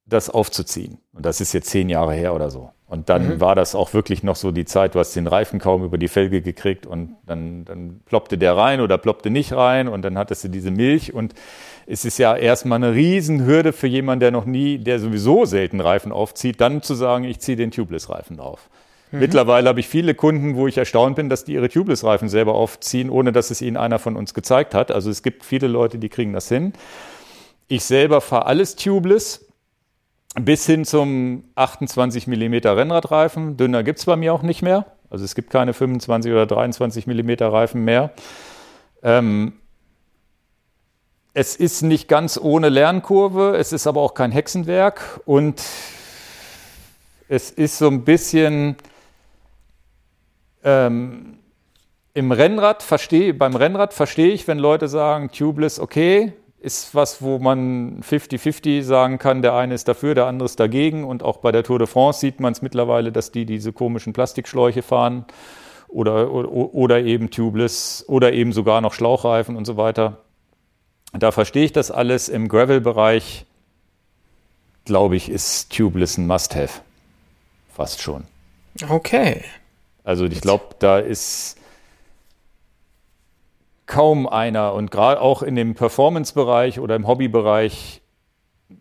das 0.05 0.29
aufzuziehen. 0.29 0.99
Und 1.13 1.25
das 1.25 1.41
ist 1.41 1.53
jetzt 1.53 1.69
zehn 1.69 1.89
Jahre 1.89 2.13
her 2.13 2.33
oder 2.35 2.49
so. 2.49 2.71
Und 2.85 3.09
dann 3.09 3.27
mhm. 3.27 3.41
war 3.41 3.55
das 3.55 3.73
auch 3.73 3.93
wirklich 3.95 4.21
noch 4.21 4.35
so 4.35 4.51
die 4.51 4.65
Zeit, 4.65 4.93
du 4.93 4.99
hast 4.99 5.15
den 5.15 5.25
Reifen 5.25 5.57
kaum 5.57 5.83
über 5.83 5.97
die 5.97 6.09
Felge 6.09 6.43
gekriegt 6.43 6.85
und 6.85 7.15
dann, 7.25 7.65
dann 7.65 8.01
ploppte 8.05 8.37
der 8.37 8.55
rein 8.55 8.81
oder 8.81 8.99
ploppte 8.99 9.31
nicht 9.31 9.53
rein 9.53 9.87
und 9.87 10.03
dann 10.03 10.15
hattest 10.15 10.43
du 10.43 10.49
diese 10.49 10.69
Milch 10.69 11.11
und 11.11 11.33
es 11.87 12.05
ist 12.05 12.19
ja 12.19 12.35
erstmal 12.35 12.75
eine 12.75 12.93
Riesenhürde 12.93 13.73
für 13.73 13.87
jemanden, 13.87 14.19
der 14.19 14.31
noch 14.31 14.45
nie, 14.45 14.77
der 14.77 14.99
sowieso 14.99 15.45
selten 15.45 15.79
Reifen 15.79 16.11
aufzieht, 16.11 16.61
dann 16.61 16.83
zu 16.83 16.93
sagen, 16.93 17.23
ich 17.23 17.39
ziehe 17.39 17.57
den 17.57 17.71
Tubeless-Reifen 17.71 18.39
auf. 18.39 18.69
Mhm. 19.13 19.19
Mittlerweile 19.19 19.69
habe 19.69 19.79
ich 19.79 19.87
viele 19.87 20.15
Kunden, 20.15 20.55
wo 20.55 20.67
ich 20.67 20.77
erstaunt 20.77 21.15
bin, 21.15 21.29
dass 21.29 21.45
die 21.45 21.53
ihre 21.53 21.69
Tubeless-Reifen 21.69 22.29
selber 22.29 22.55
aufziehen, 22.55 23.11
ohne 23.11 23.31
dass 23.31 23.51
es 23.51 23.61
ihnen 23.61 23.77
einer 23.77 23.99
von 23.99 24.15
uns 24.15 24.33
gezeigt 24.33 24.73
hat. 24.73 24.89
Also 24.89 25.11
es 25.11 25.21
gibt 25.21 25.45
viele 25.45 25.67
Leute, 25.67 25.99
die 25.99 26.09
kriegen 26.09 26.33
das 26.33 26.49
hin. 26.49 26.73
Ich 27.67 27.83
selber 27.83 28.21
fahre 28.21 28.47
alles 28.47 28.75
Tubeless 28.75 29.45
bis 30.41 30.65
hin 30.65 30.83
zum 30.83 31.43
28 31.53 32.25
mm 32.25 32.55
Rennradreifen. 32.65 33.55
Dünner 33.55 33.83
gibt 33.83 33.99
es 33.99 34.05
bei 34.05 34.15
mir 34.15 34.33
auch 34.33 34.41
nicht 34.41 34.63
mehr. 34.63 34.87
Also 35.11 35.23
es 35.25 35.35
gibt 35.35 35.51
keine 35.51 35.73
25 35.73 36.31
oder 36.31 36.47
23 36.47 37.05
mm 37.05 37.31
Reifen 37.41 37.85
mehr. 37.85 38.13
Ähm, 39.03 39.53
es 41.35 41.55
ist 41.55 41.83
nicht 41.83 42.07
ganz 42.07 42.39
ohne 42.41 42.69
Lernkurve, 42.69 43.57
es 43.57 43.73
ist 43.73 43.85
aber 43.85 44.01
auch 44.01 44.15
kein 44.15 44.31
Hexenwerk 44.31 45.21
und 45.25 45.61
es 47.27 47.51
ist 47.51 47.77
so 47.77 47.87
ein 47.87 48.03
bisschen 48.03 48.75
ähm, 50.63 51.39
im 52.13 52.31
Rennrad 52.31 52.83
verstehe, 52.83 53.33
beim 53.33 53.55
Rennrad 53.55 53.93
verstehe 53.93 54.31
ich, 54.31 54.47
wenn 54.47 54.59
Leute 54.59 54.87
sagen, 54.87 55.31
tubeless, 55.31 55.79
okay, 55.79 56.33
ist 56.63 56.95
was, 56.95 57.21
wo 57.21 57.39
man 57.39 58.01
50-50 58.01 58.83
sagen 58.83 59.17
kann, 59.17 59.41
der 59.41 59.53
eine 59.53 59.73
ist 59.73 59.87
dafür, 59.89 60.15
der 60.15 60.27
andere 60.27 60.45
ist 60.45 60.59
dagegen. 60.59 61.03
Und 61.03 61.21
auch 61.21 61.37
bei 61.37 61.51
der 61.51 61.63
Tour 61.63 61.77
de 61.77 61.87
France 61.87 62.21
sieht 62.21 62.39
man 62.39 62.53
es 62.53 62.61
mittlerweile, 62.61 63.11
dass 63.11 63.31
die 63.31 63.45
diese 63.45 63.73
komischen 63.73 64.13
Plastikschläuche 64.13 64.81
fahren 64.81 65.25
oder, 65.89 66.31
oder, 66.31 66.49
oder 66.51 67.01
eben 67.01 67.29
tubeless 67.29 68.05
oder 68.07 68.31
eben 68.31 68.53
sogar 68.53 68.79
noch 68.79 68.93
Schlauchreifen 68.93 69.57
und 69.57 69.65
so 69.65 69.75
weiter. 69.75 70.19
Da 71.11 71.31
verstehe 71.31 71.65
ich 71.65 71.73
das 71.73 71.91
alles. 71.91 72.29
Im 72.29 72.47
Gravel-Bereich, 72.47 73.45
glaube 74.85 75.17
ich, 75.17 75.29
ist 75.29 75.69
tubeless 75.69 76.17
ein 76.17 76.27
Must-Have. 76.27 76.81
Fast 77.73 78.01
schon. 78.01 78.23
Okay. 78.87 79.43
Also 80.03 80.25
ich 80.25 80.41
glaube, 80.41 80.75
da 80.79 80.99
ist 80.99 81.57
kaum 83.85 84.27
einer 84.27 84.73
und 84.73 84.91
gerade 84.91 85.21
auch 85.21 85.43
in 85.43 85.55
dem 85.55 85.75
Performance-Bereich 85.75 86.79
oder 86.79 86.95
im 86.95 87.07
Hobby-Bereich, 87.07 88.01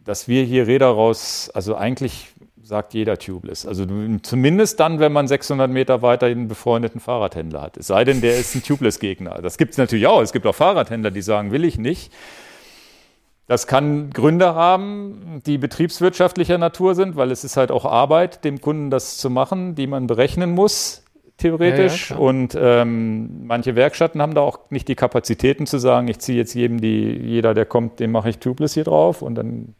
dass 0.04 0.26
wir 0.26 0.44
hier 0.44 0.66
Räder 0.66 0.86
raus, 0.86 1.50
also 1.52 1.76
eigentlich 1.76 2.28
sagt 2.62 2.94
jeder 2.94 3.18
Tubeless. 3.18 3.66
Also 3.66 3.84
zumindest 4.22 4.80
dann, 4.80 5.00
wenn 5.00 5.12
man 5.12 5.28
600 5.28 5.70
Meter 5.70 6.00
weiter 6.00 6.26
einen 6.26 6.48
befreundeten 6.48 7.00
Fahrradhändler 7.00 7.60
hat. 7.60 7.76
Es 7.76 7.88
sei 7.88 8.04
denn, 8.04 8.20
der 8.20 8.38
ist 8.38 8.54
ein 8.54 8.62
Tubeless-Gegner. 8.62 9.42
Das 9.42 9.58
gibt 9.58 9.72
es 9.72 9.78
natürlich 9.78 10.06
auch. 10.06 10.22
Es 10.22 10.32
gibt 10.32 10.46
auch 10.46 10.54
Fahrradhändler, 10.54 11.10
die 11.10 11.22
sagen, 11.22 11.50
will 11.50 11.64
ich 11.64 11.76
nicht. 11.76 12.12
Das 13.48 13.66
kann 13.66 14.10
Gründe 14.10 14.54
haben, 14.54 15.42
die 15.44 15.58
betriebswirtschaftlicher 15.58 16.56
Natur 16.56 16.94
sind, 16.94 17.16
weil 17.16 17.30
es 17.32 17.44
ist 17.44 17.56
halt 17.56 17.70
auch 17.70 17.84
Arbeit, 17.84 18.44
dem 18.44 18.60
Kunden 18.60 18.90
das 18.90 19.18
zu 19.18 19.28
machen, 19.28 19.74
die 19.74 19.88
man 19.88 20.06
berechnen 20.06 20.52
muss 20.52 21.01
theoretisch. 21.42 22.10
Ja, 22.10 22.16
ja, 22.16 22.22
und 22.22 22.56
ähm, 22.58 23.46
manche 23.46 23.76
Werkstätten 23.76 24.22
haben 24.22 24.34
da 24.34 24.40
auch 24.40 24.70
nicht 24.70 24.88
die 24.88 24.94
Kapazitäten 24.94 25.66
zu 25.66 25.78
sagen, 25.78 26.08
ich 26.08 26.18
ziehe 26.18 26.38
jetzt 26.38 26.54
jedem, 26.54 26.80
die, 26.80 27.16
jeder, 27.16 27.54
der 27.54 27.66
kommt, 27.66 28.00
den 28.00 28.10
mache 28.10 28.30
ich 28.30 28.38
Tubeless 28.38 28.74
hier 28.74 28.84
drauf. 28.84 29.22
Und 29.22 29.34
dann. 29.34 29.74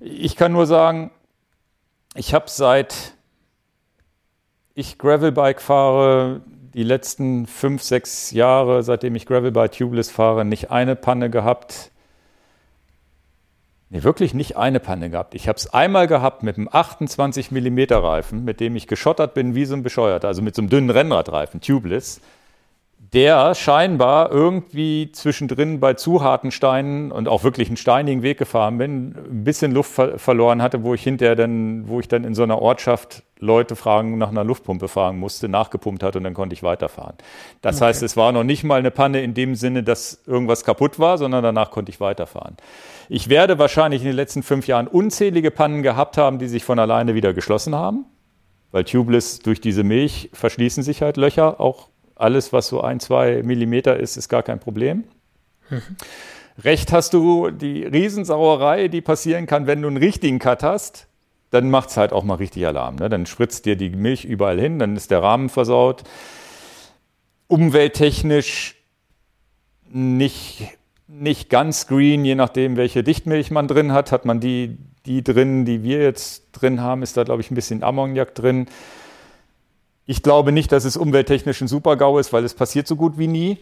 Ich 0.00 0.34
kann 0.34 0.52
nur 0.52 0.66
sagen, 0.66 1.10
ich 2.14 2.34
habe 2.34 2.46
seit 2.48 3.14
ich 4.74 4.98
Gravelbike 4.98 5.60
fahre, 5.60 6.40
die 6.74 6.82
letzten 6.82 7.46
fünf, 7.46 7.82
sechs 7.82 8.30
Jahre, 8.30 8.82
seitdem 8.82 9.14
ich 9.14 9.26
Gravelbike 9.26 9.72
Tubeless 9.72 10.10
fahre, 10.10 10.44
nicht 10.44 10.70
eine 10.70 10.96
Panne 10.96 11.30
gehabt, 11.30 11.91
Nee, 13.94 14.04
wirklich 14.04 14.32
nicht 14.32 14.56
eine 14.56 14.80
Panne 14.80 15.10
gehabt. 15.10 15.34
Ich 15.34 15.48
habe 15.48 15.58
es 15.58 15.74
einmal 15.74 16.06
gehabt 16.06 16.42
mit 16.42 16.56
einem 16.56 16.66
28 16.72 17.50
mm 17.50 17.78
Reifen, 17.90 18.42
mit 18.42 18.58
dem 18.58 18.74
ich 18.74 18.86
geschottert 18.86 19.34
bin 19.34 19.54
wie 19.54 19.66
so 19.66 19.74
ein 19.74 19.82
Bescheuerter, 19.82 20.28
also 20.28 20.40
mit 20.40 20.54
so 20.54 20.62
einem 20.62 20.70
dünnen 20.70 20.88
Rennradreifen, 20.88 21.60
tubeless, 21.60 22.22
der 23.12 23.54
scheinbar 23.54 24.30
irgendwie 24.30 25.12
zwischendrin 25.12 25.80
bei 25.80 25.94
zu 25.94 26.22
harten 26.22 26.50
Steinen 26.50 27.12
und 27.12 27.28
auch 27.28 27.44
wirklich 27.44 27.68
einen 27.68 27.76
steinigen 27.76 28.22
Weg 28.22 28.38
gefahren 28.38 28.78
bin, 28.78 29.14
ein 29.30 29.44
bisschen 29.44 29.72
Luft 29.72 29.92
ver 29.92 30.18
verloren 30.18 30.62
hatte, 30.62 30.82
wo 30.82 30.94
ich 30.94 31.02
hinterher 31.02 31.36
dann, 31.36 31.88
wo 31.88 32.00
ich 32.00 32.08
dann 32.08 32.24
in 32.24 32.34
so 32.34 32.42
einer 32.42 32.60
Ortschaft 32.60 33.22
Leute 33.38 33.76
fragen 33.76 34.16
nach 34.16 34.30
einer 34.30 34.44
Luftpumpe 34.44 34.88
fragen 34.88 35.18
musste, 35.18 35.48
nachgepumpt 35.48 36.02
hat 36.02 36.16
und 36.16 36.24
dann 36.24 36.32
konnte 36.32 36.54
ich 36.54 36.62
weiterfahren. 36.62 37.16
Das 37.60 37.76
okay. 37.76 37.86
heißt, 37.86 38.02
es 38.02 38.16
war 38.16 38.32
noch 38.32 38.44
nicht 38.44 38.64
mal 38.64 38.78
eine 38.78 38.90
Panne 38.90 39.20
in 39.22 39.34
dem 39.34 39.56
Sinne, 39.56 39.82
dass 39.82 40.22
irgendwas 40.26 40.64
kaputt 40.64 40.98
war, 40.98 41.18
sondern 41.18 41.42
danach 41.42 41.70
konnte 41.70 41.90
ich 41.90 42.00
weiterfahren. 42.00 42.56
Ich 43.08 43.28
werde 43.28 43.58
wahrscheinlich 43.58 44.00
in 44.02 44.06
den 44.06 44.16
letzten 44.16 44.42
fünf 44.42 44.68
Jahren 44.68 44.86
unzählige 44.86 45.50
Pannen 45.50 45.82
gehabt 45.82 46.16
haben, 46.16 46.38
die 46.38 46.48
sich 46.48 46.64
von 46.64 46.78
alleine 46.78 47.14
wieder 47.14 47.34
geschlossen 47.34 47.74
haben, 47.74 48.06
weil 48.70 48.84
Tubeless 48.84 49.40
durch 49.40 49.60
diese 49.60 49.82
Milch 49.82 50.30
verschließen 50.32 50.82
sich 50.82 51.02
halt 51.02 51.18
Löcher. 51.18 51.60
Auch 51.60 51.88
alles, 52.22 52.52
was 52.52 52.68
so 52.68 52.80
ein, 52.80 53.00
zwei 53.00 53.42
Millimeter 53.42 53.98
ist, 53.98 54.16
ist 54.16 54.28
gar 54.28 54.42
kein 54.42 54.60
Problem. 54.60 55.04
Mhm. 55.68 55.82
Recht 56.62 56.92
hast 56.92 57.14
du, 57.14 57.50
die 57.50 57.84
Riesensauerei, 57.84 58.88
die 58.88 59.00
passieren 59.00 59.46
kann, 59.46 59.66
wenn 59.66 59.82
du 59.82 59.88
einen 59.88 59.96
richtigen 59.96 60.38
Cut 60.38 60.62
hast, 60.62 61.08
dann 61.50 61.70
macht 61.70 61.90
es 61.90 61.96
halt 61.96 62.12
auch 62.12 62.24
mal 62.24 62.34
richtig 62.34 62.66
Alarm. 62.66 62.96
Ne? 62.96 63.08
Dann 63.08 63.26
spritzt 63.26 63.66
dir 63.66 63.76
die 63.76 63.90
Milch 63.90 64.24
überall 64.24 64.60
hin, 64.60 64.78
dann 64.78 64.96
ist 64.96 65.10
der 65.10 65.22
Rahmen 65.22 65.48
versaut. 65.48 66.02
Umwelttechnisch 67.48 68.76
nicht, 69.88 70.68
nicht 71.08 71.50
ganz 71.50 71.86
green, 71.86 72.24
je 72.24 72.34
nachdem, 72.34 72.76
welche 72.76 73.02
Dichtmilch 73.02 73.50
man 73.50 73.68
drin 73.68 73.92
hat. 73.92 74.12
Hat 74.12 74.24
man 74.24 74.40
die, 74.40 74.78
die 75.04 75.22
drin, 75.22 75.64
die 75.64 75.82
wir 75.82 76.02
jetzt 76.02 76.44
drin 76.52 76.80
haben, 76.80 77.02
ist 77.02 77.16
da, 77.16 77.24
glaube 77.24 77.42
ich, 77.42 77.50
ein 77.50 77.54
bisschen 77.54 77.82
Ammoniak 77.82 78.34
drin. 78.34 78.66
Ich 80.06 80.22
glaube 80.22 80.52
nicht, 80.52 80.72
dass 80.72 80.84
es 80.84 80.96
umwelttechnisch 80.96 81.60
ein 81.60 81.68
Super-GAU 81.68 82.18
ist, 82.18 82.32
weil 82.32 82.44
es 82.44 82.54
passiert 82.54 82.86
so 82.86 82.96
gut 82.96 83.18
wie 83.18 83.28
nie. 83.28 83.58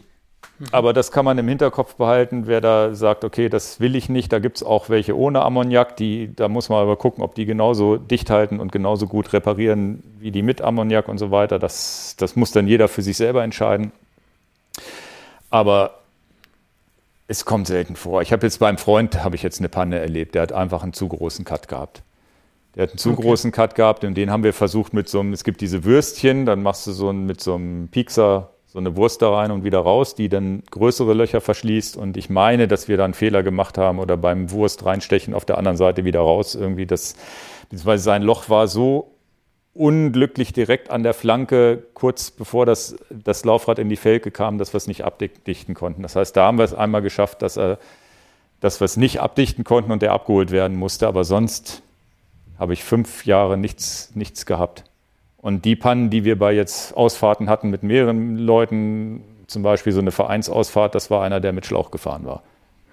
Mhm. 0.58 0.66
Aber 0.72 0.92
das 0.92 1.12
kann 1.12 1.24
man 1.24 1.38
im 1.38 1.48
Hinterkopf 1.48 1.94
behalten, 1.94 2.46
wer 2.46 2.60
da 2.60 2.94
sagt, 2.94 3.24
okay, 3.24 3.48
das 3.48 3.80
will 3.80 3.94
ich 3.94 4.08
nicht. 4.08 4.32
Da 4.32 4.38
gibt 4.38 4.58
es 4.58 4.62
auch 4.62 4.88
welche 4.88 5.16
ohne 5.16 5.42
Ammoniak, 5.42 5.96
die, 5.96 6.34
da 6.34 6.48
muss 6.48 6.68
man 6.68 6.78
aber 6.78 6.96
gucken, 6.96 7.22
ob 7.22 7.34
die 7.34 7.46
genauso 7.46 7.96
dicht 7.96 8.30
halten 8.30 8.60
und 8.60 8.72
genauso 8.72 9.06
gut 9.06 9.32
reparieren 9.32 10.02
wie 10.18 10.30
die 10.30 10.42
mit 10.42 10.62
Ammoniak 10.62 11.08
und 11.08 11.18
so 11.18 11.30
weiter. 11.30 11.58
Das, 11.58 12.14
das 12.18 12.36
muss 12.36 12.52
dann 12.52 12.66
jeder 12.66 12.88
für 12.88 13.02
sich 13.02 13.16
selber 13.16 13.42
entscheiden. 13.42 13.92
Aber 15.50 16.00
es 17.26 17.44
kommt 17.44 17.66
selten 17.66 17.96
vor. 17.96 18.22
Ich 18.22 18.32
habe 18.32 18.46
jetzt 18.46 18.58
beim 18.58 18.78
Freund 18.78 19.22
habe 19.22 19.36
ich 19.36 19.42
jetzt 19.42 19.60
eine 19.60 19.68
Panne 19.68 19.98
erlebt. 19.98 20.34
Der 20.34 20.42
hat 20.42 20.52
einfach 20.52 20.82
einen 20.82 20.92
zu 20.92 21.08
großen 21.08 21.44
Cut 21.44 21.68
gehabt. 21.68 22.02
Der 22.74 22.84
hat 22.84 22.90
einen 22.90 22.98
zu 22.98 23.10
okay. 23.10 23.22
großen 23.22 23.52
Cut 23.52 23.74
gehabt 23.74 24.04
und 24.04 24.14
den 24.14 24.30
haben 24.30 24.44
wir 24.44 24.52
versucht 24.52 24.92
mit 24.94 25.08
so 25.08 25.20
einem, 25.20 25.32
es 25.32 25.44
gibt 25.44 25.60
diese 25.60 25.84
Würstchen, 25.84 26.46
dann 26.46 26.62
machst 26.62 26.86
du 26.86 26.92
so 26.92 27.08
einen, 27.08 27.26
mit 27.26 27.40
so 27.40 27.54
einem 27.54 27.88
Piekser 27.88 28.50
so 28.72 28.78
eine 28.78 28.96
Wurst 28.96 29.20
da 29.20 29.34
rein 29.34 29.50
und 29.50 29.64
wieder 29.64 29.80
raus, 29.80 30.14
die 30.14 30.28
dann 30.28 30.62
größere 30.70 31.12
Löcher 31.12 31.40
verschließt. 31.40 31.96
Und 31.96 32.16
ich 32.16 32.30
meine, 32.30 32.68
dass 32.68 32.86
wir 32.86 32.96
da 32.96 33.04
einen 33.04 33.14
Fehler 33.14 33.42
gemacht 33.42 33.76
haben 33.78 33.98
oder 33.98 34.16
beim 34.16 34.52
Wurst 34.52 34.84
reinstechen 34.84 35.34
auf 35.34 35.44
der 35.44 35.58
anderen 35.58 35.76
Seite 35.76 36.04
wieder 36.04 36.20
raus. 36.20 36.54
Irgendwie 36.54 36.86
das, 36.86 37.16
beziehungsweise 37.62 38.04
sein 38.04 38.22
Loch 38.22 38.48
war 38.48 38.68
so 38.68 39.16
unglücklich 39.74 40.52
direkt 40.52 40.88
an 40.88 41.02
der 41.02 41.14
Flanke, 41.14 41.82
kurz 41.94 42.30
bevor 42.30 42.64
das, 42.64 42.96
das 43.10 43.44
Laufrad 43.44 43.80
in 43.80 43.88
die 43.88 43.96
Felge 43.96 44.30
kam, 44.30 44.58
dass 44.58 44.72
wir 44.72 44.78
es 44.78 44.86
nicht 44.86 45.04
abdichten 45.04 45.74
konnten. 45.74 46.02
Das 46.02 46.14
heißt, 46.14 46.36
da 46.36 46.46
haben 46.46 46.58
wir 46.58 46.64
es 46.64 46.74
einmal 46.74 47.02
geschafft, 47.02 47.42
dass, 47.42 47.56
er, 47.56 47.78
dass 48.60 48.80
wir 48.80 48.84
es 48.84 48.96
nicht 48.96 49.20
abdichten 49.20 49.64
konnten 49.64 49.90
und 49.90 50.00
der 50.00 50.12
abgeholt 50.12 50.52
werden 50.52 50.76
musste. 50.76 51.08
Aber 51.08 51.24
sonst 51.24 51.82
habe 52.60 52.74
ich 52.74 52.84
fünf 52.84 53.24
Jahre 53.24 53.56
nichts, 53.56 54.12
nichts 54.14 54.44
gehabt. 54.44 54.84
Und 55.38 55.64
die 55.64 55.74
Pannen, 55.74 56.10
die 56.10 56.24
wir 56.24 56.38
bei 56.38 56.52
jetzt 56.52 56.94
Ausfahrten 56.94 57.48
hatten 57.48 57.70
mit 57.70 57.82
mehreren 57.82 58.36
Leuten, 58.36 59.24
zum 59.46 59.62
Beispiel 59.62 59.92
so 59.92 60.00
eine 60.00 60.10
Vereinsausfahrt, 60.10 60.94
das 60.94 61.10
war 61.10 61.24
einer, 61.24 61.40
der 61.40 61.54
mit 61.54 61.64
Schlauch 61.64 61.90
gefahren 61.90 62.26
war. 62.26 62.42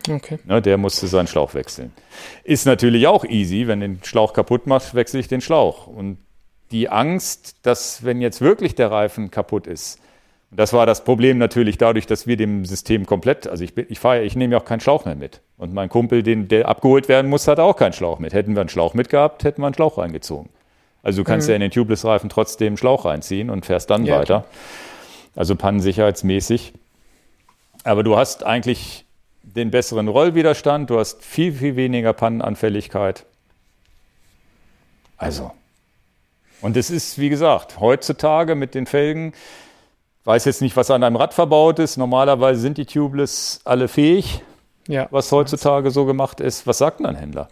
Okay. 0.10 0.40
Ne, 0.46 0.62
der 0.62 0.78
musste 0.78 1.08
seinen 1.08 1.28
Schlauch 1.28 1.54
wechseln. 1.54 1.92
Ist 2.46 2.66
natürlich 2.66 3.08
auch 3.08 3.26
easy, 3.26 3.68
wenn 3.68 3.82
den 3.82 4.00
Schlauch 4.04 4.32
kaputt 4.32 4.66
macht, 4.66 4.96
wechsle 4.96 5.20
ich 5.20 5.28
den 5.28 5.42
Schlauch. 5.42 5.86
Und 5.88 6.18
die 6.72 6.88
Angst, 6.88 7.58
dass 7.64 8.06
wenn 8.06 8.22
jetzt 8.22 8.40
wirklich 8.40 8.74
der 8.76 8.90
Reifen 8.90 9.32
kaputt 9.32 9.68
ist, 9.68 10.00
das 10.52 10.72
war 10.72 10.86
das 10.86 11.04
Problem 11.04 11.38
natürlich 11.38 11.78
dadurch, 11.78 12.06
dass 12.06 12.26
wir 12.26 12.38
dem 12.38 12.64
System 12.64 13.06
komplett, 13.06 13.48
also 13.48 13.64
ich, 13.64 13.78
ich 13.78 14.00
fahre, 14.00 14.24
ich 14.24 14.36
nehme 14.36 14.54
ja 14.54 14.62
auch 14.62 14.66
keinen 14.66 14.80
Schlauch 14.80 15.04
mehr 15.06 15.16
mit. 15.16 15.42
Und 15.58 15.74
mein 15.74 15.90
Kumpel, 15.90 16.24
den, 16.24 16.48
der 16.48 16.70
abgeholt 16.70 17.10
werden 17.10 17.30
muss, 17.30 17.48
hat 17.48 17.60
auch 17.60 17.76
keinen 17.76 17.94
Schlauch 17.94 18.20
mit. 18.20 18.34
Hätten 18.34 18.56
wir 18.56 18.62
einen 18.62 18.70
Schlauch 18.70 18.94
mitgehabt, 18.94 19.44
hätten 19.44 19.62
wir 19.62 19.68
einen 19.68 19.76
Schlauch 19.76 19.98
reingezogen. 19.98 20.50
Also 21.04 21.22
du 21.22 21.24
kannst 21.26 21.48
mhm. 21.48 21.52
ja 21.52 21.56
in 21.56 21.62
den 21.62 21.72
Tubeless-Reifen 21.72 22.30
trotzdem 22.30 22.78
Schlauch 22.78 23.06
reinziehen 23.06 23.50
und 23.50 23.66
fährst 23.66 23.90
dann 23.90 24.06
ja, 24.06 24.20
weiter. 24.20 24.46
Also 25.36 25.56
pannensicherheitsmäßig. 25.56 26.74
Aber 27.84 28.04
du 28.04 28.18
hast 28.18 28.46
eigentlich 28.46 29.06
den 29.44 29.72
besseren 29.72 30.08
Rollwiderstand, 30.08 30.90
du 30.90 31.00
hast 31.00 31.24
viel, 31.24 31.54
viel 31.54 31.76
weniger 31.76 32.14
Pannenanfälligkeit. 32.14 33.26
Also. 35.18 35.52
Und 36.62 36.78
es 36.78 36.90
ist, 36.90 37.20
wie 37.20 37.30
gesagt, 37.30 37.80
heutzutage 37.80 38.56
mit 38.56 38.76
den 38.76 38.86
Felgen, 38.86 39.34
weiß 40.28 40.46
jetzt 40.46 40.62
nicht, 40.62 40.76
was 40.76 40.92
an 40.92 41.04
einem 41.04 41.16
Rad 41.16 41.34
verbaut 41.34 41.80
ist. 41.80 41.98
Normalerweise 41.98 42.60
sind 42.60 42.78
die 42.78 42.86
Tubeless 42.86 43.62
alle 43.64 43.88
fähig, 43.88 44.42
ja. 44.88 45.08
was 45.10 45.32
heutzutage 45.32 45.90
so 45.90 46.06
gemacht 46.06 46.42
ist. 46.42 46.68
Was 46.68 46.78
sagt 46.78 47.00
denn 47.00 47.08
ein 47.08 47.16
Händler? 47.16 47.48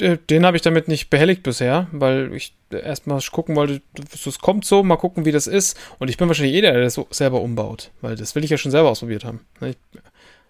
den 0.00 0.46
habe 0.46 0.56
ich 0.56 0.62
damit 0.62 0.86
nicht 0.86 1.10
behelligt 1.10 1.42
bisher, 1.42 1.88
weil 1.90 2.32
ich 2.32 2.54
erstmal 2.70 3.20
gucken 3.32 3.56
wollte, 3.56 3.82
es 4.12 4.38
kommt 4.38 4.64
so, 4.64 4.84
mal 4.84 4.96
gucken, 4.96 5.24
wie 5.24 5.32
das 5.32 5.48
ist. 5.48 5.76
Und 5.98 6.08
ich 6.08 6.16
bin 6.16 6.28
wahrscheinlich 6.28 6.54
eh 6.54 6.60
der, 6.60 6.74
der 6.74 6.84
das 6.84 7.00
selber 7.10 7.40
umbaut, 7.40 7.90
weil 8.00 8.14
das 8.14 8.36
will 8.36 8.44
ich 8.44 8.50
ja 8.50 8.58
schon 8.58 8.70
selber 8.70 8.90
ausprobiert 8.90 9.24
haben. 9.24 9.40
Ich, 9.60 9.76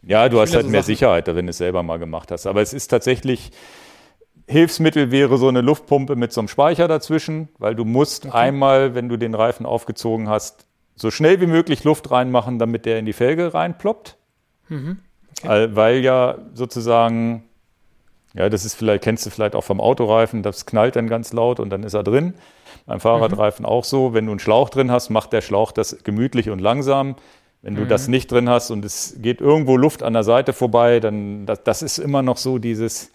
ja, 0.03 0.29
du 0.29 0.39
hast 0.39 0.55
halt 0.55 0.67
so 0.67 0.71
mehr 0.71 0.83
Sachen. 0.83 0.95
Sicherheit, 0.95 1.27
wenn 1.29 1.47
du 1.47 1.51
es 1.51 1.59
selber 1.59 1.83
mal 1.83 1.99
gemacht 1.99 2.31
hast. 2.31 2.47
Aber 2.47 2.61
es 2.61 2.75
ist 2.75 2.89
tatsächlich, 2.89 3.51
Hilfsmittel 4.49 5.11
wäre 5.11 5.37
so 5.37 5.49
eine 5.49 5.61
Luftpumpe 5.61 6.17
mit 6.17 6.33
so 6.33 6.41
einem 6.41 6.49
Speicher 6.49 6.89
dazwischen, 6.89 7.49
weil 7.59 7.75
du 7.75 7.85
musst 7.85 8.27
okay. 8.27 8.37
einmal, 8.37 8.95
wenn 8.95 9.09
du 9.09 9.17
den 9.19 9.35
Reifen 9.35 9.67
aufgezogen 9.67 10.29
hast, 10.29 10.67
so 10.97 11.11
schnell 11.11 11.41
wie 11.41 11.47
möglich 11.47 11.85
Luft 11.85 12.11
reinmachen, 12.11 12.59
damit 12.59 12.87
der 12.87 12.99
in 12.99 13.07
die 13.07 13.13
Felge 13.13 13.53
reinploppt. 13.55 14.17
Mhm. 14.69 14.99
Okay. 15.45 15.69
Weil 15.73 15.99
ja 15.99 16.39
sozusagen 16.55 17.45
Ja, 18.35 18.49
das 18.49 18.65
ist 18.65 18.75
vielleicht, 18.75 19.03
kennst 19.03 19.27
du 19.27 19.31
vielleicht 19.31 19.55
auch 19.55 19.65
vom 19.65 19.81
Autoreifen, 19.81 20.43
das 20.43 20.67
knallt 20.67 20.97
dann 20.97 21.09
ganz 21.09 21.33
laut 21.33 21.61
und 21.61 21.71
dann 21.71 21.83
ist 21.83 21.95
er 21.95 22.03
drin. 22.03 22.35
Beim 22.87 23.01
Fahrradreifen 23.01 23.65
mhm. 23.65 23.69
auch 23.69 23.85
so. 23.85 24.15
Wenn 24.15 24.27
du 24.27 24.33
einen 24.33 24.41
Schlauch 24.41 24.71
drin 24.71 24.91
hast, 24.91 25.11
macht 25.11 25.33
der 25.33 25.41
Schlauch 25.41 25.73
das 25.73 26.05
gemütlich 26.05 26.51
und 26.51 26.59
langsam. 26.59 27.17
Wenn 27.63 27.75
du 27.75 27.83
mhm. 27.83 27.89
das 27.89 28.07
nicht 28.09 28.31
drin 28.31 28.49
hast 28.49 28.71
und 28.71 28.85
es 28.85 29.17
geht 29.21 29.41
irgendwo 29.41 29.77
Luft 29.77 30.03
an 30.03 30.13
der 30.13 30.23
Seite 30.23 30.53
vorbei, 30.53 31.01
dann 31.01 31.47
das, 31.47 31.65
das 31.65 31.83
ist 31.83 31.99
immer 31.99 32.23
noch 32.23 32.37
so 32.37 32.59
dieses, 32.59 33.11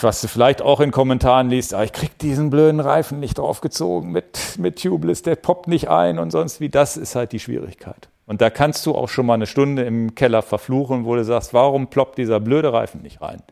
was 0.00 0.20
du 0.20 0.28
vielleicht 0.28 0.62
auch 0.62 0.80
in 0.80 0.90
Kommentaren 0.90 1.50
liest, 1.50 1.74
ah, 1.74 1.82
ich 1.84 1.92
krieg 1.92 2.18
diesen 2.18 2.50
blöden 2.50 2.80
Reifen 2.80 3.20
nicht 3.20 3.38
draufgezogen 3.38 4.10
mit, 4.10 4.58
mit 4.58 4.82
Tubeless, 4.82 5.22
der 5.22 5.36
poppt 5.36 5.68
nicht 5.68 5.88
ein 5.88 6.18
und 6.18 6.30
sonst 6.30 6.60
wie. 6.60 6.68
Das 6.68 6.96
ist 6.96 7.14
halt 7.14 7.32
die 7.32 7.38
Schwierigkeit. 7.38 8.08
Und 8.26 8.40
da 8.40 8.50
kannst 8.50 8.86
du 8.86 8.94
auch 8.94 9.08
schon 9.08 9.26
mal 9.26 9.34
eine 9.34 9.46
Stunde 9.46 9.82
im 9.82 10.14
Keller 10.14 10.42
verfluchen, 10.42 11.04
wo 11.04 11.14
du 11.14 11.24
sagst, 11.24 11.52
warum 11.52 11.88
ploppt 11.88 12.18
dieser 12.18 12.40
blöde 12.40 12.72
Reifen 12.72 13.02
nicht 13.02 13.20
rein? 13.20 13.42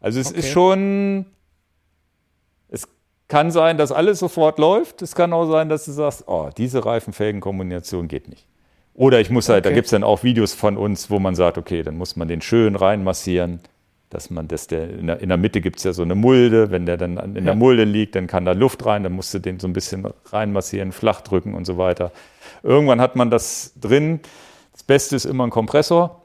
Also 0.00 0.20
es 0.20 0.28
okay. 0.28 0.38
ist 0.38 0.48
schon, 0.48 1.26
es 2.68 2.88
kann 3.26 3.50
sein, 3.50 3.76
dass 3.76 3.92
alles 3.92 4.20
sofort 4.20 4.58
läuft. 4.58 5.02
Es 5.02 5.14
kann 5.14 5.32
auch 5.32 5.50
sein, 5.50 5.68
dass 5.68 5.84
du 5.84 5.92
sagst, 5.92 6.24
oh, 6.26 6.48
diese 6.56 6.84
Reifenfelgenkombination 6.84 8.08
geht 8.08 8.28
nicht. 8.28 8.46
Oder 8.94 9.20
ich 9.20 9.30
muss 9.30 9.48
halt, 9.48 9.64
okay. 9.64 9.70
da 9.70 9.74
gibt 9.74 9.86
es 9.86 9.90
dann 9.90 10.04
auch 10.04 10.22
Videos 10.22 10.54
von 10.54 10.76
uns, 10.76 11.10
wo 11.10 11.18
man 11.18 11.34
sagt, 11.34 11.58
okay, 11.58 11.82
dann 11.82 11.96
muss 11.98 12.16
man 12.16 12.28
den 12.28 12.40
schön 12.40 12.76
reinmassieren, 12.76 13.60
dass 14.10 14.30
man 14.30 14.48
das, 14.48 14.66
der, 14.66 14.88
in 14.90 15.06
der, 15.06 15.20
in 15.20 15.28
der 15.28 15.38
Mitte 15.38 15.60
gibt 15.60 15.78
es 15.78 15.84
ja 15.84 15.92
so 15.92 16.02
eine 16.02 16.14
Mulde, 16.14 16.70
wenn 16.70 16.86
der 16.86 16.96
dann 16.96 17.16
in 17.18 17.34
ja. 17.34 17.40
der 17.42 17.54
Mulde 17.54 17.84
liegt, 17.84 18.14
dann 18.14 18.26
kann 18.26 18.44
da 18.44 18.52
Luft 18.52 18.84
rein, 18.86 19.02
dann 19.02 19.12
musst 19.12 19.34
du 19.34 19.38
den 19.38 19.60
so 19.60 19.68
ein 19.68 19.72
bisschen 19.72 20.06
reinmassieren, 20.26 20.92
flach 20.92 21.20
drücken 21.20 21.54
und 21.54 21.66
so 21.66 21.76
weiter. 21.76 22.12
Irgendwann 22.62 23.00
hat 23.00 23.16
man 23.16 23.30
das 23.30 23.72
drin. 23.78 24.20
Das 24.72 24.82
Beste 24.82 25.16
ist 25.16 25.26
immer 25.26 25.46
ein 25.46 25.50
Kompressor. 25.50 26.24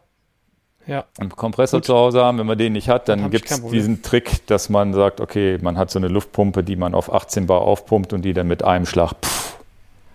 Ja. 0.86 1.05
Einen 1.17 1.29
Kompressor 1.29 1.79
Gut. 1.79 1.86
zu 1.86 1.93
Hause 1.93 2.23
haben, 2.23 2.38
wenn 2.39 2.45
man 2.45 2.57
den 2.57 2.73
nicht 2.73 2.89
hat, 2.89 3.07
dann, 3.07 3.21
dann 3.21 3.31
gibt 3.31 3.49
es 3.49 3.65
diesen 3.67 4.01
Trick, 4.01 4.45
dass 4.47 4.69
man 4.69 4.93
sagt, 4.93 5.21
okay, 5.21 5.57
man 5.61 5.77
hat 5.77 5.89
so 5.91 5.99
eine 5.99 6.07
Luftpumpe, 6.07 6.63
die 6.63 6.75
man 6.75 6.93
auf 6.93 7.13
18 7.13 7.47
Bar 7.47 7.61
aufpumpt 7.61 8.11
und 8.13 8.23
die 8.23 8.34
dann 8.34 8.47
mit 8.47 8.63
einem 8.63 8.86
Schlag 8.86 9.13
pff, 9.21 9.57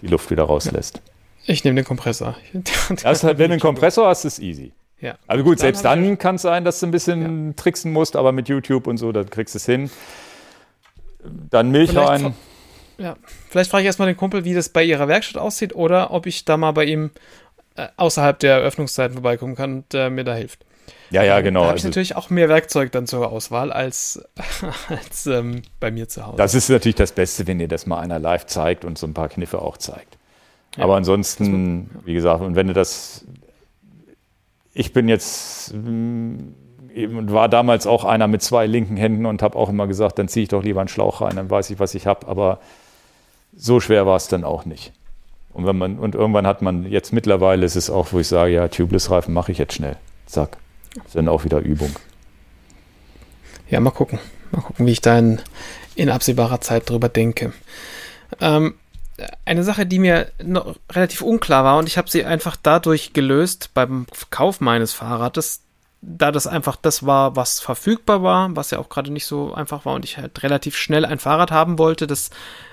die 0.03 0.09
Luft 0.09 0.31
wieder 0.31 0.45
rauslässt. 0.45 0.97
Ja. 0.97 1.03
Ich 1.47 1.65
nehme 1.65 1.77
den 1.77 1.87
Kompressor. 1.87 2.37
Halt, 3.05 3.25
wenn 3.25 3.37
du 3.39 3.45
einen 3.45 3.61
Kompressor 3.61 4.09
hast, 4.09 4.27
ist 4.27 4.39
easy. 4.39 4.73
Ja. 5.01 5.15
Also 5.27 5.45
gut, 5.45 5.59
dann 5.59 5.61
selbst 5.61 5.85
dann 5.85 6.19
kann 6.19 6.37
es 6.37 6.43
sein, 6.43 6.65
dass 6.65 6.81
du 6.81 6.87
ein 6.87 6.91
bisschen 6.91 7.49
ja. 7.49 7.53
tricksen 7.55 7.93
musst, 7.93 8.17
aber 8.17 8.33
mit 8.33 8.49
YouTube 8.49 8.87
und 8.87 8.97
so, 8.97 9.13
da 9.13 9.25
kriegst 9.25 9.55
du 9.55 9.59
es 9.59 9.67
hin. 9.67 9.91
Dann 11.51 11.71
Milch 11.71 11.91
vielleicht 11.91 12.09
rein. 12.09 12.35
Ja, 12.99 13.17
vielleicht 13.49 13.71
frage 13.71 13.83
ich 13.83 13.87
erstmal 13.87 14.09
den 14.09 14.17
Kumpel, 14.17 14.45
wie 14.45 14.55
das 14.55 14.71
bei 14.71 14.83
ihrer 14.83 15.07
Werkstatt 15.07 15.41
aussieht 15.41 15.75
oder 15.75 16.11
ob 16.11 16.27
ich 16.27 16.45
da 16.45 16.57
mal 16.57 16.73
bei 16.73 16.85
ihm 16.85 17.11
äh, 17.77 17.87
außerhalb 17.97 18.39
der 18.41 18.59
Öffnungszeiten 18.59 19.15
vorbeikommen 19.15 19.55
kann 19.55 19.77
und 19.77 19.95
äh, 19.95 20.11
mir 20.11 20.25
da 20.25 20.35
hilft. 20.35 20.65
Ja, 21.11 21.23
ja, 21.23 21.41
genau. 21.41 21.61
Da 21.61 21.67
habe 21.69 21.79
ich 21.79 21.85
also, 21.85 21.89
natürlich 21.89 22.17
auch 22.17 22.29
mehr 22.29 22.49
Werkzeug 22.49 22.93
dann 22.93 23.07
zur 23.07 23.31
Auswahl 23.31 23.73
als, 23.73 24.23
als 24.89 25.27
ähm, 25.27 25.63
bei 25.81 25.91
mir 25.91 26.09
zu 26.09 26.27
Hause. 26.27 26.37
Das 26.37 26.55
ist 26.55 26.69
natürlich 26.69 26.97
das 26.97 27.13
Beste, 27.13 27.47
wenn 27.47 27.61
ihr 27.61 27.69
das 27.69 27.87
mal 27.87 28.01
einer 28.01 28.19
live 28.19 28.47
zeigt 28.47 28.85
und 28.85 28.99
so 28.99 29.07
ein 29.07 29.15
paar 29.15 29.29
Kniffe 29.29 29.63
auch 29.63 29.77
zeigt. 29.77 30.19
Ja, 30.77 30.85
Aber 30.85 30.97
ansonsten, 30.97 31.91
wie 32.05 32.15
gesagt, 32.15 32.43
und 32.43 32.57
wenn 32.57 32.67
du 32.67 32.73
das, 32.73 33.25
ich 34.79 34.93
bin 34.93 35.09
jetzt 35.09 35.75
mm, 35.75 36.37
eben 36.95 37.33
war 37.33 37.49
damals 37.49 37.87
auch 37.87 38.05
einer 38.05 38.29
mit 38.29 38.43
zwei 38.43 38.67
linken 38.67 38.97
Händen 38.97 39.27
und 39.27 39.43
habe 39.43 39.59
auch 39.59 39.69
immer 39.69 39.89
gesagt, 39.89 40.19
dann 40.21 40.29
ziehe 40.29 40.45
ich 40.45 40.49
doch 40.49 40.63
lieber 40.63 40.81
einen 40.81 40.89
Schlauch 40.89 41.21
rein, 41.21 41.35
dann 41.35 41.51
weiß 41.51 41.71
ich, 41.71 41.81
was 41.81 41.97
ich 41.97 42.07
habe. 42.07 42.29
Aber 42.29 42.61
so 43.57 43.81
schwer 43.81 44.07
war 44.07 44.15
es 44.15 44.29
dann 44.29 44.45
auch 44.45 44.65
nicht. 44.65 44.93
Und 45.53 45.67
wenn 45.67 45.77
man 45.77 45.99
und 45.99 46.15
irgendwann 46.15 46.47
hat 46.47 46.63
man 46.63 46.85
jetzt 46.85 47.13
mittlerweile 47.13 47.67
ist 47.67 47.75
es 47.75 47.91
auch, 47.91 48.13
wo 48.13 48.21
ich 48.21 48.29
sage, 48.29 48.53
ja, 48.53 48.69
Tubeless-Reifen 48.69 49.35
mache 49.35 49.51
ich 49.51 49.59
jetzt 49.59 49.75
schnell. 49.75 49.97
Zack, 50.27 50.59
ist 51.05 51.17
dann 51.17 51.27
auch 51.27 51.45
wieder 51.45 51.59
Übung. 51.59 51.91
Ja, 53.69 53.81
mal 53.81 53.91
gucken, 53.91 54.21
mal 54.53 54.61
gucken, 54.61 54.87
wie 54.87 54.93
ich 54.93 55.01
da 55.01 55.19
in, 55.19 55.41
in 55.97 56.09
absehbarer 56.09 56.61
Zeit 56.61 56.89
drüber 56.89 57.09
denke. 57.09 57.53
Ähm, 58.41 58.75
eine 59.45 59.65
Sache, 59.65 59.87
die 59.87 59.99
mir 59.99 60.31
noch 60.43 60.77
relativ 60.91 61.23
unklar 61.23 61.65
war 61.65 61.79
und 61.79 61.89
ich 61.89 61.99
habe 61.99 62.11
sie 62.11 62.25
einfach 62.25 62.57
dadurch 62.57 63.13
gelöst 63.13 63.71
beim 63.75 64.07
Kauf 64.31 64.61
meines 64.61 64.93
Fahrrades, 64.93 65.63
da 66.01 66.31
das 66.31 66.47
einfach 66.47 66.77
das 66.77 67.05
war, 67.05 67.35
was 67.35 67.59
verfügbar 67.59 68.23
war, 68.23 68.55
was 68.55 68.71
ja 68.71 68.79
auch 68.79 68.89
gerade 68.89 69.13
nicht 69.13 69.27
so 69.27 69.53
einfach 69.53 69.85
war 69.85 69.95
und 69.95 70.05
ich 70.05 70.17
halt 70.17 70.43
relativ 70.43 70.77
schnell 70.77 71.05
ein 71.05 71.19
Fahrrad 71.19 71.51
haben 71.51 71.79
wollte, 71.79 72.07
das 72.07 72.31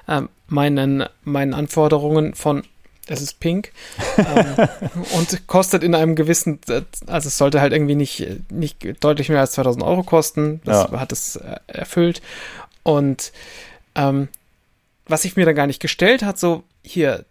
äh, 0.08 0.22
meinen, 0.48 1.06
meinen 1.24 1.54
Anforderungen 1.54 2.36
von 2.36 2.64
es 3.08 3.22
ist 3.22 3.40
pink 3.40 3.72
ähm, 4.18 4.68
und 5.16 5.48
kostet 5.48 5.84
in 5.84 5.94
einem 5.94 6.16
gewissen, 6.16 6.60
also 7.08 7.28
es 7.28 7.38
sollte 7.38 7.62
halt 7.62 7.72
irgendwie 7.72 7.96
nicht, 7.96 8.26
nicht 8.52 9.04
deutlich 9.04 9.30
mehr 9.30 9.42
als 9.42 9.52
2000 9.52 9.84
Euro 9.84 10.02
kosten. 10.02 10.60
Das 10.66 10.92
ja. 10.92 11.00
hat 11.00 11.12
es 11.12 11.36
äh, 11.36 11.58
erfüllt. 11.68 12.24
Und 12.82 13.32
ähm, 13.94 14.30
was 15.08 15.26
ich 15.26 15.36
mir 15.36 15.46
dann 15.46 15.56
gar 15.56 15.68
nicht 15.68 15.82
gestellt 15.82 16.24
hat, 16.24 16.40
so 16.40 16.64
hier 16.84 17.26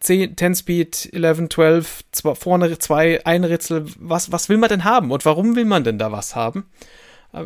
10, 0.00 0.36
10 0.36 0.54
Speed, 0.54 1.10
11, 1.12 1.48
12, 1.48 2.04
zwei, 2.12 2.34
vorne 2.34 2.78
zwei, 2.78 3.24
ein 3.24 3.44
Ritzel, 3.44 3.86
was, 3.98 4.32
was 4.32 4.48
will 4.48 4.58
man 4.58 4.68
denn 4.68 4.84
haben 4.84 5.10
und 5.10 5.24
warum 5.24 5.56
will 5.56 5.64
man 5.64 5.84
denn 5.84 5.98
da 5.98 6.12
was 6.12 6.36
haben? 6.36 6.68
Äh, 7.32 7.44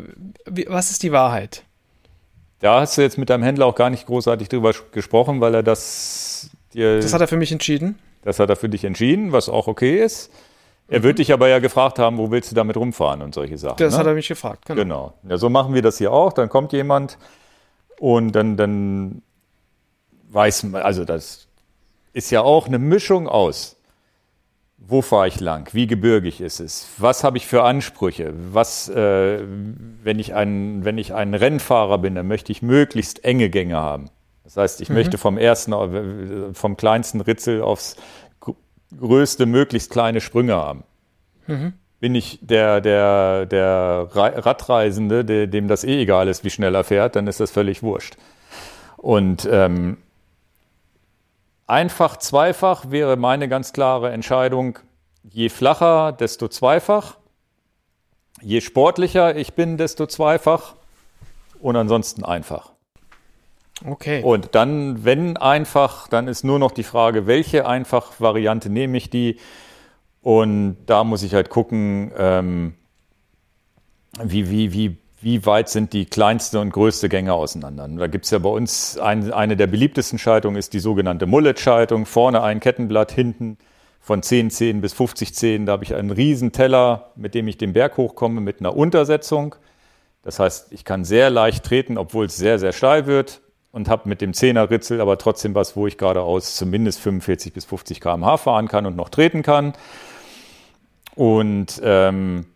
was 0.68 0.91
ist 0.91 1.03
die 1.03 1.12
Wahrheit? 1.12 1.64
Da 2.61 2.81
hast 2.81 2.99
du 2.99 3.03
jetzt 3.03 3.16
mit 3.16 3.31
deinem 3.31 3.43
Händler 3.43 3.66
auch 3.66 3.74
gar 3.74 3.89
nicht 3.89 4.07
großartig 4.07 4.49
drüber 4.49 4.74
gesprochen, 4.93 5.41
weil 5.41 5.55
er 5.55 5.62
das 5.62 6.51
dir. 6.74 7.01
Das 7.01 7.14
hat 7.14 7.22
er 7.22 7.28
für 7.28 7.39
mich 7.39 7.53
entschieden. 7.53 7.99
Das 8.22 8.39
hat 8.39 8.51
er 8.51 8.57
für 8.57 8.68
dich 8.68 8.85
entschieden, 8.85 9.33
was 9.33 9.49
auch 9.49 9.66
okay 9.66 10.05
ist. 10.05 10.31
Er 10.89 10.99
mhm. 10.99 11.05
wird 11.05 11.18
dich 11.20 11.33
aber 11.33 11.49
ja 11.49 11.59
gefragt 11.59 11.99
haben, 11.99 12.18
wo 12.18 12.31
willst 12.31 12.51
du 12.51 12.55
damit 12.55 12.76
rumfahren 12.76 13.22
und 13.22 13.35
solche 13.35 13.57
Sachen. 13.57 13.78
Das 13.78 13.95
ne? 13.95 13.99
hat 13.99 14.07
er 14.07 14.14
mich 14.14 14.28
gefragt, 14.28 14.66
genau. 14.66 14.83
Genau. 14.83 15.14
Ja, 15.26 15.39
so 15.39 15.49
machen 15.49 15.72
wir 15.72 15.81
das 15.81 15.97
hier 15.97 16.12
auch. 16.12 16.35
Dann 16.35 16.51
kommt 16.51 16.72
jemand 16.72 17.16
und 18.01 18.33
dann, 18.33 18.57
dann 18.57 19.21
weiß 20.31 20.63
man, 20.65 20.81
also 20.81 21.05
das 21.05 21.49
ist 22.15 22.31
ja 22.31 22.41
auch 22.41 22.67
eine 22.67 22.79
Mischung 22.79 23.29
aus. 23.29 23.77
Wo 24.79 25.03
fahre 25.03 25.29
ich 25.29 25.39
lang? 25.39 25.69
Wie 25.73 25.87
gebirgig 25.87 26.41
ist 26.41 26.61
es? 26.61 26.89
Was 26.97 27.23
habe 27.23 27.37
ich 27.37 27.47
für 27.47 27.63
Ansprüche? 27.63 28.33
Was, 28.53 28.89
äh, 28.89 29.45
wenn, 30.03 30.19
ich 30.19 30.35
ein, 30.35 30.83
wenn 30.87 30.97
ich 30.97 31.13
ein 31.13 31.35
Rennfahrer 31.35 31.99
bin, 31.99 32.15
dann 32.15 32.27
möchte 32.27 32.51
ich 32.53 32.63
möglichst 32.63 33.23
enge 33.23 33.51
Gänge 33.51 33.77
haben. 33.77 34.09
Das 34.45 34.57
heißt, 34.57 34.81
ich 34.81 34.89
mhm. 34.89 34.95
möchte 34.95 35.19
vom 35.19 35.37
ersten, 35.37 35.73
äh, 35.75 36.55
vom 36.55 36.79
kleinsten 36.79 37.21
Ritzel 37.21 37.61
aufs 37.61 37.97
größte 38.99 39.45
möglichst 39.45 39.91
kleine 39.91 40.23
Sprünge 40.23 40.55
haben. 40.55 40.85
Mhm. 41.47 41.75
Bin 42.01 42.15
ich 42.15 42.39
der, 42.43 42.81
der, 42.81 43.47
der 43.47 44.09
Radreisende, 44.13 45.25
der, 45.25 45.47
dem 45.47 45.69
das 45.69 45.85
eh 45.85 46.03
egal 46.03 46.29
ist, 46.29 46.45
wie 46.45 46.51
schnell 46.51 46.75
er 46.75 46.85
fährt, 46.85 47.15
dann 47.15 47.27
ist 47.27 47.41
das 47.41 47.51
völlig 47.51 47.83
wurscht. 47.83 48.17
Und 48.97 49.49
ähm, 49.51 49.99
Einfach, 51.71 52.17
zweifach 52.17 52.91
wäre 52.91 53.15
meine 53.17 53.49
ganz 53.49 53.73
klare 53.73 54.11
Entscheidung. 54.11 54.81
Je 55.23 55.49
flacher, 55.49 56.11
desto 56.11 56.49
zweifach. 56.49 57.17
Je 58.43 58.61
sportlicher 58.61 59.37
ich 59.37 59.55
bin, 59.55 59.77
desto 59.77 60.07
zweifach. 60.07 60.75
Und 61.61 61.77
ansonsten 61.77 62.25
einfach. 62.25 62.73
Okay. 63.87 64.21
Und 64.25 64.57
dann, 64.57 65.05
wenn 65.05 65.37
einfach, 65.37 66.09
dann 66.09 66.27
ist 66.27 66.43
nur 66.43 66.59
noch 66.59 66.73
die 66.73 66.83
Frage, 66.83 67.29
welche 67.29 67.69
einfach 67.69 68.15
Variante 68.19 68.69
nehme 68.69 68.97
ich 68.97 69.09
die? 69.09 69.39
Und 70.23 70.77
da 70.87 71.05
muss 71.05 71.23
ich 71.23 71.35
halt 71.35 71.49
gucken, 71.49 72.12
ähm, 72.16 72.75
wie, 74.23 74.51
wie, 74.51 74.73
wie 74.73 74.99
wie 75.23 75.45
weit 75.45 75.68
sind 75.68 75.93
die 75.93 76.07
kleinste 76.07 76.61
und 76.61 76.71
größte 76.71 77.09
Gänge 77.09 77.35
auseinander. 77.35 77.87
Da 77.89 78.07
gibt 78.07 78.25
es 78.25 78.31
ja 78.31 78.39
bei 78.39 78.49
uns 78.49 78.97
ein, 78.97 79.33
eine 79.33 79.57
der 79.57 79.66
beliebtesten 79.66 80.18
Schaltungen, 80.18 80.57
ist 80.57 80.73
die 80.73 80.81
sogenannte 80.81 81.27
Mullet-Schaltung. 81.27 82.07
Vorne 82.07 82.43
ein 82.43 82.61
Kettenblatt, 82.61 83.12
hinten 83.12 83.59
von 84.01 84.23
10 84.23 84.51
Zehen 84.51 84.81
bis 84.81 84.95
50 84.95 85.35
Zehen. 85.35 85.66
Da 85.66 85.73
habe 85.73 85.85
ich 85.85 85.95
einen 85.95 86.11
riesen 86.11 86.53
Teller, 86.53 87.12
mit 87.16 87.35
dem 87.35 87.49
ich 87.49 87.59
den 87.59 87.75
Berg 87.75 87.99
hochkomme, 87.99 88.41
mit 88.41 88.61
einer 88.61 88.75
Untersetzung. 88.75 89.57
Das 90.23 90.39
heißt, 90.39 90.73
ich 90.73 90.85
kann 90.85 91.05
sehr 91.05 91.29
leicht 91.29 91.64
treten, 91.64 91.99
obwohl 91.99 92.27
es 92.27 92.37
sehr, 92.37 92.59
sehr 92.59 92.73
steil 92.73 93.07
wird 93.07 93.43
und 93.73 93.89
habe 93.89 94.09
mit 94.09 94.23
dem 94.23 94.33
Zehner-Ritzel 94.33 95.01
aber 95.01 95.18
trotzdem 95.18 95.55
was, 95.55 95.77
wo 95.77 95.87
ich 95.87 95.99
geradeaus 95.99 96.57
zumindest 96.57 96.99
45 97.01 97.53
bis 97.53 97.67
50 97.67 98.01
km/h 98.01 98.38
fahren 98.38 98.68
kann 98.68 98.87
und 98.87 98.97
noch 98.97 99.11
treten 99.11 99.42
kann. 99.42 99.75
Und 101.14 101.80
ähm, 101.82 102.46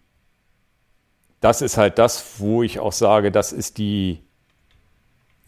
das 1.41 1.61
ist 1.61 1.77
halt 1.77 1.99
das, 1.99 2.39
wo 2.39 2.63
ich 2.63 2.81
auch 2.81 2.93
sage, 2.93 3.31
das 3.31 3.53
ist 3.53 3.79
die, 3.79 4.21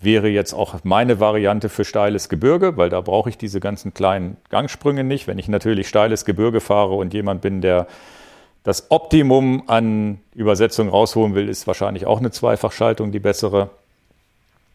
wäre 0.00 0.28
jetzt 0.28 0.52
auch 0.52 0.80
meine 0.84 1.20
Variante 1.20 1.68
für 1.68 1.84
steiles 1.84 2.28
Gebirge, 2.28 2.76
weil 2.76 2.90
da 2.90 3.00
brauche 3.00 3.30
ich 3.30 3.38
diese 3.38 3.60
ganzen 3.60 3.94
kleinen 3.94 4.36
Gangsprünge 4.50 5.04
nicht. 5.04 5.26
Wenn 5.26 5.38
ich 5.38 5.48
natürlich 5.48 5.88
steiles 5.88 6.24
Gebirge 6.24 6.60
fahre 6.60 6.94
und 6.94 7.14
jemand 7.14 7.40
bin, 7.40 7.62
der 7.62 7.86
das 8.62 8.90
Optimum 8.90 9.62
an 9.68 10.18
Übersetzung 10.34 10.88
rausholen 10.88 11.34
will, 11.34 11.48
ist 11.48 11.66
wahrscheinlich 11.66 12.04
auch 12.04 12.18
eine 12.18 12.32
Zweifachschaltung 12.32 13.12
die 13.12 13.20
bessere, 13.20 13.70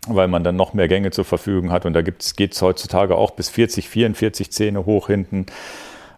weil 0.08 0.30
man 0.30 0.44
dann 0.44 0.56
noch 0.56 0.74
mehr 0.74 0.88
Gänge 0.88 1.12
zur 1.12 1.26
Verfügung 1.26 1.72
hat. 1.72 1.86
Und 1.86 1.94
da 1.94 2.02
geht 2.02 2.54
es 2.54 2.62
heutzutage 2.62 3.16
auch 3.16 3.32
bis 3.32 3.50
40, 3.50 3.90
44 3.90 4.52
Zähne 4.52 4.86
hoch 4.86 5.08
hinten. 5.08 5.46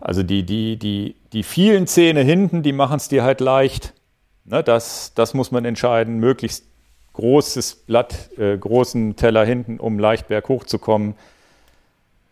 Also 0.03 0.21
die, 0.21 0.43
die, 0.43 0.77
die, 0.77 1.15
die 1.31 1.43
vielen 1.43 1.87
Zähne 1.87 2.21
hinten, 2.21 2.61
die 2.61 2.73
machen 2.73 2.97
es 2.97 3.07
dir 3.07 3.23
halt 3.23 3.39
leicht 3.39 3.93
Ne, 4.45 4.63
das, 4.63 5.13
das 5.15 5.33
muss 5.33 5.51
man 5.51 5.65
entscheiden. 5.65 6.17
Möglichst 6.19 6.65
großes 7.13 7.75
Blatt, 7.75 8.29
äh, 8.37 8.57
großen 8.57 9.15
Teller 9.15 9.45
hinten, 9.45 9.79
um 9.79 9.99
leicht 9.99 10.27
berghoch 10.27 10.65
zu 10.65 10.79
kommen. 10.79 11.15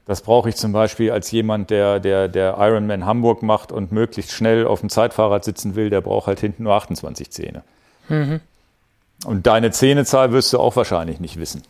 Das 0.05 0.21
brauche 0.21 0.49
ich 0.49 0.55
zum 0.55 0.73
Beispiel 0.73 1.11
als 1.11 1.31
jemand, 1.31 1.69
der, 1.69 1.99
der, 1.99 2.27
der 2.27 2.57
Ironman 2.57 3.05
Hamburg 3.05 3.43
macht 3.43 3.71
und 3.71 3.91
möglichst 3.91 4.31
schnell 4.31 4.65
auf 4.65 4.81
dem 4.81 4.89
Zeitfahrrad 4.89 5.45
sitzen 5.45 5.75
will, 5.75 5.89
der 5.89 6.01
braucht 6.01 6.27
halt 6.27 6.39
hinten 6.39 6.63
nur 6.63 6.73
28 6.73 7.29
Zähne. 7.29 7.63
Mhm. 8.09 8.41
Und 9.25 9.45
deine 9.45 9.71
Zähnezahl 9.71 10.31
wirst 10.31 10.51
du 10.51 10.59
auch 10.59 10.75
wahrscheinlich 10.75 11.19
nicht 11.19 11.39
wissen. 11.39 11.61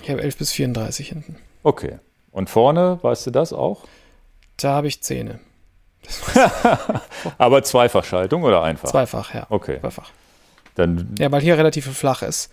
Ich 0.00 0.08
habe 0.08 0.22
11 0.22 0.38
bis 0.38 0.52
34 0.52 1.08
hinten. 1.08 1.36
Okay. 1.64 1.98
Und 2.30 2.48
vorne, 2.48 3.00
weißt 3.02 3.26
du 3.26 3.30
das 3.32 3.52
auch? 3.52 3.84
Da 4.60 4.74
habe 4.74 4.88
ich 4.88 5.02
Zähne. 5.02 5.40
Aber 7.38 7.62
Zweifachschaltung 7.62 8.42
oder 8.42 8.62
einfach? 8.62 8.90
Zweifach, 8.90 9.34
ja. 9.34 9.46
Okay. 9.48 9.78
Zweifach. 9.80 10.10
Dann, 10.74 11.14
ja, 11.18 11.30
weil 11.30 11.40
hier 11.40 11.58
relativ 11.58 11.86
flach 11.96 12.22
ist. 12.22 12.50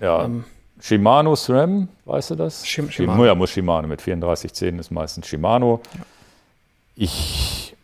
Ja. 0.00 0.24
Ähm, 0.24 0.44
Shimano 0.80 1.34
SRAM, 1.34 1.88
weißt 2.04 2.30
du 2.30 2.34
das? 2.36 2.66
Shim 2.66 2.90
Shimano. 2.90 3.24
Ja, 3.24 3.34
muss 3.34 3.50
Shimano. 3.50 3.88
Mit 3.88 4.00
34 4.02 4.52
Zähnen 4.52 4.78
ist 4.78 4.90
meistens 4.90 5.26
Shimano. 5.26 5.80
Ja. 5.96 6.04
Ich, 6.96 7.76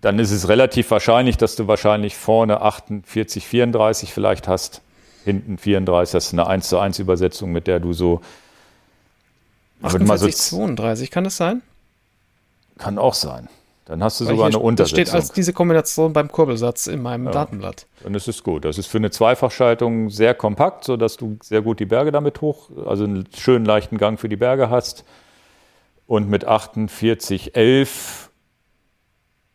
dann 0.00 0.18
ist 0.18 0.30
es 0.30 0.48
relativ 0.48 0.90
wahrscheinlich, 0.90 1.36
dass 1.36 1.56
du 1.56 1.68
wahrscheinlich 1.68 2.16
vorne 2.16 2.60
48, 2.60 3.46
34 3.46 4.12
vielleicht 4.12 4.48
hast, 4.48 4.82
hinten 5.24 5.58
34. 5.58 6.12
Das 6.12 6.26
ist 6.26 6.32
eine 6.32 6.46
1 6.46 6.68
zu 6.68 6.78
1 6.78 6.98
Übersetzung, 6.98 7.52
mit 7.52 7.66
der 7.66 7.80
du 7.80 7.92
so 7.92 8.20
48, 9.82 10.36
so, 10.36 10.56
32, 10.56 11.10
kann 11.10 11.24
das 11.24 11.36
sein? 11.36 11.62
Kann 12.82 12.98
auch 12.98 13.14
sein. 13.14 13.48
Dann 13.84 14.02
hast 14.02 14.20
du 14.20 14.24
Weil 14.26 14.34
sogar 14.34 14.46
eine 14.46 14.58
Untersetzung. 14.58 14.96
Das 14.98 15.08
steht 15.08 15.14
als 15.14 15.32
diese 15.32 15.52
Kombination 15.52 16.12
beim 16.12 16.30
Kurbelsatz 16.30 16.86
in 16.86 17.02
meinem 17.02 17.26
ja, 17.26 17.32
Datenblatt. 17.32 17.86
Dann 18.02 18.14
ist 18.14 18.28
es 18.28 18.42
gut. 18.42 18.64
Das 18.64 18.78
ist 18.78 18.86
für 18.86 18.98
eine 18.98 19.10
Zweifachschaltung 19.10 20.08
sehr 20.08 20.34
kompakt, 20.34 20.84
sodass 20.84 21.16
du 21.16 21.36
sehr 21.42 21.62
gut 21.62 21.80
die 21.80 21.86
Berge 21.86 22.12
damit 22.12 22.40
hoch, 22.40 22.70
also 22.86 23.04
einen 23.04 23.28
schönen 23.36 23.64
leichten 23.64 23.98
Gang 23.98 24.20
für 24.20 24.28
die 24.28 24.36
Berge 24.36 24.70
hast. 24.70 25.04
Und 26.06 26.28
mit 26.28 26.44
48, 26.44 27.56
11 27.56 28.30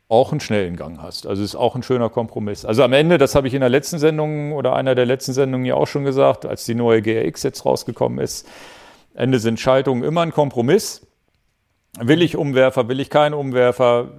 auch 0.09 0.31
einen 0.31 0.39
schnellen 0.39 0.75
Gang 0.75 1.01
hast. 1.01 1.27
Also 1.27 1.43
ist 1.43 1.55
auch 1.55 1.75
ein 1.75 1.83
schöner 1.83 2.09
Kompromiss. 2.09 2.65
Also 2.65 2.83
am 2.83 2.93
Ende, 2.93 3.17
das 3.17 3.35
habe 3.35 3.47
ich 3.47 3.53
in 3.53 3.59
der 3.59 3.69
letzten 3.69 3.99
Sendung 3.99 4.53
oder 4.53 4.75
einer 4.75 4.95
der 4.95 5.05
letzten 5.05 5.33
Sendungen 5.33 5.65
ja 5.65 5.75
auch 5.75 5.87
schon 5.87 6.05
gesagt, 6.05 6.45
als 6.45 6.65
die 6.65 6.75
neue 6.75 7.01
GRX 7.01 7.43
jetzt 7.43 7.65
rausgekommen 7.65 8.19
ist. 8.19 8.47
Ende 9.13 9.39
sind 9.39 9.59
Schaltungen 9.59 10.03
immer 10.03 10.21
ein 10.21 10.31
Kompromiss. 10.31 11.05
Will 11.99 12.21
ich 12.21 12.35
Umwerfer, 12.35 12.87
will 12.87 12.99
ich 12.99 13.09
keinen 13.09 13.33
Umwerfer? 13.33 14.09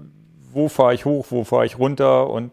Wo 0.52 0.68
fahre 0.68 0.94
ich 0.94 1.04
hoch, 1.04 1.26
wo 1.30 1.44
fahre 1.44 1.66
ich 1.66 1.78
runter? 1.78 2.28
Und 2.30 2.50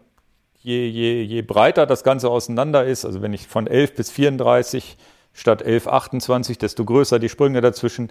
je, 0.60 0.86
je, 0.86 1.22
je 1.22 1.42
breiter 1.42 1.86
das 1.86 2.04
Ganze 2.04 2.28
auseinander 2.30 2.84
ist, 2.84 3.04
also 3.04 3.22
wenn 3.22 3.32
ich 3.32 3.46
von 3.46 3.66
11 3.66 3.94
bis 3.94 4.10
34 4.10 4.96
statt 5.32 5.62
11, 5.62 5.88
28, 5.88 6.58
desto 6.58 6.84
größer 6.84 7.18
die 7.18 7.28
Sprünge 7.28 7.60
dazwischen. 7.60 8.10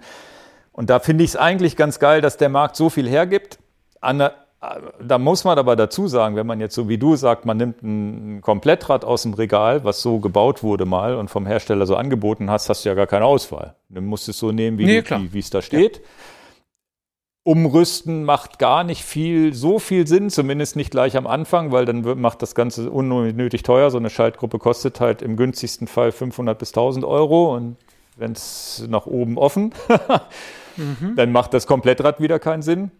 Und 0.72 0.90
da 0.90 1.00
finde 1.00 1.24
ich 1.24 1.30
es 1.30 1.36
eigentlich 1.36 1.76
ganz 1.76 1.98
geil, 1.98 2.20
dass 2.20 2.36
der 2.36 2.48
Markt 2.48 2.76
so 2.76 2.90
viel 2.90 3.08
hergibt. 3.08 3.58
An, 4.00 4.30
da 5.02 5.18
muss 5.18 5.44
man 5.44 5.58
aber 5.58 5.74
dazu 5.74 6.08
sagen, 6.08 6.36
wenn 6.36 6.46
man 6.46 6.60
jetzt 6.60 6.74
so 6.74 6.88
wie 6.88 6.98
du 6.98 7.16
sagt, 7.16 7.46
man 7.46 7.56
nimmt 7.56 7.82
ein 7.82 8.40
Komplettrad 8.42 9.04
aus 9.04 9.22
dem 9.22 9.34
Regal, 9.34 9.84
was 9.84 10.02
so 10.02 10.20
gebaut 10.20 10.62
wurde 10.62 10.84
mal 10.84 11.14
und 11.16 11.28
vom 11.28 11.46
Hersteller 11.46 11.86
so 11.86 11.96
angeboten 11.96 12.50
hast, 12.50 12.68
hast 12.68 12.84
du 12.84 12.90
ja 12.90 12.94
gar 12.94 13.06
keine 13.06 13.24
Auswahl. 13.24 13.74
Du 13.88 14.00
musst 14.00 14.28
es 14.28 14.38
so 14.38 14.52
nehmen, 14.52 14.78
wie 14.78 14.84
nee, 14.84 15.02
es 15.38 15.50
da 15.50 15.62
steht. 15.62 15.96
Ja 15.96 16.02
umrüsten 17.46 18.24
macht 18.24 18.58
gar 18.58 18.82
nicht 18.82 19.04
viel, 19.04 19.54
so 19.54 19.78
viel 19.78 20.08
Sinn, 20.08 20.30
zumindest 20.30 20.74
nicht 20.74 20.90
gleich 20.90 21.16
am 21.16 21.28
Anfang, 21.28 21.70
weil 21.70 21.84
dann 21.84 22.02
wird, 22.02 22.18
macht 22.18 22.42
das 22.42 22.56
Ganze 22.56 22.90
unnötig 22.90 23.62
teuer. 23.62 23.92
So 23.92 23.98
eine 23.98 24.10
Schaltgruppe 24.10 24.58
kostet 24.58 24.98
halt 24.98 25.22
im 25.22 25.36
günstigsten 25.36 25.86
Fall 25.86 26.10
500 26.10 26.58
bis 26.58 26.70
1000 26.70 27.04
Euro 27.04 27.54
und 27.54 27.76
wenn 28.16 28.32
es 28.32 28.84
nach 28.88 29.06
oben 29.06 29.38
offen, 29.38 29.72
mhm. 30.76 31.14
dann 31.14 31.30
macht 31.30 31.54
das 31.54 31.68
Komplettrad 31.68 32.20
wieder 32.20 32.40
keinen 32.40 32.62
Sinn. 32.62 32.90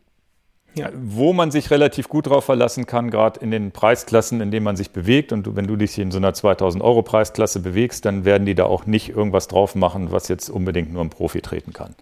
Ja. 0.74 0.90
Wo 0.94 1.32
man 1.32 1.50
sich 1.50 1.70
relativ 1.72 2.08
gut 2.08 2.28
drauf 2.28 2.44
verlassen 2.44 2.86
kann, 2.86 3.10
gerade 3.10 3.40
in 3.40 3.50
den 3.50 3.72
Preisklassen, 3.72 4.40
in 4.40 4.52
denen 4.52 4.62
man 4.62 4.76
sich 4.76 4.90
bewegt. 4.90 5.32
Und 5.32 5.44
du, 5.44 5.56
wenn 5.56 5.66
du 5.66 5.74
dich 5.74 5.98
in 5.98 6.12
so 6.12 6.18
einer 6.18 6.34
2000 6.34 6.84
Euro 6.84 7.02
Preisklasse 7.02 7.60
bewegst, 7.60 8.04
dann 8.04 8.24
werden 8.24 8.44
die 8.44 8.54
da 8.54 8.66
auch 8.66 8.86
nicht 8.86 9.08
irgendwas 9.08 9.48
drauf 9.48 9.74
machen, 9.74 10.12
was 10.12 10.28
jetzt 10.28 10.50
unbedingt 10.50 10.92
nur 10.92 11.02
ein 11.02 11.10
Profi 11.10 11.40
treten 11.40 11.72
kann. 11.72 11.96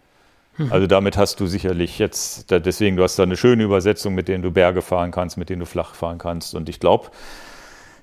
Mhm. 0.56 0.72
Also 0.72 0.86
damit 0.86 1.16
hast 1.16 1.40
du 1.40 1.46
sicherlich 1.46 1.98
jetzt, 1.98 2.50
deswegen, 2.50 2.96
du 2.96 3.02
hast 3.02 3.18
da 3.18 3.24
eine 3.24 3.36
schöne 3.36 3.64
Übersetzung, 3.64 4.14
mit 4.14 4.28
denen 4.28 4.42
du 4.42 4.50
Berge 4.50 4.82
fahren 4.82 5.10
kannst, 5.10 5.36
mit 5.36 5.48
denen 5.48 5.60
du 5.60 5.66
flach 5.66 5.94
fahren 5.94 6.18
kannst. 6.18 6.54
Und 6.54 6.68
ich 6.68 6.80
glaube, 6.80 7.10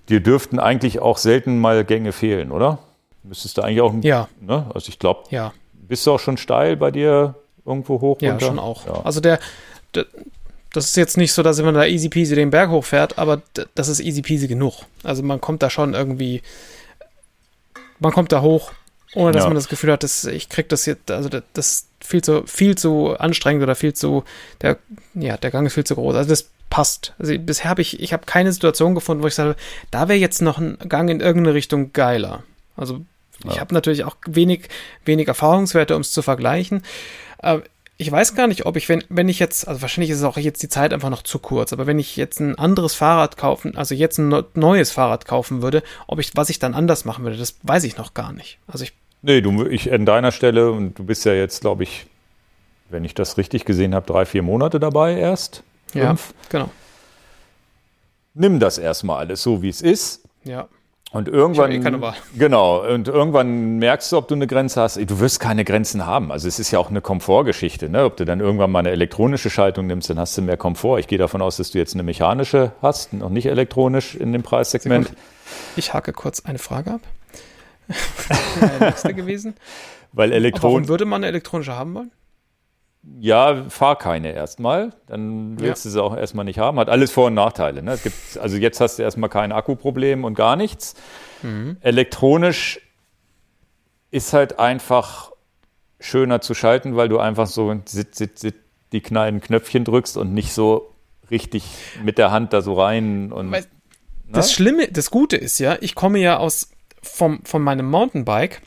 dir 0.10 0.22
dürften 0.22 0.60
eigentlich 0.60 1.00
auch 1.00 1.18
selten 1.18 1.60
mal 1.60 1.86
Gänge 1.86 2.12
fehlen, 2.12 2.52
oder? 2.52 2.80
Müsstest 3.24 3.58
du 3.58 3.62
eigentlich 3.62 3.82
auch. 3.82 3.94
Ja. 4.02 4.28
Ne? 4.40 4.66
Also 4.74 4.90
ich 4.90 5.00
glaube, 5.00 5.24
ja. 5.30 5.54
bist 5.88 6.06
du 6.06 6.12
auch 6.12 6.20
schon 6.20 6.38
steil 6.38 6.76
bei 6.76 6.92
dir 6.92 7.36
irgendwo 7.66 8.02
hoch? 8.02 8.18
Ja, 8.22 8.32
runter? 8.32 8.46
schon 8.48 8.60
auch. 8.60 8.86
Ja. 8.86 9.02
Also 9.04 9.22
der, 9.22 9.40
der, 9.94 10.06
das 10.74 10.86
ist 10.86 10.98
jetzt 10.98 11.18
nicht 11.18 11.34
so, 11.34 11.44
dass 11.44 11.62
man 11.62 11.74
da 11.74 11.86
easy 11.86 12.10
peasy 12.10 12.36
den 12.36 12.50
Berg 12.50 12.70
hochfährt, 12.70 13.18
aber 13.18 13.42
das 13.76 13.88
ist 13.88 14.00
easy 14.00 14.22
peasy 14.22 14.48
genug. 14.48 14.86
Also 15.04 15.22
man 15.22 15.40
kommt 15.40 15.62
da 15.62 15.70
schon 15.70 15.94
irgendwie, 15.94 16.42
man 18.00 18.12
kommt 18.12 18.32
da 18.32 18.42
hoch, 18.42 18.72
ohne 19.14 19.34
dass 19.34 19.44
ja. 19.44 19.50
man 19.50 19.56
das 19.56 19.68
Gefühl 19.68 19.92
hat, 19.92 20.04
dass 20.04 20.24
ich 20.24 20.50
krieg 20.50 20.70
das 20.70 20.86
jetzt, 20.86 21.12
also 21.12 21.30
das 21.54 21.88
viel 22.04 22.24
zu, 22.24 22.44
viel 22.46 22.78
zu 22.78 23.18
anstrengend 23.18 23.64
oder 23.64 23.76
viel 23.76 23.94
zu, 23.94 24.24
der, 24.62 24.78
ja, 25.14 25.38
der 25.38 25.52
Gang 25.52 25.68
ist 25.68 25.74
viel 25.74 25.84
zu 25.84 25.96
groß. 25.96 26.16
Also 26.16 26.30
das 26.30 26.50
passt. 26.70 27.14
Also 27.20 27.38
bisher 27.38 27.70
habe 27.70 27.82
ich, 27.82 28.00
ich 28.00 28.14
habe 28.14 28.26
keine 28.26 28.52
Situation 28.52 28.96
gefunden, 28.96 29.24
wo 29.24 29.28
ich 29.28 29.36
sage, 29.36 29.56
da 29.92 30.08
wäre 30.08 30.20
jetzt 30.20 30.42
noch 30.42 30.58
ein 30.58 30.78
Gang 30.88 31.10
in 31.10 31.20
irgendeine 31.20 31.54
Richtung 31.56 31.94
geiler. 31.94 32.44
Also 32.76 33.02
ich 33.46 33.56
ja. 33.56 33.60
habe 33.60 33.74
natürlich 33.74 34.04
auch 34.04 34.16
wenig, 34.26 34.70
wenig 35.06 35.28
Erfahrungswerte, 35.28 35.96
um 35.96 36.02
es 36.02 36.12
zu 36.12 36.22
vergleichen. 36.22 36.84
Aber 37.40 37.64
ich 37.98 38.12
weiß 38.12 38.34
gar 38.34 38.48
nicht, 38.48 38.66
ob 38.66 38.78
ich, 38.78 38.90
wenn, 38.90 39.04
wenn 39.10 39.30
ich 39.30 39.38
jetzt, 39.38 39.68
also 39.68 39.84
wahrscheinlich 39.84 40.10
ist 40.10 40.18
es 40.18 40.24
auch 40.24 40.38
jetzt 40.38 40.64
die 40.64 40.70
Zeit 40.70 40.92
einfach 40.92 41.12
noch 41.12 41.22
zu 41.22 41.38
kurz, 41.38 41.72
aber 41.72 41.86
wenn 41.86 42.00
ich 42.00 42.16
jetzt 42.16 42.40
ein 42.40 42.58
anderes 42.58 42.96
Fahrrad 42.96 43.38
kaufen, 43.38 43.78
also 43.78 43.94
jetzt 43.94 44.18
ein 44.18 44.44
neues 44.56 44.90
Fahrrad 44.90 45.28
kaufen 45.28 45.62
würde, 45.62 45.84
ob 46.08 46.20
ich, 46.20 46.32
was 46.36 46.50
ich 46.50 46.58
dann 46.58 46.74
anders 46.74 47.06
machen 47.06 47.24
würde, 47.24 47.38
das 47.38 47.58
weiß 47.62 47.84
ich 47.84 47.98
noch 47.98 48.16
gar 48.16 48.34
nicht. 48.34 48.58
Also 48.66 48.86
ich 48.86 48.94
Nee, 49.22 49.42
du, 49.42 49.66
ich 49.66 49.92
an 49.92 50.06
deiner 50.06 50.32
Stelle, 50.32 50.72
und 50.72 50.98
du 50.98 51.04
bist 51.04 51.26
ja 51.26 51.34
jetzt, 51.34 51.62
glaube 51.62 51.84
ich, 51.84 52.08
wenn 52.90 53.06
ich 53.06 53.14
das 53.14 53.38
richtig 53.38 53.66
gesehen 53.66 53.94
habe, 53.94 54.06
drei, 54.06 54.26
vier 54.26 54.42
Monate 54.42 54.80
dabei 54.80 55.16
erst. 55.16 55.64
Fünf. 55.88 56.34
Ja, 56.44 56.50
genau. 56.50 56.70
Nimm 58.34 58.60
das 58.60 58.78
erstmal 58.78 59.20
alles 59.20 59.44
so, 59.44 59.62
wie 59.62 59.70
es 59.70 59.82
ist. 59.82 60.24
Ja. 60.44 60.68
Und 61.12 61.28
irgendwann, 61.28 61.72
eh 61.72 62.14
genau, 62.38 62.88
und 62.88 63.10
irgendwann 63.10 63.80
merkst 63.80 64.14
du, 64.14 64.18
ob 64.18 64.30
du 64.30 64.36
eine 64.36 64.48
Grenze 64.48 64.80
hast. 64.80 64.96
Du 64.96 65.20
wirst 65.20 65.42
keine 65.42 65.66
Grenzen 65.66 66.06
haben. 66.06 66.32
Also 66.32 66.48
es 66.48 66.58
ist 66.58 66.72
ja 66.72 66.80
auch 66.80 66.90
eine 66.90 67.02
Komfortgeschichte. 67.02 67.90
Ne? 67.90 68.06
Ob 68.06 68.16
du 68.16 68.24
dann 68.24 68.40
irgendwann 68.40 68.72
mal 68.72 68.80
eine 68.80 68.92
elektronische 68.92 69.50
Schaltung 69.50 69.88
nimmst, 69.88 70.10
dann 70.10 70.18
hast 70.18 70.38
du 70.38 70.42
mehr 70.42 70.56
Komfort. 70.56 71.00
Ich 71.00 71.08
gehe 71.08 71.18
davon 71.18 71.42
aus, 71.42 71.58
dass 71.58 71.72
du 71.72 71.80
jetzt 71.80 71.96
eine 71.96 72.04
mechanische 72.04 72.72
hast, 72.82 73.12
noch 73.12 73.30
nicht 73.30 73.48
elektronisch 73.48 74.16
in 74.16 74.32
dem 74.32 74.42
Preissegment. 74.42 75.12
Ich 75.76 75.94
hake 75.94 76.14
kurz 76.14 76.46
eine 76.46 76.60
Frage 76.60 76.92
ab. 76.92 77.02
Nächste 78.80 79.14
gewesen. 79.14 79.56
Weil 80.14 80.32
Elektron. 80.32 80.72
Warum 80.72 80.88
würde 80.88 81.06
man 81.06 81.22
eine 81.22 81.28
elektronische 81.28 81.76
haben 81.76 81.94
wollen? 81.94 82.12
Ja, 83.20 83.66
fahr 83.70 83.98
keine 83.98 84.34
erstmal. 84.34 84.94
Dann 85.08 85.60
willst 85.60 85.86
ja. 85.86 85.90
du 85.90 85.94
sie 85.94 86.04
auch 86.04 86.16
erstmal 86.16 86.46
nicht 86.46 86.60
haben. 86.60 86.78
Hat 86.80 86.90
alles 86.90 87.12
Vor- 87.12 87.28
und 87.28 87.34
Nachteile. 87.34 87.82
Ne? 87.82 87.94
Es 87.94 88.04
gibt, 88.04 88.38
also 88.40 88.58
jetzt 88.58 88.80
hast 88.80 89.00
du 89.00 89.04
erstmal 89.04 89.30
kein 89.30 89.52
Akkuproblem 89.52 90.24
und 90.24 90.36
gar 90.36 90.56
nichts. 90.56 90.96
Mhm. 91.42 91.78
Elektronisch 91.82 92.80
ist 94.12 94.34
halt 94.34 94.60
einfach 94.60 95.32
schöner 96.00 96.42
zu 96.42 96.54
schalten, 96.54 96.96
weil 96.96 97.10
du 97.10 97.18
einfach 97.18 97.48
so 97.48 97.76
sit, 97.86 98.16
sit, 98.16 98.38
sit, 98.38 98.56
die 98.92 99.02
knallen 99.02 99.42
Knöpfchen 99.42 99.84
drückst 99.84 100.18
und 100.18 100.34
nicht 100.34 100.54
so 100.54 100.94
richtig 101.32 101.64
mit 102.04 102.18
der 102.18 102.32
Hand 102.32 102.54
da 102.54 102.62
so 102.62 102.74
rein 102.74 103.32
und. 103.32 103.52
Weil, 103.52 103.62
ne? 103.62 103.68
das 104.28 104.52
Schlimme, 104.52 104.90
das 104.90 105.10
Gute 105.10 105.38
ist 105.38 105.58
ja, 105.60 105.78
ich 105.82 105.96
komme 105.96 106.20
ja 106.20 106.38
aus 106.38 106.70
vom, 107.02 107.44
von 107.44 107.62
meinem 107.62 107.90
Mountainbike 107.90 108.62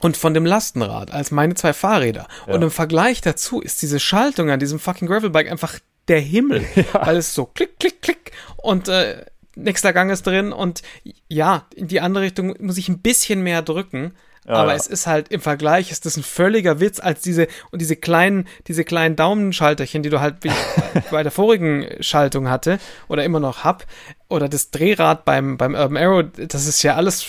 und 0.00 0.16
von 0.16 0.34
dem 0.34 0.46
Lastenrad 0.46 1.10
als 1.10 1.30
meine 1.30 1.54
zwei 1.54 1.72
Fahrräder. 1.72 2.26
Ja. 2.46 2.54
Und 2.54 2.62
im 2.62 2.70
Vergleich 2.70 3.20
dazu 3.20 3.60
ist 3.60 3.82
diese 3.82 4.00
Schaltung 4.00 4.50
an 4.50 4.60
diesem 4.60 4.78
fucking 4.78 5.08
Gravelbike 5.08 5.50
einfach 5.50 5.78
der 6.08 6.20
Himmel, 6.20 6.64
ja. 6.74 7.06
weil 7.06 7.16
es 7.16 7.34
so 7.34 7.46
klick, 7.46 7.78
klick, 7.78 8.02
klick 8.02 8.32
und 8.56 8.88
äh, 8.88 9.24
nächster 9.54 9.92
Gang 9.92 10.10
ist 10.10 10.26
drin 10.26 10.52
und 10.52 10.82
ja, 11.28 11.66
in 11.74 11.88
die 11.88 12.00
andere 12.00 12.24
Richtung 12.24 12.54
muss 12.60 12.78
ich 12.78 12.88
ein 12.88 13.00
bisschen 13.00 13.42
mehr 13.42 13.62
drücken. 13.62 14.14
Ja, 14.46 14.54
aber 14.54 14.74
es 14.74 14.86
ist 14.86 15.06
halt 15.06 15.28
im 15.28 15.42
Vergleich 15.42 15.90
ist 15.90 16.06
das 16.06 16.16
ein 16.16 16.22
völliger 16.22 16.80
Witz 16.80 16.98
als 16.98 17.20
diese 17.20 17.46
und 17.70 17.82
diese 17.82 17.94
kleinen 17.94 18.48
diese 18.68 18.84
kleinen 18.84 19.14
Daumenschalterchen, 19.14 20.02
die 20.02 20.08
du 20.08 20.20
halt 20.20 20.36
bei 21.10 21.22
der 21.22 21.30
vorigen 21.30 21.86
Schaltung 22.00 22.48
hatte 22.48 22.78
oder 23.08 23.22
immer 23.22 23.38
noch 23.38 23.64
hab, 23.64 23.86
oder 24.30 24.48
das 24.48 24.70
Drehrad 24.70 25.24
beim, 25.24 25.56
beim 25.56 25.74
Urban 25.74 25.96
Arrow, 25.96 26.24
das 26.48 26.66
ist 26.66 26.82
ja 26.82 26.94
alles 26.94 27.22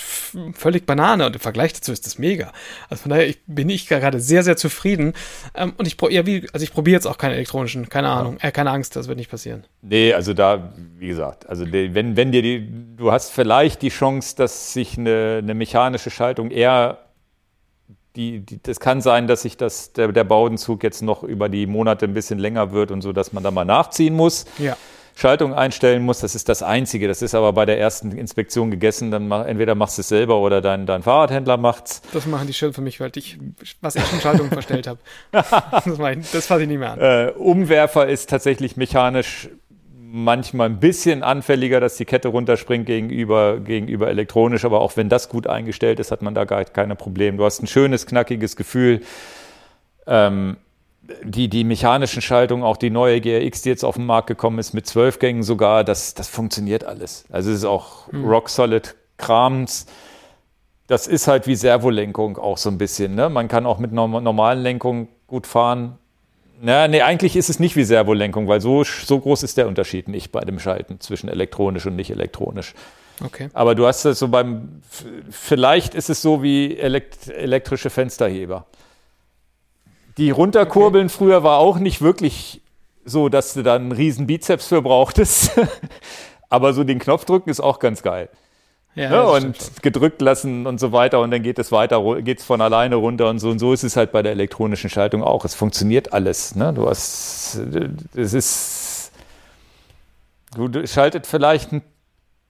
völlig 0.54 0.86
Banane 0.86 1.26
und 1.26 1.36
im 1.36 1.42
Vergleich 1.42 1.74
dazu 1.74 1.92
ist 1.92 2.06
das 2.06 2.18
mega. 2.18 2.52
Also 2.90 3.04
von 3.04 3.10
daher 3.10 3.28
ich, 3.28 3.40
bin 3.48 3.70
ich 3.70 3.88
gerade 3.88 4.20
sehr, 4.20 4.44
sehr 4.44 4.56
zufrieden. 4.56 5.14
Ähm, 5.56 5.74
und 5.78 5.88
ich, 5.88 5.98
ja, 6.10 6.26
wie, 6.26 6.48
also 6.54 6.64
ich 6.64 6.72
probiere 6.72 6.96
jetzt 6.96 7.08
auch 7.08 7.18
keine 7.18 7.34
elektronischen, 7.36 7.90
keine 7.90 8.10
Ahnung, 8.10 8.38
äh, 8.42 8.52
keine 8.52 8.72
Angst, 8.72 8.96
das 8.96 9.08
wird 9.08 9.18
nicht 9.18 9.32
passieren. 9.32 9.66
Nee, 9.82 10.14
also 10.14 10.34
da, 10.34 10.74
wie 10.98 11.08
gesagt, 11.08 11.50
also 11.50 11.66
wenn, 11.72 12.16
wenn 12.16 12.32
dir 12.32 12.42
die, 12.42 12.70
du 12.96 13.12
hast 13.12 13.32
vielleicht 13.32 13.82
die 13.82 13.90
Chance, 13.90 14.36
dass 14.36 14.74
sich 14.74 14.98
eine, 14.98 15.40
eine 15.42 15.56
mechanische 15.56 16.12
Schaltung 16.12 16.52
eher 16.52 17.00
die, 18.16 18.42
die, 18.42 18.62
das 18.62 18.80
kann 18.80 19.02
sein, 19.02 19.28
dass 19.28 19.44
sich 19.44 19.58
das, 19.58 19.94
der, 19.94 20.12
der 20.12 20.24
Baudenzug 20.24 20.84
jetzt 20.84 21.02
noch 21.02 21.24
über 21.24 21.50
die 21.50 21.66
Monate 21.66 22.06
ein 22.06 22.14
bisschen 22.14 22.40
länger 22.40 22.72
wird 22.72 22.92
und 22.92 23.02
so, 23.02 23.14
dass 23.14 23.34
man 23.34 23.44
da 23.44 23.52
mal 23.52 23.66
nachziehen 23.66 24.16
muss. 24.16 24.46
Ja. 24.58 24.76
Schaltung 25.16 25.54
einstellen 25.54 26.04
muss, 26.04 26.20
das 26.20 26.36
ist 26.36 26.50
das 26.50 26.64
Einzige. 26.64 27.08
Das 27.08 27.22
ist 27.22 27.36
aber 27.36 27.54
bei 27.54 27.66
der 27.66 27.80
ersten 27.80 28.12
Inspektion 28.12 28.72
gegessen, 28.72 29.12
dann 29.12 29.28
mach, 29.28 29.46
entweder 29.46 29.76
machst 29.76 29.98
du 29.98 30.02
es 30.02 30.08
selber 30.08 30.40
oder 30.40 30.62
dein, 30.62 30.86
dein 30.86 31.04
Fahrradhändler 31.04 31.58
macht's. 31.58 32.02
Das 32.14 32.26
machen 32.26 32.48
die 32.48 32.54
schon 32.54 32.74
für 32.74 32.82
mich, 32.82 33.00
weil 33.00 33.12
ich, 33.16 33.38
was 33.82 33.96
ich 33.96 34.06
schon 34.06 34.20
Schaltung 34.20 34.50
verstellt 34.50 34.88
habe. 34.88 35.00
Das, 35.32 36.32
das 36.32 36.46
fasse 36.48 36.64
ich 36.64 36.68
nicht 36.68 36.80
mehr 36.80 36.92
an. 36.92 37.00
Äh, 37.00 37.32
Umwerfer 37.32 38.08
ist 38.08 38.30
tatsächlich 38.30 38.78
mechanisch 38.78 39.50
manchmal 40.12 40.68
ein 40.68 40.80
bisschen 40.80 41.24
anfälliger, 41.24 41.80
dass 41.80 41.96
die 41.96 42.06
Kette 42.06 42.28
runterspringt 42.28 42.86
gegenüber, 42.86 43.60
gegenüber 43.60 44.10
elektronisch, 44.10 44.66
aber 44.66 44.82
auch 44.82 44.98
wenn 44.98 45.08
das 45.08 45.30
gut 45.30 45.48
eingestellt 45.48 46.00
ist, 46.00 46.12
hat 46.12 46.22
man 46.22 46.36
da 46.36 46.44
gar 46.44 46.66
keine 46.66 46.96
Probleme. 46.96 47.38
Du 47.38 47.46
hast 47.46 47.64
ein 47.64 47.68
schönes, 47.68 48.06
knackiges 48.06 48.56
Gefühl. 48.58 49.02
Ähm, 50.08 50.58
die, 51.24 51.50
die 51.50 51.64
mechanischen 51.64 52.22
Schaltungen, 52.22 52.64
auch 52.64 52.78
die 52.78 52.90
neue 52.90 53.22
GRX, 53.22 53.64
die 53.64 53.70
jetzt 53.70 53.84
auf 53.84 53.96
den 53.96 54.06
Markt 54.06 54.28
gekommen 54.28 54.60
ist, 54.60 54.74
mit 54.74 54.86
zwölf 54.88 55.20
Gängen 55.20 55.44
sogar, 55.44 55.84
das, 55.84 56.14
das 56.14 56.28
funktioniert 56.28 56.84
alles. 56.84 57.26
Also 57.32 57.50
es 57.52 57.58
ist 57.58 57.66
auch 57.66 58.12
mhm. 58.12 58.26
rock-solid 58.26 58.96
Krams. 59.18 59.88
Das 60.88 61.08
ist 61.08 61.28
halt 61.28 61.48
wie 61.48 61.56
Servolenkung 61.56 62.38
auch 62.38 62.58
so 62.58 62.70
ein 62.70 62.78
bisschen. 62.78 63.16
Ne? 63.16 63.30
Man 63.30 63.48
kann 63.48 63.66
auch 63.66 63.80
mit 63.80 63.92
normalen 63.92 64.62
Lenkungen 64.62 65.08
gut 65.28 65.48
fahren. 65.48 65.98
Na, 66.64 66.88
nee, 66.88 67.02
eigentlich 67.02 67.36
ist 67.36 67.50
es 67.50 67.60
nicht 67.60 67.76
wie 67.76 67.84
Servolenkung, 67.84 68.48
weil 68.48 68.62
so, 68.62 68.84
so 68.84 69.20
groß 69.20 69.42
ist 69.42 69.58
der 69.58 69.68
Unterschied 69.68 70.08
nicht 70.08 70.32
bei 70.32 70.42
dem 70.42 70.60
Schalten 70.60 71.00
zwischen 71.00 71.28
elektronisch 71.28 71.88
und 71.88 71.96
nicht 71.96 72.12
elektronisch. 72.12 72.76
Okay. 73.24 73.50
Aber 73.54 73.74
du 73.74 73.88
hast 73.88 74.06
das 74.06 74.20
so 74.20 74.28
beim, 74.28 74.82
vielleicht 75.30 75.96
ist 75.96 76.10
es 76.10 76.22
so 76.22 76.44
wie 76.44 76.78
elekt 76.78 77.30
elektrische 77.30 77.90
Fensterheber. 77.90 78.66
Die 80.18 80.32
runterkurbeln 80.32 81.08
okay. 81.08 81.16
früher 81.18 81.44
war 81.44 81.58
auch 81.58 81.80
nicht 81.80 82.02
wirklich 82.02 82.62
so, 83.06 83.30
dass 83.30 83.54
du 83.54 83.64
da 83.64 83.76
einen 83.76 83.92
riesen 83.92 84.28
Bizeps 84.28 84.68
für 84.68 84.82
brauchtest. 84.82 85.60
Aber 86.50 86.74
so 86.74 86.84
den 86.84 87.00
Knopf 87.00 87.26
drücken 87.26 87.50
ist 87.50 87.62
auch 87.62 87.80
ganz 87.80 88.04
geil. 88.04 88.30
Ja, 88.94 89.10
ne? 89.10 89.26
Und 89.26 89.82
gedrückt 89.82 90.22
lassen 90.22 90.68
und 90.68 90.80
so 90.80 90.92
weiter 90.92 91.22
und 91.22 91.32
dann 91.32 91.44
geht 91.44 91.60
es 91.60 91.72
weiter, 91.72 92.22
geht 92.22 92.40
es 92.40 92.46
von 92.46 92.60
alleine 92.60 92.96
runter 92.96 93.30
und 93.30 93.40
so 93.40 93.50
und 93.50 93.60
so 93.60 93.72
ist 93.72 93.84
es 93.84 93.96
halt 93.96 94.12
bei 94.12 94.22
der 94.22 94.34
elektronischen 94.34 94.90
Schaltung 94.90 95.24
auch. 95.24 95.46
Es 95.46 95.56
funktioniert 95.56 96.12
alles. 96.12 96.56
Ne? 96.56 96.74
Du 96.74 96.90
hast, 96.90 97.58
es 98.16 98.34
ist, 98.34 99.12
du 100.56 100.86
schaltet 100.86 101.26
vielleicht 101.26 101.72
einen 101.72 101.84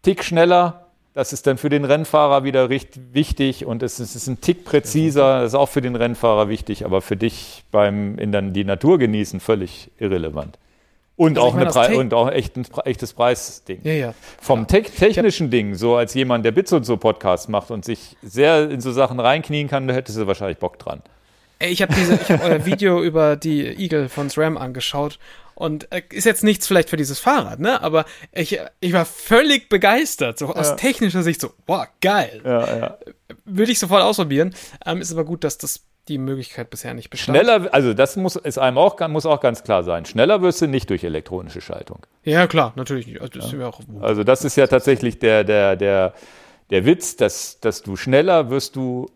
Tick 0.01 0.23
schneller, 0.23 0.80
das 1.13 1.33
ist 1.33 1.45
dann 1.45 1.57
für 1.57 1.69
den 1.69 1.83
Rennfahrer 1.83 2.43
wieder 2.43 2.69
richtig 2.69 3.01
wichtig 3.11 3.65
und 3.65 3.83
es 3.83 3.99
ist, 3.99 4.15
es 4.15 4.23
ist 4.23 4.27
ein 4.27 4.41
Tick 4.41 4.63
präziser, 4.63 5.41
das 5.41 5.51
ist 5.51 5.55
auch 5.55 5.69
für 5.69 5.81
den 5.81 5.95
Rennfahrer 5.95 6.47
wichtig, 6.47 6.85
aber 6.85 7.01
für 7.01 7.17
dich 7.17 7.63
beim 7.71 8.17
in 8.17 8.31
dann 8.31 8.53
die 8.53 8.63
Natur 8.63 8.97
genießen 8.97 9.39
völlig 9.39 9.91
irrelevant. 9.97 10.57
Und 11.17 11.37
also 11.37 11.49
auch, 11.49 11.55
eine 11.55 11.69
Pre 11.69 11.97
und 11.97 12.13
auch 12.13 12.31
echt 12.31 12.55
ein 12.57 12.65
echtes 12.85 13.13
Preisding. 13.13 13.81
Ja, 13.83 13.91
ja. 13.91 14.13
Vom 14.39 14.67
te 14.67 14.81
technischen 14.81 15.51
Ding, 15.51 15.75
so 15.75 15.95
als 15.95 16.13
jemand, 16.13 16.45
der 16.45 16.51
Bits 16.51 16.71
und 16.71 16.85
so 16.85 16.97
Podcast 16.97 17.49
macht 17.49 17.69
und 17.69 17.85
sich 17.85 18.15
sehr 18.23 18.71
in 18.71 18.81
so 18.81 18.91
Sachen 18.91 19.19
reinknien 19.19 19.67
kann, 19.67 19.87
da 19.87 19.93
hättest 19.93 20.17
du 20.17 20.25
wahrscheinlich 20.25 20.57
Bock 20.57 20.79
dran. 20.79 21.01
Ich 21.59 21.81
habe 21.81 21.93
habe 21.93 22.43
euer 22.43 22.65
Video 22.65 23.03
über 23.03 23.35
die 23.35 23.67
Eagle 23.67 24.09
von 24.09 24.29
SRAM 24.29 24.57
angeschaut 24.57 25.19
und 25.61 25.91
äh, 25.91 26.01
ist 26.11 26.25
jetzt 26.25 26.43
nichts 26.43 26.65
vielleicht 26.65 26.89
für 26.89 26.97
dieses 26.97 27.19
Fahrrad, 27.19 27.59
ne? 27.59 27.83
Aber 27.83 28.05
ich, 28.31 28.59
ich 28.79 28.93
war 28.93 29.05
völlig 29.05 29.69
begeistert, 29.69 30.39
so 30.39 30.47
aus 30.47 30.69
ja. 30.69 30.75
technischer 30.75 31.21
Sicht 31.21 31.39
so, 31.39 31.51
boah, 31.67 31.87
geil. 32.01 32.41
Ja, 32.43 32.77
ja. 32.77 32.97
Würde 33.45 33.71
ich 33.71 33.77
sofort 33.77 34.01
ausprobieren. 34.01 34.55
Ähm, 34.83 35.01
ist 35.01 35.11
aber 35.11 35.23
gut, 35.23 35.43
dass 35.43 35.59
das 35.59 35.81
die 36.07 36.17
Möglichkeit 36.17 36.71
bisher 36.71 36.95
nicht 36.95 37.11
bestand. 37.11 37.37
Schneller, 37.37 37.71
also 37.73 37.93
das 37.93 38.15
muss, 38.15 38.37
ist 38.37 38.57
einem 38.57 38.79
auch, 38.79 38.99
muss 39.07 39.27
auch 39.27 39.39
ganz 39.39 39.63
klar 39.63 39.83
sein. 39.83 40.05
Schneller 40.05 40.41
wirst 40.41 40.61
du 40.61 40.67
nicht 40.67 40.89
durch 40.89 41.03
elektronische 41.03 41.61
Schaltung. 41.61 42.07
Ja, 42.23 42.47
klar, 42.47 42.73
natürlich. 42.75 43.21
Also 43.21 43.39
das, 43.39 43.51
ja. 43.51 43.67
auch, 43.67 43.81
also 44.01 44.23
das 44.23 44.43
ist 44.43 44.55
ja 44.55 44.65
tatsächlich 44.65 45.19
der, 45.19 45.43
der, 45.43 45.75
der, 45.75 46.15
der 46.71 46.85
Witz, 46.85 47.17
dass, 47.17 47.59
dass 47.59 47.83
du 47.83 47.95
schneller 47.95 48.49
wirst 48.49 48.75
du 48.75 49.11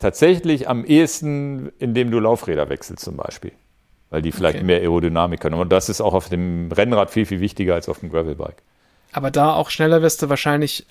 tatsächlich 0.00 0.68
am 0.68 0.84
ehesten, 0.84 1.70
indem 1.78 2.10
du 2.10 2.18
Laufräder 2.18 2.68
wechselst 2.68 3.04
zum 3.04 3.16
Beispiel. 3.16 3.52
Weil 4.10 4.22
die 4.22 4.32
vielleicht 4.32 4.58
okay. 4.58 4.64
mehr 4.64 4.80
Aerodynamik 4.80 5.40
können. 5.40 5.56
Und 5.56 5.70
das 5.72 5.88
ist 5.88 6.00
auch 6.00 6.14
auf 6.14 6.28
dem 6.28 6.70
Rennrad 6.70 7.10
viel, 7.10 7.26
viel 7.26 7.40
wichtiger 7.40 7.74
als 7.74 7.88
auf 7.88 8.00
dem 8.00 8.10
Gravelbike. 8.10 8.62
Aber 9.12 9.30
da 9.30 9.54
auch 9.54 9.70
schneller 9.70 10.02
wirst 10.02 10.22
du 10.22 10.28
wahrscheinlich 10.28 10.86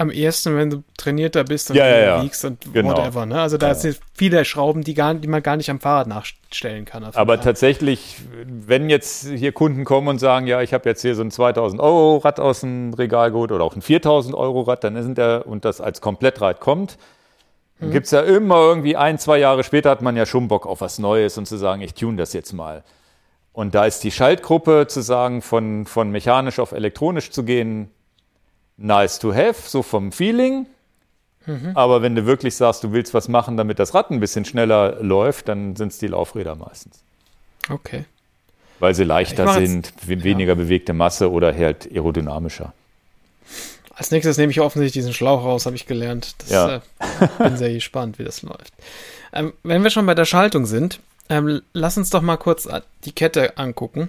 am 0.00 0.10
ehesten, 0.10 0.56
wenn 0.56 0.70
du 0.70 0.82
trainierter 0.96 1.44
bist 1.44 1.70
und 1.70 1.76
ja, 1.76 1.86
ja, 1.86 1.98
ja. 1.98 2.22
wiegst 2.22 2.44
und 2.46 2.72
genau. 2.72 2.96
whatever. 2.96 3.26
Ne? 3.26 3.38
Also 3.38 3.58
da 3.58 3.68
ja. 3.68 3.74
sind 3.74 4.00
viele 4.14 4.44
Schrauben, 4.46 4.82
die, 4.82 4.94
gar, 4.94 5.14
die 5.14 5.28
man 5.28 5.42
gar 5.42 5.58
nicht 5.58 5.68
am 5.68 5.78
Fahrrad 5.78 6.06
nachstellen 6.06 6.86
kann. 6.86 7.04
Aber 7.04 7.12
Fahrrad. 7.12 7.44
tatsächlich, 7.44 8.16
wenn 8.46 8.88
jetzt 8.88 9.26
hier 9.28 9.52
Kunden 9.52 9.84
kommen 9.84 10.08
und 10.08 10.18
sagen, 10.18 10.46
ja, 10.46 10.62
ich 10.62 10.72
habe 10.72 10.88
jetzt 10.88 11.02
hier 11.02 11.14
so 11.14 11.22
ein 11.22 11.30
2000 11.30 11.82
Euro 11.82 12.16
Rad 12.16 12.40
aus 12.40 12.60
dem 12.60 12.94
Regal 12.94 13.30
geholt 13.30 13.52
oder 13.52 13.62
auch 13.62 13.76
ein 13.76 13.82
4000 13.82 14.34
Euro 14.34 14.62
Rad, 14.62 14.84
dann 14.84 15.00
sind 15.02 15.18
der 15.18 15.46
und 15.46 15.66
das 15.66 15.82
als 15.82 16.00
Komplettrad 16.00 16.60
kommt, 16.60 16.96
dann 17.80 17.88
mhm. 17.88 17.92
gibt 17.92 18.06
es 18.06 18.12
ja 18.12 18.20
immer 18.20 18.56
irgendwie 18.56 18.96
ein, 18.96 19.18
zwei 19.18 19.38
Jahre 19.38 19.64
später 19.64 19.90
hat 19.90 20.02
man 20.02 20.16
ja 20.16 20.26
schon 20.26 20.48
Bock 20.48 20.66
auf 20.66 20.82
was 20.82 20.98
Neues 20.98 21.38
und 21.38 21.46
zu 21.46 21.56
sagen, 21.56 21.80
ich 21.82 21.94
tune 21.94 22.16
das 22.16 22.32
jetzt 22.34 22.52
mal. 22.52 22.84
Und 23.52 23.74
da 23.74 23.84
ist 23.86 24.04
die 24.04 24.10
Schaltgruppe 24.10 24.86
zu 24.86 25.00
sagen, 25.00 25.42
von, 25.42 25.86
von 25.86 26.10
mechanisch 26.10 26.58
auf 26.58 26.72
elektronisch 26.72 27.30
zu 27.30 27.42
gehen, 27.42 27.90
nice 28.76 29.18
to 29.18 29.34
have, 29.34 29.68
so 29.68 29.82
vom 29.82 30.12
Feeling. 30.12 30.66
Mhm. 31.46 31.72
Aber 31.74 32.02
wenn 32.02 32.14
du 32.14 32.26
wirklich 32.26 32.54
sagst, 32.54 32.84
du 32.84 32.92
willst 32.92 33.14
was 33.14 33.28
machen, 33.28 33.56
damit 33.56 33.78
das 33.78 33.94
Rad 33.94 34.10
ein 34.10 34.20
bisschen 34.20 34.44
schneller 34.44 35.02
läuft, 35.02 35.48
dann 35.48 35.74
sind 35.74 35.88
es 35.88 35.98
die 35.98 36.06
Laufräder 36.06 36.54
meistens. 36.54 37.02
Okay. 37.68 38.04
Weil 38.78 38.94
sie 38.94 39.04
leichter 39.04 39.52
sind, 39.54 39.92
weniger 40.06 40.52
ja. 40.52 40.54
bewegte 40.54 40.92
Masse 40.92 41.30
oder 41.30 41.54
halt 41.54 41.90
aerodynamischer. 41.90 42.72
Als 44.00 44.10
nächstes 44.10 44.38
nehme 44.38 44.50
ich 44.50 44.62
offensichtlich 44.62 45.02
diesen 45.02 45.12
Schlauch 45.12 45.44
raus, 45.44 45.66
habe 45.66 45.76
ich 45.76 45.84
gelernt. 45.84 46.34
Das, 46.38 46.48
ja. 46.48 46.76
äh, 46.76 46.80
bin 47.36 47.58
sehr 47.58 47.74
gespannt, 47.74 48.18
wie 48.18 48.24
das 48.24 48.40
läuft. 48.40 48.72
Ähm, 49.30 49.52
wenn 49.62 49.82
wir 49.82 49.90
schon 49.90 50.06
bei 50.06 50.14
der 50.14 50.24
Schaltung 50.24 50.64
sind, 50.64 51.00
ähm, 51.28 51.60
lass 51.74 51.98
uns 51.98 52.08
doch 52.08 52.22
mal 52.22 52.38
kurz 52.38 52.66
die 53.04 53.12
Kette 53.12 53.58
angucken. 53.58 54.08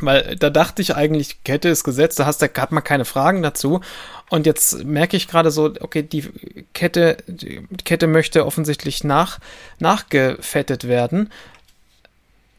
Weil 0.00 0.34
da 0.34 0.50
dachte 0.50 0.82
ich 0.82 0.96
eigentlich, 0.96 1.44
Kette 1.44 1.68
ist 1.68 1.84
gesetzt, 1.84 2.18
da 2.18 2.26
hast, 2.26 2.42
da 2.42 2.48
hat 2.56 2.72
man 2.72 2.82
keine 2.82 3.04
Fragen 3.04 3.42
dazu. 3.42 3.80
Und 4.28 4.44
jetzt 4.44 4.82
merke 4.82 5.16
ich 5.16 5.28
gerade 5.28 5.52
so, 5.52 5.72
okay, 5.78 6.02
die 6.02 6.28
Kette, 6.74 7.18
die 7.28 7.64
Kette 7.84 8.08
möchte 8.08 8.44
offensichtlich 8.44 9.04
nach, 9.04 9.38
nachgefettet 9.78 10.88
werden. 10.88 11.30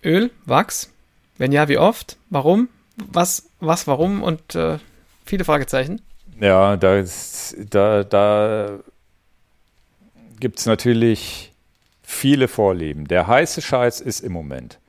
Öl, 0.02 0.32
Wachs? 0.46 0.92
Wenn 1.38 1.52
ja, 1.52 1.68
wie 1.68 1.78
oft? 1.78 2.16
Warum? 2.30 2.70
Was, 2.96 3.50
was, 3.60 3.86
warum? 3.86 4.24
Und 4.24 4.56
äh, 4.56 4.78
viele 5.26 5.44
Fragezeichen. 5.44 6.02
Ja, 6.42 6.76
da, 6.76 6.98
ist, 6.98 7.56
da, 7.70 8.04
da 8.04 8.80
gibt 10.40 10.58
es 10.58 10.66
natürlich 10.66 11.54
viele 12.02 12.48
Vorlieben. 12.48 13.08
Der 13.08 13.28
heiße 13.28 13.62
Scheiß 13.62 14.02
ist 14.02 14.22
im 14.22 14.32
Moment, 14.32 14.80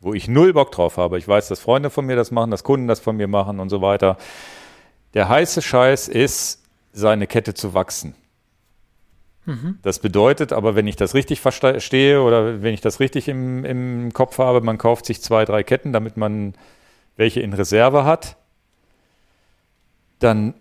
wo 0.00 0.14
ich 0.14 0.28
null 0.28 0.52
Bock 0.52 0.70
drauf 0.70 0.96
habe. 0.96 1.18
Ich 1.18 1.26
weiß, 1.26 1.48
dass 1.48 1.58
Freunde 1.58 1.90
von 1.90 2.06
mir 2.06 2.14
das 2.14 2.30
machen, 2.30 2.52
dass 2.52 2.62
Kunden 2.62 2.86
das 2.86 3.00
von 3.00 3.16
mir 3.16 3.26
machen 3.26 3.58
und 3.58 3.70
so 3.70 3.82
weiter. 3.82 4.18
Der 5.14 5.28
heiße 5.28 5.62
Scheiß 5.62 6.06
ist, 6.06 6.62
seine 6.92 7.26
Kette 7.26 7.54
zu 7.54 7.74
wachsen. 7.74 8.14
Mhm. 9.46 9.80
Das 9.82 9.98
bedeutet 9.98 10.52
aber, 10.52 10.76
wenn 10.76 10.86
ich 10.86 10.94
das 10.94 11.14
richtig 11.14 11.40
verstehe 11.40 12.22
oder 12.22 12.62
wenn 12.62 12.72
ich 12.72 12.82
das 12.82 13.00
richtig 13.00 13.26
im, 13.26 13.64
im 13.64 14.12
Kopf 14.12 14.38
habe, 14.38 14.60
man 14.60 14.78
kauft 14.78 15.06
sich 15.06 15.20
zwei, 15.20 15.44
drei 15.44 15.64
Ketten, 15.64 15.92
damit 15.92 16.16
man 16.16 16.54
welche 17.16 17.40
in 17.40 17.52
Reserve 17.52 18.04
hat, 18.04 18.36
dann 20.20 20.54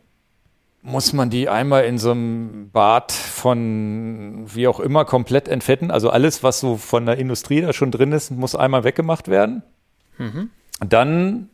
muss 0.83 1.13
man 1.13 1.29
die 1.29 1.47
einmal 1.47 1.85
in 1.85 1.97
so 1.97 2.11
einem 2.11 2.69
Bad 2.71 3.13
von 3.13 4.43
wie 4.53 4.67
auch 4.67 4.81
immer 4.81 5.05
komplett 5.05 5.47
entfetten. 5.47 5.91
Also 5.91 6.09
alles, 6.09 6.43
was 6.43 6.59
so 6.59 6.75
von 6.75 7.05
der 7.05 7.17
Industrie 7.17 7.61
da 7.61 7.71
schon 7.71 7.89
drin 7.89 8.11
ist, 8.11 8.31
muss 8.31 8.53
einmal 8.53 8.83
weggemacht 8.83 9.29
werden. 9.29 9.63
Mhm. 10.17 10.49
Dann 10.85 11.49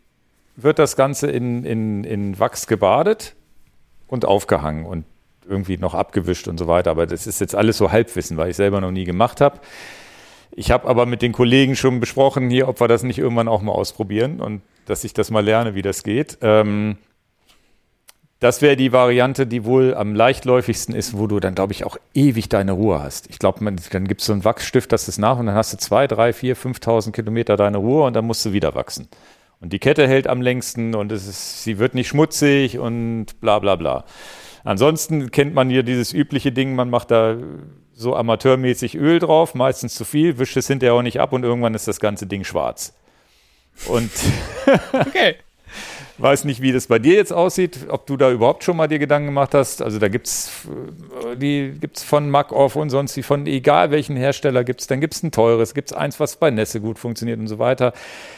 wird 0.56 0.80
das 0.80 0.96
Ganze 0.96 1.28
in, 1.28 1.64
in, 1.64 2.04
in 2.04 2.40
Wachs 2.40 2.66
gebadet 2.66 3.36
und 4.08 4.26
aufgehangen 4.26 4.86
und 4.86 5.06
irgendwie 5.48 5.78
noch 5.78 5.94
abgewischt 5.94 6.48
und 6.48 6.58
so 6.58 6.68
weiter. 6.68 6.90
Aber 6.90 7.06
das 7.06 7.28
ist 7.28 7.40
jetzt 7.40 7.54
alles 7.54 7.78
so 7.78 7.92
Halbwissen, 7.92 8.36
weil 8.36 8.50
ich 8.50 8.56
selber 8.56 8.82
noch 8.82 8.92
nie 8.92 9.04
gemacht 9.04 9.42
habe. 9.42 9.60
Ich 10.52 10.72
habe 10.72 10.88
aber 10.88 11.06
mit 11.06 11.22
den 11.22 11.34
Kollegen 11.34 11.76
schon 11.76 12.00
besprochen 12.00 12.50
hier, 12.50 12.68
ob 12.68 12.80
wir 12.82 12.88
das 12.88 13.04
nicht 13.04 13.20
irgendwann 13.20 13.48
auch 13.48 13.62
mal 13.62 13.74
ausprobieren 13.74 14.42
und 14.42 14.64
dass 14.86 15.04
ich 15.04 15.14
das 15.14 15.30
mal 15.30 15.46
lerne, 15.46 15.76
wie 15.76 15.84
das 15.84 16.02
geht. 16.02 16.40
Ähm, 16.42 16.98
Das 18.40 18.62
wäre 18.62 18.78
die 18.78 18.94
Variante, 18.94 19.46
die 19.46 19.66
wohl 19.66 19.94
am 19.94 20.16
leichtläufigsten 20.16 20.96
ist, 20.96 21.18
wo 21.18 21.28
du 21.28 21.42
dann, 21.42 21.56
glaube 21.56 21.74
ich, 21.74 21.84
auch 21.84 21.98
ewig 22.14 22.48
deine 22.48 22.72
Ruhe 22.72 23.04
hast. 23.04 23.30
Ich 23.30 23.38
glaube, 23.38 23.60
dann 23.66 24.08
gibt 24.08 24.22
es 24.22 24.28
so 24.28 24.34
einen 24.34 24.46
Wachsstift, 24.46 24.94
das 24.94 25.10
ist 25.10 25.18
nach 25.18 25.38
und 25.38 25.48
dann 25.48 25.56
hast 25.56 25.74
du 25.74 25.78
zwei, 25.78 26.08
drei, 26.08 26.32
vier, 26.32 26.56
5.000 26.56 27.12
Kilometer 27.12 27.58
deine 27.58 27.80
Ruhe 27.80 28.06
und 28.06 28.14
dann 28.14 28.26
musst 28.26 28.46
du 28.46 28.54
wieder 28.54 28.76
wachsen. 28.76 29.10
Und 29.60 29.74
die 29.74 29.80
Kette 29.80 30.08
hält 30.08 30.28
am 30.28 30.42
längsten 30.42 30.96
und 30.96 31.12
es 31.12 31.28
ist, 31.28 31.64
sie 31.66 31.80
wird 31.80 31.96
nicht 31.96 32.08
schmutzig 32.08 32.80
und 32.80 33.42
bla 33.42 33.60
bla 33.60 33.76
bla. 33.76 34.06
Ansonsten 34.64 35.32
kennt 35.32 35.54
man 35.54 35.70
hier 35.70 35.84
dieses 35.84 36.14
übliche 36.14 36.54
Ding, 36.54 36.76
man 36.76 36.90
macht 36.90 37.12
da 37.12 37.36
so 37.94 38.16
amateurmäßig 38.16 38.96
Öl 38.96 39.20
drauf, 39.20 39.54
meistens 39.54 39.96
zu 39.96 40.06
viel, 40.06 40.38
wischt 40.38 40.56
es 40.56 40.68
hinterher 40.68 40.94
auch 40.94 41.02
nicht 41.02 41.20
ab 41.20 41.34
und 41.34 41.44
irgendwann 41.44 41.74
ist 41.74 41.90
das 41.90 42.00
ganze 42.00 42.26
Ding 42.26 42.46
schwarz. 42.46 42.94
Und 43.88 44.12
okay. 44.94 45.36
Weiß 46.22 46.46
nicht, 46.46 46.62
wie 46.62 46.72
das 46.72 46.88
bei 46.88 47.00
dir 47.00 47.16
jetzt 47.16 47.32
aussieht, 47.32 47.88
ob 47.90 48.06
du 48.06 48.18
da 48.18 48.32
überhaupt 48.32 48.64
schon 48.64 48.78
mal 48.78 48.88
dir 48.88 49.00
Gedanken 49.00 49.28
gemacht 49.28 49.54
hast. 49.54 49.82
Also 49.82 50.00
da 50.00 50.08
gibt's 50.08 50.68
die 51.38 51.74
gibt's 51.80 52.04
von 52.04 52.30
Mac-Off 52.30 52.76
und 52.76 52.90
sonst 52.90 53.16
wie 53.18 53.24
von 53.24 53.46
egal 53.48 53.92
welchen 53.92 54.16
Hersteller 54.16 54.64
gibt's, 54.64 54.88
dann 54.88 55.02
gibt's 55.02 55.24
ein 55.24 55.32
teures, 55.32 55.74
gibt's 55.74 55.94
eins, 55.94 56.20
was 56.20 56.38
bei 56.38 56.52
Nässe 56.52 56.82
gut 56.82 57.00
funktioniert 57.00 57.40
und 57.40 57.48
so 57.48 57.60
weiter. 57.60 57.94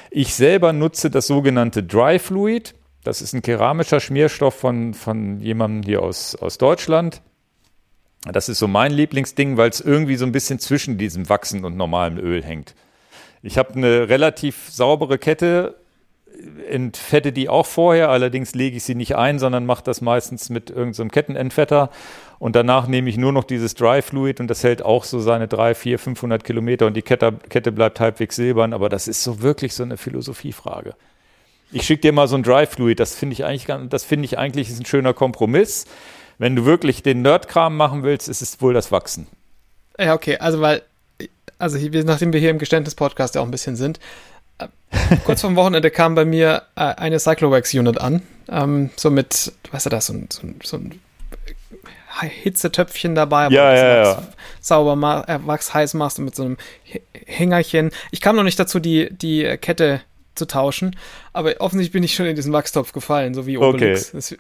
Ich 0.10 0.34
selber 0.36 0.74
nutze 0.74 1.10
das 1.10 1.28
sogenannte 1.28 1.84
Dry 1.84 2.20
Fluid. 2.20 2.76
Das 3.04 3.22
ist 3.22 3.34
ein 3.34 3.42
keramischer 3.42 4.00
Schmierstoff 4.00 4.54
von, 4.54 4.94
von 4.94 5.40
jemandem 5.40 5.84
hier 5.84 6.04
aus, 6.04 6.36
aus 6.36 6.58
Deutschland. 6.58 7.22
Das 8.32 8.50
ist 8.50 8.60
so 8.60 8.68
mein 8.68 8.92
Lieblingsding, 8.92 9.58
weil 9.58 9.72
es 9.72 9.82
irgendwie 9.82 10.16
so 10.16 10.26
ein 10.26 10.32
bisschen 10.32 10.60
zwischen 10.60 11.00
diesem 11.00 11.28
Wachsen 11.30 11.66
und 11.66 11.76
normalem 11.76 12.20
Öl 12.20 12.44
hängt. 12.44 12.76
Ich 13.42 13.58
habe 13.58 13.74
eine 13.74 14.10
relativ 14.10 14.70
saubere 14.70 15.18
Kette, 15.18 15.81
entfette 16.70 17.32
die 17.32 17.50
auch 17.50 17.66
vorher, 17.66 18.10
allerdings 18.10 18.56
lege 18.56 18.78
ich 18.78 18.84
sie 18.84 18.96
nicht 18.96 19.16
ein, 19.16 19.40
sondern 19.40 19.66
mache 19.66 19.84
das 19.84 20.02
meistens 20.02 20.50
mit 20.50 20.70
irgendeinem 20.70 20.94
so 20.94 21.06
Kettenentfetter 21.06 21.90
und 22.40 22.56
danach 22.56 22.88
nehme 22.88 23.10
ich 23.10 23.18
nur 23.18 23.32
noch 23.32 23.44
dieses 23.44 23.76
Dry 23.76 24.02
Fluid 24.02 24.40
und 24.40 24.48
das 24.48 24.64
hält 24.64 24.84
auch 24.84 25.04
so 25.04 25.20
seine 25.20 25.48
drei, 25.48 25.76
vier, 25.76 26.00
500 26.00 26.44
Kilometer 26.44 26.88
und 26.88 26.96
die 26.96 27.02
Kette, 27.02 27.34
Kette 27.50 27.72
bleibt 27.72 28.00
halbwegs 28.00 28.36
silbern, 28.36 28.74
aber 28.74 28.90
das 28.90 29.08
ist 29.08 29.24
so 29.24 29.42
wirklich 29.42 29.74
so 29.76 29.84
eine 29.84 29.98
Philosophiefrage. 29.98 30.96
Ich 31.72 31.84
schicke 31.84 32.02
dir 32.02 32.12
mal 32.12 32.28
so 32.28 32.36
ein 32.36 32.44
Dry 32.44 32.66
Fluid, 32.66 33.00
das 33.00 33.16
finde 33.16 33.34
ich 33.34 33.46
eigentlich, 33.46 33.68
das 33.90 34.04
finde 34.04 34.26
ich 34.26 34.38
eigentlich 34.38 34.70
ist 34.70 34.80
ein 34.80 34.86
schöner 34.86 35.14
Kompromiss. 35.14 35.86
Wenn 36.38 36.56
du 36.56 36.66
wirklich 36.66 37.04
den 37.04 37.22
Nerdkram 37.22 37.78
machen 37.78 38.04
willst, 38.04 38.28
ist 38.28 38.42
es 38.42 38.62
wohl 38.62 38.74
das 38.74 38.92
Wachsen. 38.92 39.28
Ja, 40.00 40.16
okay, 40.16 40.38
also 40.38 40.62
weil, 40.62 40.82
also 41.60 41.78
hier, 41.78 42.04
nachdem 42.04 42.34
wir 42.34 42.40
hier 42.40 42.50
im 42.50 42.58
Geständnis-Podcast 42.58 43.36
ja 43.36 43.42
auch 43.42 43.46
ein 43.46 43.52
bisschen 43.52 43.76
sind, 43.76 44.00
kurz 45.26 45.42
vor 45.42 45.50
dem 45.50 45.56
Wochenende 45.56 45.92
kam 45.92 46.16
bei 46.16 46.26
mir 46.26 46.64
äh, 46.76 46.82
eine 46.82 47.20
Cyclowax-Unit 47.20 48.00
an, 48.00 48.22
ähm, 48.50 48.90
so 48.96 49.10
mit, 49.10 49.54
weißt 49.72 49.86
du 49.86 49.90
das, 49.90 50.08
so, 50.08 50.14
so, 50.30 50.48
so 50.64 50.78
ein 50.78 51.00
Hitzetöpfchen 52.22 53.16
dabei, 53.16 53.46
aber 53.46 53.56
ja, 53.56 53.74
ja, 53.74 54.04
ja. 54.04 54.24
sauber 54.60 54.96
ma 54.96 55.24
äh, 55.28 55.40
Wachs 55.46 55.74
heiß 55.74 55.94
machst 55.94 56.20
und 56.20 56.26
mit 56.26 56.36
so 56.36 56.44
einem 56.44 56.58
Hängerchen. 57.26 57.92
Ich 58.12 58.22
kam 58.22 58.36
noch 58.36 58.44
nicht 58.44 58.60
dazu, 58.60 58.80
die, 58.80 59.10
die 59.12 59.44
Kette 59.58 60.02
zu 60.36 60.46
tauschen, 60.46 60.96
aber 61.34 61.56
offensichtlich 61.60 61.94
bin 61.94 62.04
ich 62.04 62.16
schon 62.16 62.26
in 62.26 62.36
diesen 62.36 62.54
Wachstopf 62.54 62.94
gefallen, 62.94 63.34
so 63.34 63.46
wie 63.46 63.58
Obelix. 63.58 64.10
Okay. 64.10 64.18
Das, 64.18 64.36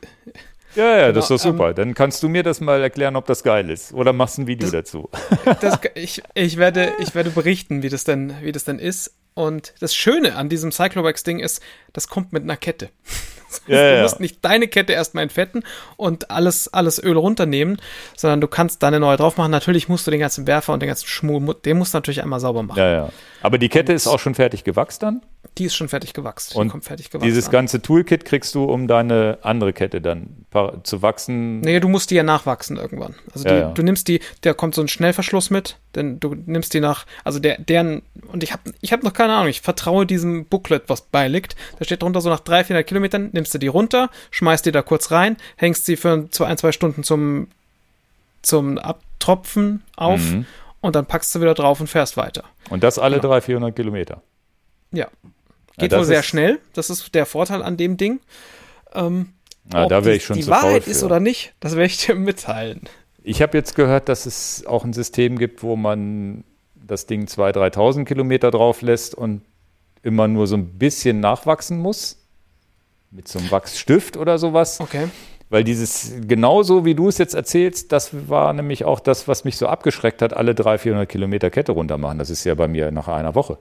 ja, 0.75 0.83
ja, 0.83 1.01
genau, 1.07 1.11
das 1.13 1.25
ist 1.25 1.31
doch 1.31 1.51
super. 1.51 1.69
Ähm, 1.69 1.75
Dann 1.75 1.93
kannst 1.93 2.23
du 2.23 2.29
mir 2.29 2.43
das 2.43 2.61
mal 2.61 2.81
erklären, 2.81 3.15
ob 3.15 3.25
das 3.25 3.43
geil 3.43 3.69
ist. 3.69 3.93
Oder 3.93 4.13
machst 4.13 4.37
ein 4.37 4.47
Video 4.47 4.69
das, 4.69 4.71
dazu. 4.71 5.09
Das, 5.61 5.79
ich, 5.95 6.21
ich, 6.33 6.57
werde, 6.57 6.93
ich 6.99 7.15
werde 7.15 7.29
berichten, 7.29 7.83
wie 7.83 7.89
das, 7.89 8.03
denn, 8.03 8.35
wie 8.41 8.51
das 8.51 8.63
denn 8.63 8.79
ist. 8.79 9.13
Und 9.33 9.73
das 9.79 9.95
Schöne 9.95 10.35
an 10.35 10.49
diesem 10.49 10.71
Cyclowax-Ding 10.71 11.39
ist, 11.39 11.61
das 11.93 12.07
kommt 12.07 12.33
mit 12.33 12.43
einer 12.43 12.57
Kette. 12.57 12.89
Das 13.51 13.59
heißt, 13.63 13.69
ja, 13.69 13.95
du 13.97 14.01
musst 14.03 14.19
nicht 14.21 14.45
deine 14.45 14.69
Kette 14.69 14.93
erstmal 14.93 15.23
entfetten 15.23 15.65
und 15.97 16.31
alles, 16.31 16.73
alles 16.73 17.03
Öl 17.03 17.17
runternehmen, 17.17 17.81
sondern 18.15 18.39
du 18.39 18.47
kannst 18.47 18.81
deine 18.81 19.01
neue 19.01 19.17
drauf 19.17 19.35
machen. 19.35 19.51
Natürlich 19.51 19.89
musst 19.89 20.07
du 20.07 20.11
den 20.11 20.21
ganzen 20.21 20.47
Werfer 20.47 20.71
und 20.71 20.81
den 20.81 20.87
ganzen 20.87 21.07
Schmuh, 21.07 21.51
den 21.51 21.77
musst 21.77 21.93
du 21.93 21.97
natürlich 21.97 22.23
einmal 22.23 22.39
sauber 22.39 22.63
machen. 22.63 22.79
Ja, 22.79 22.89
ja. 22.89 23.09
Aber 23.41 23.57
die 23.57 23.67
Kette 23.67 23.91
und, 23.91 23.97
ist 23.97 24.07
auch 24.07 24.19
schon 24.19 24.35
fertig 24.35 24.63
gewachst 24.63 25.03
dann? 25.03 25.21
Die 25.57 25.65
ist 25.65 25.75
schon 25.75 25.89
fertig 25.89 26.13
gewachsen. 26.13 26.57
Und 26.57 26.69
kommt 26.69 26.85
fertig 26.85 27.09
gewachsen 27.09 27.27
dieses 27.27 27.47
an. 27.47 27.51
ganze 27.51 27.81
Toolkit 27.81 28.23
kriegst 28.23 28.55
du, 28.55 28.63
um 28.63 28.87
deine 28.87 29.39
andere 29.41 29.73
Kette 29.73 29.99
dann 29.99 30.45
zu 30.83 31.01
wachsen? 31.01 31.59
Nee, 31.59 31.81
du 31.81 31.89
musst 31.89 32.09
die 32.09 32.15
ja 32.15 32.23
nachwachsen 32.23 32.77
irgendwann. 32.77 33.15
Also 33.33 33.43
die, 33.43 33.53
ja, 33.53 33.59
ja. 33.59 33.71
du 33.71 33.83
nimmst 33.83 34.07
die, 34.07 34.21
da 34.41 34.53
kommt 34.53 34.75
so 34.75 34.81
ein 34.81 34.87
Schnellverschluss 34.87 35.49
mit, 35.49 35.77
denn 35.95 36.21
du 36.21 36.35
nimmst 36.35 36.73
die 36.73 36.79
nach, 36.79 37.05
also 37.25 37.39
der, 37.39 37.59
deren, 37.59 38.01
und 38.27 38.43
ich 38.43 38.53
habe 38.53 38.71
ich 38.79 38.93
hab 38.93 39.03
noch 39.03 39.11
keine 39.11 39.33
Ahnung, 39.33 39.49
ich 39.49 39.59
vertraue 39.59 40.05
diesem 40.05 40.45
Booklet, 40.45 40.83
was 40.87 41.01
beiliegt. 41.01 41.57
Da 41.79 41.85
steht 41.85 42.01
drunter 42.01 42.21
so 42.21 42.29
nach 42.29 42.39
300, 42.39 42.67
400 42.67 42.87
Kilometern, 42.87 43.29
nimmst 43.33 43.53
du 43.53 43.57
die 43.57 43.67
runter, 43.67 44.09
schmeißt 44.31 44.65
die 44.65 44.71
da 44.71 44.81
kurz 44.81 45.11
rein, 45.11 45.35
hängst 45.57 45.85
sie 45.85 45.97
für 45.97 46.29
zwei, 46.31 46.45
ein, 46.45 46.57
zwei 46.57 46.71
Stunden 46.71 47.03
zum, 47.03 47.49
zum 48.41 48.77
Abtropfen 48.77 49.83
auf 49.97 50.21
mhm. 50.21 50.45
und 50.79 50.95
dann 50.95 51.05
packst 51.05 51.35
du 51.35 51.41
wieder 51.41 51.55
drauf 51.55 51.81
und 51.81 51.87
fährst 51.87 52.15
weiter. 52.15 52.45
Und 52.69 52.83
das 52.83 52.97
alle 52.97 53.17
genau. 53.17 53.29
300, 53.29 53.43
400 53.43 53.75
Kilometer? 53.75 54.21
Ja. 54.91 55.07
Geht 55.81 55.91
ja, 55.91 55.99
wohl 55.99 56.05
sehr 56.05 56.23
schnell. 56.23 56.59
Das 56.73 56.89
ist 56.89 57.13
der 57.13 57.25
Vorteil 57.25 57.61
an 57.61 57.77
dem 57.77 57.97
Ding. 57.97 58.19
Ähm, 58.93 59.33
ja, 59.73 59.87
da 59.87 60.05
wäre 60.05 60.15
ich 60.15 60.25
schon 60.25 60.37
die 60.37 60.43
zu 60.43 60.49
Wahrheit 60.51 60.87
ist 60.87 61.03
oder 61.03 61.19
nicht, 61.19 61.53
das 61.59 61.73
werde 61.73 61.85
ich 61.85 62.05
dir 62.05 62.15
mitteilen. 62.15 62.81
Ich 63.23 63.41
habe 63.41 63.57
jetzt 63.57 63.75
gehört, 63.75 64.09
dass 64.09 64.25
es 64.25 64.65
auch 64.65 64.83
ein 64.83 64.93
System 64.93 65.37
gibt, 65.37 65.61
wo 65.61 65.75
man 65.75 66.43
das 66.75 67.05
Ding 67.05 67.25
2.000, 67.25 67.73
3.000 67.73 68.05
Kilometer 68.05 68.51
drauf 68.51 68.81
lässt 68.81 69.13
und 69.13 69.41
immer 70.01 70.27
nur 70.27 70.47
so 70.47 70.55
ein 70.55 70.79
bisschen 70.79 71.19
nachwachsen 71.19 71.79
muss. 71.79 72.17
Mit 73.11 73.27
so 73.27 73.39
einem 73.39 73.51
Wachsstift 73.51 74.17
oder 74.17 74.39
sowas. 74.39 74.79
Okay. 74.79 75.09
Weil 75.49 75.63
dieses, 75.63 76.13
genauso 76.27 76.85
wie 76.85 76.95
du 76.95 77.09
es 77.09 77.17
jetzt 77.17 77.35
erzählst, 77.35 77.91
das 77.91 78.29
war 78.29 78.53
nämlich 78.53 78.85
auch 78.85 79.01
das, 79.01 79.27
was 79.27 79.43
mich 79.43 79.57
so 79.57 79.67
abgeschreckt 79.67 80.21
hat, 80.21 80.33
alle 80.33 80.55
300, 80.55 80.81
400 80.81 81.09
Kilometer 81.09 81.49
Kette 81.49 81.73
runter 81.73 81.97
machen. 81.97 82.17
Das 82.17 82.29
ist 82.29 82.45
ja 82.45 82.55
bei 82.55 82.67
mir 82.67 82.89
nach 82.91 83.09
einer 83.09 83.35
Woche 83.35 83.57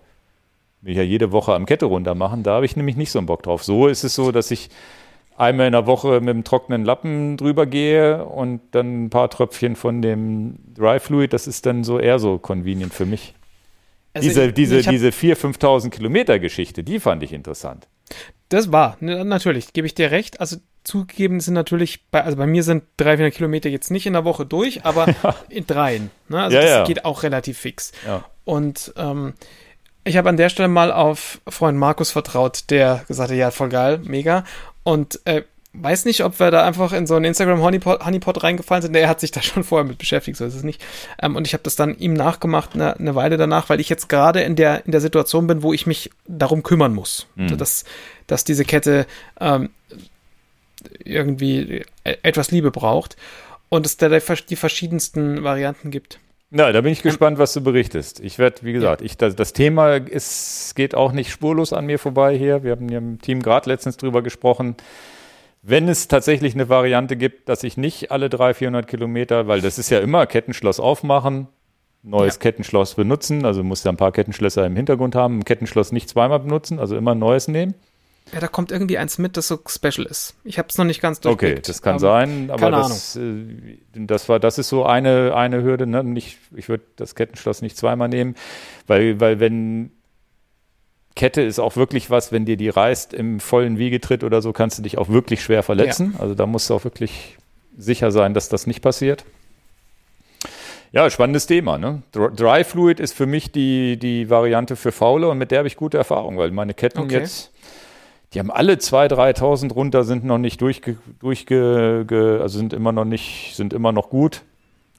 will 0.82 0.92
ich 0.92 0.98
ja 0.98 1.02
jede 1.02 1.32
Woche 1.32 1.54
am 1.54 1.66
Kette 1.66 1.86
runter 1.86 2.14
machen. 2.14 2.42
Da 2.42 2.54
habe 2.54 2.64
ich 2.64 2.76
nämlich 2.76 2.96
nicht 2.96 3.10
so 3.10 3.18
einen 3.18 3.26
Bock 3.26 3.42
drauf. 3.42 3.62
So 3.64 3.86
ist 3.86 4.04
es 4.04 4.14
so, 4.14 4.32
dass 4.32 4.50
ich 4.50 4.70
einmal 5.36 5.66
in 5.66 5.72
der 5.72 5.86
Woche 5.86 6.20
mit 6.20 6.30
einem 6.30 6.44
trockenen 6.44 6.84
Lappen 6.84 7.36
drüber 7.36 7.66
gehe 7.66 8.24
und 8.24 8.60
dann 8.72 9.04
ein 9.04 9.10
paar 9.10 9.30
Tröpfchen 9.30 9.76
von 9.76 10.02
dem 10.02 10.56
Dry 10.74 11.00
Fluid. 11.00 11.32
Das 11.32 11.46
ist 11.46 11.66
dann 11.66 11.84
so 11.84 11.98
eher 11.98 12.18
so 12.18 12.38
convenient 12.38 12.92
für 12.92 13.06
mich. 13.06 13.34
Also 14.12 14.28
diese, 14.28 14.46
ich, 14.46 14.54
diese, 14.54 14.78
ich 14.78 14.86
diese 14.88 15.08
4.000, 15.08 15.58
5.000 15.58 15.90
Kilometer 15.90 16.38
Geschichte, 16.38 16.82
die 16.82 16.98
fand 16.98 17.22
ich 17.22 17.32
interessant. 17.32 17.88
Das 18.48 18.72
war, 18.72 18.96
natürlich, 19.00 19.72
gebe 19.72 19.86
ich 19.86 19.94
dir 19.94 20.10
recht. 20.10 20.40
Also 20.40 20.56
zugegeben 20.82 21.38
sind 21.38 21.54
natürlich, 21.54 22.08
bei, 22.10 22.24
also 22.24 22.36
bei 22.36 22.46
mir 22.46 22.64
sind 22.64 22.82
300 22.96 23.32
Kilometer 23.32 23.68
jetzt 23.68 23.92
nicht 23.92 24.06
in 24.06 24.14
der 24.14 24.24
Woche 24.24 24.44
durch, 24.44 24.84
aber 24.84 25.06
ja. 25.22 25.36
in 25.48 25.66
dreien. 25.66 26.10
Ne? 26.28 26.42
Also 26.42 26.56
ja, 26.56 26.62
das 26.62 26.70
ja. 26.70 26.84
geht 26.84 27.04
auch 27.04 27.22
relativ 27.22 27.58
fix. 27.58 27.92
Und 28.44 28.92
ähm, 28.96 29.34
ich 30.10 30.16
habe 30.16 30.28
an 30.28 30.36
der 30.36 30.48
Stelle 30.48 30.68
mal 30.68 30.92
auf 30.92 31.40
Freund 31.48 31.78
Markus 31.78 32.10
vertraut, 32.10 32.64
der 32.68 33.04
gesagt 33.08 33.30
hat, 33.30 33.36
ja, 33.36 33.50
voll 33.50 33.68
geil, 33.68 34.00
mega. 34.02 34.44
Und 34.82 35.20
äh, 35.24 35.42
weiß 35.72 36.04
nicht, 36.04 36.24
ob 36.24 36.40
wir 36.40 36.50
da 36.50 36.66
einfach 36.66 36.92
in 36.92 37.06
so 37.06 37.14
einen 37.14 37.26
Instagram 37.26 37.62
Honeypot, 37.62 38.04
Honeypot 38.04 38.42
reingefallen 38.42 38.82
sind. 38.82 38.96
Er 38.96 39.08
hat 39.08 39.20
sich 39.20 39.30
da 39.30 39.40
schon 39.42 39.64
vorher 39.64 39.86
mit 39.86 39.98
beschäftigt, 39.98 40.36
so 40.36 40.44
ist 40.44 40.54
es 40.54 40.64
nicht. 40.64 40.84
Ähm, 41.22 41.36
und 41.36 41.46
ich 41.46 41.52
habe 41.52 41.62
das 41.62 41.76
dann 41.76 41.96
ihm 41.98 42.12
nachgemacht, 42.12 42.74
eine, 42.74 42.96
eine 42.98 43.14
Weile 43.14 43.36
danach, 43.36 43.68
weil 43.68 43.80
ich 43.80 43.88
jetzt 43.88 44.08
gerade 44.08 44.42
in 44.42 44.56
der, 44.56 44.84
in 44.84 44.92
der 44.92 45.00
Situation 45.00 45.46
bin, 45.46 45.62
wo 45.62 45.72
ich 45.72 45.86
mich 45.86 46.10
darum 46.26 46.62
kümmern 46.62 46.92
muss. 46.92 47.26
Mhm. 47.36 47.56
Dass, 47.56 47.84
dass 48.26 48.44
diese 48.44 48.64
Kette 48.64 49.06
ähm, 49.40 49.70
irgendwie 51.04 51.84
e-, 52.04 52.16
etwas 52.22 52.50
Liebe 52.50 52.70
braucht. 52.70 53.16
Und 53.68 53.86
es 53.86 53.96
da 53.96 54.08
die 54.08 54.56
verschiedensten 54.56 55.44
Varianten 55.44 55.92
gibt. 55.92 56.18
Na, 56.52 56.72
da 56.72 56.80
bin 56.80 56.92
ich 56.92 57.02
gespannt, 57.02 57.38
was 57.38 57.52
du 57.52 57.60
berichtest. 57.60 58.18
Ich 58.18 58.38
werde, 58.38 58.62
wie 58.62 58.72
gesagt, 58.72 59.02
ich, 59.02 59.16
das, 59.16 59.36
das, 59.36 59.52
Thema 59.52 59.94
ist, 59.94 60.74
geht 60.74 60.96
auch 60.96 61.12
nicht 61.12 61.30
spurlos 61.30 61.72
an 61.72 61.86
mir 61.86 62.00
vorbei 62.00 62.36
hier. 62.36 62.64
Wir 62.64 62.72
haben 62.72 62.88
hier 62.88 62.98
im 62.98 63.20
Team 63.20 63.40
gerade 63.40 63.70
letztens 63.70 63.96
drüber 63.96 64.20
gesprochen. 64.22 64.74
Wenn 65.62 65.88
es 65.88 66.08
tatsächlich 66.08 66.54
eine 66.54 66.68
Variante 66.68 67.16
gibt, 67.16 67.48
dass 67.48 67.62
ich 67.62 67.76
nicht 67.76 68.10
alle 68.10 68.28
300, 68.28 68.56
400 68.56 68.86
Kilometer, 68.88 69.46
weil 69.46 69.60
das 69.60 69.78
ist 69.78 69.90
ja 69.90 70.00
immer 70.00 70.26
Kettenschloss 70.26 70.80
aufmachen, 70.80 71.46
neues 72.02 72.34
ja. 72.34 72.40
Kettenschloss 72.40 72.94
benutzen, 72.94 73.44
also 73.44 73.62
muss 73.62 73.84
ja 73.84 73.92
ein 73.92 73.96
paar 73.96 74.10
Kettenschlösser 74.10 74.66
im 74.66 74.74
Hintergrund 74.74 75.14
haben, 75.14 75.38
ein 75.38 75.44
Kettenschloss 75.44 75.92
nicht 75.92 76.08
zweimal 76.08 76.40
benutzen, 76.40 76.80
also 76.80 76.96
immer 76.96 77.12
ein 77.12 77.18
neues 77.18 77.46
nehmen. 77.46 77.74
Ja, 78.32 78.38
da 78.38 78.46
kommt 78.46 78.70
irgendwie 78.70 78.96
eins 78.96 79.18
mit, 79.18 79.36
das 79.36 79.48
so 79.48 79.58
special 79.66 80.06
ist. 80.06 80.34
Ich 80.44 80.58
habe 80.58 80.68
es 80.68 80.78
noch 80.78 80.84
nicht 80.84 81.00
ganz 81.00 81.20
durchblickt. 81.20 81.58
Okay, 81.58 81.62
das 81.66 81.82
kann 81.82 81.94
aber 81.94 82.00
sein, 82.00 82.50
aber 82.50 82.70
das, 82.70 83.16
äh, 83.16 83.78
das 83.94 84.28
war, 84.28 84.38
das 84.38 84.58
ist 84.58 84.68
so 84.68 84.84
eine, 84.84 85.34
eine 85.34 85.62
Hürde. 85.62 85.86
Ne? 85.86 86.04
Nicht, 86.04 86.38
ich 86.54 86.68
würde 86.68 86.84
das 86.96 87.16
Kettenschloss 87.16 87.60
nicht 87.60 87.76
zweimal 87.76 88.08
nehmen, 88.08 88.36
weil, 88.86 89.18
weil 89.18 89.40
wenn 89.40 89.90
Kette 91.16 91.42
ist 91.42 91.58
auch 91.58 91.76
wirklich 91.76 92.10
was, 92.10 92.30
wenn 92.30 92.44
dir 92.44 92.56
die 92.56 92.68
reißt 92.68 93.14
im 93.14 93.40
vollen 93.40 93.78
Wiegetritt 93.78 94.22
oder 94.22 94.42
so, 94.42 94.52
kannst 94.52 94.78
du 94.78 94.82
dich 94.82 94.96
auch 94.96 95.08
wirklich 95.08 95.42
schwer 95.42 95.64
verletzen. 95.64 96.12
Ja. 96.14 96.20
Also 96.20 96.34
da 96.34 96.46
musst 96.46 96.70
du 96.70 96.74
auch 96.74 96.84
wirklich 96.84 97.36
sicher 97.76 98.12
sein, 98.12 98.32
dass 98.32 98.48
das 98.48 98.66
nicht 98.66 98.80
passiert. 98.80 99.24
Ja, 100.92 101.08
spannendes 101.08 101.46
Thema. 101.46 101.78
Ne? 101.78 102.02
Dry 102.12 102.64
Fluid 102.64 103.00
ist 103.00 103.14
für 103.14 103.26
mich 103.26 103.52
die, 103.52 103.96
die 103.96 104.28
Variante 104.28 104.76
für 104.76 104.92
Faule 104.92 105.28
und 105.28 105.38
mit 105.38 105.50
der 105.50 105.58
habe 105.58 105.68
ich 105.68 105.76
gute 105.76 105.98
Erfahrungen, 105.98 106.36
weil 106.38 106.50
meine 106.50 106.74
Ketten 106.74 107.00
okay. 107.00 107.18
jetzt 107.18 107.52
die 108.32 108.38
haben 108.38 108.50
alle 108.50 108.74
2.000, 108.74 109.38
3.000 109.38 109.72
runter, 109.72 110.04
sind 110.04 110.24
noch 110.24 110.38
nicht 110.38 110.60
durchge, 110.60 110.96
durchge 111.18 112.38
also 112.40 112.58
sind 112.58 112.72
immer 112.72 112.92
noch 112.92 113.04
nicht, 113.04 113.56
sind 113.56 113.72
immer 113.72 113.92
noch 113.92 114.08
gut. 114.08 114.42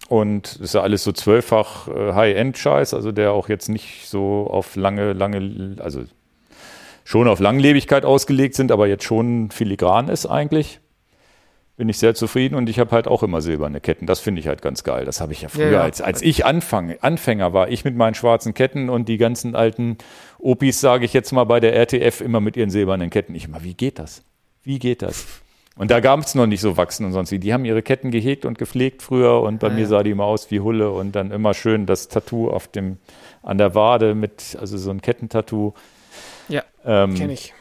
Und 0.09 0.57
ist 0.57 0.73
ja 0.73 0.81
alles 0.81 1.05
so 1.05 1.13
zwölffach 1.13 1.87
äh, 1.87 2.13
High-End-Scheiß, 2.13 2.93
also 2.93 3.13
der 3.13 3.31
auch 3.31 3.47
jetzt 3.47 3.69
nicht 3.69 4.09
so 4.09 4.47
auf 4.49 4.75
lange, 4.75 5.13
lange, 5.13 5.77
also 5.79 6.03
schon 7.05 7.29
auf 7.29 7.39
Langlebigkeit 7.39 8.03
ausgelegt 8.03 8.55
sind, 8.55 8.73
aber 8.73 8.87
jetzt 8.87 9.05
schon 9.05 9.51
filigran 9.51 10.09
ist 10.09 10.25
eigentlich. 10.25 10.81
Bin 11.77 11.87
ich 11.87 11.97
sehr 11.97 12.13
zufrieden 12.13 12.55
und 12.55 12.69
ich 12.69 12.77
habe 12.77 12.91
halt 12.91 13.07
auch 13.07 13.23
immer 13.23 13.41
silberne 13.41 13.79
Ketten. 13.79 14.05
Das 14.05 14.19
finde 14.19 14.41
ich 14.41 14.47
halt 14.47 14.61
ganz 14.61 14.83
geil. 14.83 15.05
Das 15.05 15.21
habe 15.21 15.31
ich 15.31 15.41
ja 15.43 15.49
früher, 15.49 15.65
ja, 15.65 15.71
ja. 15.71 15.81
Als, 15.81 16.01
als 16.01 16.21
ich 16.21 16.45
Anfang, 16.45 16.95
Anfänger 16.99 17.53
war, 17.53 17.69
ich 17.69 17.85
mit 17.85 17.95
meinen 17.95 18.13
schwarzen 18.13 18.53
Ketten 18.53 18.89
und 18.89 19.07
die 19.07 19.17
ganzen 19.17 19.55
alten 19.55 19.97
Opis, 20.41 20.81
sage 20.81 21.05
ich 21.05 21.13
jetzt 21.13 21.31
mal 21.31 21.43
bei 21.43 21.59
der 21.59 21.75
RTF, 21.75 22.21
immer 22.21 22.39
mit 22.39 22.57
ihren 22.57 22.69
silbernen 22.69 23.09
Ketten. 23.09 23.35
Ich 23.35 23.45
immer, 23.45 23.63
wie 23.63 23.73
geht 23.73 23.99
das? 23.99 24.23
Wie 24.63 24.79
geht 24.79 25.01
das? 25.01 25.25
Und 25.77 25.89
da 25.89 25.99
gab 25.99 26.19
es 26.19 26.35
noch 26.35 26.47
nicht 26.47 26.61
so 26.61 26.77
Wachsen 26.77 27.05
und 27.05 27.13
sonst 27.13 27.31
wie. 27.31 27.39
Die 27.39 27.53
haben 27.53 27.63
ihre 27.63 27.81
Ketten 27.81 28.11
gehegt 28.11 28.45
und 28.45 28.57
gepflegt 28.57 29.01
früher 29.01 29.41
und 29.41 29.59
bei 29.59 29.69
ja, 29.69 29.73
mir 29.73 29.87
sah 29.87 30.03
die 30.03 30.11
immer 30.11 30.25
aus 30.25 30.51
wie 30.51 30.59
Hulle 30.59 30.91
und 30.91 31.13
dann 31.13 31.31
immer 31.31 31.53
schön 31.53 31.85
das 31.85 32.07
Tattoo 32.07 32.49
auf 32.49 32.67
dem, 32.67 32.97
an 33.41 33.57
der 33.57 33.73
Wade 33.73 34.13
mit, 34.13 34.57
also 34.59 34.77
so 34.77 34.91
ein 34.91 35.01
Kettentattoo. 35.01 35.73
Ja, 36.49 36.63
ähm, 36.85 37.15
kenne 37.15 37.33
ich. 37.33 37.53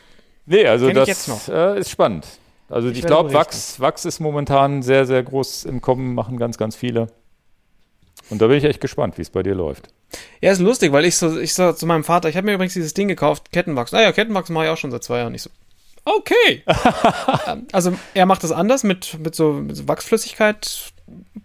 Nee, 0.46 0.66
also 0.66 0.86
kenn 0.86 0.96
das 0.96 1.48
äh, 1.48 1.78
ist 1.78 1.90
spannend. 1.90 2.26
Also 2.68 2.88
ich, 2.88 2.98
ich 2.98 3.06
glaube, 3.06 3.32
Wachs, 3.32 3.80
Wachs 3.80 4.04
ist 4.04 4.20
momentan 4.20 4.82
sehr, 4.82 5.06
sehr 5.06 5.22
groß 5.22 5.64
im 5.64 5.80
Kommen, 5.80 6.14
machen 6.14 6.38
ganz, 6.38 6.58
ganz 6.58 6.76
viele. 6.76 7.08
Und 8.30 8.40
da 8.40 8.46
bin 8.46 8.56
ich 8.56 8.64
echt 8.64 8.80
gespannt, 8.80 9.18
wie 9.18 9.22
es 9.22 9.30
bei 9.30 9.42
dir 9.42 9.54
läuft. 9.54 9.88
Ja, 10.40 10.52
ist 10.52 10.60
lustig, 10.60 10.92
weil 10.92 11.04
ich 11.04 11.16
so, 11.16 11.38
ich 11.38 11.54
so 11.54 11.72
zu 11.72 11.86
meinem 11.86 12.04
Vater, 12.04 12.28
ich 12.28 12.36
habe 12.36 12.46
mir 12.46 12.54
übrigens 12.54 12.74
dieses 12.74 12.94
Ding 12.94 13.08
gekauft, 13.08 13.52
Kettenwachs. 13.52 13.92
Naja, 13.92 14.12
Kettenwachs 14.12 14.50
mache 14.50 14.64
ich 14.64 14.70
auch 14.70 14.76
schon 14.76 14.90
seit 14.90 15.04
zwei 15.04 15.18
Jahren. 15.18 15.34
Ich 15.34 15.42
so, 15.42 15.50
okay. 16.04 16.62
Ähm, 17.46 17.66
also 17.72 17.94
er 18.12 18.26
macht 18.26 18.44
das 18.44 18.52
anders 18.52 18.84
mit, 18.84 19.18
mit, 19.18 19.34
so, 19.34 19.52
mit 19.52 19.74
so 19.76 19.88
Wachsflüssigkeit. 19.88 20.92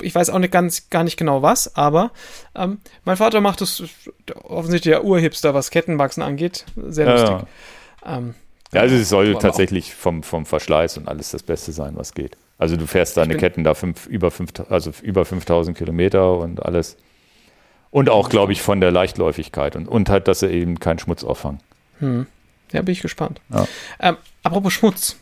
Ich 0.01 0.13
weiß 0.13 0.29
auch 0.29 0.39
nicht 0.39 0.51
ganz, 0.51 0.89
gar 0.89 1.03
nicht 1.03 1.15
genau 1.15 1.41
was, 1.41 1.75
aber 1.75 2.11
ähm, 2.53 2.79
mein 3.05 3.17
Vater 3.17 3.39
macht 3.39 3.61
das 3.61 3.81
offensichtlich 4.43 4.91
der 4.91 5.05
Urhipster, 5.05 5.53
was 5.53 5.71
Kettenwachsen 5.71 6.21
angeht. 6.21 6.65
Sehr 6.75 7.09
lustig. 7.09 7.29
Ja, 7.29 7.47
ja. 8.05 8.17
Ähm, 8.17 8.35
ja 8.73 8.81
also 8.81 8.95
es 8.95 9.09
soll 9.09 9.35
tatsächlich 9.35 9.95
vom, 9.95 10.21
vom 10.21 10.45
Verschleiß 10.45 10.97
und 10.97 11.07
alles 11.07 11.31
das 11.31 11.43
Beste 11.43 11.71
sein, 11.71 11.93
was 11.95 12.13
geht. 12.13 12.35
Also 12.57 12.77
du 12.77 12.88
fährst 12.88 13.18
deine 13.18 13.36
Ketten 13.36 13.64
da 13.64 13.73
fünf, 13.73 14.07
über, 14.07 14.32
fünf, 14.32 14.52
also 14.69 14.91
über 15.02 15.26
5000 15.26 15.77
Kilometer 15.77 16.38
und 16.38 16.65
alles. 16.65 16.98
Und 17.91 18.10
auch, 18.10 18.30
glaube 18.30 18.53
ich, 18.53 18.61
von 18.61 18.82
der 18.82 18.91
Leichtläufigkeit 18.91 19.76
und, 19.76 19.88
und 19.88 20.10
halt, 20.10 20.27
dass 20.27 20.41
er 20.41 20.52
eben 20.52 20.80
keinen 20.80 20.99
Schmutz 20.99 21.23
auffangen. 21.23 21.60
Hm. 21.99 22.27
Ja, 22.72 22.82
bin 22.82 22.94
ich 22.94 23.02
gespannt. 23.02 23.41
Ja. 23.49 23.68
Ähm, 23.99 24.18
apropos 24.44 24.73
Schmutz. 24.73 25.18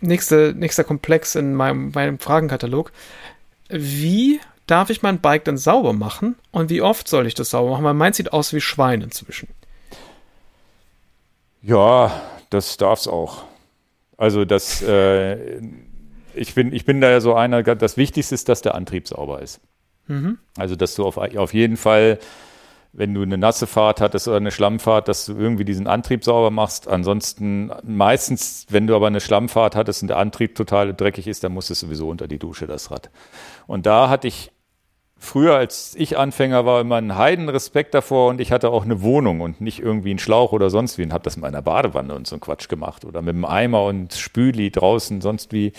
Nächste, 0.00 0.54
nächster 0.56 0.84
Komplex 0.84 1.34
in 1.34 1.54
meinem, 1.54 1.92
meinem 1.94 2.18
Fragenkatalog. 2.18 2.92
Wie 3.68 4.40
darf 4.66 4.90
ich 4.90 5.02
mein 5.02 5.20
Bike 5.20 5.44
denn 5.44 5.56
sauber 5.56 5.92
machen 5.92 6.36
und 6.50 6.70
wie 6.70 6.82
oft 6.82 7.08
soll 7.08 7.26
ich 7.26 7.34
das 7.34 7.50
sauber 7.50 7.70
machen? 7.70 7.84
Weil 7.84 7.94
meins 7.94 8.16
sieht 8.16 8.32
aus 8.32 8.52
wie 8.52 8.60
Schwein 8.60 9.02
inzwischen. 9.02 9.48
Ja, 11.62 12.22
das 12.50 12.76
darf 12.76 13.00
es 13.00 13.08
auch. 13.08 13.44
Also 14.16 14.44
das, 14.44 14.82
äh, 14.82 15.60
ich, 16.38 16.54
bin, 16.54 16.72
ich 16.72 16.84
bin 16.84 17.00
da 17.00 17.10
ja 17.10 17.20
so 17.20 17.34
einer, 17.34 17.62
das 17.62 17.96
Wichtigste 17.96 18.34
ist, 18.34 18.48
dass 18.48 18.62
der 18.62 18.74
Antrieb 18.74 19.08
sauber 19.08 19.42
ist. 19.42 19.60
Mhm. 20.06 20.38
Also 20.56 20.74
dass 20.74 20.94
du 20.94 21.04
auf, 21.04 21.16
auf 21.16 21.54
jeden 21.54 21.76
Fall, 21.76 22.18
wenn 22.92 23.14
du 23.14 23.22
eine 23.22 23.38
nasse 23.38 23.66
Fahrt 23.66 24.00
hattest 24.00 24.26
oder 24.26 24.38
eine 24.38 24.50
Schlammfahrt, 24.50 25.08
dass 25.08 25.26
du 25.26 25.36
irgendwie 25.36 25.64
diesen 25.64 25.86
Antrieb 25.86 26.24
sauber 26.24 26.50
machst. 26.50 26.88
Ansonsten 26.88 27.70
meistens, 27.82 28.66
wenn 28.70 28.86
du 28.86 28.96
aber 28.96 29.06
eine 29.06 29.20
Schlammfahrt 29.20 29.76
hattest 29.76 30.02
und 30.02 30.08
der 30.08 30.16
Antrieb 30.16 30.54
total 30.54 30.94
dreckig 30.94 31.26
ist, 31.26 31.44
dann 31.44 31.52
muss 31.52 31.70
es 31.70 31.80
sowieso 31.80 32.08
unter 32.08 32.26
die 32.26 32.38
Dusche, 32.38 32.66
das 32.66 32.90
Rad. 32.90 33.10
Und 33.66 33.86
da 33.86 34.08
hatte 34.08 34.28
ich 34.28 34.50
früher, 35.18 35.56
als 35.56 35.94
ich 35.96 36.16
Anfänger 36.16 36.64
war, 36.64 36.80
immer 36.80 36.96
einen 36.96 37.16
Heidenrespekt 37.16 37.92
davor 37.92 38.30
und 38.30 38.40
ich 38.40 38.52
hatte 38.52 38.70
auch 38.70 38.84
eine 38.84 39.02
Wohnung 39.02 39.40
und 39.40 39.60
nicht 39.60 39.80
irgendwie 39.80 40.10
einen 40.10 40.18
Schlauch 40.18 40.52
oder 40.52 40.70
sonst 40.70 40.96
wie 40.96 41.02
und 41.02 41.12
habe 41.12 41.24
das 41.24 41.36
in 41.36 41.42
meiner 41.42 41.60
Badewanne 41.60 42.14
und 42.14 42.26
so 42.26 42.36
einen 42.36 42.40
Quatsch 42.40 42.68
gemacht 42.68 43.04
oder 43.04 43.20
mit 43.20 43.34
einem 43.34 43.44
Eimer 43.44 43.84
und 43.84 44.14
Spüli 44.14 44.70
draußen, 44.70 45.20
sonst 45.20 45.52
wie. 45.52 45.72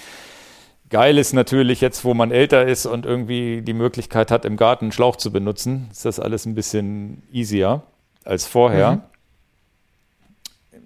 Geil 0.89 1.19
ist 1.19 1.33
natürlich 1.33 1.81
jetzt, 1.81 2.03
wo 2.03 2.15
man 2.15 2.31
älter 2.31 2.65
ist 2.65 2.87
und 2.87 3.05
irgendwie 3.05 3.61
die 3.61 3.73
Möglichkeit 3.73 4.31
hat, 4.31 4.43
im 4.43 4.57
Garten 4.57 4.85
einen 4.85 4.91
Schlauch 4.91 5.17
zu 5.17 5.31
benutzen, 5.31 5.87
ist 5.91 6.05
das 6.05 6.19
alles 6.19 6.45
ein 6.45 6.55
bisschen 6.55 7.21
easier 7.31 7.83
als 8.23 8.47
vorher. 8.47 9.03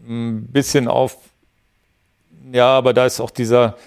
Mhm. 0.05 0.37
Ein 0.37 0.47
bisschen 0.47 0.89
auf, 0.89 1.17
ja, 2.51 2.67
aber 2.67 2.93
da 2.93 3.05
ist 3.05 3.21
auch 3.21 3.31
dieser, 3.31 3.77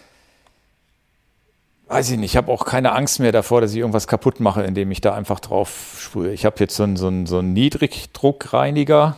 weiß 1.88 2.10
ich 2.10 2.18
nicht, 2.18 2.32
ich 2.32 2.36
habe 2.38 2.50
auch 2.50 2.64
keine 2.64 2.92
Angst 2.92 3.20
mehr 3.20 3.32
davor, 3.32 3.60
dass 3.60 3.72
ich 3.72 3.78
irgendwas 3.78 4.06
kaputt 4.08 4.40
mache, 4.40 4.62
indem 4.62 4.90
ich 4.90 5.02
da 5.02 5.14
einfach 5.14 5.40
drauf 5.40 5.98
sprühe. 6.00 6.32
Ich 6.32 6.46
habe 6.46 6.56
jetzt 6.60 6.76
so 6.76 6.84
einen, 6.84 6.96
so 6.96 7.08
einen, 7.08 7.26
so 7.26 7.38
einen 7.38 7.52
Niedrigdruckreiniger, 7.52 9.16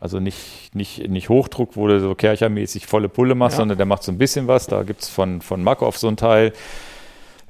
also 0.00 0.18
nicht, 0.18 0.74
nicht, 0.74 1.08
nicht 1.08 1.28
Hochdruck, 1.28 1.76
wo 1.76 1.86
du 1.86 2.00
so 2.00 2.14
kerchermäßig 2.14 2.86
volle 2.86 3.10
Pulle 3.10 3.34
machst, 3.34 3.54
ja. 3.54 3.58
sondern 3.58 3.76
der 3.76 3.86
macht 3.86 4.02
so 4.02 4.10
ein 4.10 4.18
bisschen 4.18 4.48
was. 4.48 4.66
Da 4.66 4.82
gibt 4.82 5.02
es 5.02 5.10
von, 5.10 5.42
von 5.42 5.62
Makov 5.62 5.98
so 5.98 6.08
ein 6.08 6.16
Teil. 6.16 6.52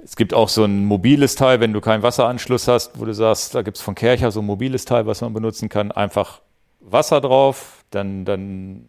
Es 0.03 0.17
gibt 0.17 0.35
auch 0.35 0.49
so 0.49 0.65
ein 0.65 0.85
mobiles 0.85 1.37
Teil, 1.37 1.61
wenn 1.61 1.73
du 1.73 1.81
keinen 1.81 2.03
Wasseranschluss 2.03 2.67
hast, 2.67 2.99
wo 2.99 3.05
du 3.05 3.15
sagst, 3.15 3.55
da 3.55 3.63
gibt 3.63 3.77
es 3.77 3.83
von 3.83 3.95
Kercher 3.95 4.33
so 4.33 4.41
ein 4.41 4.47
mobiles 4.47 4.85
Teil, 4.85 5.07
was 5.07 5.21
man 5.21 5.33
benutzen 5.33 5.69
kann. 5.69 5.93
Einfach 5.93 6.41
Wasser 6.81 7.21
drauf, 7.21 7.85
dann, 7.91 8.25
dann 8.25 8.87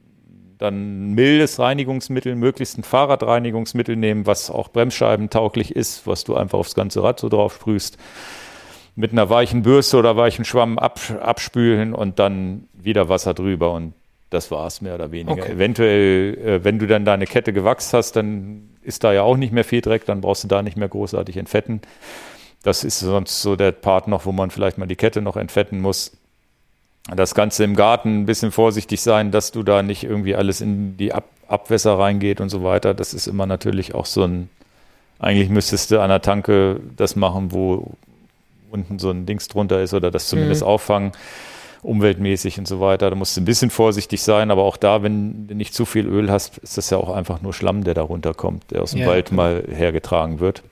dann 0.62 1.14
mildes 1.16 1.58
Reinigungsmittel, 1.58 2.36
möglichst 2.36 2.78
ein 2.78 2.84
Fahrradreinigungsmittel 2.84 3.96
nehmen, 3.96 4.28
was 4.28 4.52
auch 4.52 4.70
bremsscheibentauglich 4.70 5.76
ist, 5.76 6.06
was 6.06 6.24
du 6.24 6.36
einfach 6.36 6.60
aufs 6.60 6.76
ganze 6.76 7.02
Rad 7.02 7.20
so 7.20 7.30
drauf 7.30 7.56
sprühst. 7.56 7.98
Mit 8.96 9.12
einer 9.12 9.30
weichen 9.30 9.64
Bürste 9.64 9.98
oder 9.98 10.18
weichen 10.18 10.46
Schwamm 10.46 10.78
abspülen 10.78 11.94
und 11.94 12.20
dann 12.20 12.68
wieder 12.74 13.10
Wasser 13.10 13.34
drüber 13.34 13.74
und 13.74 13.94
das 14.30 14.52
war 14.52 14.68
es 14.68 14.82
mehr 14.82 14.96
oder 14.96 15.12
weniger. 15.12 15.42
Okay. 15.42 15.54
Eventuell, 15.54 16.38
äh, 16.38 16.64
wenn 16.64 16.80
du 16.80 16.88
dann 16.88 17.04
deine 17.04 17.26
Kette 17.26 17.52
gewachst 17.54 17.94
hast, 17.94 18.16
dann 18.16 18.70
ist 18.82 19.04
da 19.04 19.14
ja 19.14 19.24
auch 19.24 19.38
nicht 19.38 19.54
mehr 19.54 19.64
viel 19.64 19.82
Dreck, 19.82 20.06
dann 20.06 20.22
brauchst 20.22 20.44
du 20.44 20.48
da 20.48 20.62
nicht 20.62 20.78
mehr 20.78 20.88
großartig 20.88 21.38
entfetten. 21.38 21.82
Das 22.64 22.84
ist 22.84 23.00
sonst 23.00 23.42
so 23.42 23.56
der 23.56 23.72
Part 23.72 24.08
noch, 24.08 24.26
wo 24.26 24.32
man 24.32 24.52
vielleicht 24.52 24.78
mal 24.78 24.86
die 24.86 24.96
Kette 24.96 25.22
noch 25.22 25.36
entfetten 25.36 25.82
muss 25.82 26.12
das 27.10 27.36
Ganze 27.36 27.64
im 27.64 27.76
Garten 27.76 28.22
ein 28.22 28.26
bisschen 28.26 28.52
vorsichtig 28.52 29.02
sein, 29.02 29.32
dass 29.32 29.52
du 29.52 29.64
da 29.64 29.84
nicht 29.84 30.04
irgendwie 30.04 30.36
alles 30.36 30.62
in 30.62 30.98
die 30.98 31.14
Ab 31.14 31.26
Abwässer 31.48 32.00
reingeht 32.00 32.40
und 32.40 32.48
so 32.48 32.64
weiter. 32.64 32.94
Das 32.94 33.14
ist 33.14 33.28
immer 33.28 33.46
natürlich 33.46 33.94
auch 33.94 34.06
so 34.06 34.24
ein, 34.24 34.48
eigentlich 35.20 35.50
müsstest 35.50 35.92
du 35.92 36.00
an 36.00 36.08
der 36.08 36.22
Tanke 36.22 36.80
das 36.96 37.18
machen, 37.18 37.52
wo 37.52 37.92
unten 38.72 39.00
so 39.00 39.12
ein 39.12 39.26
Dings 39.26 39.48
drunter 39.48 39.82
ist 39.82 39.94
oder 39.94 40.12
das 40.12 40.28
zumindest 40.28 40.62
mhm. 40.62 40.68
auffangen, 40.68 41.12
umweltmäßig 41.84 42.58
und 42.58 42.68
so 42.68 42.80
weiter. 42.80 43.10
Da 43.10 43.16
musst 43.16 43.36
du 43.36 43.42
ein 43.42 43.46
bisschen 43.46 43.70
vorsichtig 43.70 44.22
sein, 44.22 44.52
aber 44.52 44.64
auch 44.64 44.78
da, 44.78 45.04
wenn 45.04 45.48
du 45.48 45.56
nicht 45.56 45.74
zu 45.74 45.86
viel 45.86 46.08
Öl 46.08 46.32
hast, 46.32 46.58
ist 46.60 46.78
das 46.78 46.90
ja 46.90 46.98
auch 46.98 47.10
einfach 47.10 47.42
nur 47.42 47.54
Schlamm, 47.54 47.84
der 47.84 47.94
da 47.94 48.02
runterkommt, 48.02 48.72
der 48.72 48.84
aus 48.84 48.92
dem 48.92 49.02
ja, 49.02 49.08
Wald 49.08 49.32
mal 49.32 49.64
hergetragen 49.68 50.40
wird. 50.40 50.64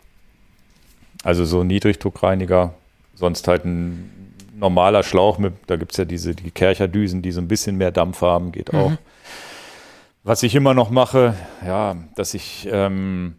Also 1.23 1.45
so 1.45 1.61
ein 1.61 1.67
Niedrigdruckreiniger, 1.67 2.73
sonst 3.15 3.47
halt 3.47 3.65
ein 3.65 4.33
normaler 4.57 5.03
Schlauch, 5.03 5.37
mit, 5.37 5.53
da 5.67 5.75
gibt 5.75 5.91
es 5.91 5.97
ja 5.97 6.05
diese 6.05 6.35
die 6.35 6.51
Kercherdüsen, 6.51 7.21
die 7.21 7.31
so 7.31 7.41
ein 7.41 7.47
bisschen 7.47 7.77
mehr 7.77 7.91
Dampf 7.91 8.21
haben, 8.21 8.51
geht 8.51 8.73
auch. 8.73 8.91
Mhm. 8.91 8.97
Was 10.23 10.43
ich 10.43 10.53
immer 10.53 10.73
noch 10.73 10.89
mache, 10.89 11.33
ja, 11.65 11.95
dass 12.15 12.33
ich 12.33 12.67
ähm, 12.71 13.38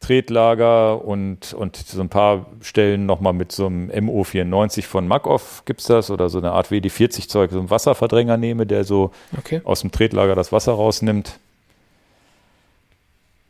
Tretlager 0.00 1.04
und, 1.04 1.54
und 1.54 1.76
so 1.76 2.00
ein 2.00 2.08
paar 2.08 2.46
Stellen 2.60 3.06
nochmal 3.06 3.32
mit 3.32 3.50
so 3.50 3.66
einem 3.66 3.90
MO94 3.90 4.82
von 4.84 5.08
Makov 5.08 5.64
gibt 5.64 5.80
es 5.80 5.86
das 5.86 6.10
oder 6.10 6.28
so 6.28 6.38
eine 6.38 6.52
Art 6.52 6.68
WD40-Zeug, 6.70 7.50
so 7.50 7.58
einen 7.58 7.70
Wasserverdränger 7.70 8.36
nehme, 8.36 8.66
der 8.66 8.84
so 8.84 9.10
okay. 9.36 9.60
aus 9.64 9.80
dem 9.80 9.90
Tretlager 9.90 10.34
das 10.34 10.52
Wasser 10.52 10.72
rausnimmt. 10.72 11.38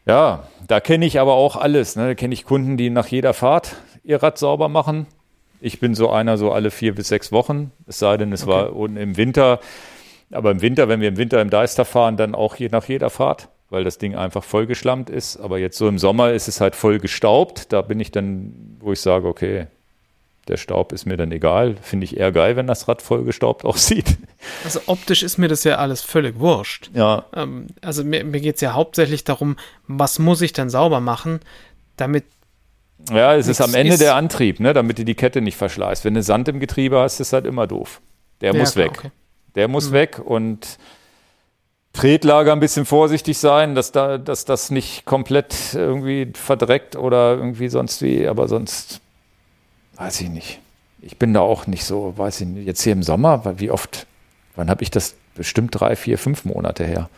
Ja, 0.07 0.45
da 0.67 0.81
kenne 0.81 1.05
ich 1.05 1.19
aber 1.19 1.35
auch 1.35 1.57
alles. 1.57 1.97
Ne? 1.97 2.07
Da 2.07 2.15
kenne 2.15 2.33
ich 2.33 2.45
Kunden, 2.45 2.77
die 2.77 2.91
nach 2.91 3.09
jeder 3.09 3.35
Fahrt 3.35 3.77
ihr 4.05 4.23
Rad 4.23 4.39
sauber 4.39 4.69
machen. 4.69 5.07
Ich 5.61 5.81
bin 5.81 5.95
so 5.95 6.11
einer 6.11 6.39
so 6.39 6.53
alle 6.53 6.71
vier 6.71 6.95
bis 6.95 7.09
sechs 7.09 7.33
Wochen, 7.33 7.73
es 7.87 7.99
sei 7.99 8.17
denn, 8.17 8.33
es 8.33 8.45
okay. 8.45 8.53
war 8.53 8.77
unten 8.77 8.99
im 8.99 9.17
Winter. 9.17 9.59
Aber 10.31 10.51
im 10.51 10.61
Winter, 10.61 10.89
wenn 10.89 11.01
wir 11.01 11.09
im 11.09 11.17
Winter 11.17 11.41
im 11.41 11.51
Deister 11.51 11.85
fahren, 11.85 12.17
dann 12.17 12.35
auch 12.35 12.57
je 12.57 12.69
nach 12.69 12.87
jeder 12.87 13.11
Fahrt, 13.11 13.49
weil 13.71 13.85
das 13.85 13.99
Ding 13.99 14.15
einfach 14.15 14.45
vollgeschlammt 14.45 15.11
ist. 15.11 15.37
Aber 15.39 15.59
jetzt 15.59 15.79
so 15.79 15.89
im 15.89 15.99
Sommer 15.99 16.33
ist 16.33 16.49
es 16.49 16.61
halt 16.61 16.77
voll 16.77 16.99
gestaubt. 16.99 17.73
Da 17.73 17.83
bin 17.83 18.01
ich 18.01 18.11
dann, 18.11 18.79
wo 18.81 18.93
ich 18.93 19.01
sage, 19.01 19.27
okay, 19.27 19.67
der 20.49 20.57
Staub 20.57 20.93
ist 20.93 21.07
mir 21.07 21.17
dann 21.17 21.33
egal. 21.33 21.77
Finde 21.83 22.05
ich 22.05 22.17
eher 22.17 22.31
geil, 22.31 22.57
wenn 22.57 22.67
das 22.67 22.87
Rad 22.87 23.03
vollgestaubt 23.03 23.65
aussieht. 23.65 24.17
Also 24.65 24.81
optisch 24.87 25.23
ist 25.23 25.39
mir 25.39 25.49
das 25.49 25.65
ja 25.65 25.77
alles 25.77 26.03
völlig 26.03 26.39
wurscht. 26.39 26.91
Ja. 26.95 27.25
Ähm, 27.35 27.67
also 27.83 28.05
mir, 28.05 28.25
mir 28.25 28.41
geht 28.41 28.57
es 28.57 28.61
ja 28.61 28.73
hauptsächlich 28.73 29.25
darum, 29.25 29.57
was 29.87 30.19
muss 30.19 30.41
ich 30.43 30.53
denn 30.53 30.71
sauber 30.71 31.01
machen, 31.01 31.41
damit 31.97 32.25
ja, 33.11 33.37
es 33.37 33.47
ist 33.47 33.61
am 33.61 33.75
Ende 33.75 33.93
ist 33.93 34.01
der 34.01 34.15
Antrieb, 34.15 34.59
ne, 34.59 34.73
damit 34.73 34.99
du 34.99 35.05
die 35.05 35.15
Kette 35.15 35.41
nicht 35.41 35.57
verschleißt. 35.57 36.05
Wenn 36.05 36.15
du 36.15 36.23
Sand 36.23 36.49
im 36.49 36.61
Getriebe 36.61 36.99
hast, 36.99 37.21
ist 37.21 37.33
das 37.33 37.33
halt 37.35 37.47
immer 37.47 37.67
doof. 37.67 38.01
Der 38.41 38.53
ja, 38.53 38.59
muss 38.59 38.73
klar, 38.73 38.87
weg. 38.87 38.99
Okay. 38.99 39.11
Der 39.55 39.69
muss 39.69 39.91
mhm. 39.91 39.95
weg 39.95 40.21
und 40.25 40.79
Tretlager 41.97 42.53
ein 42.53 42.61
bisschen 42.61 42.85
vorsichtig 42.85 43.39
sein, 43.39 43.75
dass 43.75 43.91
da, 43.93 44.19
dass 44.19 44.45
das 44.45 44.71
nicht 44.71 45.05
komplett 45.07 45.55
irgendwie 45.75 46.31
verdreckt 46.35 46.95
oder 46.97 47.35
irgendwie 47.37 47.69
sonst 47.69 48.03
wie, 48.03 48.27
aber 48.29 48.49
sonst 48.49 49.01
weiß 49.97 50.21
ich 50.21 50.29
nicht. 50.29 50.61
Ich 51.01 51.17
bin 51.19 51.33
da 51.33 51.41
auch 51.41 51.67
nicht 51.67 51.85
so, 51.85 52.13
weiß 52.17 52.41
ich 52.43 52.47
nicht, 52.49 52.67
jetzt 52.67 52.83
hier 52.83 52.93
im 52.93 53.03
Sommer, 53.03 53.45
weil 53.45 53.61
wie 53.61 53.71
oft, 53.71 54.07
wann 54.57 54.69
habe 54.71 54.83
ich 54.83 54.91
das 54.91 55.15
bestimmt 55.35 55.79
drei, 55.79 55.97
vier, 55.97 56.19
fünf 56.19 56.45
Monate 56.45 56.85
her? 56.85 57.09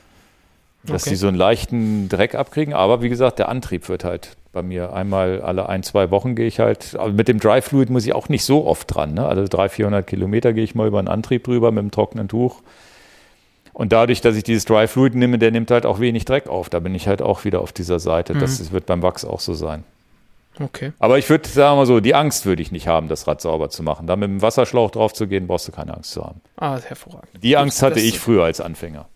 Dass 0.84 1.02
Okay. 1.02 1.10
die 1.10 1.16
so 1.16 1.26
einen 1.28 1.36
leichten 1.36 2.08
Dreck 2.08 2.34
abkriegen, 2.36 2.72
aber 2.72 3.02
wie 3.02 3.08
gesagt, 3.08 3.38
der 3.40 3.48
Antrieb 3.48 3.88
wird 3.88 4.04
halt 4.04 4.36
bei 4.52 4.62
mir 4.62 4.92
einmal 4.92 5.42
alle 5.42 5.68
ein, 5.68 5.82
zwei 5.82 6.10
Wochen 6.10 6.34
gehe 6.36 6.46
ich 6.46 6.60
halt, 6.60 6.94
aber 6.96 7.12
mit 7.12 7.26
dem 7.28 7.40
Dry 7.40 7.60
Fluid 7.62 7.90
muss 7.90 8.06
ich 8.06 8.14
auch 8.14 8.28
nicht 8.28 8.44
so 8.44 8.64
oft 8.66 8.94
dran, 8.94 9.14
ne? 9.14 9.26
Also 9.26 9.42
300, 9.48 9.72
400 9.72 10.06
Kilometer 10.06 10.52
gehe 10.52 10.64
ich 10.64 10.74
mal 10.74 10.86
über 10.86 10.98
einen 11.00 11.08
Antrieb 11.08 11.44
drüber 11.44 11.72
mit 11.72 11.82
dem 11.82 11.90
trockenen 11.90 12.28
Tuch. 12.28 12.62
Und 13.78 13.92
dadurch, 13.92 14.20
dass 14.20 14.34
ich 14.34 14.42
dieses 14.42 14.64
Dry 14.64 14.88
Fluid 14.88 15.14
nehme, 15.14 15.38
der 15.38 15.52
nimmt 15.52 15.70
halt 15.70 15.86
auch 15.86 16.00
wenig 16.00 16.24
Dreck 16.24 16.48
auf. 16.48 16.68
Da 16.68 16.80
bin 16.80 16.96
ich 16.96 17.06
halt 17.06 17.22
auch 17.22 17.44
wieder 17.44 17.60
auf 17.60 17.72
dieser 17.72 18.00
Seite. 18.00 18.34
Das 18.34 18.72
wird 18.72 18.86
beim 18.86 19.02
Wachs 19.02 19.24
auch 19.24 19.38
so 19.38 19.54
sein. 19.54 19.84
Okay. 20.60 20.92
Aber 20.98 21.16
ich 21.18 21.30
würde, 21.30 21.48
sagen 21.48 21.76
mal 21.76 21.86
so, 21.86 22.00
die 22.00 22.16
Angst 22.16 22.44
würde 22.44 22.60
ich 22.60 22.72
nicht 22.72 22.88
haben, 22.88 23.06
das 23.06 23.28
Rad 23.28 23.40
sauber 23.40 23.70
zu 23.70 23.84
machen. 23.84 24.08
Da 24.08 24.16
mit 24.16 24.28
dem 24.28 24.42
Wasserschlauch 24.42 24.90
drauf 24.90 25.12
zu 25.14 25.28
gehen, 25.28 25.46
brauchst 25.46 25.68
du 25.68 25.72
keine 25.72 25.94
Angst 25.96 26.10
zu 26.10 26.24
haben. 26.24 26.40
Ah, 26.56 26.80
hervorragend. 26.80 27.28
Die 27.40 27.56
Angst 27.56 27.80
hatte 27.80 28.00
ich 28.00 28.18
früher 28.18 28.42
als 28.42 28.60
Anfänger. 28.60 29.06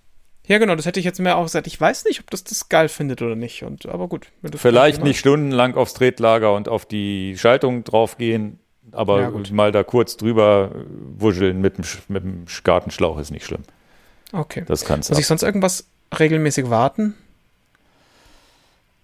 Ja, 0.47 0.59
genau, 0.59 0.77
das 0.77 0.87
hätte 0.87 1.01
ich 1.01 1.07
jetzt 1.07 1.19
mehr 1.19 1.37
auch 1.39 1.43
gesagt. 1.43 1.67
Ich 1.67 1.81
weiß 1.81 2.05
nicht, 2.05 2.21
ob 2.21 2.31
das 2.31 2.45
das 2.45 2.69
geil 2.69 2.89
findet 2.89 3.21
oder 3.21 3.35
nicht. 3.35 3.65
Und, 3.65 3.87
aber 3.87 4.07
gut. 4.07 4.29
Vielleicht 4.55 5.03
nicht 5.03 5.19
stundenlang 5.19 5.75
aufs 5.75 5.95
Tretlager 5.95 6.55
und 6.55 6.69
auf 6.69 6.87
die 6.87 7.37
Schaltung 7.37 7.83
drauf 7.83 8.17
gehen, 8.17 8.61
aber 8.93 9.21
Ja, 9.23 9.31
gut. 9.31 9.51
mal 9.51 9.73
da 9.73 9.83
kurz 9.83 10.17
drüber 10.17 10.71
wuscheln 11.19 11.61
mit 11.61 11.79
dem, 11.79 11.85
mit 12.07 12.23
dem 12.23 12.45
Sch- 12.45 12.63
Gartenschlauch 12.63 13.19
ist 13.19 13.33
nicht 13.33 13.45
schlimm. 13.45 13.63
Okay. 14.33 14.65
Das 14.67 14.85
kannst 14.85 15.09
du. 15.11 15.13
Muss 15.13 15.21
ich 15.21 15.27
sonst 15.27 15.43
irgendwas 15.43 15.87
regelmäßig 16.19 16.71
warten? 16.71 17.15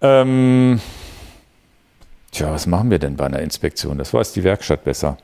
Ähm, 0.01 0.81
tja, 2.31 2.51
was 2.51 2.65
machen 2.65 2.89
wir 2.89 2.99
denn 2.99 3.15
bei 3.15 3.25
einer 3.25 3.39
Inspektion? 3.39 3.97
Das 3.97 4.13
weiß 4.13 4.33
die 4.33 4.43
Werkstatt 4.43 4.83
besser. 4.83 5.17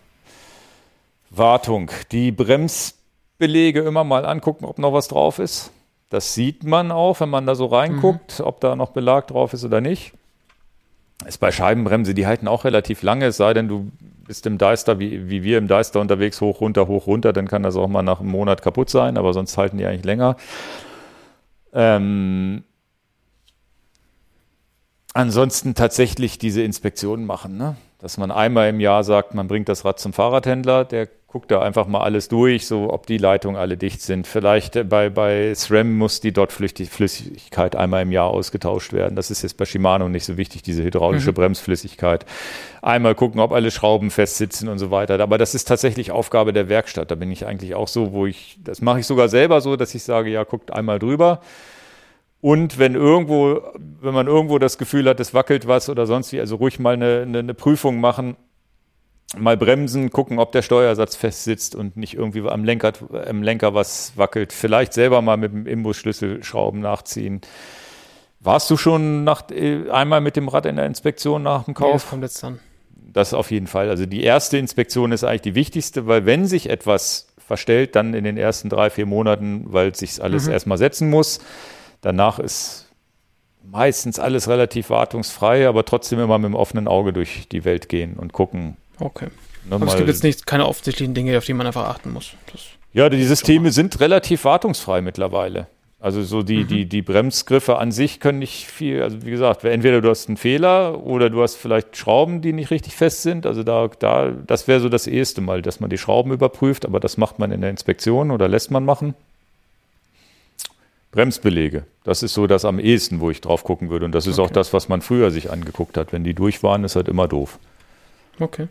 Wartung. 1.29 1.91
Die 2.11 2.31
Bremsbelege 2.31 3.81
immer 3.81 4.03
mal 4.03 4.25
angucken, 4.25 4.65
ob 4.65 4.77
noch 4.77 4.93
was 4.93 5.07
drauf 5.07 5.39
ist. 5.39 5.71
Das 6.09 6.33
sieht 6.33 6.63
man 6.63 6.91
auch, 6.91 7.19
wenn 7.19 7.29
man 7.29 7.45
da 7.45 7.55
so 7.55 7.65
reinguckt, 7.65 8.39
ob 8.39 8.61
da 8.61 8.75
noch 8.75 8.91
Belag 8.91 9.27
drauf 9.27 9.53
ist 9.53 9.63
oder 9.63 9.81
nicht. 9.81 10.13
Ist 11.25 11.39
bei 11.39 11.51
Scheibenbremse, 11.51 12.13
die 12.13 12.27
halten 12.27 12.47
auch 12.47 12.63
relativ 12.63 13.01
lange, 13.01 13.25
es 13.27 13.37
sei 13.37 13.53
denn, 13.53 13.67
du 13.67 13.91
bist 14.27 14.45
im 14.45 14.57
Deister, 14.57 14.99
wie, 14.99 15.29
wie 15.29 15.43
wir 15.43 15.57
im 15.57 15.67
Deister 15.67 16.01
unterwegs, 16.01 16.41
hoch, 16.41 16.61
runter, 16.61 16.87
hoch, 16.87 17.07
runter, 17.07 17.33
dann 17.33 17.47
kann 17.47 17.63
das 17.63 17.75
auch 17.75 17.87
mal 17.87 18.01
nach 18.01 18.19
einem 18.19 18.29
Monat 18.29 18.61
kaputt 18.61 18.89
sein, 18.89 19.17
aber 19.17 19.33
sonst 19.33 19.57
halten 19.57 19.77
die 19.77 19.85
eigentlich 19.85 20.05
länger. 20.05 20.35
Ähm, 21.73 22.63
ansonsten 25.13 25.75
tatsächlich 25.75 26.37
diese 26.37 26.61
Inspektionen 26.61 27.25
machen, 27.25 27.57
ne? 27.57 27.75
dass 27.99 28.17
man 28.17 28.31
einmal 28.31 28.69
im 28.69 28.79
Jahr 28.79 29.03
sagt, 29.03 29.33
man 29.33 29.47
bringt 29.47 29.69
das 29.69 29.85
Rad 29.85 29.99
zum 29.99 30.13
Fahrradhändler, 30.13 30.85
der 30.85 31.07
guckt 31.35 31.51
da 31.51 31.61
einfach 31.61 31.85
mal 31.85 31.99
alles 31.99 32.29
durch, 32.29 32.65
so 32.65 32.93
ob 32.93 33.07
die 33.07 33.17
Leitungen 33.17 33.57
alle 33.57 33.75
dicht 33.75 34.01
sind. 34.01 34.25
Vielleicht 34.25 34.77
äh, 34.77 34.85
bei, 34.85 35.09
bei 35.09 35.53
SRAM 35.53 35.97
muss 35.97 36.21
die 36.21 36.31
dort 36.31 36.53
Flüssigkeit 36.53 37.75
einmal 37.75 38.03
im 38.03 38.13
Jahr 38.13 38.27
ausgetauscht 38.29 38.93
werden. 38.93 39.17
Das 39.17 39.29
ist 39.31 39.41
jetzt 39.41 39.57
bei 39.57 39.65
Shimano 39.65 40.07
nicht 40.07 40.23
so 40.23 40.37
wichtig, 40.37 40.63
diese 40.63 40.81
hydraulische 40.81 41.33
Bremsflüssigkeit. 41.33 42.25
Einmal 42.81 43.15
gucken, 43.15 43.41
ob 43.41 43.51
alle 43.51 43.69
Schrauben 43.69 44.11
fest 44.11 44.37
sitzen 44.37 44.69
und 44.69 44.79
so 44.79 44.91
weiter. 44.91 45.19
Aber 45.19 45.37
das 45.37 45.55
ist 45.55 45.67
tatsächlich 45.67 46.09
Aufgabe 46.09 46.53
der 46.53 46.69
Werkstatt. 46.69 47.11
Da 47.11 47.15
bin 47.15 47.29
ich 47.29 47.45
eigentlich 47.45 47.75
auch 47.75 47.89
so, 47.89 48.13
wo 48.13 48.25
ich, 48.25 48.57
das 48.63 48.81
mache 48.81 49.01
ich 49.01 49.05
sogar 49.05 49.27
selber 49.27 49.59
so, 49.59 49.75
dass 49.75 49.93
ich 49.93 50.03
sage, 50.03 50.29
ja, 50.29 50.45
guckt 50.45 50.71
einmal 50.71 50.99
drüber. 50.99 51.41
Und 52.39 52.79
wenn 52.79 52.95
irgendwo, 52.95 53.59
wenn 53.99 54.13
man 54.13 54.27
irgendwo 54.27 54.57
das 54.57 54.77
Gefühl 54.77 55.09
hat, 55.09 55.19
es 55.19 55.33
wackelt 55.33 55.67
was 55.67 55.89
oder 55.89 56.05
sonst 56.05 56.31
wie, 56.31 56.39
also 56.39 56.55
ruhig 56.55 56.79
mal 56.79 56.93
eine, 56.93 57.23
eine, 57.23 57.39
eine 57.39 57.53
Prüfung 57.53 57.99
machen, 57.99 58.37
mal 59.37 59.57
bremsen, 59.57 60.11
gucken, 60.11 60.39
ob 60.39 60.51
der 60.51 60.61
Steuersatz 60.61 61.15
fest 61.15 61.43
sitzt 61.43 61.75
und 61.75 61.97
nicht 61.97 62.13
irgendwie 62.13 62.47
am 62.47 62.63
Lenker, 62.63 62.93
am 63.27 63.43
Lenker 63.43 63.73
was 63.73 64.13
wackelt. 64.15 64.53
Vielleicht 64.53 64.93
selber 64.93 65.21
mal 65.21 65.37
mit 65.37 65.51
dem 65.51 65.67
Imbusschlüssel 65.67 66.43
Schrauben 66.43 66.79
nachziehen. 66.79 67.41
Warst 68.39 68.69
du 68.69 68.77
schon 68.77 69.23
nach, 69.23 69.49
äh, 69.49 69.89
einmal 69.89 70.21
mit 70.21 70.35
dem 70.35 70.47
Rad 70.47 70.65
in 70.67 70.75
der 70.75 70.85
Inspektion 70.85 71.43
nach 71.43 71.63
dem 71.63 71.71
Nee, 71.71 71.91
das 71.91 72.03
Kauf? 72.03 72.09
kommt 72.11 72.23
jetzt 72.23 72.43
dann. 72.43 72.59
Das 73.11 73.33
auf 73.33 73.49
jeden 73.49 73.67
Fall. 73.67 73.89
Also 73.89 74.05
die 74.05 74.23
erste 74.23 74.57
Inspektion 74.57 75.11
ist 75.11 75.23
eigentlich 75.23 75.41
die 75.41 75.55
wichtigste, 75.55 76.05
weil 76.05 76.25
wenn 76.25 76.45
sich 76.45 76.69
etwas 76.69 77.27
verstellt, 77.37 77.95
dann 77.95 78.13
in 78.13 78.23
den 78.23 78.37
ersten 78.37 78.69
drei, 78.69 78.89
vier 78.89 79.05
Monaten, 79.05 79.65
weil 79.67 79.95
sich 79.95 80.21
alles 80.21 80.47
erstmal 80.47 80.77
setzen 80.77 81.09
muss. 81.09 81.39
Danach 82.01 82.39
ist 82.39 82.87
meistens 83.63 84.19
alles 84.19 84.47
relativ 84.47 84.89
wartungsfrei, 84.89 85.67
aber 85.67 85.85
trotzdem 85.85 86.19
immer 86.19 86.37
mit 86.37 86.49
dem 86.49 86.55
offenen 86.55 86.87
Auge 86.87 87.13
durch 87.13 87.47
die 87.49 87.65
Welt 87.65 87.89
gehen 87.89 88.15
und 88.15 88.33
gucken. 88.33 88.77
Okay. 88.99 89.27
Ne, 89.69 89.75
Aber 89.75 89.87
es 89.87 89.95
gibt 89.95 90.07
jetzt 90.07 90.23
nicht 90.23 90.45
keine 90.45 90.67
offensichtlichen 90.67 91.13
Dinge, 91.13 91.37
auf 91.37 91.45
die 91.45 91.53
man 91.53 91.65
einfach 91.67 91.85
achten 91.85 92.11
muss. 92.11 92.33
Das, 92.51 92.61
ja, 92.93 93.09
die 93.09 93.23
Systeme 93.23 93.71
sind 93.71 93.99
relativ 93.99 94.45
wartungsfrei 94.45 95.01
mittlerweile. 95.01 95.67
Also 95.99 96.21
so 96.23 96.43
die, 96.43 96.65
die, 96.65 96.85
die 96.85 97.01
Bremsgriffe 97.01 97.77
an 97.79 97.91
sich 97.91 98.19
können 98.19 98.37
nicht 98.37 98.67
viel, 98.67 99.01
also 99.01 99.25
wie 99.25 99.31
gesagt, 99.31 99.63
entweder 99.63 100.01
du 100.01 100.09
hast 100.09 100.27
einen 100.27 100.37
Fehler 100.37 101.03
oder 101.03 101.31
du 101.31 101.41
hast 101.41 101.55
vielleicht 101.55 101.97
Schrauben, 101.97 102.41
die 102.41 102.53
nicht 102.53 102.69
richtig 102.69 102.95
fest 102.95 103.23
sind. 103.23 103.47
Also 103.47 103.63
da, 103.63 103.87
da, 103.87 104.31
das 104.45 104.67
wäre 104.67 104.79
so 104.81 104.89
das 104.89 105.07
erste 105.07 105.41
Mal, 105.41 105.63
dass 105.63 105.79
man 105.79 105.89
die 105.89 105.97
Schrauben 105.97 106.31
überprüft, 106.31 106.85
aber 106.85 106.99
das 106.99 107.17
macht 107.17 107.39
man 107.39 107.51
in 107.51 107.61
der 107.61 107.71
Inspektion 107.71 108.29
oder 108.29 108.47
lässt 108.47 108.69
man 108.69 108.85
machen. 108.85 109.15
Bremsbelege, 111.11 111.85
das 112.03 112.23
ist 112.23 112.33
so 112.33 112.45
das 112.45 112.65
am 112.65 112.77
ehesten, 112.77 113.19
wo 113.21 113.31
ich 113.31 113.39
drauf 113.41 113.63
gucken 113.63 113.89
würde. 113.89 114.05
Und 114.05 114.11
das 114.11 114.27
ist 114.27 114.37
auch 114.37 114.45
Okay. 114.45 114.53
das, 114.55 114.73
was 114.73 114.89
man 114.89 115.01
früher 115.01 115.31
sich 115.31 115.49
angeguckt 115.49 115.97
hat. 115.97 116.11
Wenn 116.11 116.23
die 116.23 116.33
durch 116.33 116.61
waren, 116.61 116.83
ist 116.83 116.95
halt 116.95 117.07
immer 117.07 117.27
doof. 117.27 117.57
okay. 118.39 118.67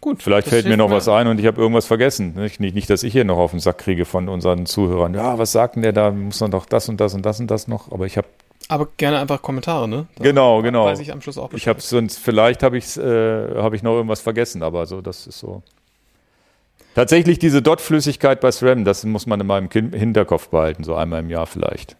Gut. 0.00 0.22
Vielleicht 0.22 0.46
das 0.46 0.54
fällt 0.54 0.66
mir 0.66 0.76
noch 0.76 0.90
was 0.90 1.08
ein 1.08 1.26
und 1.26 1.38
ich 1.38 1.46
habe 1.46 1.60
irgendwas 1.60 1.86
vergessen. 1.86 2.34
Nicht, 2.34 2.58
nicht, 2.58 2.74
nicht, 2.74 2.88
dass 2.88 3.02
ich 3.02 3.12
hier 3.12 3.24
noch 3.24 3.38
auf 3.38 3.50
den 3.50 3.60
Sack 3.60 3.78
kriege 3.78 4.04
von 4.06 4.28
unseren 4.28 4.64
Zuhörern. 4.64 5.14
Ja, 5.14 5.38
was 5.38 5.52
sagt 5.52 5.76
denn 5.76 5.82
der 5.82 5.92
da? 5.92 6.10
Muss 6.10 6.40
man 6.40 6.50
doch 6.50 6.64
das 6.64 6.88
und 6.88 7.00
das 7.00 7.14
und 7.14 7.26
das 7.26 7.38
und 7.38 7.50
das 7.50 7.68
noch. 7.68 7.92
Aber 7.92 8.06
ich 8.06 8.16
habe 8.16 8.26
Aber 8.68 8.88
gerne 8.96 9.18
einfach 9.18 9.42
Kommentare, 9.42 9.86
ne? 9.86 10.06
Da 10.16 10.24
Genau, 10.24 10.62
genau. 10.62 10.86
Weiß 10.86 11.00
ich 11.00 11.12
am 11.12 11.20
Schluss 11.20 11.36
auch 11.36 11.52
ich 11.52 11.68
habe 11.68 11.80
sonst 11.80 12.18
vielleicht 12.18 12.62
habe 12.62 12.78
ich 12.78 12.96
äh, 12.96 13.56
habe 13.56 13.76
ich 13.76 13.82
noch 13.82 13.92
irgendwas 13.92 14.20
vergessen, 14.20 14.62
aber 14.62 14.86
so 14.86 15.02
das 15.02 15.26
ist 15.26 15.38
so. 15.38 15.62
Tatsächlich 16.94 17.38
diese 17.38 17.62
Dot-Flüssigkeit 17.62 18.40
bei 18.40 18.50
SRAM, 18.50 18.84
das 18.84 19.04
muss 19.04 19.26
man 19.26 19.40
in 19.40 19.46
meinem 19.46 19.70
Hinterkopf 19.70 20.48
behalten, 20.48 20.82
so 20.82 20.94
einmal 20.94 21.20
im 21.20 21.30
Jahr 21.30 21.46
vielleicht. 21.46 21.96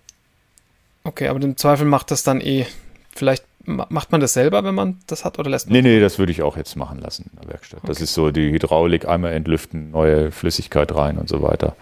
Okay, 1.05 1.28
aber 1.28 1.41
im 1.43 1.57
Zweifel 1.57 1.87
macht 1.87 2.11
das 2.11 2.23
dann 2.23 2.41
eh. 2.41 2.66
Vielleicht 3.15 3.45
macht 3.65 4.11
man 4.11 4.20
das 4.20 4.32
selber, 4.32 4.65
wenn 4.65 4.74
man 4.74 4.99
das 5.07 5.24
hat, 5.24 5.39
oder 5.39 5.51
lässt 5.51 5.66
man 5.66 5.74
Nee, 5.74 5.82
nee, 5.82 6.01
das 6.01 6.19
würde 6.19 6.32
ich 6.32 6.43
auch 6.43 6.57
jetzt 6.57 6.77
machen 6.77 6.99
lassen 6.99 7.31
in 7.32 7.41
der 7.41 7.51
Werkstatt. 7.51 7.81
Das 7.85 8.01
ist 8.01 8.15
so 8.15 8.31
die 8.31 8.51
Hydraulik, 8.51 9.07
einmal 9.07 9.32
entlüften, 9.32 9.91
neue 9.91 10.32
Flüssigkeit 10.32 10.95
rein 10.95 11.19
und 11.19 11.28
so 11.28 11.43
weiter. 11.43 11.77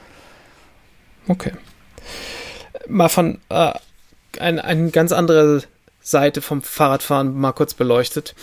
Okay. 1.29 1.53
Mal 2.89 3.09
von 3.09 3.39
äh, 3.49 3.73
ein, 4.39 4.59
eine 4.59 4.91
ganz 4.91 5.13
andere 5.13 5.63
Seite 6.01 6.41
vom 6.41 6.63
Fahrradfahren 6.63 7.39
mal 7.39 7.53
kurz 7.53 7.75
beleuchtet. 7.75 8.35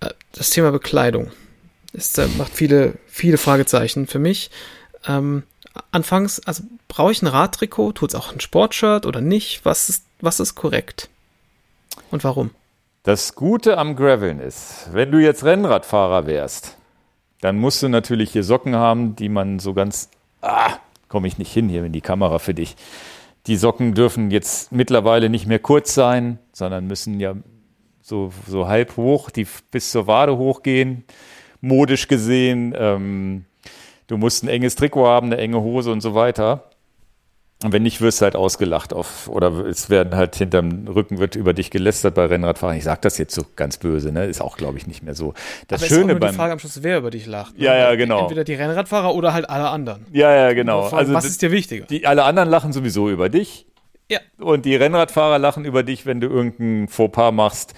Äh, 0.00 0.10
das 0.32 0.50
Thema 0.50 0.70
Bekleidung. 0.70 1.30
Es 1.92 2.16
äh, 2.18 2.28
macht 2.36 2.52
viele, 2.52 2.94
viele 3.06 3.38
Fragezeichen 3.38 4.06
für 4.06 4.18
mich. 4.18 4.50
Ähm, 5.06 5.44
anfangs, 5.92 6.40
also 6.40 6.62
brauche 6.88 7.12
ich 7.12 7.22
ein 7.22 7.26
Radtrikot? 7.26 7.92
Tut 7.92 8.10
es 8.10 8.14
auch 8.14 8.32
ein 8.32 8.40
Sportshirt 8.40 9.06
oder 9.06 9.20
nicht? 9.20 9.64
Was 9.64 9.88
ist, 9.88 10.04
was 10.20 10.40
ist 10.40 10.54
korrekt? 10.56 11.08
Und 12.10 12.24
warum? 12.24 12.50
Das 13.06 13.36
Gute 13.36 13.78
am 13.78 13.94
Graveln 13.94 14.40
ist, 14.40 14.88
wenn 14.92 15.12
du 15.12 15.22
jetzt 15.22 15.44
Rennradfahrer 15.44 16.26
wärst, 16.26 16.76
dann 17.40 17.56
musst 17.56 17.80
du 17.84 17.88
natürlich 17.88 18.32
hier 18.32 18.42
Socken 18.42 18.74
haben, 18.74 19.14
die 19.14 19.28
man 19.28 19.60
so 19.60 19.74
ganz, 19.74 20.10
ah, 20.42 20.72
komme 21.06 21.28
ich 21.28 21.38
nicht 21.38 21.52
hin 21.52 21.68
hier 21.68 21.84
in 21.84 21.92
die 21.92 22.00
Kamera 22.00 22.40
für 22.40 22.52
dich. 22.52 22.74
Die 23.46 23.54
Socken 23.54 23.94
dürfen 23.94 24.32
jetzt 24.32 24.72
mittlerweile 24.72 25.30
nicht 25.30 25.46
mehr 25.46 25.60
kurz 25.60 25.94
sein, 25.94 26.40
sondern 26.52 26.88
müssen 26.88 27.20
ja 27.20 27.36
so, 28.02 28.32
so 28.48 28.66
halb 28.66 28.96
hoch, 28.96 29.30
die 29.30 29.46
bis 29.70 29.92
zur 29.92 30.08
Wade 30.08 30.36
hochgehen, 30.36 31.04
modisch 31.60 32.08
gesehen. 32.08 32.74
Ähm, 32.76 33.44
du 34.08 34.16
musst 34.16 34.42
ein 34.42 34.48
enges 34.48 34.74
Trikot 34.74 35.06
haben, 35.06 35.26
eine 35.28 35.36
enge 35.36 35.60
Hose 35.60 35.92
und 35.92 36.00
so 36.00 36.16
weiter. 36.16 36.65
Und 37.64 37.72
wenn 37.72 37.82
nicht, 37.84 38.02
wirst 38.02 38.20
du 38.20 38.24
halt 38.24 38.36
ausgelacht 38.36 38.92
auf, 38.92 39.28
oder 39.28 39.48
es 39.66 39.88
werden 39.88 40.14
halt 40.14 40.36
hinterm 40.36 40.86
Rücken 40.88 41.18
wird 41.18 41.36
über 41.36 41.54
dich 41.54 41.70
gelästert 41.70 42.14
bei 42.14 42.26
Rennradfahrern. 42.26 42.76
Ich 42.76 42.84
sage 42.84 43.00
das 43.00 43.16
jetzt 43.16 43.34
so 43.34 43.44
ganz 43.56 43.78
böse, 43.78 44.12
ne? 44.12 44.26
Ist 44.26 44.42
auch, 44.42 44.58
glaube 44.58 44.76
ich, 44.76 44.86
nicht 44.86 45.02
mehr 45.02 45.14
so. 45.14 45.32
Das 45.66 45.80
Aber 45.80 45.86
ist 45.86 45.92
auch 45.92 45.96
Schöne 45.96 46.06
nur 46.08 46.14
die 46.16 46.20
beim. 46.20 46.34
Frage 46.34 46.52
am 46.52 46.58
Schluss, 46.58 46.82
wer 46.82 46.98
über 46.98 47.10
dich 47.10 47.24
lacht. 47.24 47.56
ne? 47.56 47.64
Ja, 47.64 47.74
ja, 47.74 47.94
genau. 47.94 48.20
Entweder 48.20 48.44
die 48.44 48.52
Rennradfahrer 48.54 49.14
oder 49.14 49.32
halt 49.32 49.48
alle 49.48 49.70
anderen. 49.70 50.04
ja, 50.12 50.34
ja, 50.34 50.52
genau. 50.52 50.82
Fragen, 50.82 50.96
Also 50.98 51.14
was 51.14 51.24
ist 51.24 51.40
dir 51.40 51.50
wichtiger? 51.50 51.86
die, 51.86 52.06
alle 52.06 52.24
anderen 52.24 52.50
lachen 52.50 52.74
sowieso 52.74 53.08
über 53.08 53.30
dich. 53.30 53.66
Ja. 54.10 54.20
Und 54.38 54.66
die 54.66 54.76
Rennradfahrer 54.76 55.38
lachen 55.38 55.64
über 55.64 55.82
dich, 55.82 56.04
wenn 56.04 56.20
du 56.20 56.28
irgendein 56.28 56.88
Fauxpas 56.88 57.32
machst. 57.32 57.72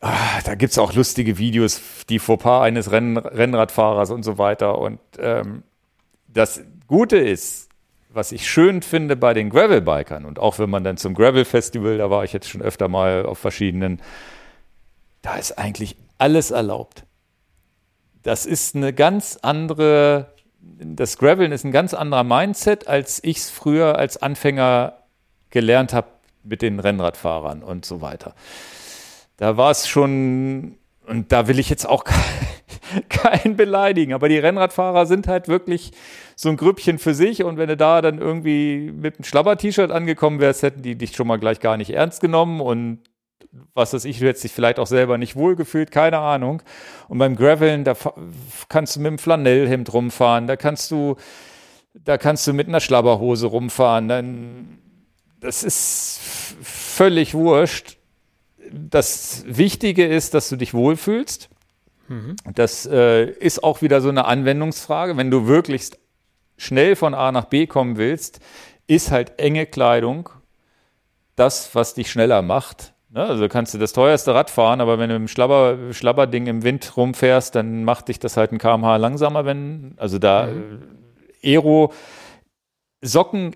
Ah, 0.00 0.40
da 0.44 0.54
gibt's 0.54 0.78
auch 0.78 0.94
lustige 0.94 1.38
Videos, 1.38 1.80
die 2.08 2.18
Fauxpas 2.18 2.62
eines 2.62 2.90
Renn 2.92 3.18
Rennradfahrers 3.18 4.10
und 4.10 4.22
so 4.22 4.38
weiter. 4.38 4.78
Und 4.78 5.00
ähm, 5.18 5.64
das 6.28 6.62
Gute 6.86 7.18
ist, 7.18 7.67
was 8.10 8.32
ich 8.32 8.48
schön 8.48 8.82
finde 8.82 9.16
bei 9.16 9.34
den 9.34 9.50
Gravel-Bikern 9.50 10.24
und 10.24 10.38
auch 10.38 10.58
wenn 10.58 10.70
man 10.70 10.84
dann 10.84 10.96
zum 10.96 11.14
Gravel-Festival, 11.14 11.98
da 11.98 12.10
war 12.10 12.24
ich 12.24 12.32
jetzt 12.32 12.48
schon 12.48 12.62
öfter 12.62 12.88
mal 12.88 13.26
auf 13.26 13.38
verschiedenen, 13.38 14.00
da 15.22 15.36
ist 15.36 15.58
eigentlich 15.58 15.96
alles 16.16 16.50
erlaubt. 16.50 17.04
Das 18.22 18.46
ist 18.46 18.74
eine 18.74 18.92
ganz 18.92 19.38
andere, 19.42 20.32
das 20.60 21.18
Graveln 21.18 21.52
ist 21.52 21.64
ein 21.64 21.72
ganz 21.72 21.94
anderer 21.94 22.24
Mindset, 22.24 22.88
als 22.88 23.22
ich 23.22 23.38
es 23.38 23.50
früher 23.50 23.98
als 23.98 24.16
Anfänger 24.16 24.98
gelernt 25.50 25.92
habe 25.92 26.08
mit 26.42 26.62
den 26.62 26.80
Rennradfahrern 26.80 27.62
und 27.62 27.84
so 27.84 28.00
weiter. 28.00 28.34
Da 29.36 29.56
war 29.56 29.70
es 29.70 29.86
schon, 29.86 30.77
und 31.08 31.32
da 31.32 31.48
will 31.48 31.58
ich 31.58 31.70
jetzt 31.70 31.88
auch 31.88 32.04
keinen 33.08 33.56
beleidigen, 33.56 34.12
aber 34.12 34.28
die 34.28 34.38
Rennradfahrer 34.38 35.06
sind 35.06 35.26
halt 35.26 35.48
wirklich 35.48 35.92
so 36.36 36.48
ein 36.48 36.56
Grüppchen 36.56 36.98
für 36.98 37.14
sich. 37.14 37.42
Und 37.42 37.56
wenn 37.56 37.68
du 37.68 37.76
da 37.76 38.00
dann 38.00 38.18
irgendwie 38.18 38.92
mit 38.92 39.16
einem 39.16 39.24
Schlabber-T-Shirt 39.24 39.90
angekommen 39.90 40.40
wärst, 40.40 40.62
hätten 40.62 40.82
die 40.82 40.96
dich 40.96 41.16
schon 41.16 41.26
mal 41.26 41.38
gleich 41.38 41.60
gar 41.60 41.76
nicht 41.76 41.90
ernst 41.90 42.20
genommen. 42.20 42.60
Und 42.60 43.00
was 43.74 43.92
weiß 43.92 44.04
ich, 44.04 44.18
du 44.18 44.26
hättest 44.26 44.44
dich 44.44 44.52
vielleicht 44.52 44.78
auch 44.78 44.86
selber 44.86 45.18
nicht 45.18 45.36
wohlgefühlt, 45.36 45.90
keine 45.90 46.18
Ahnung. 46.18 46.62
Und 47.08 47.18
beim 47.18 47.36
Graveln, 47.36 47.84
da 47.84 47.94
kannst 48.68 48.96
du 48.96 49.00
mit 49.00 49.08
einem 49.08 49.18
Flanellhemd 49.18 49.92
rumfahren, 49.92 50.46
da 50.46 50.56
kannst 50.56 50.90
du, 50.90 51.16
da 51.94 52.18
kannst 52.18 52.46
du 52.46 52.52
mit 52.52 52.68
einer 52.68 52.80
Schlabberhose 52.80 53.46
rumfahren, 53.46 54.08
dann, 54.08 54.78
das 55.40 55.64
ist 55.64 56.20
völlig 56.62 57.34
wurscht. 57.34 57.97
Das 58.72 59.44
Wichtige 59.46 60.06
ist, 60.06 60.34
dass 60.34 60.48
du 60.48 60.56
dich 60.56 60.74
wohlfühlst. 60.74 61.48
Mhm. 62.08 62.36
Das 62.54 62.86
äh, 62.86 63.30
ist 63.30 63.62
auch 63.62 63.82
wieder 63.82 64.00
so 64.00 64.08
eine 64.08 64.24
Anwendungsfrage. 64.24 65.16
Wenn 65.16 65.30
du 65.30 65.46
wirklich 65.46 65.90
schnell 66.56 66.96
von 66.96 67.14
A 67.14 67.32
nach 67.32 67.46
B 67.46 67.66
kommen 67.66 67.96
willst, 67.96 68.40
ist 68.86 69.10
halt 69.10 69.38
enge 69.38 69.66
Kleidung 69.66 70.30
das, 71.36 71.74
was 71.74 71.94
dich 71.94 72.10
schneller 72.10 72.42
macht. 72.42 72.94
Ne? 73.10 73.24
Also 73.24 73.48
kannst 73.48 73.74
du 73.74 73.78
das 73.78 73.92
teuerste 73.92 74.34
Rad 74.34 74.50
fahren, 74.50 74.80
aber 74.80 74.98
wenn 74.98 75.10
du 75.10 75.16
im 75.16 75.28
Schlabber, 75.28 75.92
Schlabberding 75.92 76.46
im 76.46 76.62
Wind 76.62 76.96
rumfährst, 76.96 77.54
dann 77.54 77.84
macht 77.84 78.08
dich 78.08 78.18
das 78.18 78.36
halt 78.36 78.52
ein 78.52 78.58
kmh 78.58 78.96
langsamer, 78.96 79.44
wenn, 79.44 79.94
also 79.96 80.18
da 80.18 80.46
mhm. 80.46 80.82
Aero 81.42 81.92
Socken, 83.00 83.54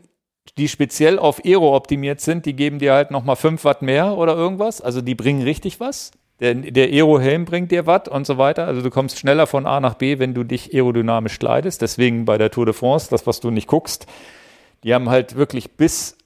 die 0.59 0.69
speziell 0.69 1.19
auf 1.19 1.44
Aero 1.44 1.74
optimiert 1.74 2.20
sind, 2.20 2.47
die 2.47 2.55
geben 2.55 2.78
dir 2.78 2.93
halt 2.93 3.10
nochmal 3.10 3.36
5 3.36 3.64
Watt 3.64 3.82
mehr 3.82 4.16
oder 4.19 4.36
irgendwas. 4.36 4.81
Also 4.81 5.01
die 5.01 5.14
bringen 5.14 5.43
richtig 5.43 5.81
was. 5.81 6.10
Der, 6.40 6.55
der 6.55 6.89
Aero-Helm 6.89 7.44
bringt 7.44 7.70
dir 7.70 7.86
Watt 7.86 8.09
und 8.09 8.27
so 8.27 8.36
weiter. 8.36 8.66
Also 8.66 8.82
du 8.82 8.90
kommst 8.90 9.19
schneller 9.19 9.47
von 9.47 9.64
A 9.64 9.78
nach 9.81 9.94
B, 9.94 10.19
wenn 10.19 10.35
du 10.35 10.43
dich 10.43 10.74
aerodynamisch 10.74 11.39
kleidest. 11.39 11.81
Deswegen 11.82 12.24
bei 12.24 12.36
der 12.36 12.51
Tour 12.51 12.66
de 12.66 12.74
France, 12.74 13.09
das, 13.10 13.27
was 13.27 13.40
du 13.40 13.51
nicht 13.51 13.69
guckst, 13.69 14.06
die 14.82 14.93
haben 14.93 15.09
halt 15.09 15.36
wirklich 15.36 15.77
bis 15.77 16.19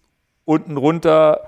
unten 0.47 0.79
runter 0.79 1.43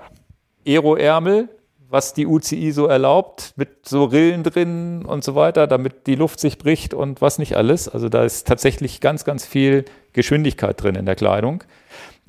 Aero-Ärmel, 0.67 1.49
was 1.89 2.13
die 2.13 2.27
UCI 2.27 2.71
so 2.71 2.85
erlaubt, 2.85 3.53
mit 3.55 3.87
so 3.87 4.03
Rillen 4.03 4.43
drin 4.43 5.03
und 5.03 5.23
so 5.23 5.33
weiter, 5.33 5.65
damit 5.65 6.05
die 6.05 6.13
Luft 6.13 6.39
sich 6.39 6.59
bricht 6.59 6.93
und 6.93 7.21
was 7.21 7.39
nicht 7.39 7.57
alles. 7.57 7.89
Also 7.89 8.09
da 8.09 8.23
ist 8.23 8.47
tatsächlich 8.47 9.01
ganz, 9.01 9.25
ganz 9.25 9.47
viel 9.47 9.85
Geschwindigkeit 10.13 10.81
drin 10.81 10.93
in 10.93 11.07
der 11.07 11.15
Kleidung. 11.15 11.63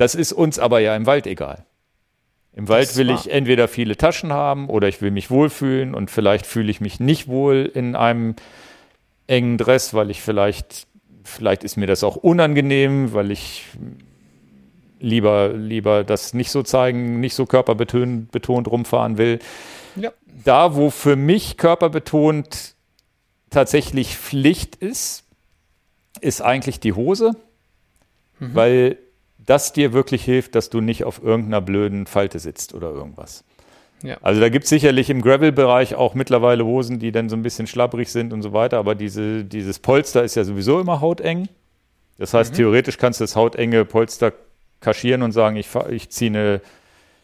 Das 0.00 0.14
ist 0.14 0.32
uns 0.32 0.58
aber 0.58 0.80
ja 0.80 0.96
im 0.96 1.04
Wald 1.04 1.26
egal. 1.26 1.66
Im 2.54 2.68
Wald 2.68 2.96
will 2.96 3.10
ich 3.10 3.30
entweder 3.30 3.68
viele 3.68 3.98
Taschen 3.98 4.32
haben 4.32 4.70
oder 4.70 4.88
ich 4.88 5.02
will 5.02 5.10
mich 5.10 5.30
wohlfühlen 5.30 5.94
und 5.94 6.10
vielleicht 6.10 6.46
fühle 6.46 6.70
ich 6.70 6.80
mich 6.80 7.00
nicht 7.00 7.28
wohl 7.28 7.70
in 7.74 7.94
einem 7.94 8.34
engen 9.26 9.58
Dress, 9.58 9.92
weil 9.92 10.10
ich 10.10 10.22
vielleicht, 10.22 10.86
vielleicht 11.22 11.64
ist 11.64 11.76
mir 11.76 11.86
das 11.86 12.02
auch 12.02 12.16
unangenehm, 12.16 13.12
weil 13.12 13.30
ich 13.30 13.66
lieber, 15.00 15.52
lieber 15.52 16.02
das 16.02 16.32
nicht 16.32 16.50
so 16.50 16.62
zeigen, 16.62 17.20
nicht 17.20 17.34
so 17.34 17.44
körperbetont 17.44 18.32
betont 18.32 18.68
rumfahren 18.68 19.18
will. 19.18 19.38
Ja. 19.96 20.12
Da, 20.44 20.76
wo 20.76 20.88
für 20.88 21.16
mich 21.16 21.58
körperbetont 21.58 22.74
tatsächlich 23.50 24.16
Pflicht 24.16 24.76
ist, 24.76 25.24
ist 26.22 26.40
eigentlich 26.40 26.80
die 26.80 26.94
Hose, 26.94 27.36
mhm. 28.38 28.54
weil 28.54 28.98
das 29.50 29.72
dir 29.72 29.92
wirklich 29.92 30.24
hilft, 30.24 30.54
dass 30.54 30.70
du 30.70 30.80
nicht 30.80 31.02
auf 31.02 31.20
irgendeiner 31.22 31.60
blöden 31.60 32.06
Falte 32.06 32.38
sitzt 32.38 32.72
oder 32.72 32.90
irgendwas. 32.90 33.42
Ja. 34.02 34.16
Also 34.22 34.40
da 34.40 34.48
gibt 34.48 34.64
es 34.64 34.70
sicherlich 34.70 35.10
im 35.10 35.22
Gravel-Bereich 35.22 35.96
auch 35.96 36.14
mittlerweile 36.14 36.64
Hosen, 36.64 37.00
die 37.00 37.10
dann 37.10 37.28
so 37.28 37.34
ein 37.34 37.42
bisschen 37.42 37.66
schlabbrig 37.66 38.10
sind 38.10 38.32
und 38.32 38.42
so 38.42 38.52
weiter, 38.52 38.78
aber 38.78 38.94
diese, 38.94 39.44
dieses 39.44 39.80
Polster 39.80 40.22
ist 40.22 40.36
ja 40.36 40.44
sowieso 40.44 40.80
immer 40.80 41.00
hauteng. 41.00 41.48
Das 42.16 42.32
heißt, 42.32 42.52
mhm. 42.52 42.56
theoretisch 42.58 42.96
kannst 42.96 43.18
du 43.18 43.24
das 43.24 43.34
hautenge 43.34 43.84
Polster 43.84 44.32
kaschieren 44.78 45.22
und 45.22 45.32
sagen, 45.32 45.56
ich, 45.56 45.68
ich 45.90 46.10
ziehe 46.10 46.30
eine, 46.30 46.60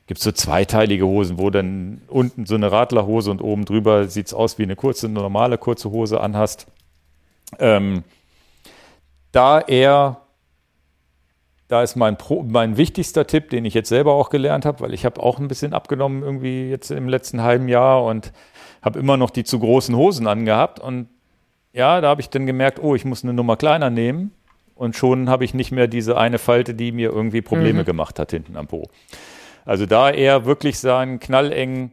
gibt 0.07 0.21
so 0.21 0.33
zweiteilige 0.33 1.07
Hosen, 1.07 1.39
wo 1.39 1.51
dann 1.51 2.03
unten 2.09 2.45
so 2.45 2.57
eine 2.57 2.73
Radlerhose 2.73 3.31
und 3.31 3.41
oben 3.41 3.65
drüber 3.65 4.09
sieht 4.09 4.27
es 4.27 4.35
aus 4.35 4.59
wie 4.59 4.65
eine 4.65 4.75
kurze, 4.75 5.09
normale 5.09 5.59
kurze 5.59 5.91
Hose 5.91 6.21
anhast. 6.21 6.67
Ähm, 7.61 8.03
da 9.31 9.61
eher, 9.61 10.23
da 11.69 11.83
ist 11.83 11.97
mein, 11.97 12.17
Pro, 12.17 12.43
mein 12.43 12.77
wichtigster 12.77 13.27
Tipp, 13.27 13.51
den 13.51 13.65
ich 13.65 13.75
jetzt 13.75 13.89
selber 13.89 14.13
auch 14.13 14.31
gelernt 14.31 14.65
habe, 14.65 14.81
weil 14.81 14.95
ich 14.95 15.05
habe 15.05 15.23
auch 15.23 15.39
ein 15.39 15.49
bisschen 15.49 15.73
abgenommen 15.73 16.23
irgendwie 16.23 16.69
jetzt 16.71 16.91
im 16.91 17.09
letzten 17.09 17.43
halben 17.43 17.69
Jahr 17.69 18.05
und 18.05 18.33
habe 18.83 18.99
immer 18.99 19.17
noch 19.17 19.31
die 19.31 19.45
zu 19.45 19.59
großen 19.59 19.97
Hosen 19.97 20.27
angehabt 20.27 20.79
und 20.79 21.09
ja, 21.73 22.01
da 22.01 22.09
habe 22.09 22.23
ich 22.23 22.31
dann 22.31 22.47
gemerkt, 22.47 22.83
oh, 22.83 22.95
ich 22.95 23.05
muss 23.05 23.23
eine 23.23 23.35
Nummer 23.35 23.57
kleiner 23.57 23.91
nehmen 23.91 24.31
und 24.75 24.97
schon 24.97 25.29
habe 25.29 25.45
ich 25.45 25.55
nicht 25.55 25.73
mehr 25.73 25.89
diese 25.89 26.17
eine 26.17 26.39
Falte, 26.39 26.75
die 26.75 26.93
mir 26.93 27.11
irgendwie 27.11 27.43
Probleme 27.43 27.83
mhm. 27.83 27.87
gemacht 27.87 28.19
hat 28.19 28.31
hinten 28.31 28.57
am 28.57 28.67
Po. 28.67 28.89
Also 29.65 29.85
da 29.85 30.11
eher 30.11 30.47
wirklich 30.47 30.79
sagen, 30.79 31.19
knalleng, 31.19 31.91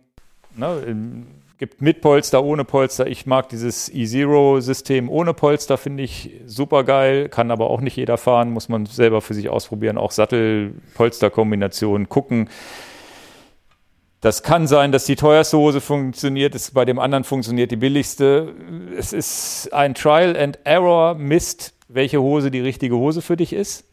ne, 0.56 1.26
gibt 1.64 1.82
mit 1.82 2.02
Polster, 2.02 2.44
ohne 2.44 2.66
Polster. 2.66 3.08
Ich 3.08 3.26
mag 3.26 3.48
dieses 3.48 3.88
E-Zero-System 3.88 5.10
ohne 5.10 5.34
Polster, 5.34 5.78
finde 5.78 6.04
ich 6.04 6.32
super 6.46 6.84
geil, 6.84 7.30
kann 7.30 7.52
aber 7.52 7.70
auch 7.70 7.80
nicht 7.80 7.96
jeder 7.96 8.18
fahren, 8.18 8.52
muss 8.52 8.68
man 8.68 8.86
selber 8.86 9.22
für 9.22 9.34
sich 9.34 9.48
ausprobieren. 9.48 9.98
Auch 9.98 10.12
Sattel-Polster-Kombination 10.12 12.10
gucken. 12.10 12.50
Das 14.20 14.44
kann 14.44 14.68
sein, 14.68 14.92
dass 14.92 15.06
die 15.06 15.16
teuerste 15.16 15.58
Hose 15.58 15.80
funktioniert, 15.80 16.54
ist 16.54 16.74
bei 16.74 16.84
dem 16.84 17.00
anderen 17.00 17.24
funktioniert 17.24 17.72
die 17.72 17.78
billigste. 17.78 18.54
Es 18.98 19.14
ist 19.14 19.72
ein 19.72 19.94
Trial 19.94 20.36
and 20.36 20.60
Error 20.66 21.16
Mist 21.16 21.74
welche 21.88 22.22
Hose 22.22 22.52
die 22.52 22.60
richtige 22.60 22.98
Hose 22.98 23.22
für 23.22 23.38
dich 23.38 23.54
ist. 23.54 23.86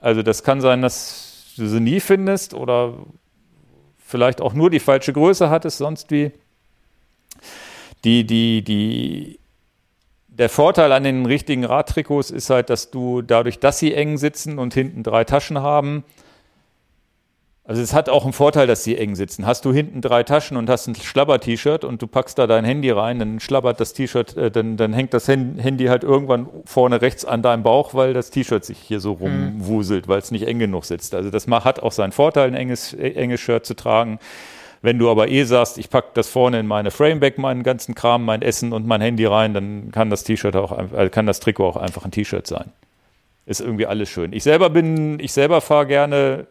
Also 0.00 0.22
das 0.22 0.42
kann 0.42 0.60
sein, 0.60 0.82
dass 0.82 1.54
du 1.56 1.66
sie 1.66 1.80
nie 1.80 2.00
findest 2.00 2.52
oder 2.52 2.94
vielleicht 3.96 4.42
auch 4.42 4.52
nur 4.52 4.68
die 4.68 4.80
falsche 4.80 5.14
Größe 5.14 5.48
hattest, 5.48 5.78
sonst 5.78 6.10
wie. 6.10 6.32
Die, 8.06 8.24
die, 8.24 8.62
die, 8.62 9.40
der 10.28 10.48
Vorteil 10.48 10.92
an 10.92 11.02
den 11.02 11.26
richtigen 11.26 11.64
Radtrikots 11.64 12.30
ist 12.30 12.50
halt, 12.50 12.70
dass 12.70 12.92
du 12.92 13.20
dadurch, 13.20 13.58
dass 13.58 13.80
sie 13.80 13.94
eng 13.94 14.16
sitzen 14.16 14.60
und 14.60 14.74
hinten 14.74 15.02
drei 15.02 15.24
Taschen 15.24 15.58
haben, 15.60 16.04
also 17.64 17.82
es 17.82 17.92
hat 17.92 18.08
auch 18.08 18.22
einen 18.22 18.32
Vorteil, 18.32 18.68
dass 18.68 18.84
sie 18.84 18.96
eng 18.96 19.16
sitzen. 19.16 19.44
Hast 19.44 19.64
du 19.64 19.72
hinten 19.72 20.00
drei 20.00 20.22
Taschen 20.22 20.56
und 20.56 20.70
hast 20.70 20.86
ein 20.86 20.94
Schlabber-T-Shirt 20.94 21.82
und 21.82 22.00
du 22.00 22.06
packst 22.06 22.38
da 22.38 22.46
dein 22.46 22.64
Handy 22.64 22.92
rein, 22.92 23.18
dann 23.18 23.40
schlabbert 23.40 23.80
das 23.80 23.92
T-Shirt, 23.92 24.36
äh, 24.36 24.50
dann, 24.52 24.76
dann 24.76 24.92
hängt 24.92 25.12
das 25.12 25.26
Handy 25.26 25.86
halt 25.86 26.04
irgendwann 26.04 26.48
vorne 26.64 27.02
rechts 27.02 27.24
an 27.24 27.42
deinem 27.42 27.64
Bauch, 27.64 27.92
weil 27.92 28.12
das 28.12 28.30
T-Shirt 28.30 28.64
sich 28.64 28.78
hier 28.78 29.00
so 29.00 29.14
mhm. 29.14 29.58
rumwuselt, 29.58 30.06
weil 30.06 30.20
es 30.20 30.30
nicht 30.30 30.46
eng 30.46 30.60
genug 30.60 30.84
sitzt. 30.84 31.12
Also 31.12 31.30
das 31.30 31.48
hat 31.48 31.80
auch 31.80 31.90
seinen 31.90 32.12
Vorteil, 32.12 32.46
ein 32.46 32.54
enges, 32.54 32.94
enges 32.94 33.40
Shirt 33.40 33.66
zu 33.66 33.74
tragen. 33.74 34.20
Wenn 34.86 35.00
du 35.00 35.10
aber 35.10 35.26
eh 35.26 35.42
sagst, 35.42 35.78
ich 35.78 35.90
packe 35.90 36.10
das 36.14 36.28
vorne 36.28 36.60
in 36.60 36.68
meine 36.68 36.92
Frameback, 36.92 37.38
meinen 37.38 37.64
ganzen 37.64 37.96
Kram, 37.96 38.24
mein 38.24 38.40
Essen 38.40 38.72
und 38.72 38.86
mein 38.86 39.00
Handy 39.00 39.26
rein, 39.26 39.52
dann 39.52 39.90
kann 39.90 40.10
das 40.10 40.22
T-Shirt 40.22 40.54
auch, 40.54 40.78
äh, 40.92 41.08
kann 41.08 41.26
das 41.26 41.40
Trikot 41.40 41.70
auch 41.70 41.76
einfach 41.76 42.04
ein 42.04 42.12
T-Shirt 42.12 42.46
sein. 42.46 42.70
Ist 43.46 43.60
irgendwie 43.60 43.86
alles 43.86 44.08
schön. 44.08 44.32
Ich 44.32 44.44
selber 44.44 44.70
bin, 44.70 45.18
ich 45.18 45.32
selber 45.32 45.60
fahre 45.60 45.88
gerne 45.88 46.46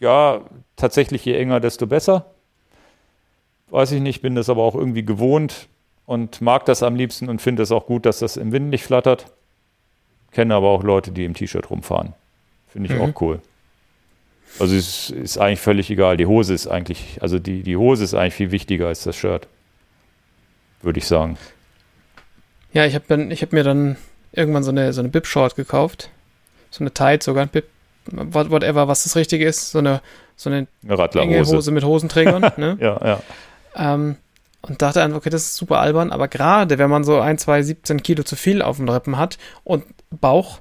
ja, 0.00 0.40
tatsächlich 0.76 1.22
je 1.26 1.34
enger, 1.34 1.60
desto 1.60 1.86
besser. 1.86 2.24
Weiß 3.68 3.92
ich 3.92 4.00
nicht, 4.00 4.22
bin 4.22 4.34
das 4.34 4.48
aber 4.48 4.62
auch 4.62 4.74
irgendwie 4.74 5.04
gewohnt 5.04 5.68
und 6.06 6.40
mag 6.40 6.64
das 6.64 6.82
am 6.82 6.96
liebsten 6.96 7.28
und 7.28 7.42
finde 7.42 7.64
es 7.64 7.70
auch 7.70 7.84
gut, 7.84 8.06
dass 8.06 8.20
das 8.20 8.38
im 8.38 8.50
Wind 8.50 8.70
nicht 8.70 8.84
flattert. 8.84 9.26
Kenne 10.30 10.54
aber 10.54 10.68
auch 10.68 10.84
Leute, 10.84 11.12
die 11.12 11.26
im 11.26 11.34
T-Shirt 11.34 11.68
rumfahren. 11.68 12.14
Finde 12.68 12.90
ich 12.90 12.98
mhm. 12.98 13.10
auch 13.10 13.20
cool. 13.20 13.42
Also 14.58 14.74
es 14.76 15.10
ist 15.10 15.38
eigentlich 15.38 15.60
völlig 15.60 15.90
egal. 15.90 16.16
Die 16.16 16.26
Hose 16.26 16.54
ist 16.54 16.66
eigentlich, 16.66 17.18
also 17.20 17.38
die, 17.38 17.62
die 17.62 17.76
Hose 17.76 18.04
ist 18.04 18.14
eigentlich 18.14 18.34
viel 18.34 18.50
wichtiger 18.50 18.88
als 18.88 19.02
das 19.04 19.16
Shirt. 19.16 19.46
Würde 20.82 20.98
ich 20.98 21.06
sagen. 21.06 21.38
Ja, 22.72 22.86
ich 22.86 22.94
habe 22.94 23.30
hab 23.30 23.52
mir 23.52 23.64
dann 23.64 23.96
irgendwann 24.32 24.62
so 24.62 24.70
eine, 24.70 24.92
so 24.92 25.00
eine 25.00 25.08
Bib-Short 25.08 25.56
gekauft. 25.56 26.10
So 26.70 26.82
eine 26.82 26.92
Tight, 26.92 27.22
sogar 27.22 27.44
ein 27.44 27.48
Bib, 27.48 27.66
whatever, 28.06 28.88
was 28.88 29.04
das 29.04 29.16
Richtige 29.16 29.44
ist, 29.44 29.70
so 29.70 29.78
eine, 29.78 30.00
so 30.36 30.50
eine, 30.50 30.66
eine 30.86 31.08
enge 31.14 31.44
Hose 31.44 31.70
mit 31.70 31.84
Hosenträgern. 31.84 32.50
ne? 32.56 32.76
ja, 32.80 33.00
ja. 33.04 33.22
Ähm, 33.76 34.16
und 34.62 34.80
dachte 34.80 35.02
einfach, 35.02 35.18
okay, 35.18 35.30
das 35.30 35.44
ist 35.44 35.56
super 35.56 35.80
albern, 35.80 36.10
aber 36.12 36.28
gerade 36.28 36.78
wenn 36.78 36.88
man 36.88 37.04
so 37.04 37.20
ein, 37.20 37.36
zwei, 37.36 37.62
17 37.62 38.02
Kilo 38.02 38.22
zu 38.22 38.36
viel 38.36 38.62
auf 38.62 38.76
dem 38.76 38.88
Rippen 38.88 39.18
hat 39.18 39.38
und 39.64 39.84
Bauch, 40.10 40.60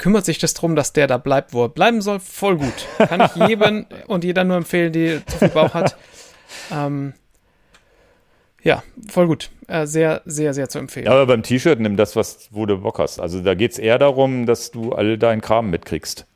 kümmert 0.00 0.24
sich 0.24 0.38
das 0.38 0.54
drum, 0.54 0.74
dass 0.74 0.92
der 0.92 1.06
da 1.06 1.18
bleibt, 1.18 1.52
wo 1.52 1.64
er 1.64 1.68
bleiben 1.68 2.00
soll, 2.02 2.18
voll 2.18 2.56
gut. 2.56 2.88
Kann 2.98 3.20
ich 3.20 3.48
jedem 3.48 3.86
und 4.08 4.24
jeder 4.24 4.42
nur 4.42 4.56
empfehlen, 4.56 4.92
die 4.92 5.20
zu 5.26 5.38
viel 5.38 5.48
Bauch 5.48 5.74
hat. 5.74 5.96
Ähm, 6.72 7.12
ja, 8.62 8.82
voll 9.08 9.26
gut. 9.26 9.50
Äh, 9.68 9.86
sehr, 9.86 10.22
sehr, 10.24 10.52
sehr 10.54 10.68
zu 10.68 10.78
empfehlen. 10.78 11.06
Ja, 11.06 11.12
aber 11.12 11.26
beim 11.26 11.42
T-Shirt 11.42 11.78
nimm 11.78 11.96
das, 11.96 12.16
was, 12.16 12.48
wo 12.50 12.66
du 12.66 12.78
Bock 12.78 12.98
hast. 12.98 13.20
Also 13.20 13.40
da 13.40 13.54
geht 13.54 13.72
es 13.72 13.78
eher 13.78 13.98
darum, 13.98 14.46
dass 14.46 14.70
du 14.70 14.92
all 14.92 15.16
deinen 15.16 15.40
Kram 15.40 15.70
mitkriegst. 15.70 16.26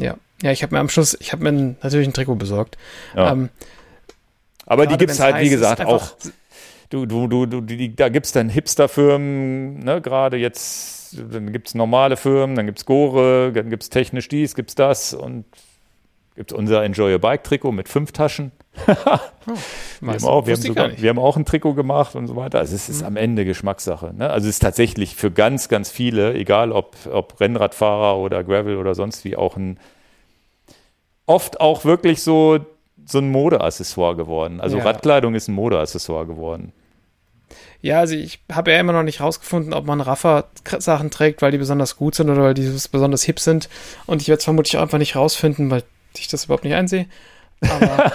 Ja, 0.00 0.16
ja, 0.42 0.50
ich 0.50 0.62
habe 0.62 0.74
mir 0.74 0.80
am 0.80 0.88
Schluss, 0.88 1.16
ich 1.20 1.32
habe 1.32 1.44
mir 1.44 1.76
natürlich 1.82 2.08
ein 2.08 2.12
Trikot 2.12 2.34
besorgt. 2.34 2.76
Ja. 3.14 3.32
Ähm, 3.32 3.50
aber 4.66 4.86
die 4.86 4.96
gibt 4.96 5.12
es 5.12 5.20
halt, 5.20 5.38
wie 5.40 5.48
gesagt, 5.48 5.84
auch. 5.84 6.14
Du, 6.90 7.04
du, 7.04 7.26
du, 7.26 7.46
du 7.46 7.60
die, 7.60 7.96
da 7.96 8.08
gibt 8.08 8.26
es 8.26 8.32
dann 8.32 8.48
Hipster-Firmen, 8.48 9.80
ne, 9.80 10.00
gerade 10.00 10.36
jetzt, 10.36 10.95
dann 11.12 11.52
gibt 11.52 11.68
es 11.68 11.74
normale 11.74 12.16
Firmen, 12.16 12.56
dann 12.56 12.66
gibt 12.66 12.78
es 12.78 12.86
Gore, 12.86 13.52
dann 13.52 13.70
gibt 13.70 13.82
es 13.82 13.90
technisch 13.90 14.28
dies, 14.28 14.54
gibt 14.54 14.70
es 14.70 14.74
das 14.74 15.14
und 15.14 15.44
gibt 16.34 16.52
es 16.52 16.58
unser 16.58 16.84
Enjoy 16.84 17.12
Your 17.12 17.18
Bike 17.18 17.44
Trikot 17.44 17.72
mit 17.72 17.88
fünf 17.88 18.12
Taschen. 18.12 18.52
oh, 18.86 18.94
wir, 20.00 20.12
haben 20.12 20.24
auch, 20.24 20.46
wir, 20.46 20.54
haben 20.54 20.62
sogar, 20.62 20.98
wir 20.98 21.08
haben 21.08 21.18
auch 21.18 21.36
ein 21.36 21.46
Trikot 21.46 21.74
gemacht 21.74 22.14
und 22.14 22.26
so 22.26 22.36
weiter. 22.36 22.58
Also 22.58 22.74
es 22.74 22.88
ist 22.88 23.00
mhm. 23.00 23.06
am 23.06 23.16
Ende 23.16 23.44
Geschmackssache. 23.44 24.12
Ne? 24.14 24.28
Also 24.28 24.48
es 24.48 24.56
ist 24.56 24.62
tatsächlich 24.62 25.16
für 25.16 25.30
ganz, 25.30 25.68
ganz 25.68 25.90
viele, 25.90 26.34
egal 26.34 26.72
ob, 26.72 26.94
ob 27.10 27.40
Rennradfahrer 27.40 28.18
oder 28.18 28.44
Gravel 28.44 28.76
oder 28.76 28.94
sonst 28.94 29.24
wie, 29.24 29.36
auch 29.36 29.56
ein 29.56 29.78
oft 31.26 31.60
auch 31.60 31.84
wirklich 31.84 32.22
so, 32.22 32.58
so 33.04 33.18
ein 33.18 33.30
Modeaccessoire 33.30 34.16
geworden. 34.16 34.60
Also 34.60 34.78
ja. 34.78 34.84
Radkleidung 34.84 35.34
ist 35.34 35.48
ein 35.48 35.54
Modeaccessoire 35.54 36.26
geworden. 36.26 36.72
Ja, 37.82 38.00
also 38.00 38.14
ich 38.14 38.40
habe 38.50 38.72
ja 38.72 38.80
immer 38.80 38.92
noch 38.92 39.02
nicht 39.02 39.20
rausgefunden, 39.20 39.72
ob 39.72 39.86
man 39.86 40.00
Raffer-Sachen 40.00 41.10
trägt, 41.10 41.42
weil 41.42 41.52
die 41.52 41.58
besonders 41.58 41.96
gut 41.96 42.14
sind 42.14 42.30
oder 42.30 42.42
weil 42.42 42.54
die 42.54 42.68
besonders 42.90 43.22
hip 43.22 43.38
sind. 43.38 43.68
Und 44.06 44.22
ich 44.22 44.28
werde 44.28 44.38
es 44.38 44.44
vermutlich 44.44 44.76
auch 44.76 44.82
einfach 44.82 44.98
nicht 44.98 45.16
rausfinden, 45.16 45.70
weil 45.70 45.82
ich 46.16 46.28
das 46.28 46.46
überhaupt 46.46 46.64
nicht 46.64 46.74
einsehe. 46.74 47.06
Aber. 47.60 48.12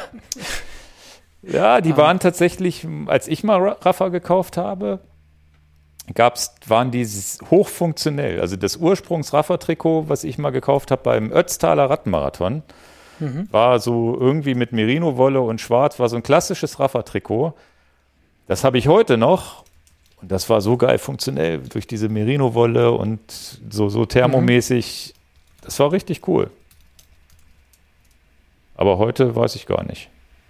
ja, 1.44 1.82
die 1.82 1.92
um, 1.92 1.98
waren 1.98 2.20
tatsächlich, 2.20 2.88
als 3.06 3.28
ich 3.28 3.44
mal 3.44 3.62
Raffer 3.62 4.10
gekauft 4.10 4.58
habe, 4.58 5.00
gab's, 6.14 6.56
waren 6.68 6.92
die 6.92 7.06
hochfunktionell. 7.06 8.42
Also 8.42 8.56
das 8.56 8.78
Ursprungs-Raffer-Trikot, 8.78 10.10
was 10.10 10.24
ich 10.24 10.38
mal 10.38 10.50
gekauft 10.50 10.92
habe 10.92 11.04
beim 11.04 11.32
Ötztaler 11.32 11.90
Radmarathon, 11.90 12.64
Mhm. 13.22 13.48
War 13.52 13.80
so 13.80 14.18
irgendwie 14.20 14.56
mit 14.56 14.72
Merino-Wolle 14.72 15.40
und 15.42 15.62
Schwarz, 15.62 16.00
war 16.00 16.10
so 16.10 16.16
ein 16.16 16.24
klassisches 16.24 16.80
Raffer-Trikot. 16.80 17.54
Das 18.52 18.66
habe 18.66 18.78
ich 18.78 18.90
heute 18.90 19.16
noch. 19.16 19.64
Und 20.22 20.30
das 20.30 20.50
war 20.50 20.60
so 20.60 20.76
geil 20.76 20.98
funktionell 20.98 21.60
durch 21.60 21.88
diese 21.88 22.10
Merino-Wolle 22.10 22.92
und 22.92 23.22
so, 23.32 23.88
so 23.88 24.06
thermomäßig. 24.06 25.14
Mhm. 25.16 25.62
Das 25.64 25.80
war 25.80 25.94
richtig 25.94 26.28
cool. 26.28 26.52
Aber 28.76 28.98
heute 28.98 29.38
weiß 29.38 29.56
ich 29.56 29.68
gar 29.68 29.86
nicht. 29.86 30.10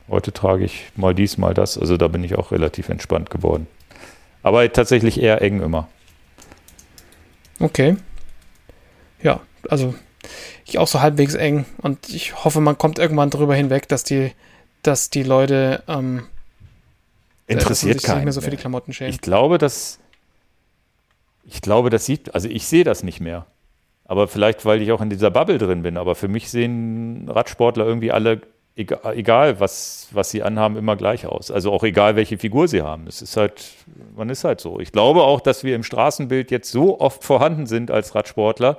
Heute 0.10 0.34
trage 0.34 0.66
ich 0.66 0.86
mal 0.96 1.14
dies, 1.14 1.38
mal 1.38 1.54
das. 1.54 1.78
Also 1.78 1.96
da 1.96 2.08
bin 2.08 2.24
ich 2.24 2.34
auch 2.40 2.52
relativ 2.52 2.90
entspannt 2.90 3.30
geworden. 3.30 3.68
Aber 4.42 4.74
tatsächlich 4.74 5.22
eher 5.22 5.44
eng 5.44 5.62
immer. 5.62 5.88
Okay. 7.60 7.98
Ja, 9.22 9.42
also 9.70 9.94
ich 10.66 10.80
auch 10.80 10.88
so 10.88 11.02
halbwegs 11.02 11.36
eng 11.36 11.66
und 11.84 12.10
ich 12.10 12.44
hoffe, 12.44 12.62
man 12.62 12.80
kommt 12.80 12.98
irgendwann 12.98 13.30
drüber 13.30 13.54
hinweg, 13.54 13.88
dass 13.90 14.04
die, 14.04 14.32
dass 14.82 15.12
die 15.12 15.22
Leute 15.22 15.84
ähm, 15.88 16.24
interessiert 17.52 18.04
keinen 18.04 18.18
nicht 18.18 18.26
mehr 18.26 18.34
so 18.34 18.42
für 18.42 18.52
die 18.52 18.58
Klamotten 18.58 18.94
schämen. 18.94 19.12
Ich 19.12 19.22
glaube, 19.22 19.58
dass 19.58 20.00
ich 21.46 21.62
glaube, 21.62 21.90
das 21.90 22.06
sieht, 22.06 22.34
also 22.34 22.48
ich 22.48 22.66
sehe 22.68 22.84
das 22.84 23.04
nicht 23.04 23.20
mehr. 23.20 23.46
Aber 24.06 24.28
vielleicht, 24.28 24.66
weil 24.66 24.82
ich 24.82 24.92
auch 24.92 25.02
in 25.02 25.10
dieser 25.10 25.32
Bubble 25.32 25.58
drin 25.58 25.84
bin. 25.84 25.98
Aber 25.98 26.16
für 26.16 26.28
mich 26.28 26.50
sehen 26.50 27.30
Radsportler 27.30 27.86
irgendwie 27.86 28.12
alle, 28.12 28.42
egal, 28.76 29.18
egal 29.18 29.60
was, 29.60 30.08
was 30.12 30.30
sie 30.30 30.44
anhaben, 30.44 30.76
immer 30.76 30.96
gleich 30.96 31.26
aus. 31.26 31.50
Also 31.50 31.72
auch 31.72 31.84
egal, 31.84 32.16
welche 32.16 32.38
Figur 32.38 32.68
sie 32.68 32.82
haben. 32.82 33.08
Es 33.08 33.22
ist 33.22 33.38
halt, 33.38 33.72
man 34.16 34.30
ist 34.30 34.44
halt 34.44 34.60
so. 34.60 34.80
Ich 34.80 34.92
glaube 34.92 35.24
auch, 35.24 35.40
dass 35.40 35.64
wir 35.64 35.76
im 35.76 35.84
Straßenbild 35.84 36.52
jetzt 36.52 36.72
so 36.72 37.00
oft 37.00 37.24
vorhanden 37.24 37.68
sind 37.68 37.90
als 37.90 38.14
Radsportler, 38.14 38.78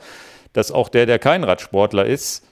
dass 0.53 0.71
auch 0.71 0.89
der, 0.89 1.07
der 1.07 1.19
kein 1.19 1.45
Radsportler 1.45 2.05
ist, 2.05 2.45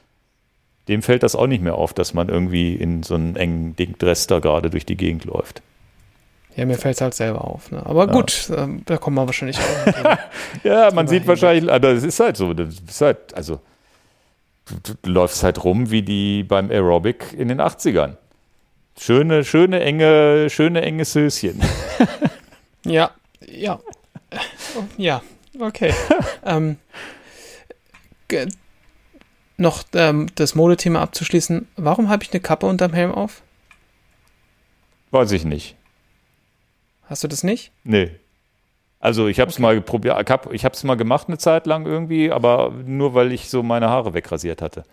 dem 0.88 1.02
fällt 1.02 1.22
das 1.22 1.36
auch 1.36 1.46
nicht 1.46 1.62
mehr 1.62 1.74
auf, 1.74 1.92
dass 1.92 2.14
man 2.14 2.30
irgendwie 2.30 2.74
in 2.74 3.02
so 3.02 3.14
einem 3.14 3.36
engen 3.36 3.76
Ding-Dress 3.76 4.26
da 4.26 4.38
gerade 4.38 4.70
durch 4.70 4.86
die 4.86 4.96
Gegend 4.96 5.24
läuft. 5.26 5.62
Ja, 6.56 6.66
mir 6.66 6.76
fällt 6.76 6.96
es 6.96 7.00
halt 7.00 7.14
selber 7.14 7.44
auf. 7.44 7.70
Ne? 7.70 7.84
Aber 7.84 8.06
ja. 8.06 8.12
gut, 8.12 8.50
ähm, 8.56 8.82
da 8.86 8.96
kommen 8.96 9.16
wir 9.16 9.26
wahrscheinlich 9.26 9.58
auch. 9.58 10.16
ja, 10.64 10.90
man 10.92 11.06
sieht 11.06 11.26
wahrscheinlich, 11.26 11.70
aber 11.70 11.90
es 11.90 12.02
ist 12.02 12.20
halt 12.20 12.36
so. 12.36 12.52
Das 12.52 12.74
ist 12.74 13.00
halt, 13.00 13.34
also, 13.34 13.60
du, 14.66 14.94
du, 15.00 15.10
läufst 15.10 15.42
halt 15.42 15.62
rum 15.64 15.90
wie 15.90 16.02
die 16.02 16.42
beim 16.42 16.70
Aerobic 16.70 17.32
in 17.32 17.48
den 17.48 17.60
80ern. 17.60 18.16
Schöne, 18.98 19.44
schöne, 19.44 19.80
enge, 19.80 20.50
schöne, 20.50 20.82
enge 20.82 21.04
Söschen. 21.04 21.62
ja, 22.84 23.10
ja. 23.46 23.80
Ja, 24.96 25.22
okay. 25.58 25.94
ähm, 26.44 26.76
noch 29.56 29.84
ähm, 29.94 30.28
das 30.34 30.54
Modethema 30.54 31.00
abzuschließen, 31.00 31.68
warum 31.76 32.08
habe 32.08 32.22
ich 32.22 32.32
eine 32.32 32.40
Kappe 32.40 32.66
unterm 32.66 32.92
Helm 32.92 33.12
auf? 33.12 33.42
Weiß 35.10 35.32
ich 35.32 35.44
nicht. 35.44 35.76
Hast 37.10 37.24
du 37.24 37.28
das 37.28 37.42
nicht? 37.42 37.72
Nee. 37.82 38.12
Also 39.00 39.26
ich 39.26 39.40
habe 39.40 39.50
es 39.50 39.56
okay. 39.56 39.62
mal 39.62 39.80
probiert, 39.80 40.16
ich 40.52 40.64
habe 40.64 40.74
es 40.74 40.84
mal 40.84 40.94
gemacht 40.94 41.26
eine 41.26 41.38
Zeit 41.38 41.66
lang 41.66 41.84
irgendwie, 41.84 42.30
aber 42.30 42.72
nur 42.86 43.14
weil 43.14 43.32
ich 43.32 43.50
so 43.50 43.64
meine 43.64 43.88
Haare 43.88 44.14
wegrasiert 44.14 44.62
hatte. 44.62 44.84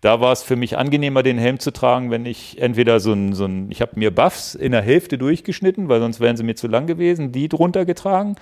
Da 0.00 0.22
war 0.22 0.32
es 0.32 0.42
für 0.42 0.56
mich 0.56 0.78
angenehmer, 0.78 1.22
den 1.22 1.36
Helm 1.36 1.58
zu 1.58 1.70
tragen, 1.70 2.10
wenn 2.10 2.24
ich 2.24 2.58
entweder 2.62 2.98
so 3.00 3.12
ein, 3.12 3.34
so 3.34 3.44
ein 3.44 3.70
ich 3.70 3.82
habe 3.82 3.98
mir 3.98 4.10
Buffs 4.10 4.54
in 4.54 4.72
der 4.72 4.80
Hälfte 4.80 5.18
durchgeschnitten, 5.18 5.90
weil 5.90 6.00
sonst 6.00 6.20
wären 6.20 6.38
sie 6.38 6.44
mir 6.44 6.54
zu 6.54 6.66
lang 6.66 6.86
gewesen, 6.86 7.32
die 7.32 7.48
drunter 7.48 7.84
getragen, 7.84 8.36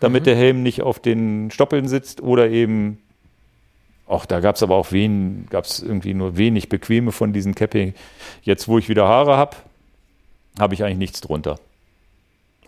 damit 0.00 0.24
mhm. 0.24 0.24
der 0.26 0.36
Helm 0.36 0.62
nicht 0.62 0.82
auf 0.82 0.98
den 0.98 1.50
Stoppeln 1.50 1.88
sitzt 1.88 2.20
oder 2.20 2.50
eben 2.50 2.98
auch 4.06 4.26
da 4.26 4.40
gab 4.40 4.56
es 4.56 4.62
aber 4.62 4.74
auch 4.74 4.92
wen, 4.92 5.46
gab 5.48 5.64
es 5.64 5.82
irgendwie 5.82 6.14
nur 6.14 6.36
wenig 6.36 6.68
bequeme 6.68 7.12
von 7.12 7.32
diesen 7.32 7.54
Capping. 7.54 7.94
Jetzt, 8.42 8.66
wo 8.68 8.78
ich 8.78 8.88
wieder 8.88 9.06
Haare 9.06 9.36
habe, 9.36 9.56
habe 10.58 10.74
ich 10.74 10.82
eigentlich 10.82 10.98
nichts 10.98 11.20
drunter. 11.20 11.58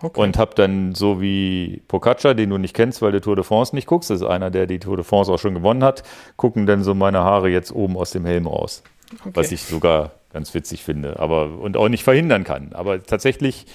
Okay. 0.03 0.21
Und 0.21 0.39
habe 0.39 0.55
dann 0.55 0.95
so 0.95 1.21
wie 1.21 1.83
Pocaccia, 1.89 2.35
den 2.35 2.51
du 2.51 2.59
nicht 2.59 2.75
kennst, 2.75 3.03
weil 3.03 3.13
du 3.13 3.21
Tour 3.21 3.37
de 3.37 3.45
France 3.45 3.75
nicht 3.75 3.87
guckst, 3.87 4.09
das 4.11 4.23
ist 4.23 4.27
einer, 4.27 4.51
der 4.51 4.67
die 4.67 4.79
Tour 4.79 4.97
de 4.97 5.05
France 5.05 5.31
auch 5.31 5.39
schon 5.39 5.55
gewonnen 5.55 5.85
hat, 5.85 6.03
gucken 6.37 6.67
dann 6.67 6.83
so 6.83 6.95
meine 6.95 7.21
Haare 7.21 7.51
jetzt 7.51 7.71
oben 7.73 7.97
aus 7.97 8.11
dem 8.11 8.25
Helm 8.25 8.47
raus. 8.47 8.83
Okay. 9.21 9.31
Was 9.35 9.53
ich 9.53 9.63
sogar 9.63 10.13
ganz 10.33 10.55
witzig 10.55 10.85
finde, 10.85 11.19
aber 11.19 11.59
und 11.59 11.77
auch 11.77 11.89
nicht 11.89 12.05
verhindern 12.05 12.45
kann. 12.45 12.73
Aber 12.73 13.03
tatsächlich 13.03 13.67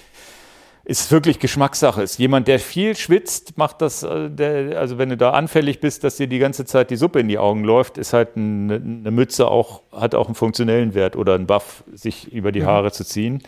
ist 0.85 1.11
wirklich 1.11 1.39
Geschmackssache. 1.39 2.03
Ist 2.03 2.19
jemand, 2.19 2.47
der 2.47 2.59
viel 2.59 2.95
schwitzt, 2.95 3.57
macht 3.57 3.81
das, 3.81 4.03
äh, 4.03 4.29
der, 4.29 4.79
also 4.79 4.97
wenn 4.97 5.09
du 5.09 5.17
da 5.17 5.31
anfällig 5.31 5.79
bist, 5.79 6.03
dass 6.03 6.15
dir 6.15 6.27
die 6.27 6.39
ganze 6.39 6.65
Zeit 6.65 6.91
die 6.91 6.95
Suppe 6.95 7.19
in 7.19 7.27
die 7.27 7.39
Augen 7.39 7.63
läuft, 7.63 7.97
ist 7.97 8.13
halt 8.13 8.37
eine, 8.37 8.75
eine 8.75 9.11
Mütze 9.11 9.47
auch, 9.47 9.81
hat 9.91 10.13
auch 10.15 10.27
einen 10.27 10.35
funktionellen 10.35 10.93
Wert 10.93 11.15
oder 11.15 11.33
ein 11.35 11.47
Buff, 11.47 11.83
sich 11.91 12.31
über 12.31 12.51
die 12.51 12.63
Haare 12.63 12.87
ja. 12.87 12.91
zu 12.91 13.03
ziehen. 13.03 13.41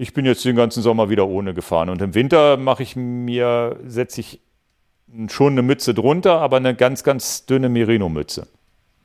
Ich 0.00 0.14
bin 0.14 0.24
jetzt 0.24 0.42
den 0.46 0.56
ganzen 0.56 0.82
Sommer 0.82 1.10
wieder 1.10 1.28
ohne 1.28 1.52
gefahren 1.52 1.90
und 1.90 2.00
im 2.00 2.14
Winter 2.14 2.56
mache 2.56 2.82
ich 2.82 2.96
mir, 2.96 3.76
setze 3.84 4.22
ich 4.22 4.40
schon 5.28 5.52
eine 5.52 5.60
Mütze 5.60 5.92
drunter, 5.92 6.40
aber 6.40 6.56
eine 6.56 6.74
ganz, 6.74 7.04
ganz 7.04 7.44
dünne 7.44 7.68
Merino-Mütze. 7.68 8.46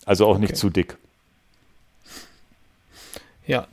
Also 0.05 0.25
auch 0.25 0.35
okay. 0.35 0.39
nicht 0.39 0.55
zu 0.55 0.69
dick. 0.69 0.95
Ja, 3.45 3.67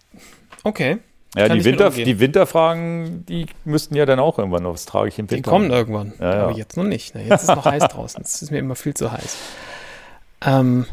okay. 0.64 0.98
Ja, 1.36 1.48
die, 1.48 1.64
Winter, 1.64 1.90
die 1.90 2.18
Winterfragen, 2.18 3.24
die 3.24 3.46
müssten 3.64 3.94
ja 3.94 4.04
dann 4.04 4.18
auch 4.18 4.40
irgendwann 4.40 4.64
noch. 4.64 4.72
Was 4.72 4.84
trage 4.84 5.06
ich 5.06 5.16
im 5.20 5.30
Winter? 5.30 5.36
Die 5.36 5.42
kommen 5.42 5.70
irgendwann. 5.70 6.14
Ja, 6.18 6.34
ja. 6.34 6.42
Aber 6.42 6.58
jetzt 6.58 6.76
noch 6.76 6.82
nicht. 6.82 7.14
Ne? 7.14 7.22
Jetzt 7.22 7.44
ist 7.44 7.50
es 7.50 7.54
noch 7.54 7.64
heiß 7.64 7.84
draußen. 7.90 8.20
Es 8.20 8.42
ist 8.42 8.50
mir 8.50 8.58
immer 8.58 8.74
viel 8.74 8.94
zu 8.94 9.12
heiß. 9.12 9.36
Ähm, 10.40 10.86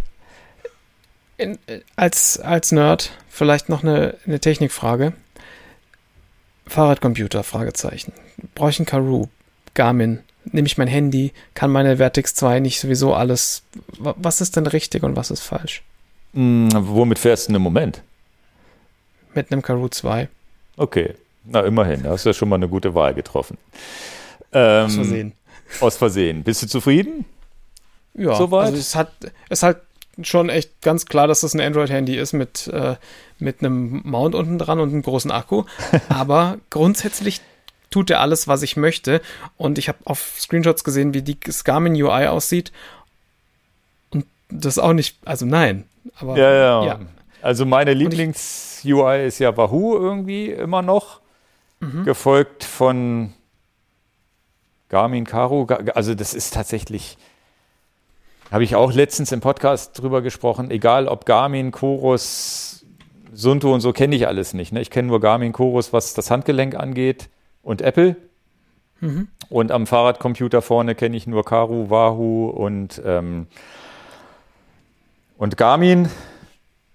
in, 1.37 1.57
als, 1.95 2.39
als 2.39 2.71
Nerd 2.71 3.13
vielleicht 3.29 3.67
noch 3.67 3.81
eine, 3.81 4.13
eine 4.27 4.39
Technikfrage. 4.39 5.13
Fahrradcomputer, 6.69 7.43
Fragezeichen. 7.43 8.13
Brauche 8.55 8.69
ich 8.69 8.79
einen 8.79 8.85
Karoo? 8.85 9.27
Garmin? 9.73 10.19
Nehme 10.45 10.67
ich 10.67 10.77
mein 10.77 10.87
Handy? 10.87 11.33
Kann 11.53 11.71
meine 11.71 11.97
Vertex 11.97 12.33
2 12.35 12.59
nicht 12.59 12.79
sowieso 12.79 13.13
alles? 13.13 13.63
Was 13.97 14.41
ist 14.41 14.55
denn 14.55 14.67
richtig 14.67 15.03
und 15.03 15.15
was 15.15 15.31
ist 15.31 15.41
falsch? 15.41 15.83
Hm, 16.33 16.69
womit 16.73 17.19
fährst 17.19 17.49
du 17.49 17.55
im 17.55 17.61
Moment? 17.61 18.01
mit 19.33 19.51
einem 19.51 19.61
Karoo 19.61 19.87
2. 19.87 20.27
Okay, 20.77 21.13
na 21.45 21.61
immerhin, 21.61 22.03
da 22.03 22.11
hast 22.11 22.25
du 22.25 22.29
ja 22.29 22.33
schon 22.33 22.49
mal 22.49 22.55
eine 22.55 22.67
gute 22.67 22.93
Wahl 22.95 23.13
getroffen. 23.13 23.57
Ähm, 24.51 24.85
aus 24.85 24.95
Versehen. 24.95 25.33
Aus 25.81 25.97
Versehen. 25.97 26.43
Bist 26.43 26.63
du 26.63 26.67
zufrieden? 26.67 27.25
Ja, 28.15 28.35
Soweit? 28.35 28.67
also 28.67 28.77
es 28.77 28.95
hat, 28.95 29.11
es 29.49 29.63
halt 29.63 29.77
schon 30.23 30.49
echt 30.49 30.81
ganz 30.81 31.05
klar, 31.05 31.27
dass 31.27 31.41
das 31.41 31.53
ein 31.53 31.61
Android-Handy 31.61 32.17
ist 32.17 32.33
mit, 32.33 32.67
äh, 32.67 32.95
mit 33.37 33.59
einem 33.59 34.01
Mount 34.03 34.35
unten 34.35 34.57
dran 34.57 34.79
und 34.79 34.89
einem 34.89 35.01
großen 35.01 35.31
Akku. 35.31 35.63
Aber 36.09 36.57
grundsätzlich 36.69 37.41
tut 37.89 38.09
er 38.09 38.21
alles, 38.21 38.47
was 38.47 38.61
ich 38.61 38.77
möchte. 38.77 39.21
Und 39.57 39.77
ich 39.77 39.87
habe 39.87 39.99
auf 40.05 40.35
Screenshots 40.39 40.83
gesehen, 40.83 41.13
wie 41.13 41.21
die 41.21 41.39
Garmin 41.63 41.93
UI 41.93 42.27
aussieht. 42.27 42.71
das 44.49 44.79
auch 44.79 44.93
nicht, 44.93 45.17
also 45.25 45.45
nein. 45.45 45.85
Aber, 46.15 46.37
ja, 46.37 46.51
ja, 46.51 46.85
ja. 46.85 46.99
Also 47.41 47.65
meine 47.65 47.93
Lieblings-UI 47.93 49.25
ist 49.25 49.39
ja 49.39 49.55
Wahoo 49.55 49.95
irgendwie 49.95 50.47
immer 50.47 50.81
noch, 50.81 51.21
mhm. 51.79 52.03
gefolgt 52.03 52.63
von 52.63 53.33
Garmin 54.89 55.25
Caro. 55.25 55.67
Also 55.95 56.15
das 56.15 56.33
ist 56.33 56.53
tatsächlich, 56.53 57.17
habe 58.51 58.63
ich 58.63 58.75
auch 58.75 58.91
letztens 58.93 59.31
im 59.31 59.41
Podcast 59.41 59.99
drüber 59.99 60.21
gesprochen, 60.21 60.71
egal 60.71 61.07
ob 61.07 61.25
Garmin, 61.25 61.71
Chorus, 61.71 62.85
Sunto 63.31 63.73
und 63.73 63.81
so 63.81 63.93
kenne 63.93 64.15
ich 64.15 64.27
alles 64.27 64.53
nicht. 64.53 64.71
Ne? 64.71 64.81
Ich 64.81 64.89
kenne 64.89 65.07
nur 65.07 65.19
Garmin, 65.19 65.53
Chorus, 65.53 65.93
was 65.93 66.13
das 66.13 66.31
Handgelenk 66.31 66.75
angeht 66.75 67.29
und 67.61 67.81
Apple. 67.81 68.15
Mhm. 69.01 69.27
Und 69.49 69.71
am 69.71 69.87
Fahrradcomputer 69.87 70.61
vorne 70.61 70.95
kenne 70.95 71.15
ich 71.15 71.27
nur 71.27 71.45
Karu, 71.45 71.89
Wahoo 71.89 72.49
und, 72.49 73.01
ähm, 73.05 73.47
und 75.37 75.57
Garmin. 75.57 76.09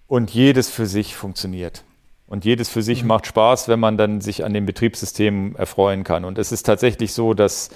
Und 0.06 0.30
jedes 0.30 0.70
für 0.70 0.86
sich 0.86 1.16
funktioniert. 1.16 1.82
Und 2.26 2.44
jedes 2.44 2.68
für 2.68 2.82
sich 2.82 3.02
mhm. 3.02 3.08
macht 3.08 3.26
Spaß, 3.26 3.68
wenn 3.68 3.80
man 3.80 3.96
dann 3.96 4.20
sich 4.20 4.44
an 4.44 4.52
dem 4.52 4.66
Betriebssystem 4.66 5.56
erfreuen 5.56 6.04
kann. 6.04 6.24
Und 6.24 6.38
es 6.38 6.52
ist 6.52 6.64
tatsächlich 6.64 7.12
so, 7.12 7.32
dass 7.32 7.70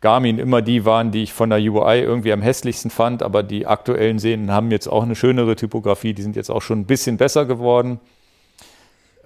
Garmin 0.00 0.38
immer 0.38 0.62
die 0.62 0.84
waren, 0.84 1.10
die 1.10 1.22
ich 1.22 1.32
von 1.32 1.50
der 1.50 1.58
UI 1.58 2.00
irgendwie 2.00 2.32
am 2.32 2.40
hässlichsten 2.40 2.90
fand, 2.90 3.22
aber 3.22 3.42
die 3.42 3.66
aktuellen 3.66 4.18
Sehnen 4.18 4.50
haben 4.50 4.70
jetzt 4.70 4.86
auch 4.86 5.02
eine 5.02 5.14
schönere 5.14 5.56
Typografie, 5.56 6.14
die 6.14 6.22
sind 6.22 6.36
jetzt 6.36 6.50
auch 6.50 6.62
schon 6.62 6.80
ein 6.80 6.86
bisschen 6.86 7.18
besser 7.18 7.44
geworden. 7.44 8.00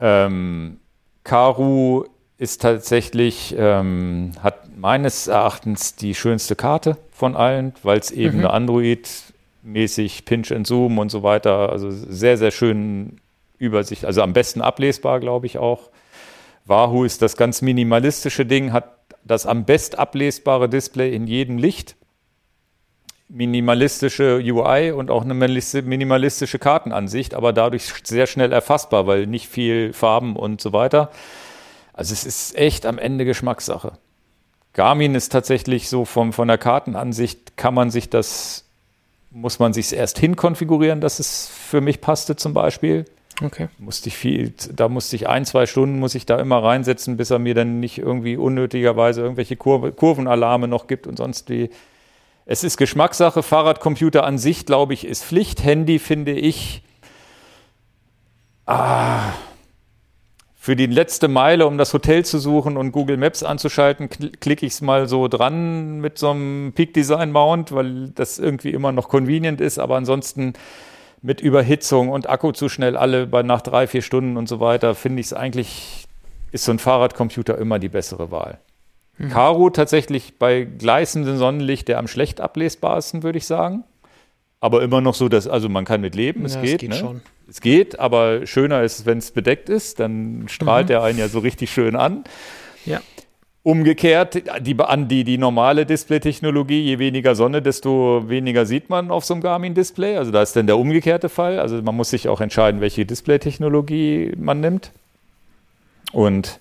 Ähm, 0.01 0.79
Karu 1.23 2.05
ist 2.39 2.61
tatsächlich, 2.63 3.55
ähm, 3.57 4.33
hat 4.43 4.77
meines 4.77 5.29
Erachtens 5.29 5.95
die 5.95 6.15
schönste 6.15 6.57
Karte 6.57 6.97
von 7.13 7.37
allen, 7.37 7.73
weil 7.85 7.99
es 8.01 8.11
eben 8.11 8.39
mhm. 8.39 8.41
eine 8.41 8.51
Android-mäßig 8.51 10.25
Pinch 10.25 10.51
and 10.51 10.67
Zoom 10.67 10.99
und 10.99 11.11
so 11.11 11.23
weiter, 11.23 11.71
also 11.71 11.91
sehr, 11.91 12.37
sehr 12.37 12.51
schön 12.51 13.21
Übersicht, 13.59 14.05
also 14.05 14.23
am 14.23 14.33
besten 14.33 14.61
ablesbar, 14.61 15.21
glaube 15.21 15.47
ich 15.47 15.59
auch. 15.59 15.91
Wahoo 16.67 17.05
ist 17.05 17.23
das 17.23 17.37
ganz 17.37 17.63
minimalistische 17.63 18.45
Ding, 18.45 18.73
hat 18.73 19.04
das 19.25 19.47
am 19.47 19.65
best 19.65 19.99
ablesbare 19.99 20.69
Display 20.69 21.15
in 21.15 21.27
jedem 21.27 21.59
Licht, 21.59 21.97
minimalistische 23.29 24.41
UI 24.45 24.93
und 24.93 25.11
auch 25.11 25.23
eine 25.23 25.35
minimalistische 25.35 26.59
Kartenansicht, 26.59 27.35
aber 27.35 27.53
dadurch 27.53 27.93
sehr 28.05 28.27
schnell 28.27 28.53
erfassbar, 28.53 29.07
weil 29.07 29.27
nicht 29.27 29.49
viel 29.49 29.93
Farben 29.93 30.37
und 30.37 30.61
so 30.61 30.73
weiter. 30.73 31.11
Also 31.93 32.13
es 32.13 32.25
ist 32.25 32.57
echt 32.57 32.87
am 32.87 32.99
Ende 32.99 33.25
Geschmackssache. 33.25 33.93
Garmin 34.75 35.15
ist 35.15 35.31
tatsächlich 35.31 35.89
so 35.89 36.05
vom, 36.05 36.33
von 36.33 36.49
der 36.49 36.59
Kartenansicht 36.59 37.57
kann 37.57 37.75
man 37.75 37.91
sich 37.91 38.11
das, 38.11 38.65
muss 39.31 39.59
man 39.59 39.73
sich 39.73 39.93
erst 39.93 40.19
hinkonfigurieren, 40.19 41.01
dass 41.01 41.21
es 41.21 41.49
für 41.49 41.81
mich 41.81 42.01
passte 42.01 42.37
zum 42.37 42.53
Beispiel. 42.53 43.05
Okay. 43.43 43.69
Musste 43.79 44.09
ich 44.09 44.17
viel, 44.17 44.55
da 44.73 44.89
musste 44.89 45.17
ich 45.17 45.29
ein, 45.29 45.45
zwei 45.45 45.67
Stunden 45.67 45.99
muss 45.99 46.15
ich 46.15 46.25
da 46.25 46.39
immer 46.39 46.63
reinsetzen, 46.63 47.17
bis 47.17 47.31
er 47.31 47.39
mir 47.39 47.55
dann 47.55 47.81
nicht 47.81 47.99
irgendwie 47.99 48.37
unnötigerweise 48.37 49.23
irgendwelche 49.23 49.57
Kur 49.57 49.91
Kurvenalarme 49.91 50.69
noch 50.69 50.87
gibt 50.87 51.07
und 51.07 51.17
sonst 51.17 51.51
wie. 51.51 51.71
Es 52.47 52.63
ist 52.63 52.77
Geschmackssache. 52.77 53.43
Fahrradcomputer 53.43 54.25
an 54.25 54.39
sich, 54.39 54.67
glaube 54.67 54.93
ich, 54.93 55.07
ist 55.07 55.25
Pflicht. 55.25 55.65
Handy 55.65 55.99
finde 55.99 56.33
ich. 56.33 56.83
Ah, 58.67 59.33
für 60.65 60.77
die 60.77 60.87
letzte 60.87 61.29
Meile, 61.29 61.67
um 61.67 61.77
das 61.77 61.93
Hotel 61.93 62.25
zu 62.25 62.39
suchen 62.39 62.79
und 62.79 62.91
Google 62.91 63.19
Maps 63.19 63.43
anzuschalten, 63.43 64.09
klicke 64.09 64.65
ich 64.65 64.73
es 64.73 64.81
mal 64.81 65.07
so 65.11 65.29
dran 65.29 66.01
mit 66.01 66.17
so 66.17 66.31
einem 66.31 66.73
Peak 66.75 66.95
Design 66.95 67.33
Mount, 67.33 67.73
weil 67.73 68.09
das 68.15 68.39
irgendwie 68.39 68.71
immer 68.71 68.91
noch 68.91 69.11
convenient 69.11 69.61
ist. 69.61 69.79
Aber 69.79 69.97
ansonsten 69.97 70.55
mit 71.25 71.41
Überhitzung 71.41 72.11
und 72.11 72.29
Akku 72.29 72.53
zu 72.53 72.69
schnell 72.69 72.99
alle 72.99 73.27
bei 73.27 73.43
nach 73.43 73.63
drei, 73.63 73.87
vier 73.87 74.03
Stunden 74.03 74.37
und 74.37 74.47
so 74.47 74.61
weiter, 74.61 74.95
finde 74.95 75.21
ich 75.21 75.27
es 75.27 75.33
eigentlich, 75.33 76.05
ist 76.53 76.67
so 76.67 76.71
ein 76.71 76.79
Fahrradcomputer 76.79 77.57
immer 77.57 77.79
die 77.79 77.89
bessere 77.89 78.31
Wahl. 78.31 78.59
Mhm. 79.17 79.31
Karo 79.31 79.71
tatsächlich 79.71 80.39
bei 80.39 80.65
gleißendem 80.65 81.39
Sonnenlicht 81.39 81.89
der 81.89 81.99
am 81.99 82.09
schlecht 82.09 82.43
ablesbarsten, 82.43 83.23
würde 83.23 83.39
ich 83.39 83.47
sagen. 83.47 83.85
Aber 84.61 84.83
immer 84.83 85.01
noch 85.01 85.15
so, 85.15 85.31
dass, 85.31 85.49
also 85.49 85.71
man 85.71 85.87
kann 85.87 86.03
mit 86.03 86.15
leben, 86.15 86.45
es 86.45 86.57
ja, 86.57 86.61
geht. 86.61 86.75
Es 86.75 86.79
geht 86.81 86.91
ne? 86.91 86.97
schon. 86.97 87.23
Es 87.49 87.63
geht, 87.63 87.99
aber 87.99 88.47
schöner 88.47 88.83
ist, 88.83 89.07
wenn 89.07 89.17
es 89.17 89.31
bedeckt 89.31 89.71
ist, 89.71 90.01
dann 90.01 90.45
strahlt 90.49 90.89
mhm. 90.89 90.95
er 90.95 91.03
einen 91.05 91.19
ja 91.19 91.29
so 91.29 91.39
richtig 91.39 91.73
schön 91.73 91.97
an. 91.97 92.25
Ja. 92.85 93.01
Umgekehrt, 93.65 94.43
die, 94.61 94.79
an 94.79 95.09
die, 95.09 95.25
die 95.25 95.39
normale 95.39 95.87
Display-Technologie, 95.87 96.83
je 96.83 96.99
weniger 96.99 97.35
Sonne, 97.35 97.63
desto 97.63 98.29
weniger 98.29 98.67
sieht 98.67 98.91
man 98.91 99.11
auf 99.11 99.25
so 99.25 99.33
einem 99.33 99.43
Garmin-Display. 99.43 100.19
Also 100.19 100.31
da 100.31 100.43
ist 100.43 100.55
dann 100.55 100.67
der 100.67 100.77
umgekehrte 100.77 101.31
Fall. 101.31 101.59
Also 101.59 101.81
man 101.81 101.97
muss 101.97 102.11
sich 102.11 102.29
auch 102.29 102.43
entscheiden, 102.43 102.83
welche 102.83 103.07
Display-Technologie 103.07 104.35
man 104.37 104.61
nimmt. 104.61 104.93
Und 106.13 106.61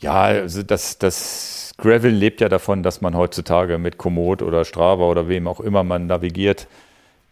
ja, 0.00 0.22
also 0.22 0.64
das, 0.64 0.98
das 0.98 1.72
Gravel 1.78 2.10
lebt 2.10 2.40
ja 2.40 2.48
davon, 2.48 2.82
dass 2.82 3.00
man 3.00 3.16
heutzutage 3.16 3.78
mit 3.78 3.98
Komoot 3.98 4.42
oder 4.42 4.64
Strava 4.64 5.04
oder 5.04 5.28
wem 5.28 5.46
auch 5.46 5.60
immer 5.60 5.84
man 5.84 6.08
navigiert, 6.08 6.66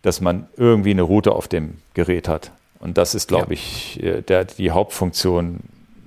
dass 0.03 0.21
man 0.21 0.47
irgendwie 0.57 0.93
eine 0.93 1.03
Route 1.03 1.33
auf 1.33 1.49
dem 1.49 1.79
Gerät 1.95 2.29
hat. 2.29 2.53
Und 2.79 2.97
das 2.97 3.17
ist, 3.17 3.27
glaube 3.27 3.55
ja. 3.55 3.61
ich, 3.61 4.01
äh, 4.05 4.23
der, 4.23 4.45
die 4.45 4.71
Hauptfunktion, 4.71 5.59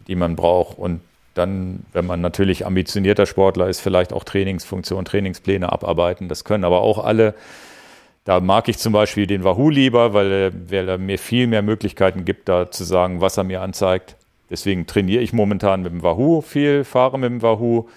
die 0.07 0.15
man 0.15 0.37
braucht. 0.37 0.77
Und 0.77 1.01
dann, 1.37 1.85
wenn 1.93 2.05
man 2.05 2.21
natürlich 2.21 2.65
ambitionierter 2.65 3.25
Sportler 3.25 3.67
ist, 3.67 3.79
vielleicht 3.79 4.13
auch 4.13 4.23
Trainingsfunktion, 4.23 5.05
Trainingspläne 5.05 5.71
abarbeiten. 5.71 6.27
Das 6.29 6.43
können 6.43 6.63
aber 6.63 6.81
auch 6.81 7.03
alle. 7.03 7.35
Da 8.23 8.41
mag 8.41 8.67
ich 8.67 8.77
zum 8.77 8.91
Beispiel 8.91 9.27
den 9.27 9.43
Wahoo 9.43 9.69
lieber, 9.69 10.13
weil 10.13 10.31
er, 10.31 10.51
weil 10.69 10.89
er 10.89 10.97
mir 10.97 11.17
viel 11.17 11.47
mehr 11.47 11.61
Möglichkeiten 11.61 12.25
gibt, 12.25 12.49
da 12.49 12.69
zu 12.69 12.83
sagen, 12.83 13.21
was 13.21 13.37
er 13.37 13.43
mir 13.43 13.61
anzeigt. 13.61 14.17
Deswegen 14.49 14.85
trainiere 14.87 15.21
ich 15.21 15.33
momentan 15.33 15.81
mit 15.81 15.91
dem 15.91 16.03
Wahoo 16.03 16.41
viel, 16.41 16.83
fahre 16.83 17.19
mit 17.19 17.29
dem 17.29 17.41
Wahoo. 17.41 17.87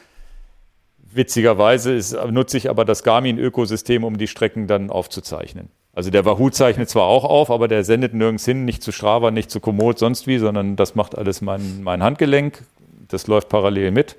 Witzigerweise 1.12 1.93
ist, 1.93 2.17
nutze 2.31 2.57
ich 2.57 2.71
aber 2.71 2.85
das 2.85 3.03
Garmin-Ökosystem, 3.03 4.05
um 4.05 4.19
die 4.19 4.29
Strecken 4.29 4.69
dann 4.69 4.91
aufzuzeichnen. 4.91 5.69
Also 5.93 6.11
der 6.11 6.25
Wahoo 6.25 6.51
zeichnet 6.51 6.89
zwar 6.89 7.05
auch 7.05 7.25
auf, 7.25 7.51
aber 7.51 7.67
der 7.67 7.83
sendet 7.83 8.15
nirgends 8.15 8.45
hin, 8.45 8.65
nicht 8.65 8.83
zu 8.83 8.93
Strava, 8.93 9.33
nicht 9.33 9.51
zu 9.51 9.59
Komoot, 9.59 9.99
sonst 9.99 10.29
wie, 10.29 10.39
sondern 10.39 10.77
das 10.77 10.95
macht 10.95 11.19
alles 11.19 11.41
mein, 11.41 11.83
mein 11.83 12.03
Handgelenk 12.03 12.62
das 13.11 13.27
läuft 13.27 13.49
parallel 13.49 13.91
mit. 13.91 14.16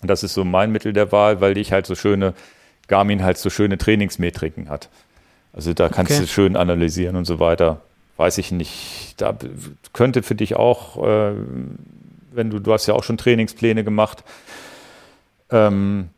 Und 0.00 0.08
das 0.08 0.22
ist 0.22 0.34
so 0.34 0.44
mein 0.44 0.72
Mittel 0.72 0.92
der 0.92 1.12
Wahl, 1.12 1.40
weil 1.40 1.56
ich 1.56 1.72
halt 1.72 1.86
so 1.86 1.94
schöne, 1.94 2.34
Garmin 2.88 3.22
halt 3.22 3.38
so 3.38 3.50
schöne 3.50 3.78
Trainingsmetriken 3.78 4.68
hat. 4.68 4.88
Also 5.52 5.72
da 5.74 5.88
kannst 5.88 6.12
okay. 6.12 6.20
du 6.20 6.26
schön 6.26 6.56
analysieren 6.56 7.16
und 7.16 7.24
so 7.24 7.38
weiter. 7.38 7.80
Weiß 8.16 8.38
ich 8.38 8.52
nicht. 8.52 9.14
Da 9.18 9.36
könnte 9.92 10.22
für 10.22 10.34
dich 10.34 10.56
auch, 10.56 11.02
äh, 11.02 11.32
wenn 12.32 12.50
du, 12.50 12.58
du 12.58 12.72
hast 12.72 12.86
ja 12.86 12.94
auch 12.94 13.04
schon 13.04 13.16
Trainingspläne 13.16 13.84
gemacht, 13.84 14.24
ähm, 15.50 16.08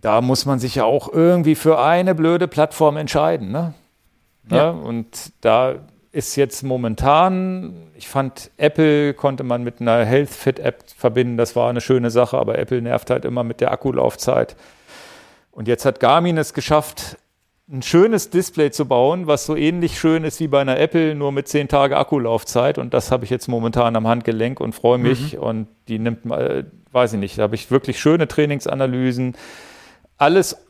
da 0.00 0.20
muss 0.20 0.46
man 0.46 0.58
sich 0.58 0.76
ja 0.76 0.84
auch 0.84 1.12
irgendwie 1.12 1.54
für 1.54 1.80
eine 1.80 2.14
blöde 2.14 2.46
Plattform 2.46 2.96
entscheiden. 2.96 3.50
Ne? 3.50 3.74
Ja. 4.50 4.56
ja. 4.56 4.70
Und 4.70 5.32
da 5.40 5.76
ist 6.16 6.34
jetzt 6.36 6.62
momentan, 6.62 7.90
ich 7.94 8.08
fand, 8.08 8.50
Apple 8.56 9.12
konnte 9.12 9.44
man 9.44 9.62
mit 9.62 9.82
einer 9.82 10.02
Health 10.06 10.30
Fit 10.30 10.58
App 10.58 10.84
verbinden, 10.96 11.36
das 11.36 11.54
war 11.54 11.68
eine 11.68 11.82
schöne 11.82 12.10
Sache, 12.10 12.38
aber 12.38 12.58
Apple 12.58 12.80
nervt 12.80 13.10
halt 13.10 13.26
immer 13.26 13.44
mit 13.44 13.60
der 13.60 13.70
Akkulaufzeit. 13.70 14.56
Und 15.52 15.68
jetzt 15.68 15.84
hat 15.84 16.00
Garmin 16.00 16.38
es 16.38 16.54
geschafft, 16.54 17.18
ein 17.68 17.82
schönes 17.82 18.30
Display 18.30 18.70
zu 18.70 18.86
bauen, 18.86 19.26
was 19.26 19.44
so 19.44 19.56
ähnlich 19.56 19.98
schön 19.98 20.24
ist 20.24 20.40
wie 20.40 20.48
bei 20.48 20.62
einer 20.62 20.78
Apple, 20.78 21.14
nur 21.14 21.32
mit 21.32 21.48
10 21.48 21.68
Tage 21.68 21.98
Akkulaufzeit. 21.98 22.78
Und 22.78 22.94
das 22.94 23.10
habe 23.10 23.24
ich 23.24 23.30
jetzt 23.30 23.48
momentan 23.48 23.94
am 23.94 24.06
Handgelenk 24.06 24.58
und 24.58 24.74
freue 24.74 24.98
mich. 24.98 25.34
Mhm. 25.34 25.38
Und 25.38 25.68
die 25.88 25.98
nimmt 25.98 26.24
mal, 26.24 26.70
weiß 26.92 27.12
ich 27.12 27.18
nicht, 27.18 27.36
da 27.36 27.42
habe 27.42 27.56
ich 27.56 27.70
wirklich 27.70 28.00
schöne 28.00 28.26
Trainingsanalysen. 28.26 29.36
Alles 30.16 30.65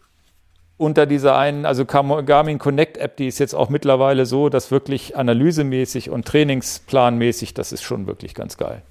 unter 0.79 1.07
dieser 1.07 1.39
einen, 1.39 1.65
also 1.65 1.85
Garmin 1.87 2.59
Connect 2.59 2.99
App, 2.99 3.17
die 3.17 3.29
ist 3.29 3.39
jetzt 3.39 3.55
auch 3.55 3.71
mittlerweile 3.71 4.27
so, 4.27 4.49
dass 4.49 4.71
wirklich 4.71 5.17
analysemäßig 5.17 6.11
und 6.11 6.27
trainingsplanmäßig, 6.27 7.55
das 7.55 7.73
ist 7.73 7.83
schon 7.83 8.07
wirklich 8.07 8.35
ganz 8.35 8.57
geil. 8.57 8.83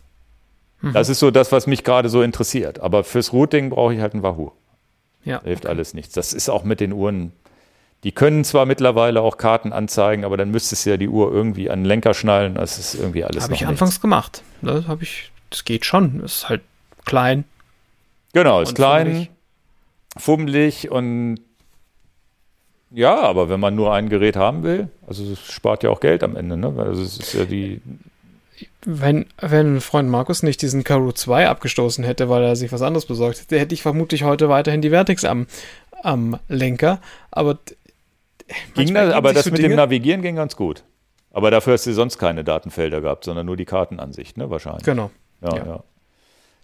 Mhm. 0.82 0.94
Das 0.94 1.10
ist 1.10 1.20
so 1.20 1.32
das, 1.32 1.52
was 1.52 1.68
mich 1.68 1.84
gerade 1.84 2.10
so 2.10 2.22
interessiert. 2.22 2.80
Aber 2.80 3.04
fürs 3.04 3.34
Routing 3.34 3.70
brauche 3.70 3.94
ich 3.94 4.02
halt 4.02 4.14
ein 4.14 4.24
Wahoo. 4.24 4.52
Ja. 5.24 5.40
Da 5.40 5.46
hilft 5.46 5.66
okay. 5.66 5.74
alles 5.74 5.94
nichts. 5.94 6.14
Das 6.14 6.34
ist 6.34 6.50
auch 6.50 6.64
mit 6.64 6.80
den 6.80 6.92
Uhren. 6.92 7.34
Die 8.04 8.12
können 8.12 8.44
zwar 8.44 8.66
mittlerweile 8.66 9.22
auch 9.22 9.38
Karten 9.38 9.74
anzeigen, 9.74 10.26
aber 10.26 10.38
dann 10.38 10.52
müsstest 10.52 10.86
du 10.86 10.92
ja 10.92 10.98
die 10.98 11.10
Uhr 11.10 11.32
irgendwie 11.32 11.70
an 11.70 11.80
den 11.80 11.86
Lenker 11.86 12.14
schnallen. 12.14 12.56
Das 12.56 12.78
ist 12.78 12.96
irgendwie 12.96 13.24
alles. 13.24 13.44
Habe 13.44 13.54
ich 13.54 13.62
nichts. 13.62 13.70
anfangs 13.70 14.02
gemacht. 14.02 14.44
Das 14.62 14.88
habe 14.88 15.04
ich. 15.04 15.32
Das 15.50 15.66
geht 15.66 15.86
schon. 15.86 16.22
Das 16.22 16.38
ist 16.38 16.50
halt 16.50 16.62
klein. 17.06 17.46
Genau, 18.34 18.62
ist 18.62 18.76
klein, 18.76 19.30
fummelig. 20.18 20.86
fummelig 20.86 20.92
und 20.92 21.40
ja, 22.96 23.20
aber 23.20 23.50
wenn 23.50 23.60
man 23.60 23.76
nur 23.76 23.94
ein 23.94 24.10
Gerät 24.10 24.36
haben 24.36 24.64
will, 24.64 24.90
also 25.06 25.24
es 25.32 25.52
spart 25.52 25.84
ja 25.84 25.90
auch 25.90 26.00
Geld 26.00 26.24
am 26.24 26.36
Ende, 26.36 26.58
ne? 26.58 26.74
Also 26.78 27.04
es 27.04 27.18
ist 27.18 27.34
ja 27.34 27.46
die. 27.46 27.82
Wenn, 28.86 29.26
wenn 29.40 29.82
Freund 29.82 30.10
Markus 30.10 30.44
nicht 30.44 30.62
diesen 30.62 30.84
Karoo 30.84 31.12
2 31.12 31.50
abgestoßen 31.50 32.04
hätte, 32.04 32.30
weil 32.30 32.44
er 32.44 32.56
sich 32.56 32.72
was 32.72 32.82
anderes 32.82 33.06
besorgt 33.06 33.42
hätte, 33.42 33.60
hätte 33.60 33.74
ich 33.74 33.82
vermutlich 33.82 34.24
heute 34.24 34.48
weiterhin 34.48 34.82
die 34.82 34.92
Vertex 34.92 35.26
am, 35.26 35.48
am 36.04 36.40
Lenker. 36.48 37.02
Aber 37.32 37.58
Ging 38.76 38.94
das, 38.94 39.14
aber 39.14 39.34
das 39.34 39.46
so 39.46 39.52
mit 39.52 39.60
Dinge? 39.60 39.70
dem 39.70 39.78
Navigieren 39.78 40.22
ging 40.22 40.36
ganz 40.36 40.56
gut. 40.56 40.84
Aber 41.32 41.52
dafür 41.52 41.74
hast 41.74 41.86
du 41.86 41.94
sonst 41.94 42.18
keine 42.18 42.44
Datenfelder 42.44 43.02
gehabt, 43.02 43.26
sondern 43.26 43.46
nur 43.46 43.58
die 43.58 43.66
Kartenansicht, 43.66 44.38
ne, 44.38 44.50
wahrscheinlich. 44.50 44.84
Genau. 44.84 45.12
Ja, 45.42 45.58
ja. 45.58 45.66
ja. 45.66 45.84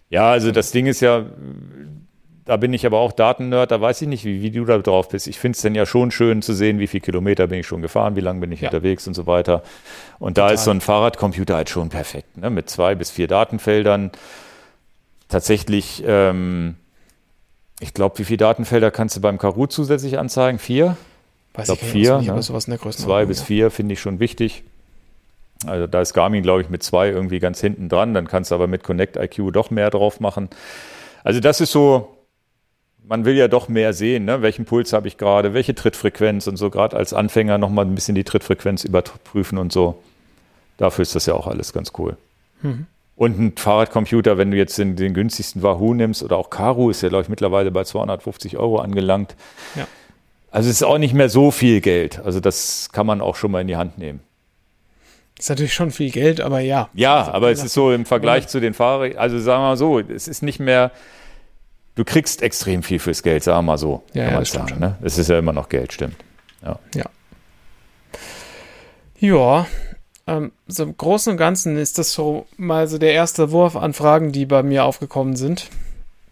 ja 0.08 0.30
also 0.30 0.50
das 0.50 0.70
Ding 0.70 0.86
ist 0.86 1.00
ja, 1.00 1.26
da 2.44 2.56
bin 2.56 2.72
ich 2.72 2.84
aber 2.86 2.98
auch 2.98 3.12
Datennerd, 3.12 3.70
da 3.70 3.80
weiß 3.80 4.02
ich 4.02 4.08
nicht, 4.08 4.24
wie, 4.24 4.42
wie 4.42 4.50
du 4.50 4.64
da 4.64 4.78
drauf 4.78 5.08
bist. 5.08 5.28
Ich 5.28 5.38
finde 5.38 5.56
es 5.56 5.62
denn 5.62 5.74
ja 5.74 5.86
schon 5.86 6.10
schön 6.10 6.42
zu 6.42 6.54
sehen, 6.54 6.78
wie 6.80 6.88
viele 6.88 7.02
Kilometer 7.02 7.46
bin 7.46 7.60
ich 7.60 7.66
schon 7.66 7.82
gefahren, 7.82 8.16
wie 8.16 8.20
lange 8.20 8.40
bin 8.40 8.50
ich 8.50 8.62
ja. 8.62 8.68
unterwegs 8.68 9.06
und 9.06 9.14
so 9.14 9.26
weiter. 9.26 9.62
Und 10.18 10.34
Total. 10.34 10.48
da 10.48 10.54
ist 10.54 10.64
so 10.64 10.70
ein 10.72 10.80
Fahrradcomputer 10.80 11.54
halt 11.54 11.70
schon 11.70 11.88
perfekt, 11.88 12.36
ne? 12.36 12.50
mit 12.50 12.68
zwei 12.68 12.94
bis 12.94 13.10
vier 13.10 13.28
Datenfeldern. 13.28 14.10
Tatsächlich, 15.28 16.02
ähm, 16.06 16.74
ich 17.80 17.94
glaube, 17.94 18.18
wie 18.18 18.24
viele 18.24 18.38
Datenfelder 18.38 18.90
kannst 18.90 19.16
du 19.16 19.20
beim 19.20 19.38
Karoo 19.38 19.66
zusätzlich 19.66 20.18
anzeigen? 20.18 20.58
Vier? 20.58 20.96
Weiß 21.54 21.68
ich 21.68 21.78
glaube 21.78 21.92
vier. 21.92 22.18
Nicht, 22.18 22.34
ne? 22.34 22.42
sowas 22.42 22.66
in 22.66 22.76
der 22.76 22.90
Zwei 22.90 23.24
bis 23.24 23.40
vier 23.40 23.70
finde 23.70 23.92
ich 23.94 24.00
schon 24.00 24.18
wichtig. 24.20 24.64
Also 25.64 25.86
da 25.86 26.00
ist 26.00 26.12
Garmin, 26.12 26.42
glaube 26.42 26.62
ich, 26.62 26.70
mit 26.70 26.82
zwei 26.82 27.08
irgendwie 27.08 27.38
ganz 27.38 27.60
hinten 27.60 27.88
dran. 27.88 28.14
Dann 28.14 28.26
kannst 28.26 28.50
du 28.50 28.56
aber 28.56 28.66
mit 28.66 28.82
Connect 28.82 29.16
IQ 29.16 29.52
doch 29.52 29.70
mehr 29.70 29.90
drauf 29.90 30.18
machen. 30.18 30.48
Also 31.24 31.38
das 31.38 31.60
ist 31.60 31.70
so, 31.70 32.08
man 33.06 33.24
will 33.24 33.34
ja 33.34 33.48
doch 33.48 33.68
mehr 33.68 33.92
sehen, 33.92 34.24
ne? 34.24 34.42
welchen 34.42 34.64
Puls 34.64 34.92
habe 34.92 35.08
ich 35.08 35.18
gerade, 35.18 35.54
welche 35.54 35.74
Trittfrequenz 35.74 36.46
und 36.46 36.56
so, 36.56 36.70
gerade 36.70 36.96
als 36.96 37.12
Anfänger 37.12 37.58
nochmal 37.58 37.84
ein 37.84 37.94
bisschen 37.94 38.14
die 38.14 38.24
Trittfrequenz 38.24 38.84
überprüfen 38.84 39.58
und 39.58 39.72
so. 39.72 40.02
Dafür 40.78 41.02
ist 41.02 41.14
das 41.14 41.26
ja 41.26 41.34
auch 41.34 41.46
alles 41.46 41.72
ganz 41.72 41.92
cool. 41.98 42.16
Mhm. 42.62 42.86
Und 43.14 43.38
ein 43.38 43.52
Fahrradcomputer, 43.56 44.38
wenn 44.38 44.50
du 44.50 44.56
jetzt 44.56 44.78
den, 44.78 44.96
den 44.96 45.14
günstigsten 45.14 45.62
Wahoo 45.62 45.94
nimmst 45.94 46.22
oder 46.22 46.36
auch 46.36 46.50
Karu, 46.50 46.90
ist 46.90 47.02
ja, 47.02 47.08
glaube 47.08 47.22
ich, 47.22 47.28
mittlerweile 47.28 47.70
bei 47.70 47.84
250 47.84 48.56
Euro 48.56 48.78
angelangt. 48.78 49.36
Ja. 49.76 49.86
Also 50.50 50.68
es 50.68 50.76
ist 50.76 50.82
auch 50.82 50.98
nicht 50.98 51.14
mehr 51.14 51.28
so 51.28 51.50
viel 51.50 51.80
Geld. 51.80 52.20
Also 52.24 52.40
das 52.40 52.88
kann 52.92 53.06
man 53.06 53.20
auch 53.20 53.36
schon 53.36 53.50
mal 53.50 53.60
in 53.60 53.68
die 53.68 53.76
Hand 53.76 53.98
nehmen. 53.98 54.20
Ist 55.38 55.48
natürlich 55.48 55.74
schon 55.74 55.90
viel 55.90 56.10
Geld, 56.10 56.40
aber 56.40 56.60
ja. 56.60 56.88
Ja, 56.94 57.20
also, 57.20 57.32
aber 57.32 57.50
es 57.50 57.64
ist 57.64 57.74
so 57.74 57.92
im 57.92 58.06
Vergleich 58.06 58.48
zu 58.48 58.60
den 58.60 58.74
Fahrrädern, 58.74 59.18
also 59.18 59.38
sagen 59.40 59.62
wir 59.62 59.68
mal 59.68 59.76
so, 59.76 59.98
es 59.98 60.28
ist 60.28 60.42
nicht 60.42 60.60
mehr, 60.60 60.90
du 61.94 62.04
kriegst 62.04 62.42
extrem 62.42 62.82
viel 62.82 62.98
fürs 62.98 63.22
Geld, 63.22 63.44
sagen 63.44 63.58
wir 63.58 63.72
mal 63.72 63.78
so. 63.78 64.02
Ja, 64.12 64.24
kann 64.24 64.32
ja, 64.32 64.36
man 64.36 64.44
sagen, 64.44 64.80
ne? 64.80 64.98
Es 65.02 65.18
ist 65.18 65.28
ja 65.28 65.38
immer 65.38 65.52
noch 65.52 65.68
Geld, 65.68 65.92
stimmt. 65.92 66.16
Ja. 66.62 66.78
Ja, 66.94 67.04
ja 69.18 69.66
ähm, 70.26 70.52
so 70.68 70.84
im 70.84 70.96
Großen 70.96 71.32
und 71.32 71.36
Ganzen 71.36 71.76
ist 71.76 71.98
das 71.98 72.12
so 72.12 72.46
mal 72.56 72.86
so 72.86 72.98
der 72.98 73.12
erste 73.12 73.50
Wurf 73.50 73.76
an 73.76 73.92
Fragen, 73.92 74.32
die 74.32 74.46
bei 74.46 74.62
mir 74.62 74.84
aufgekommen 74.84 75.36
sind. 75.36 75.68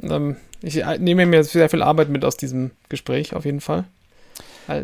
Ähm, 0.03 0.37
ich 0.63 0.85
äh, 0.85 0.99
nehme 0.99 1.27
mir 1.27 1.43
sehr 1.45 1.69
viel 1.69 1.83
Arbeit 1.83 2.09
mit 2.09 2.25
aus 2.25 2.37
diesem 2.37 2.71
Gespräch, 2.89 3.35
auf 3.35 3.45
jeden 3.45 3.61
Fall. 3.61 3.85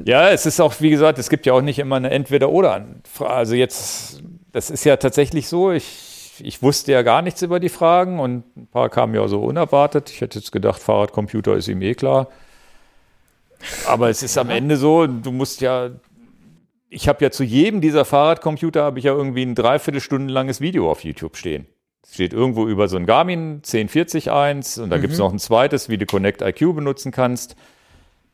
Ja, 0.05 0.31
es 0.31 0.47
ist 0.47 0.61
auch, 0.61 0.75
wie 0.81 0.91
gesagt, 0.91 1.17
es 1.19 1.31
gibt 1.31 1.47
ja 1.47 1.53
auch 1.53 1.61
nicht 1.61 1.79
immer 1.79 1.95
eine 1.95 2.11
Entweder-Oder. 2.11 2.87
Also 3.21 3.55
jetzt, 3.55 4.21
das 4.51 4.69
ist 4.71 4.85
ja 4.85 4.97
tatsächlich 4.97 5.47
so, 5.47 5.71
ich, 5.71 5.85
ich 6.41 6.63
wusste 6.63 6.93
ja 6.93 7.03
gar 7.03 7.23
nichts 7.23 7.43
über 7.43 7.61
die 7.61 7.69
Fragen 7.69 8.21
und 8.21 8.57
ein 8.57 8.67
paar 8.67 8.89
kamen 8.89 9.15
ja 9.15 9.27
so 9.29 9.41
unerwartet. 9.41 10.11
Ich 10.11 10.21
hätte 10.21 10.39
jetzt 10.39 10.53
gedacht, 10.53 10.83
Fahrradcomputer 10.83 11.55
ist 11.55 11.69
ihm 11.69 11.83
eh 11.83 11.95
klar. 11.95 12.29
Aber 13.87 14.11
es 14.11 14.23
ist 14.23 14.37
am 14.39 14.51
Ende 14.51 14.77
so, 14.77 15.07
du 15.07 15.33
musst 15.33 15.61
ja, 15.61 15.91
ich 16.89 17.09
habe 17.09 17.25
ja 17.25 17.31
zu 17.31 17.45
jedem 17.45 17.81
dieser 17.81 18.05
Fahrradcomputer 18.05 18.83
habe 18.83 18.99
ich 18.99 19.05
ja 19.07 19.13
irgendwie 19.13 19.43
ein 19.43 19.55
dreiviertelstunden 19.55 20.29
langes 20.29 20.61
Video 20.61 20.91
auf 20.91 21.05
YouTube 21.05 21.37
stehen. 21.37 21.67
Es 22.03 22.15
steht 22.15 22.33
irgendwo 22.33 22.69
über 22.69 22.89
so 22.89 22.97
ein 22.97 23.07
Garmin 23.07 23.63
1040.1 23.63 24.81
und 24.81 24.91
da 24.91 24.97
mhm. 24.97 25.01
gibt 25.01 25.13
es 25.15 25.19
noch 25.19 25.33
ein 25.33 25.39
zweites, 25.39 25.89
wie 25.89 25.99
du 25.99 26.07
Connect 26.07 26.43
IQ 26.43 26.75
benutzen 26.75 27.11
kannst. 27.13 27.57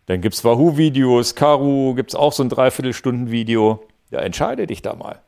Dann 0.07 0.21
gibt 0.21 0.35
es 0.35 0.45
Wahoo-Videos, 0.45 1.35
Karu 1.37 1.95
gibt 1.95 2.11
es 2.11 2.15
auch 2.15 2.33
so 2.33 2.43
ein 2.43 2.49
Dreiviertelstunden-Video. 2.49 3.85
Ja, 4.11 4.21
entscheide 4.21 4.67
dich 4.67 4.83
da 4.83 4.95
mal. 4.95 5.21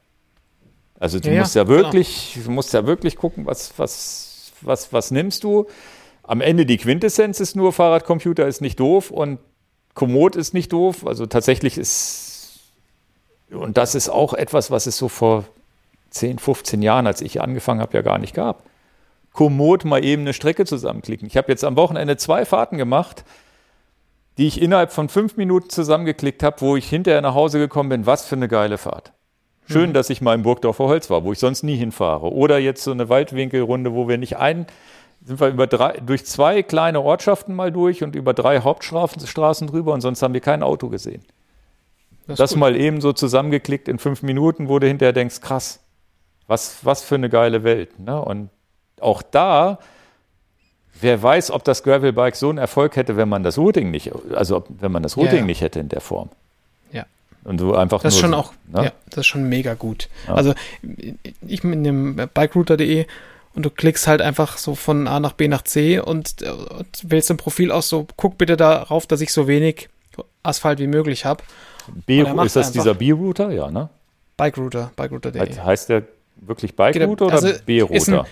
Also 1.05 1.20
du 1.20 1.31
ja, 1.31 1.40
musst 1.40 1.55
ja, 1.55 1.68
wirklich, 1.68 2.39
du 2.43 2.51
musst 2.51 2.72
ja 2.72 2.86
wirklich 2.86 3.16
gucken, 3.16 3.44
was, 3.44 3.74
was, 3.76 4.52
was, 4.62 4.90
was 4.90 5.10
nimmst 5.10 5.44
du. 5.44 5.66
Am 6.22 6.40
Ende 6.40 6.64
die 6.64 6.78
Quintessenz 6.78 7.40
ist 7.40 7.56
nur, 7.56 7.74
Fahrradcomputer 7.74 8.48
ist 8.48 8.62
nicht 8.62 8.81
doof 8.81 9.10
und 9.10 9.39
Komoot 9.93 10.35
ist 10.35 10.55
nicht 10.55 10.72
doof. 10.72 11.06
Also 11.06 11.26
tatsächlich 11.26 11.76
ist, 11.76 12.59
und 13.51 13.76
das 13.76 13.94
ist 13.94 14.09
auch 14.09 14.32
etwas, 14.32 14.70
was 14.70 14.86
es 14.86 14.97
so 14.97 15.09
vor 15.09 15.44
10, 16.09 16.39
15 16.39 16.81
Jahren, 16.81 17.06
als 17.06 17.20
ich 17.20 17.43
angefangen 17.43 17.82
habe, 17.82 17.93
ja 17.93 18.01
gar 18.01 18.18
nicht 18.18 18.35
gab. 18.35 18.62
Komoot 19.35 19.85
mal 19.85 20.02
eben 20.02 20.22
eine 20.22 20.32
Strecke 20.32 20.64
zusammenklicken. 20.64 21.28
Ich 21.28 21.36
habe 21.36 21.52
jetzt 21.52 21.64
am 21.64 21.76
Wochenende 21.76 22.16
zwei 22.16 22.47
Fahrten 22.47 22.78
gemacht 22.78 23.26
die 24.39 24.48
ich 24.48 24.60
innerhalb 24.60 24.93
von 24.93 25.09
fünf 25.09 25.36
Minuten 25.36 25.70
zusammengeklickt 25.70 26.43
habe, 26.43 26.60
wo 26.60 26.76
ich 26.76 26.89
hinterher 26.89 27.20
nach 27.20 27.35
Hause 27.35 27.59
gekommen 27.59 27.89
bin. 27.89 28.06
Was 28.06 28.26
für 28.26 28.35
eine 28.35 28.48
geile 28.48 28.78
Fahrt. 28.78 29.12
Schön, 29.66 29.91
mhm. 29.91 29.95
dass 29.95 30.11
ich 30.11 30.20
mal 30.20 30.35
im 30.35 30.43
Burgdorfer 30.43 30.85
Holz 30.85 31.09
war, 31.11 31.24
wo 31.24 31.32
ich 31.32 31.39
sonst 31.39 31.62
nie 31.62 31.77
hinfahre. 31.77 32.32
Oder 32.32 32.59
jetzt 32.59 32.85
so 32.85 32.91
eine 32.91 33.09
Waldwinkelrunde, 33.09 33.95
wo 33.95 34.09
wir 34.09 34.19
nicht 34.19 34.36
ein, 34.36 34.66
sind 35.24 35.41
wir 35.41 35.49
über 35.49 35.66
drei, 35.66 36.01
durch 36.05 36.27
zwei 36.27 36.62
kleine 36.62 37.01
Ortschaften 37.01 37.55
mal 37.55 37.73
durch 37.73 38.03
und 38.03 38.15
über 38.15 38.35
drei 38.35 38.61
Hauptstraßen 38.61 39.66
drüber 39.66 39.95
und 39.95 40.03
sonst 40.03 40.23
haben 40.23 40.35
wir 40.35 40.43
kein 40.43 40.62
Auto 40.62 40.89
gesehen. 40.89 41.24
Das, 42.27 42.39
das 42.39 42.57
mal 42.57 42.77
eben 42.77 43.01
so 43.01 43.12
zusammengeklickt 43.12 43.89
in 43.89 43.99
fünf 43.99 44.23
Minuten, 44.23 44.69
wo 44.69 44.78
du 44.78 44.86
hinterher 44.86 45.12
denkst, 45.12 45.41
krass, 45.41 45.81
was, 46.47 46.85
was 46.85 47.03
für 47.03 47.15
eine 47.15 47.31
geile 47.31 47.65
Welt. 47.65 47.99
Ne? 47.99 48.20
Und 48.23 48.51
auch 49.01 49.23
da 49.23 49.78
wer 51.01 51.23
weiß, 51.23 51.51
ob 51.51 51.65
das 51.65 51.82
Gravelbike 51.82 52.36
so 52.36 52.49
einen 52.49 52.59
Erfolg 52.59 52.97
hätte, 52.97 53.16
wenn 53.16 53.28
man 53.28 53.43
das 53.43 53.59
Routing 53.59 53.91
nicht, 53.91 54.12
also 54.35 54.65
wenn 54.69 54.93
man 54.93 55.03
das 55.03 55.16
Routing 55.16 55.41
ja. 55.41 55.45
nicht 55.45 55.61
hätte 55.61 55.81
in 55.81 55.89
der 55.89 56.01
Form. 56.01 56.31
Und 57.45 57.61
du 57.61 57.75
einfach 57.75 58.03
Das 58.03 58.15
ist 58.15 58.21
schon 58.21 58.31
so, 58.31 58.37
auch, 58.37 58.53
ne? 58.73 58.85
ja, 58.85 58.93
das 59.11 59.19
ist 59.19 59.27
schon 59.27 59.49
mega 59.49 59.75
gut. 59.75 60.09
Ja. 60.27 60.35
Also 60.35 60.55
ich 61.47 61.62
mit 61.62 61.85
dem 61.85 62.16
bikerouter.de 62.16 63.07
und 63.55 63.65
du 63.65 63.71
klickst 63.71 64.07
halt 64.07 64.23
einfach 64.23 64.57
so 64.57 64.75
von 64.75 65.07
A 65.07 65.21
nach 65.21 65.33
B 65.33 65.47
nach 65.47 65.62
C 65.62 65.99
und, 65.99 66.43
und 66.43 66.87
wählst 67.03 67.31
im 67.31 67.37
Profil 67.37 67.71
aus 67.71 67.89
so, 67.89 68.07
guck 68.16 68.39
bitte 68.39 68.57
darauf, 68.57 69.07
dass 69.07 69.21
ich 69.21 69.33
so 69.33 69.47
wenig 69.47 69.89
Asphalt 70.43 70.79
wie 70.79 70.87
möglich 70.87 71.25
habe. 71.25 71.45
Ist 72.07 72.57
das 72.57 72.73
dieser 72.73 72.95
B-Router? 72.95 73.51
Ja, 73.51 73.71
ne? 73.71 73.91
Bikerouter, 74.37 74.91
bikerouter.de. 74.97 75.59
Heißt 75.59 75.91
der 75.91 76.05
wirklich 76.37 76.75
Bike-Router 76.75 77.27
oder 77.27 77.35
also 77.35 77.53
B-Router? 77.66 78.27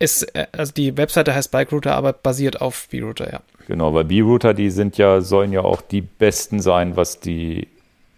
Ist, 0.00 0.34
äh, 0.34 0.46
also 0.52 0.72
die 0.72 0.96
Webseite 0.96 1.34
heißt 1.34 1.50
BikeRouter, 1.50 1.94
aber 1.94 2.14
basiert 2.14 2.60
auf 2.60 2.88
B-Router, 2.88 3.30
ja. 3.32 3.40
Genau, 3.66 3.92
weil 3.92 4.04
B-Router, 4.04 4.54
die 4.54 4.70
sind 4.70 4.96
ja, 4.96 5.20
sollen 5.20 5.52
ja 5.52 5.60
auch 5.60 5.82
die 5.82 6.00
besten 6.00 6.60
sein, 6.60 6.96
was 6.96 7.20
die 7.20 7.68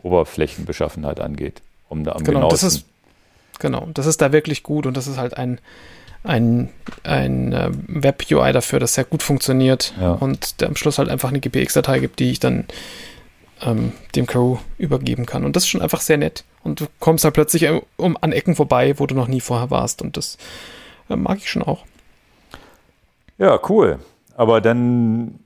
Oberflächenbeschaffenheit 0.03 1.21
angeht. 1.21 1.63
Um 1.89 2.05
da 2.05 2.13
am 2.13 2.25
genau, 2.25 2.49
das 2.49 2.63
ist, 2.63 2.85
genau, 3.59 3.89
das 3.93 4.07
ist 4.07 4.21
da 4.23 4.33
wirklich 4.33 4.63
gut 4.63 4.87
und 4.87 4.97
das 4.97 5.07
ist 5.07 5.19
halt 5.19 5.37
ein, 5.37 5.61
ein, 6.25 6.71
ein 7.03 7.53
äh, 7.53 7.71
Web-UI 7.89 8.53
dafür, 8.53 8.81
das 8.81 8.95
sehr 8.95 9.05
gut 9.05 9.23
funktioniert 9.23 9.93
ja. 10.01 10.13
und 10.13 10.61
der 10.61 10.69
am 10.69 10.77
Schluss 10.77 10.99
halt 10.99 11.09
einfach 11.09 11.29
eine 11.29 11.41
GPX-Datei 11.41 11.99
gibt, 11.99 12.19
die 12.19 12.31
ich 12.31 12.41
dann 12.41 12.65
ähm, 13.61 13.93
dem 14.15 14.27
Crew 14.27 14.59
übergeben 14.79 15.27
kann. 15.27 15.45
Und 15.45 15.57
das 15.57 15.65
ist 15.65 15.69
schon 15.69 15.83
einfach 15.83 16.01
sehr 16.01 16.17
nett. 16.17 16.45
Und 16.63 16.81
du 16.81 16.87
kommst 17.01 17.25
halt 17.25 17.35
plötzlich 17.35 17.65
äh, 17.65 17.81
um, 17.97 18.17
an 18.21 18.33
Ecken 18.33 18.57
vorbei, 18.57 18.99
wo 18.99 19.07
du 19.07 19.15
noch 19.15 19.29
nie 19.29 19.41
vorher 19.41 19.71
warst. 19.71 20.03
Und 20.03 20.17
das 20.17 20.39
mag 21.09 21.39
ich 21.39 21.51
schon 21.51 21.63
auch. 21.63 21.85
Ja, 23.39 23.59
cool. 23.69 23.99
Aber 24.35 24.61
dann 24.61 25.41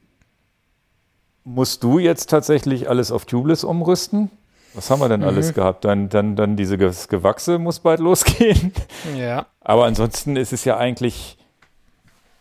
musst 1.44 1.82
du 1.82 1.98
jetzt 1.98 2.28
tatsächlich 2.28 2.88
alles 2.88 3.12
auf 3.12 3.24
Tubeless 3.24 3.64
umrüsten? 3.64 4.30
Was 4.76 4.90
haben 4.90 5.00
wir 5.00 5.08
denn 5.08 5.20
mhm. 5.20 5.26
alles 5.26 5.54
gehabt? 5.54 5.84
Dann, 5.84 6.08
dann, 6.08 6.36
dann 6.36 6.56
diese 6.56 6.78
Gewachse 6.78 7.58
muss 7.58 7.80
bald 7.80 8.00
losgehen. 8.00 8.72
Ja. 9.16 9.46
Aber 9.60 9.84
ansonsten 9.84 10.36
ist 10.36 10.52
es 10.52 10.64
ja 10.64 10.76
eigentlich 10.76 11.38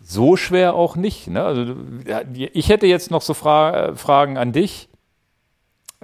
so 0.01 0.35
schwer 0.35 0.75
auch 0.75 0.95
nicht. 0.95 1.27
Ne? 1.27 1.43
Also 1.43 1.75
ich 2.33 2.69
hätte 2.69 2.85
jetzt 2.85 3.11
noch 3.11 3.21
so 3.21 3.33
Fra 3.33 3.95
Fragen 3.95 4.37
an 4.37 4.51
dich 4.51 4.89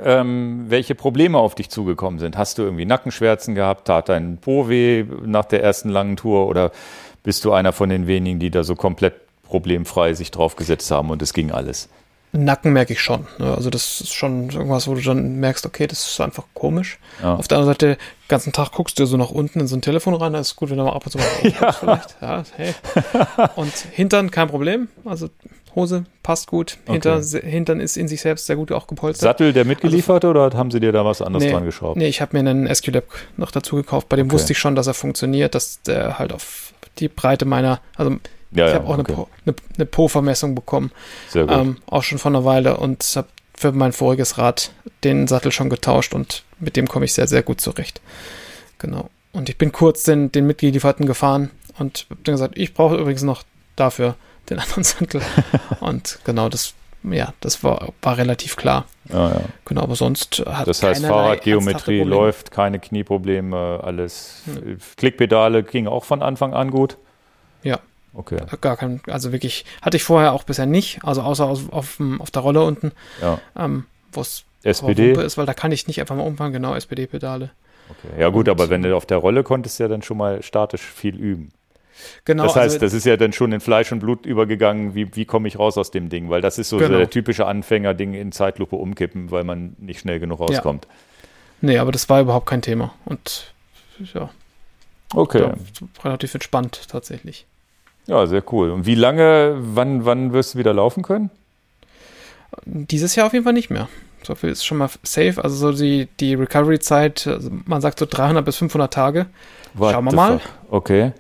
ähm, 0.04 0.66
welche 0.68 0.96
Probleme 0.96 1.38
auf 1.38 1.56
dich 1.56 1.70
zugekommen 1.70 2.20
sind. 2.20 2.38
Hast 2.38 2.58
du 2.58 2.64
irgendwie 2.64 2.86
Nackenschmerzen 2.86 3.56
gehabt? 3.56 3.88
Tat 3.88 4.10
dein 4.10 4.38
Po 4.38 4.68
weh 4.68 5.06
nach 5.26 5.46
der 5.46 5.64
ersten 5.64 5.90
langen 5.90 6.18
Tour? 6.18 6.48
Oder 6.48 6.72
bist 7.24 7.46
du 7.46 7.52
einer 7.52 7.72
von 7.72 7.90
den 7.90 8.08
wenigen, 8.08 8.40
die 8.40 8.50
da 8.50 8.64
so 8.64 8.76
komplett 8.76 9.16
problemfrei 9.44 10.14
sich 10.14 10.32
draufgesetzt 10.32 10.90
haben 10.92 11.10
und 11.10 11.22
es 11.22 11.34
ging 11.34 11.52
alles? 11.52 11.90
Nacken 12.34 12.72
merke 12.72 12.94
ich 12.94 13.02
schon. 13.02 13.28
Ne? 13.40 13.54
Also 13.54 13.70
das 13.70 14.02
ist 14.02 14.14
schon 14.14 14.50
irgendwas, 14.50 14.88
wo 14.88 14.96
du 14.96 15.02
dann 15.02 15.36
merkst, 15.36 15.66
okay, 15.66 15.88
das 15.88 16.08
ist 16.08 16.22
einfach 16.22 16.46
komisch. 16.54 16.98
Ja. 17.22 17.36
Auf 17.36 17.48
der 17.48 17.58
anderen 17.58 17.74
Seite, 17.74 17.96
den 17.96 18.28
ganzen 18.30 18.54
Tag 18.54 18.72
guckst 18.72 18.98
du 19.00 19.06
so 19.06 19.18
nach 19.18 19.32
unten 19.32 19.60
in 19.60 19.68
so 19.68 19.76
ein 19.76 19.82
Telefon 19.82 20.14
rein, 20.14 20.34
da 20.34 20.40
ist 20.40 20.56
gut, 20.56 20.70
wenn 20.70 20.78
du 20.78 20.84
mal 20.84 20.94
ab 20.94 21.06
und 21.06 21.12
zu 21.12 21.18
mal 21.18 21.28
ja. 21.62 21.72
vielleicht. 21.74 22.16
Ja, 22.22 22.44
hey. 22.56 22.74
Und 23.56 23.74
Hintern 23.92 24.32
kein 24.32 24.48
Problem. 24.48 24.88
Also 25.04 25.30
Hose 25.76 26.06
passt 26.24 26.48
gut. 26.48 26.78
Hinter, 26.86 27.18
okay. 27.18 27.42
Hintern 27.50 27.80
ist 27.80 27.98
in 27.98 28.08
sich 28.08 28.22
selbst 28.22 28.46
sehr 28.46 28.56
gut 28.56 28.72
auch 28.72 28.88
gepolstert. 28.88 29.24
Sattel 29.24 29.54
der 29.54 29.66
mitgeliefert 29.66 30.24
also, 30.24 30.30
oder 30.30 30.58
haben 30.58 30.72
sie 30.72 30.80
dir 30.80 30.92
da 30.92 31.04
was 31.04 31.22
anderes 31.22 31.46
nee, 31.46 31.52
dran 31.52 31.66
geschraubt? 31.66 31.98
Nee, 31.98 32.08
ich 32.08 32.22
habe 32.22 32.40
mir 32.40 32.50
einen 32.50 32.74
SQLab 32.74 33.06
noch 33.38 33.52
dazu 33.52 33.76
gekauft. 33.76 34.08
Bei 34.10 34.16
dem 34.16 34.28
okay. 34.28 34.36
wusste 34.36 34.54
ich 34.54 34.60
schon, 34.60 34.76
dass 34.76 34.88
er 34.88 34.94
funktioniert, 34.94 35.56
dass 35.56 35.82
der 35.82 36.18
halt 36.20 36.34
auf 36.34 36.74
die 37.00 37.08
Breite 37.08 37.46
meiner, 37.46 37.82
also 37.96 38.18
ja, 38.52 38.68
ich 38.68 38.74
habe 38.76 38.88
auch 38.88 38.98
okay. 38.98 39.14
eine, 39.14 39.26
eine, 39.46 39.56
eine 39.76 39.86
Po-Vermessung 39.86 40.56
bekommen. 40.56 40.92
Sehr 41.30 41.46
gut. 41.46 41.56
Ähm, 41.56 41.78
auch 41.88 42.04
schon 42.04 42.18
vor 42.18 42.32
einer 42.32 42.46
Weile 42.46 42.78
und 42.78 43.04
habe 43.16 43.28
für 43.54 43.72
mein 43.72 43.94
voriges 43.94 44.38
Rad 44.38 44.72
den 45.04 45.28
Sattel 45.28 45.52
schon 45.52 45.70
getauscht 45.70 46.14
und 46.14 46.44
mit 46.60 46.76
dem 46.76 46.88
komme 46.88 47.06
ich 47.06 47.14
sehr, 47.14 47.28
sehr 47.28 47.44
gut 47.44 47.62
zurecht. 47.62 48.02
Genau. 48.80 49.10
Und 49.34 49.50
ich 49.50 49.58
bin 49.58 49.72
kurz 49.72 50.04
den, 50.04 50.32
den 50.32 50.48
mitgelieferten 50.48 51.06
gefahren 51.06 51.52
und 51.78 52.08
habe 52.10 52.22
dann 52.24 52.34
gesagt, 52.34 52.58
ich 52.58 52.74
brauche 52.74 52.96
übrigens 52.96 53.24
noch 53.24 53.44
dafür 53.76 54.16
den 54.50 54.60
anderen 54.60 54.84
Sattel. 54.84 55.22
und 55.80 56.20
genau, 56.24 56.50
das, 56.50 56.74
ja, 57.04 57.34
das 57.40 57.64
war, 57.64 57.94
war 58.02 58.18
relativ 58.18 58.56
klar. 58.56 58.86
Ja, 59.10 59.30
ja. 59.30 59.42
Genau, 59.66 59.82
aber 59.82 59.96
sonst 59.96 60.44
hat 60.46 60.68
Das 60.68 60.82
heißt, 60.82 61.06
Fahrradgeometrie 61.06 62.04
läuft, 62.04 62.52
keine 62.52 62.80
Knieprobleme, 62.80 63.80
alles. 63.84 64.42
Klickpedale 64.98 65.64
ging 65.64 65.88
auch 65.88 66.04
von 66.04 66.22
Anfang 66.22 66.54
an 66.54 66.72
gut. 66.72 66.98
Ja. 68.14 68.20
Okay. 68.20 68.38
Gar 68.60 68.78
kein, 68.78 69.02
also 69.08 69.32
wirklich, 69.32 69.66
hatte 69.82 69.98
ich 69.98 70.04
vorher 70.04 70.34
auch 70.34 70.44
bisher 70.44 70.66
nicht, 70.66 71.00
also 71.04 71.22
außer 71.22 71.46
auf, 71.46 71.98
dem- 71.98 72.22
auf 72.22 72.30
der 72.32 72.42
Rolle 72.42 72.62
unten, 72.64 72.92
Ja. 73.22 73.40
ähm, 73.58 73.86
wo 74.12 74.22
es 74.22 74.44
SPD. 74.64 75.14
ist, 75.14 75.38
weil 75.38 75.46
da 75.46 75.54
kann 75.54 75.72
ich 75.72 75.88
nicht 75.88 76.00
einfach 76.02 76.16
mal 76.16 76.24
umfahren, 76.24 76.52
genau, 76.52 76.76
SPD-Pedale. 76.76 77.52
Okay. 77.90 78.20
Ja 78.22 78.30
gut, 78.30 78.48
Und- 78.48 78.52
aber 78.52 78.70
wenn 78.70 78.82
du 78.84 78.96
auf 78.96 79.06
der 79.06 79.18
Rolle 79.18 79.44
konntest, 79.44 79.80
ja 79.80 79.88
dann 79.88 80.02
schon 80.02 80.18
mal 80.18 80.44
statisch 80.44 80.82
viel 80.82 81.16
üben. 81.16 81.52
Genau, 82.26 82.44
das 82.44 82.56
heißt, 82.56 82.76
also, 82.76 82.80
das 82.86 82.94
ist 82.94 83.06
ja 83.06 83.16
dann 83.16 83.32
schon 83.32 83.52
in 83.52 83.60
Fleisch 83.60 83.92
und 83.92 84.00
Blut 84.00 84.26
übergegangen, 84.26 84.96
wie, 84.96 85.16
wie 85.16 85.26
komme 85.26 85.48
ich 85.48 85.60
raus 85.60 85.78
aus 85.78 85.92
dem 85.92 86.10
Ding? 86.10 86.30
Weil 86.30 86.42
das 86.42 86.58
ist 86.58 86.70
so, 86.70 86.78
Genau. 86.78 86.98
der 86.98 87.10
typische 87.10 87.46
Anfänger-Ding 87.46 88.14
in 88.14 88.32
Zeitlupe 88.32 88.76
umkippen, 88.76 89.30
weil 89.30 89.44
man 89.44 89.76
nicht 89.78 90.00
schnell 90.00 90.20
genug 90.20 90.40
rauskommt. 90.40 90.88
nee, 91.62 91.78
aber 91.78 91.92
das 91.92 92.10
war 92.10 92.22
überhaupt 92.22 92.48
kein 92.48 92.62
Thema 92.64 92.94
und 93.06 93.54
ja, 94.14 94.30
Okay. 95.14 95.42
ja, 95.42 95.54
relativ 96.04 96.34
entspannt 96.34 96.88
tatsächlich. 96.90 97.46
Ja, 98.08 98.26
sehr 98.28 98.44
cool. 98.52 98.72
Und 98.72 98.86
wie 98.86 98.96
lange, 98.96 99.56
wann, 99.60 100.06
wann 100.06 100.34
wirst 100.34 100.54
du 100.54 100.60
wieder 100.60 100.74
laufen 100.74 101.04
können? 101.04 101.30
Dieses 102.66 103.16
Jahr 103.16 103.28
auf 103.28 103.34
jeden 103.34 103.46
Fall 103.46 103.54
nicht 103.54 103.70
mehr. 103.70 103.88
So 104.24 104.36
viel 104.36 104.50
ist 104.50 104.66
schon 104.66 104.78
mal 104.78 104.90
safe. 105.04 105.44
Also 105.44 105.56
so 105.56 105.72
die, 105.72 106.08
die 106.20 106.36
Recovery-Zeit, 106.36 107.28
also 107.28 107.50
man 107.66 107.82
sagt 107.82 108.00
so 108.00 108.06
300 108.10 108.44
bis 108.44 108.58
500 108.58 108.94
Tage. 108.94 109.26
What 109.74 109.94
Schauen 109.94 110.06
wir 110.06 110.14
mal. 110.14 110.40
fuck? 110.40 110.50
Okay. 110.70 111.12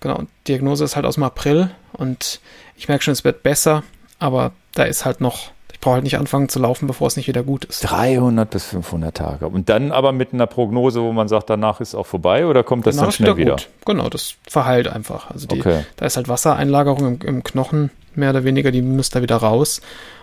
Genau, 0.00 0.16
und 0.16 0.28
Diagnose 0.48 0.84
ist 0.84 0.96
halt 0.96 1.06
aus 1.06 1.14
dem 1.14 1.24
April 1.24 1.70
und 1.92 2.40
ich 2.76 2.88
merke 2.88 3.04
schon, 3.04 3.12
es 3.12 3.24
wird 3.24 3.42
besser, 3.42 3.82
aber 4.18 4.52
da 4.74 4.84
ist 4.84 5.04
halt 5.04 5.20
noch, 5.20 5.52
ich 5.72 5.80
brauche 5.80 5.94
halt 5.94 6.04
nicht 6.04 6.18
anfangen 6.18 6.48
zu 6.48 6.58
laufen, 6.58 6.86
bevor 6.86 7.06
es 7.08 7.16
nicht 7.16 7.28
wieder 7.28 7.42
gut 7.42 7.64
ist. 7.64 7.80
300 7.80 8.48
bis 8.50 8.64
500 8.66 9.16
Tage. 9.16 9.46
Und 9.48 9.68
dann 9.68 9.92
aber 9.92 10.12
mit 10.12 10.32
einer 10.32 10.46
Prognose, 10.46 11.02
wo 11.02 11.12
man 11.12 11.28
sagt, 11.28 11.50
danach 11.50 11.80
ist 11.80 11.94
auch 11.94 12.06
vorbei 12.06 12.46
oder 12.46 12.62
kommt 12.62 12.86
das 12.86 12.96
Danach 12.96 13.08
dann 13.08 13.12
schnell 13.12 13.36
wieder? 13.36 13.52
gut. 13.52 13.68
Genau, 13.84 14.08
das 14.08 14.34
verheilt 14.48 14.88
einfach. 14.88 15.30
Also 15.30 15.46
die, 15.46 15.60
Okay. 15.60 15.84
da 15.96 16.06
ist 16.06 16.16
halt 16.16 16.28
Wassereinlagerung 16.28 17.06
im, 17.20 17.26
im 17.26 17.42
Knochen, 17.44 17.90
mehr 18.14 18.30
oder 18.30 18.44
weniger, 18.44 18.70
die 18.70 18.82
muss 18.82 19.10
da 19.10 19.22
wieder 19.22 19.36
raus. 19.36 19.80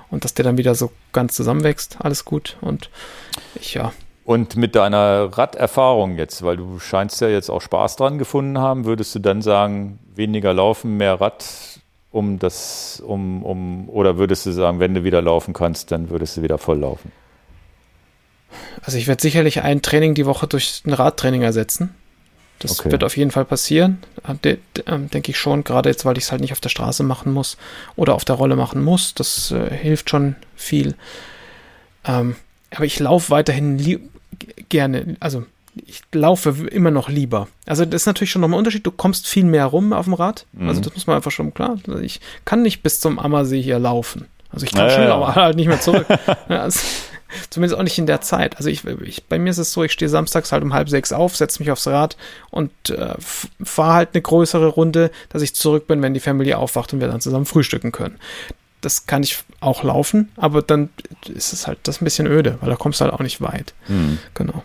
Und 0.09 0.23
dass 0.25 0.33
der 0.33 0.43
dann 0.45 0.57
wieder 0.57 0.75
so 0.75 0.91
ganz 1.11 1.33
zusammenwächst, 1.35 1.97
alles 1.99 2.23
gut. 2.25 2.57
Und 2.61 2.89
ich, 3.55 3.73
ja, 3.73 3.93
Und 4.25 4.55
mit 4.55 4.75
deiner 4.75 5.29
Raderfahrung 5.37 6.17
jetzt, 6.17 6.43
weil 6.43 6.55
du 6.57 6.79
scheinst 6.79 7.19
ja 7.21 7.27
jetzt 7.29 7.49
auch 7.49 7.61
Spaß 7.61 7.95
dran 7.95 8.17
gefunden 8.19 8.57
haben, 8.59 8.85
würdest 8.85 9.13
du 9.15 9.19
dann 9.19 9.41
sagen, 9.41 9.99
weniger 10.15 10.53
laufen, 10.53 10.97
mehr 10.97 11.19
Rad, 11.19 11.43
um 12.13 12.39
das, 12.39 13.01
um, 13.05 13.43
um, 13.43 13.89
oder 13.89 14.17
würdest 14.17 14.45
du 14.45 14.51
sagen, 14.51 14.79
wenn 14.79 14.93
du 14.93 15.03
wieder 15.03 15.21
laufen 15.21 15.53
kannst, 15.53 15.91
dann 15.91 16.09
würdest 16.09 16.37
du 16.37 16.43
wieder 16.43 16.57
voll 16.57 16.79
laufen? 16.79 17.11
Also 18.83 18.97
ich 18.99 19.07
werde 19.07 19.21
sicherlich 19.21 19.61
ein 19.61 19.81
Training 19.81 20.13
die 20.13 20.27
Woche 20.27 20.47
durch 20.47 20.83
ein 20.85 20.93
Radtraining 20.93 21.41
ersetzen. 21.41 21.95
Das 22.59 22.79
Okay. 22.79 22.91
wird 22.91 23.03
auf 23.03 23.17
jeden 23.17 23.31
Fall 23.31 23.45
passieren, 23.45 23.97
äh, 24.43 24.57
ähm, 24.85 25.09
denke 25.09 25.31
ich 25.31 25.37
schon, 25.39 25.63
gerade 25.63 25.89
jetzt, 25.89 26.05
weil 26.05 26.17
ich 26.17 26.25
es 26.25 26.31
halt 26.31 26.41
nicht 26.41 26.53
auf 26.53 26.61
der 26.61 26.69
Straße 26.69 27.03
machen 27.03 27.33
muss 27.33 27.57
oder 27.95 28.13
auf 28.13 28.25
der 28.25 28.35
Rolle 28.35 28.55
machen 28.55 28.83
muss. 28.83 29.15
Das 29.15 29.51
äh, 29.51 29.75
hilft 29.75 30.11
schon 30.11 30.35
viel. 30.55 30.93
Ähm, 32.05 32.35
aber 32.69 32.85
ich 32.85 32.99
laufe 32.99 33.31
weiterhin 33.31 34.09
gerne, 34.69 35.17
also 35.19 35.45
ich 35.85 36.01
laufe 36.13 36.49
immer 36.71 36.91
noch 36.91 37.09
lieber. 37.09 37.47
Also 37.65 37.85
das 37.85 38.03
ist 38.03 38.05
natürlich 38.05 38.31
schon 38.31 38.41
nochmal 38.41 38.57
ein 38.57 38.59
Unterschied. 38.59 38.85
Du 38.85 38.91
kommst 38.91 39.27
viel 39.27 39.43
mehr 39.45 39.65
rum 39.65 39.93
auf 39.93 40.05
dem 40.05 40.13
Rad. 40.13 40.45
Also 40.59 40.79
Mhm. 40.79 40.83
das 40.83 40.93
muss 40.93 41.07
man 41.07 41.15
einfach 41.15 41.31
schon 41.31 41.53
klar. 41.53 41.77
Also 41.87 41.99
ich 41.99 42.21
kann 42.45 42.61
nicht 42.61 42.83
bis 42.83 42.99
zum 42.99 43.19
Ammersee 43.19 43.61
hier 43.61 43.79
laufen. 43.79 44.25
Also 44.51 44.65
ich 44.65 44.71
kann 44.73 44.85
Ja, 44.87 44.89
schon, 44.91 45.03
ja, 45.03 45.15
aber 45.15 45.35
halt 45.35 45.55
nicht 45.55 45.67
mehr 45.67 45.81
zurück. 45.81 46.05
Also, 46.47 46.79
zumindest 47.49 47.79
auch 47.79 47.83
nicht 47.83 47.97
in 47.97 48.05
der 48.05 48.21
Zeit. 48.21 48.57
Also 48.57 48.69
ich, 48.69 48.85
ich, 48.85 49.23
bei 49.25 49.39
mir 49.39 49.49
ist 49.49 49.57
es 49.57 49.73
so, 49.73 49.83
ich 49.83 49.91
stehe 49.91 50.07
samstags 50.09 50.51
halt 50.51 50.61
um 50.63 50.73
halb 50.73 50.87
sechs 50.89 51.11
auf, 51.11 51.35
setze 51.35 51.59
mich 51.63 51.71
aufs 51.71 51.87
Rad 51.87 52.15
und 52.51 52.69
äh, 52.91 53.15
fahre 53.63 53.93
halt 53.93 54.09
eine 54.13 54.21
größere 54.21 54.67
Runde, 54.67 55.09
dass 55.29 55.41
ich 55.41 55.55
zurück 55.55 55.87
bin, 55.87 56.03
wenn 56.03 56.13
die 56.13 56.19
Familie 56.19 56.59
aufwacht 56.59 56.93
und 56.93 56.99
wir 56.99 57.07
dann 57.07 57.21
zusammen 57.21 57.45
frühstücken 57.47 57.91
können. 57.91 58.19
Das 58.81 59.07
kann 59.07 59.23
ich 59.23 59.39
auch 59.61 59.81
laufen, 59.83 60.29
aber 60.35 60.61
dann 60.61 60.89
ist 61.33 61.53
es 61.53 61.65
halt 61.65 61.79
das 61.83 62.01
ein 62.01 62.05
bisschen 62.05 62.27
öde, 62.27 62.57
weil 62.61 62.69
da 62.69 62.75
kommst 62.75 62.99
du 62.99 63.05
halt 63.05 63.13
auch 63.15 63.21
nicht 63.21 63.41
weit. 63.41 63.73
Genau. 64.35 64.63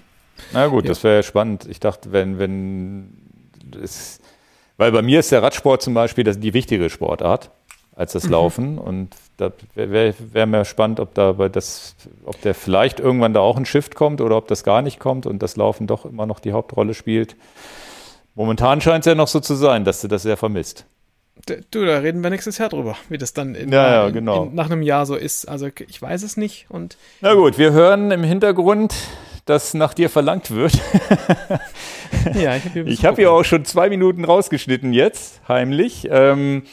Na 0.53 0.67
gut, 0.69 0.85
Ja. 0.85 0.89
das 0.89 1.05
wäre 1.05 1.23
spannend. 1.23 1.67
Ich 1.69 1.81
dachte, 1.81 2.13
wenn, 2.13 2.39
wenn 2.39 3.13
es, 3.83 4.21
weil 4.77 4.93
bei 4.93 5.03
mir 5.03 5.21
ist 5.21 5.33
der 5.33 5.43
Radsport 5.43 5.83
zum 5.83 5.95
Beispiel 5.95 6.25
das, 6.25 6.39
die 6.41 6.55
wichtigere 6.55 6.91
Sportart 6.91 7.51
als 7.95 8.15
Mhm. 8.15 8.19
das 8.21 8.29
Laufen 8.31 8.79
und 8.79 9.11
da 9.37 9.53
wäre 9.75 10.15
wär, 10.33 10.47
mir 10.47 10.65
spannend, 10.65 10.99
ob 11.01 11.15
da 11.15 11.33
bei 11.33 11.49
das, 11.49 11.95
ob 12.25 12.41
der 12.43 12.55
vielleicht 12.55 12.99
irgendwann 13.01 13.35
da 13.35 13.41
auch 13.41 13.57
ein 13.57 13.67
Shift 13.67 13.95
kommt 13.95 14.21
oder 14.21 14.37
ob 14.37 14.49
das 14.49 14.65
gar 14.65 14.83
nicht 14.83 14.99
kommt 14.99 15.27
und 15.27 15.43
das 15.43 15.57
Laufen 15.57 15.87
doch 15.87 16.05
immer 16.05 16.27
noch 16.27 16.41
die 16.41 16.53
Hauptrolle 16.53 16.95
spielt. 16.95 17.37
Momentan 18.35 18.81
scheint 18.81 19.05
es 19.05 19.07
ja 19.11 19.15
noch 19.15 19.29
so 19.29 19.41
zu 19.41 19.55
sein, 19.55 19.85
dass 19.85 20.01
du 20.01 20.09
das 20.09 20.23
sehr 20.23 20.37
vermisst. 20.37 20.85
Du, 21.71 21.85
da 21.85 21.99
reden 21.99 22.23
wir 22.23 22.31
nächstes 22.31 22.59
Jahr 22.59 22.69
drüber, 22.69 22.97
wie 23.09 23.17
das 23.19 23.33
dann 23.33 23.55
in, 23.55 23.71
Ja, 23.73 23.91
ja, 24.05 24.11
genau. 24.11 24.45
in, 24.47 24.55
nach 24.57 24.67
einem 24.71 24.83
Jahr 24.83 25.07
so 25.07 25.15
ist. 25.15 25.49
Also 25.49 25.69
ich 25.89 26.03
weiß 26.03 26.23
es 26.25 26.37
nicht 26.37 26.67
und 26.69 26.97
Na 27.21 27.35
gut, 27.35 27.59
wir 27.59 27.73
hören 27.73 28.11
im 28.11 28.25
Hintergrund, 28.25 28.93
dass 29.49 29.75
nach 29.75 29.95
dir 29.95 30.11
verlangt 30.11 30.51
wird. 30.51 30.75
ja, 32.35 32.57
ich 32.57 33.05
habe 33.05 33.17
hier, 33.17 33.25
ja 33.25 33.31
auch 33.31 33.45
schon 33.45 33.65
zwei 33.65 33.89
Minuten 33.89 34.25
rausgeschnitten 34.25 34.93
jetzt, 34.93 35.41
heimlich. 35.49 36.07
Ähm, 36.11 36.65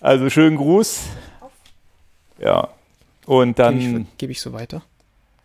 also 0.00 0.30
schönen 0.30 0.56
Gruß. 0.56 1.06
Ja. 2.38 2.68
Und 3.26 3.56
Gebe 3.56 3.78
ich, 3.78 3.84
dann 3.84 4.06
geb 4.16 4.30
ich 4.30 4.40
so 4.40 4.52
weiter. 4.52 4.82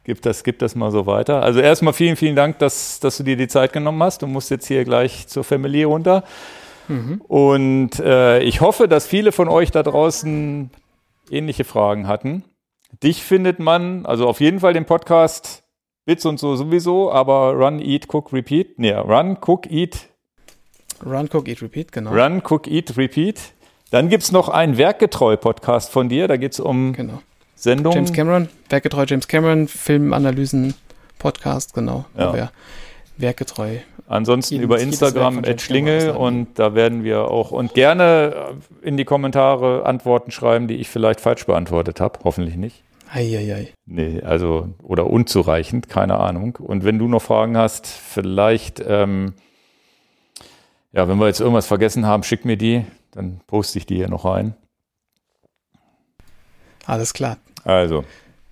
gib 0.03 0.21
das, 0.21 0.43
gib 0.43 0.59
das 0.59 0.75
mal 0.75 0.91
so 0.91 1.05
weiter. 1.05 1.43
Also 1.43 1.59
erstmal 1.59 1.93
vielen, 1.93 2.15
vielen 2.15 2.35
Dank, 2.35 2.59
dass, 2.59 2.99
dass 2.99 3.17
du 3.17 3.23
dir 3.23 3.35
die 3.35 3.47
Zeit 3.47 3.73
genommen 3.73 4.01
hast. 4.03 4.21
Du 4.21 4.27
musst 4.27 4.51
jetzt 4.51 4.67
hier 4.67 4.85
gleich 4.85 5.27
zur 5.27 5.43
Familie 5.43 5.87
runter. 5.87 6.23
Und 7.27 7.99
äh, 7.99 8.39
ich 8.41 8.61
hoffe, 8.61 8.87
dass 8.87 9.07
viele 9.07 9.31
von 9.31 9.47
euch 9.47 9.71
da 9.71 9.83
draußen 9.83 10.69
ähnliche 11.31 11.63
Fragen 11.63 12.07
hatten. 12.07 12.43
Dich 13.01 13.23
findet 13.23 13.59
man, 13.59 14.05
also 14.05 14.27
auf 14.27 14.41
jeden 14.41 14.59
Fall 14.59 14.73
den 14.73 14.85
Podcast 14.85 15.62
Bits 16.05 16.25
und 16.25 16.39
so 16.39 16.55
sowieso, 16.55 17.11
aber 17.11 17.53
Run, 17.53 17.79
Eat, 17.79 18.07
Cook, 18.13 18.33
Repeat. 18.33 18.77
Nee, 18.77 18.91
Run, 18.93 19.37
Cook, 19.45 19.71
Eat, 19.71 20.09
Run, 21.05 21.29
Cook, 21.31 21.47
Eat, 21.47 21.61
Repeat, 21.61 21.91
genau. 21.91 22.11
Run, 22.11 22.41
Cook, 22.47 22.67
Eat, 22.67 22.97
Repeat. 22.97 23.39
Dann 23.91 24.09
gibt 24.09 24.23
es 24.23 24.31
noch 24.31 24.49
einen 24.49 24.77
Werkgetreu-Podcast 24.77 25.91
von 25.91 26.09
dir. 26.09 26.27
Da 26.27 26.37
geht 26.37 26.53
es 26.53 26.59
um 26.59 26.93
Genau. 26.93 27.21
Sendungen. 27.55 27.95
James 27.95 28.11
Cameron, 28.13 28.49
werkgetreu 28.69 29.05
James 29.07 29.27
Cameron, 29.27 29.67
Filmanalysen, 29.67 30.73
Podcast, 31.19 31.73
genau. 31.73 32.05
Ja. 32.17 32.51
werkgetreu. 33.17 33.77
Ansonsten 34.07 34.55
Jeden- 34.55 34.65
über 34.65 34.79
Instagram 34.79 35.41
Schlingel 35.59 36.11
und 36.11 36.59
da 36.59 36.75
werden 36.75 37.03
wir 37.05 37.29
auch 37.31 37.51
und 37.51 37.73
gerne 37.73 38.55
in 38.81 38.97
die 38.97 39.05
Kommentare 39.05 39.85
Antworten 39.85 40.31
schreiben, 40.31 40.67
die 40.67 40.75
ich 40.75 40.89
vielleicht 40.89 41.21
falsch 41.21 41.45
beantwortet 41.45 42.01
habe. 42.01 42.19
Hoffentlich 42.25 42.57
nicht. 42.57 42.83
Eieiei. 43.13 43.73
Nee, 43.85 44.21
also 44.21 44.69
oder 44.81 45.07
unzureichend, 45.07 45.87
keine 45.87 46.19
Ahnung. 46.19 46.55
Und 46.55 46.83
wenn 46.83 46.97
du 46.97 47.07
noch 47.07 47.21
Fragen 47.21 47.55
hast, 47.57 47.87
vielleicht, 47.87 48.83
ähm, 48.85 49.33
ja, 50.91 51.07
wenn 51.07 51.17
wir 51.19 51.27
jetzt 51.27 51.39
irgendwas 51.39 51.67
vergessen 51.67 52.05
haben, 52.05 52.23
schick 52.23 52.43
mir 52.45 52.57
die, 52.57 52.85
dann 53.11 53.39
poste 53.45 53.77
ich 53.77 53.85
die 53.85 53.95
hier 53.95 54.09
noch 54.09 54.25
rein. 54.25 54.55
Alles 56.85 57.13
klar. 57.13 57.37
Also, 57.63 58.03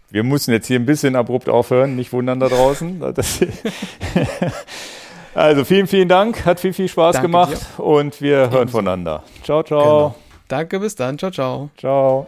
wir 0.10 0.24
müssen 0.24 0.52
jetzt 0.52 0.68
hier 0.68 0.80
ein 0.80 0.86
bisschen 0.86 1.16
abrupt 1.16 1.50
aufhören, 1.50 1.96
nicht 1.96 2.14
wundern 2.14 2.40
da 2.40 2.48
draußen. 2.48 3.02
Also, 5.34 5.64
vielen, 5.64 5.88
vielen 5.88 6.10
Dank, 6.10 6.46
hat 6.46 6.60
viel, 6.60 6.74
viel 6.74 6.90
Spaß 6.90 7.14
Danke 7.14 7.30
gemacht 7.30 7.58
und 7.78 8.20
wir 8.22 8.38
hören 8.38 8.54
Ebenso. 8.54 8.78
voneinander. 8.78 9.24
Ciao, 9.44 9.64
ciao. 9.64 9.82
Genau. 9.84 10.16
Danke, 10.50 10.80
bis 10.80 10.96
dann. 10.96 11.18
Ciao, 11.18 11.32
ciao. 11.32 11.70
Ciao. 11.78 12.28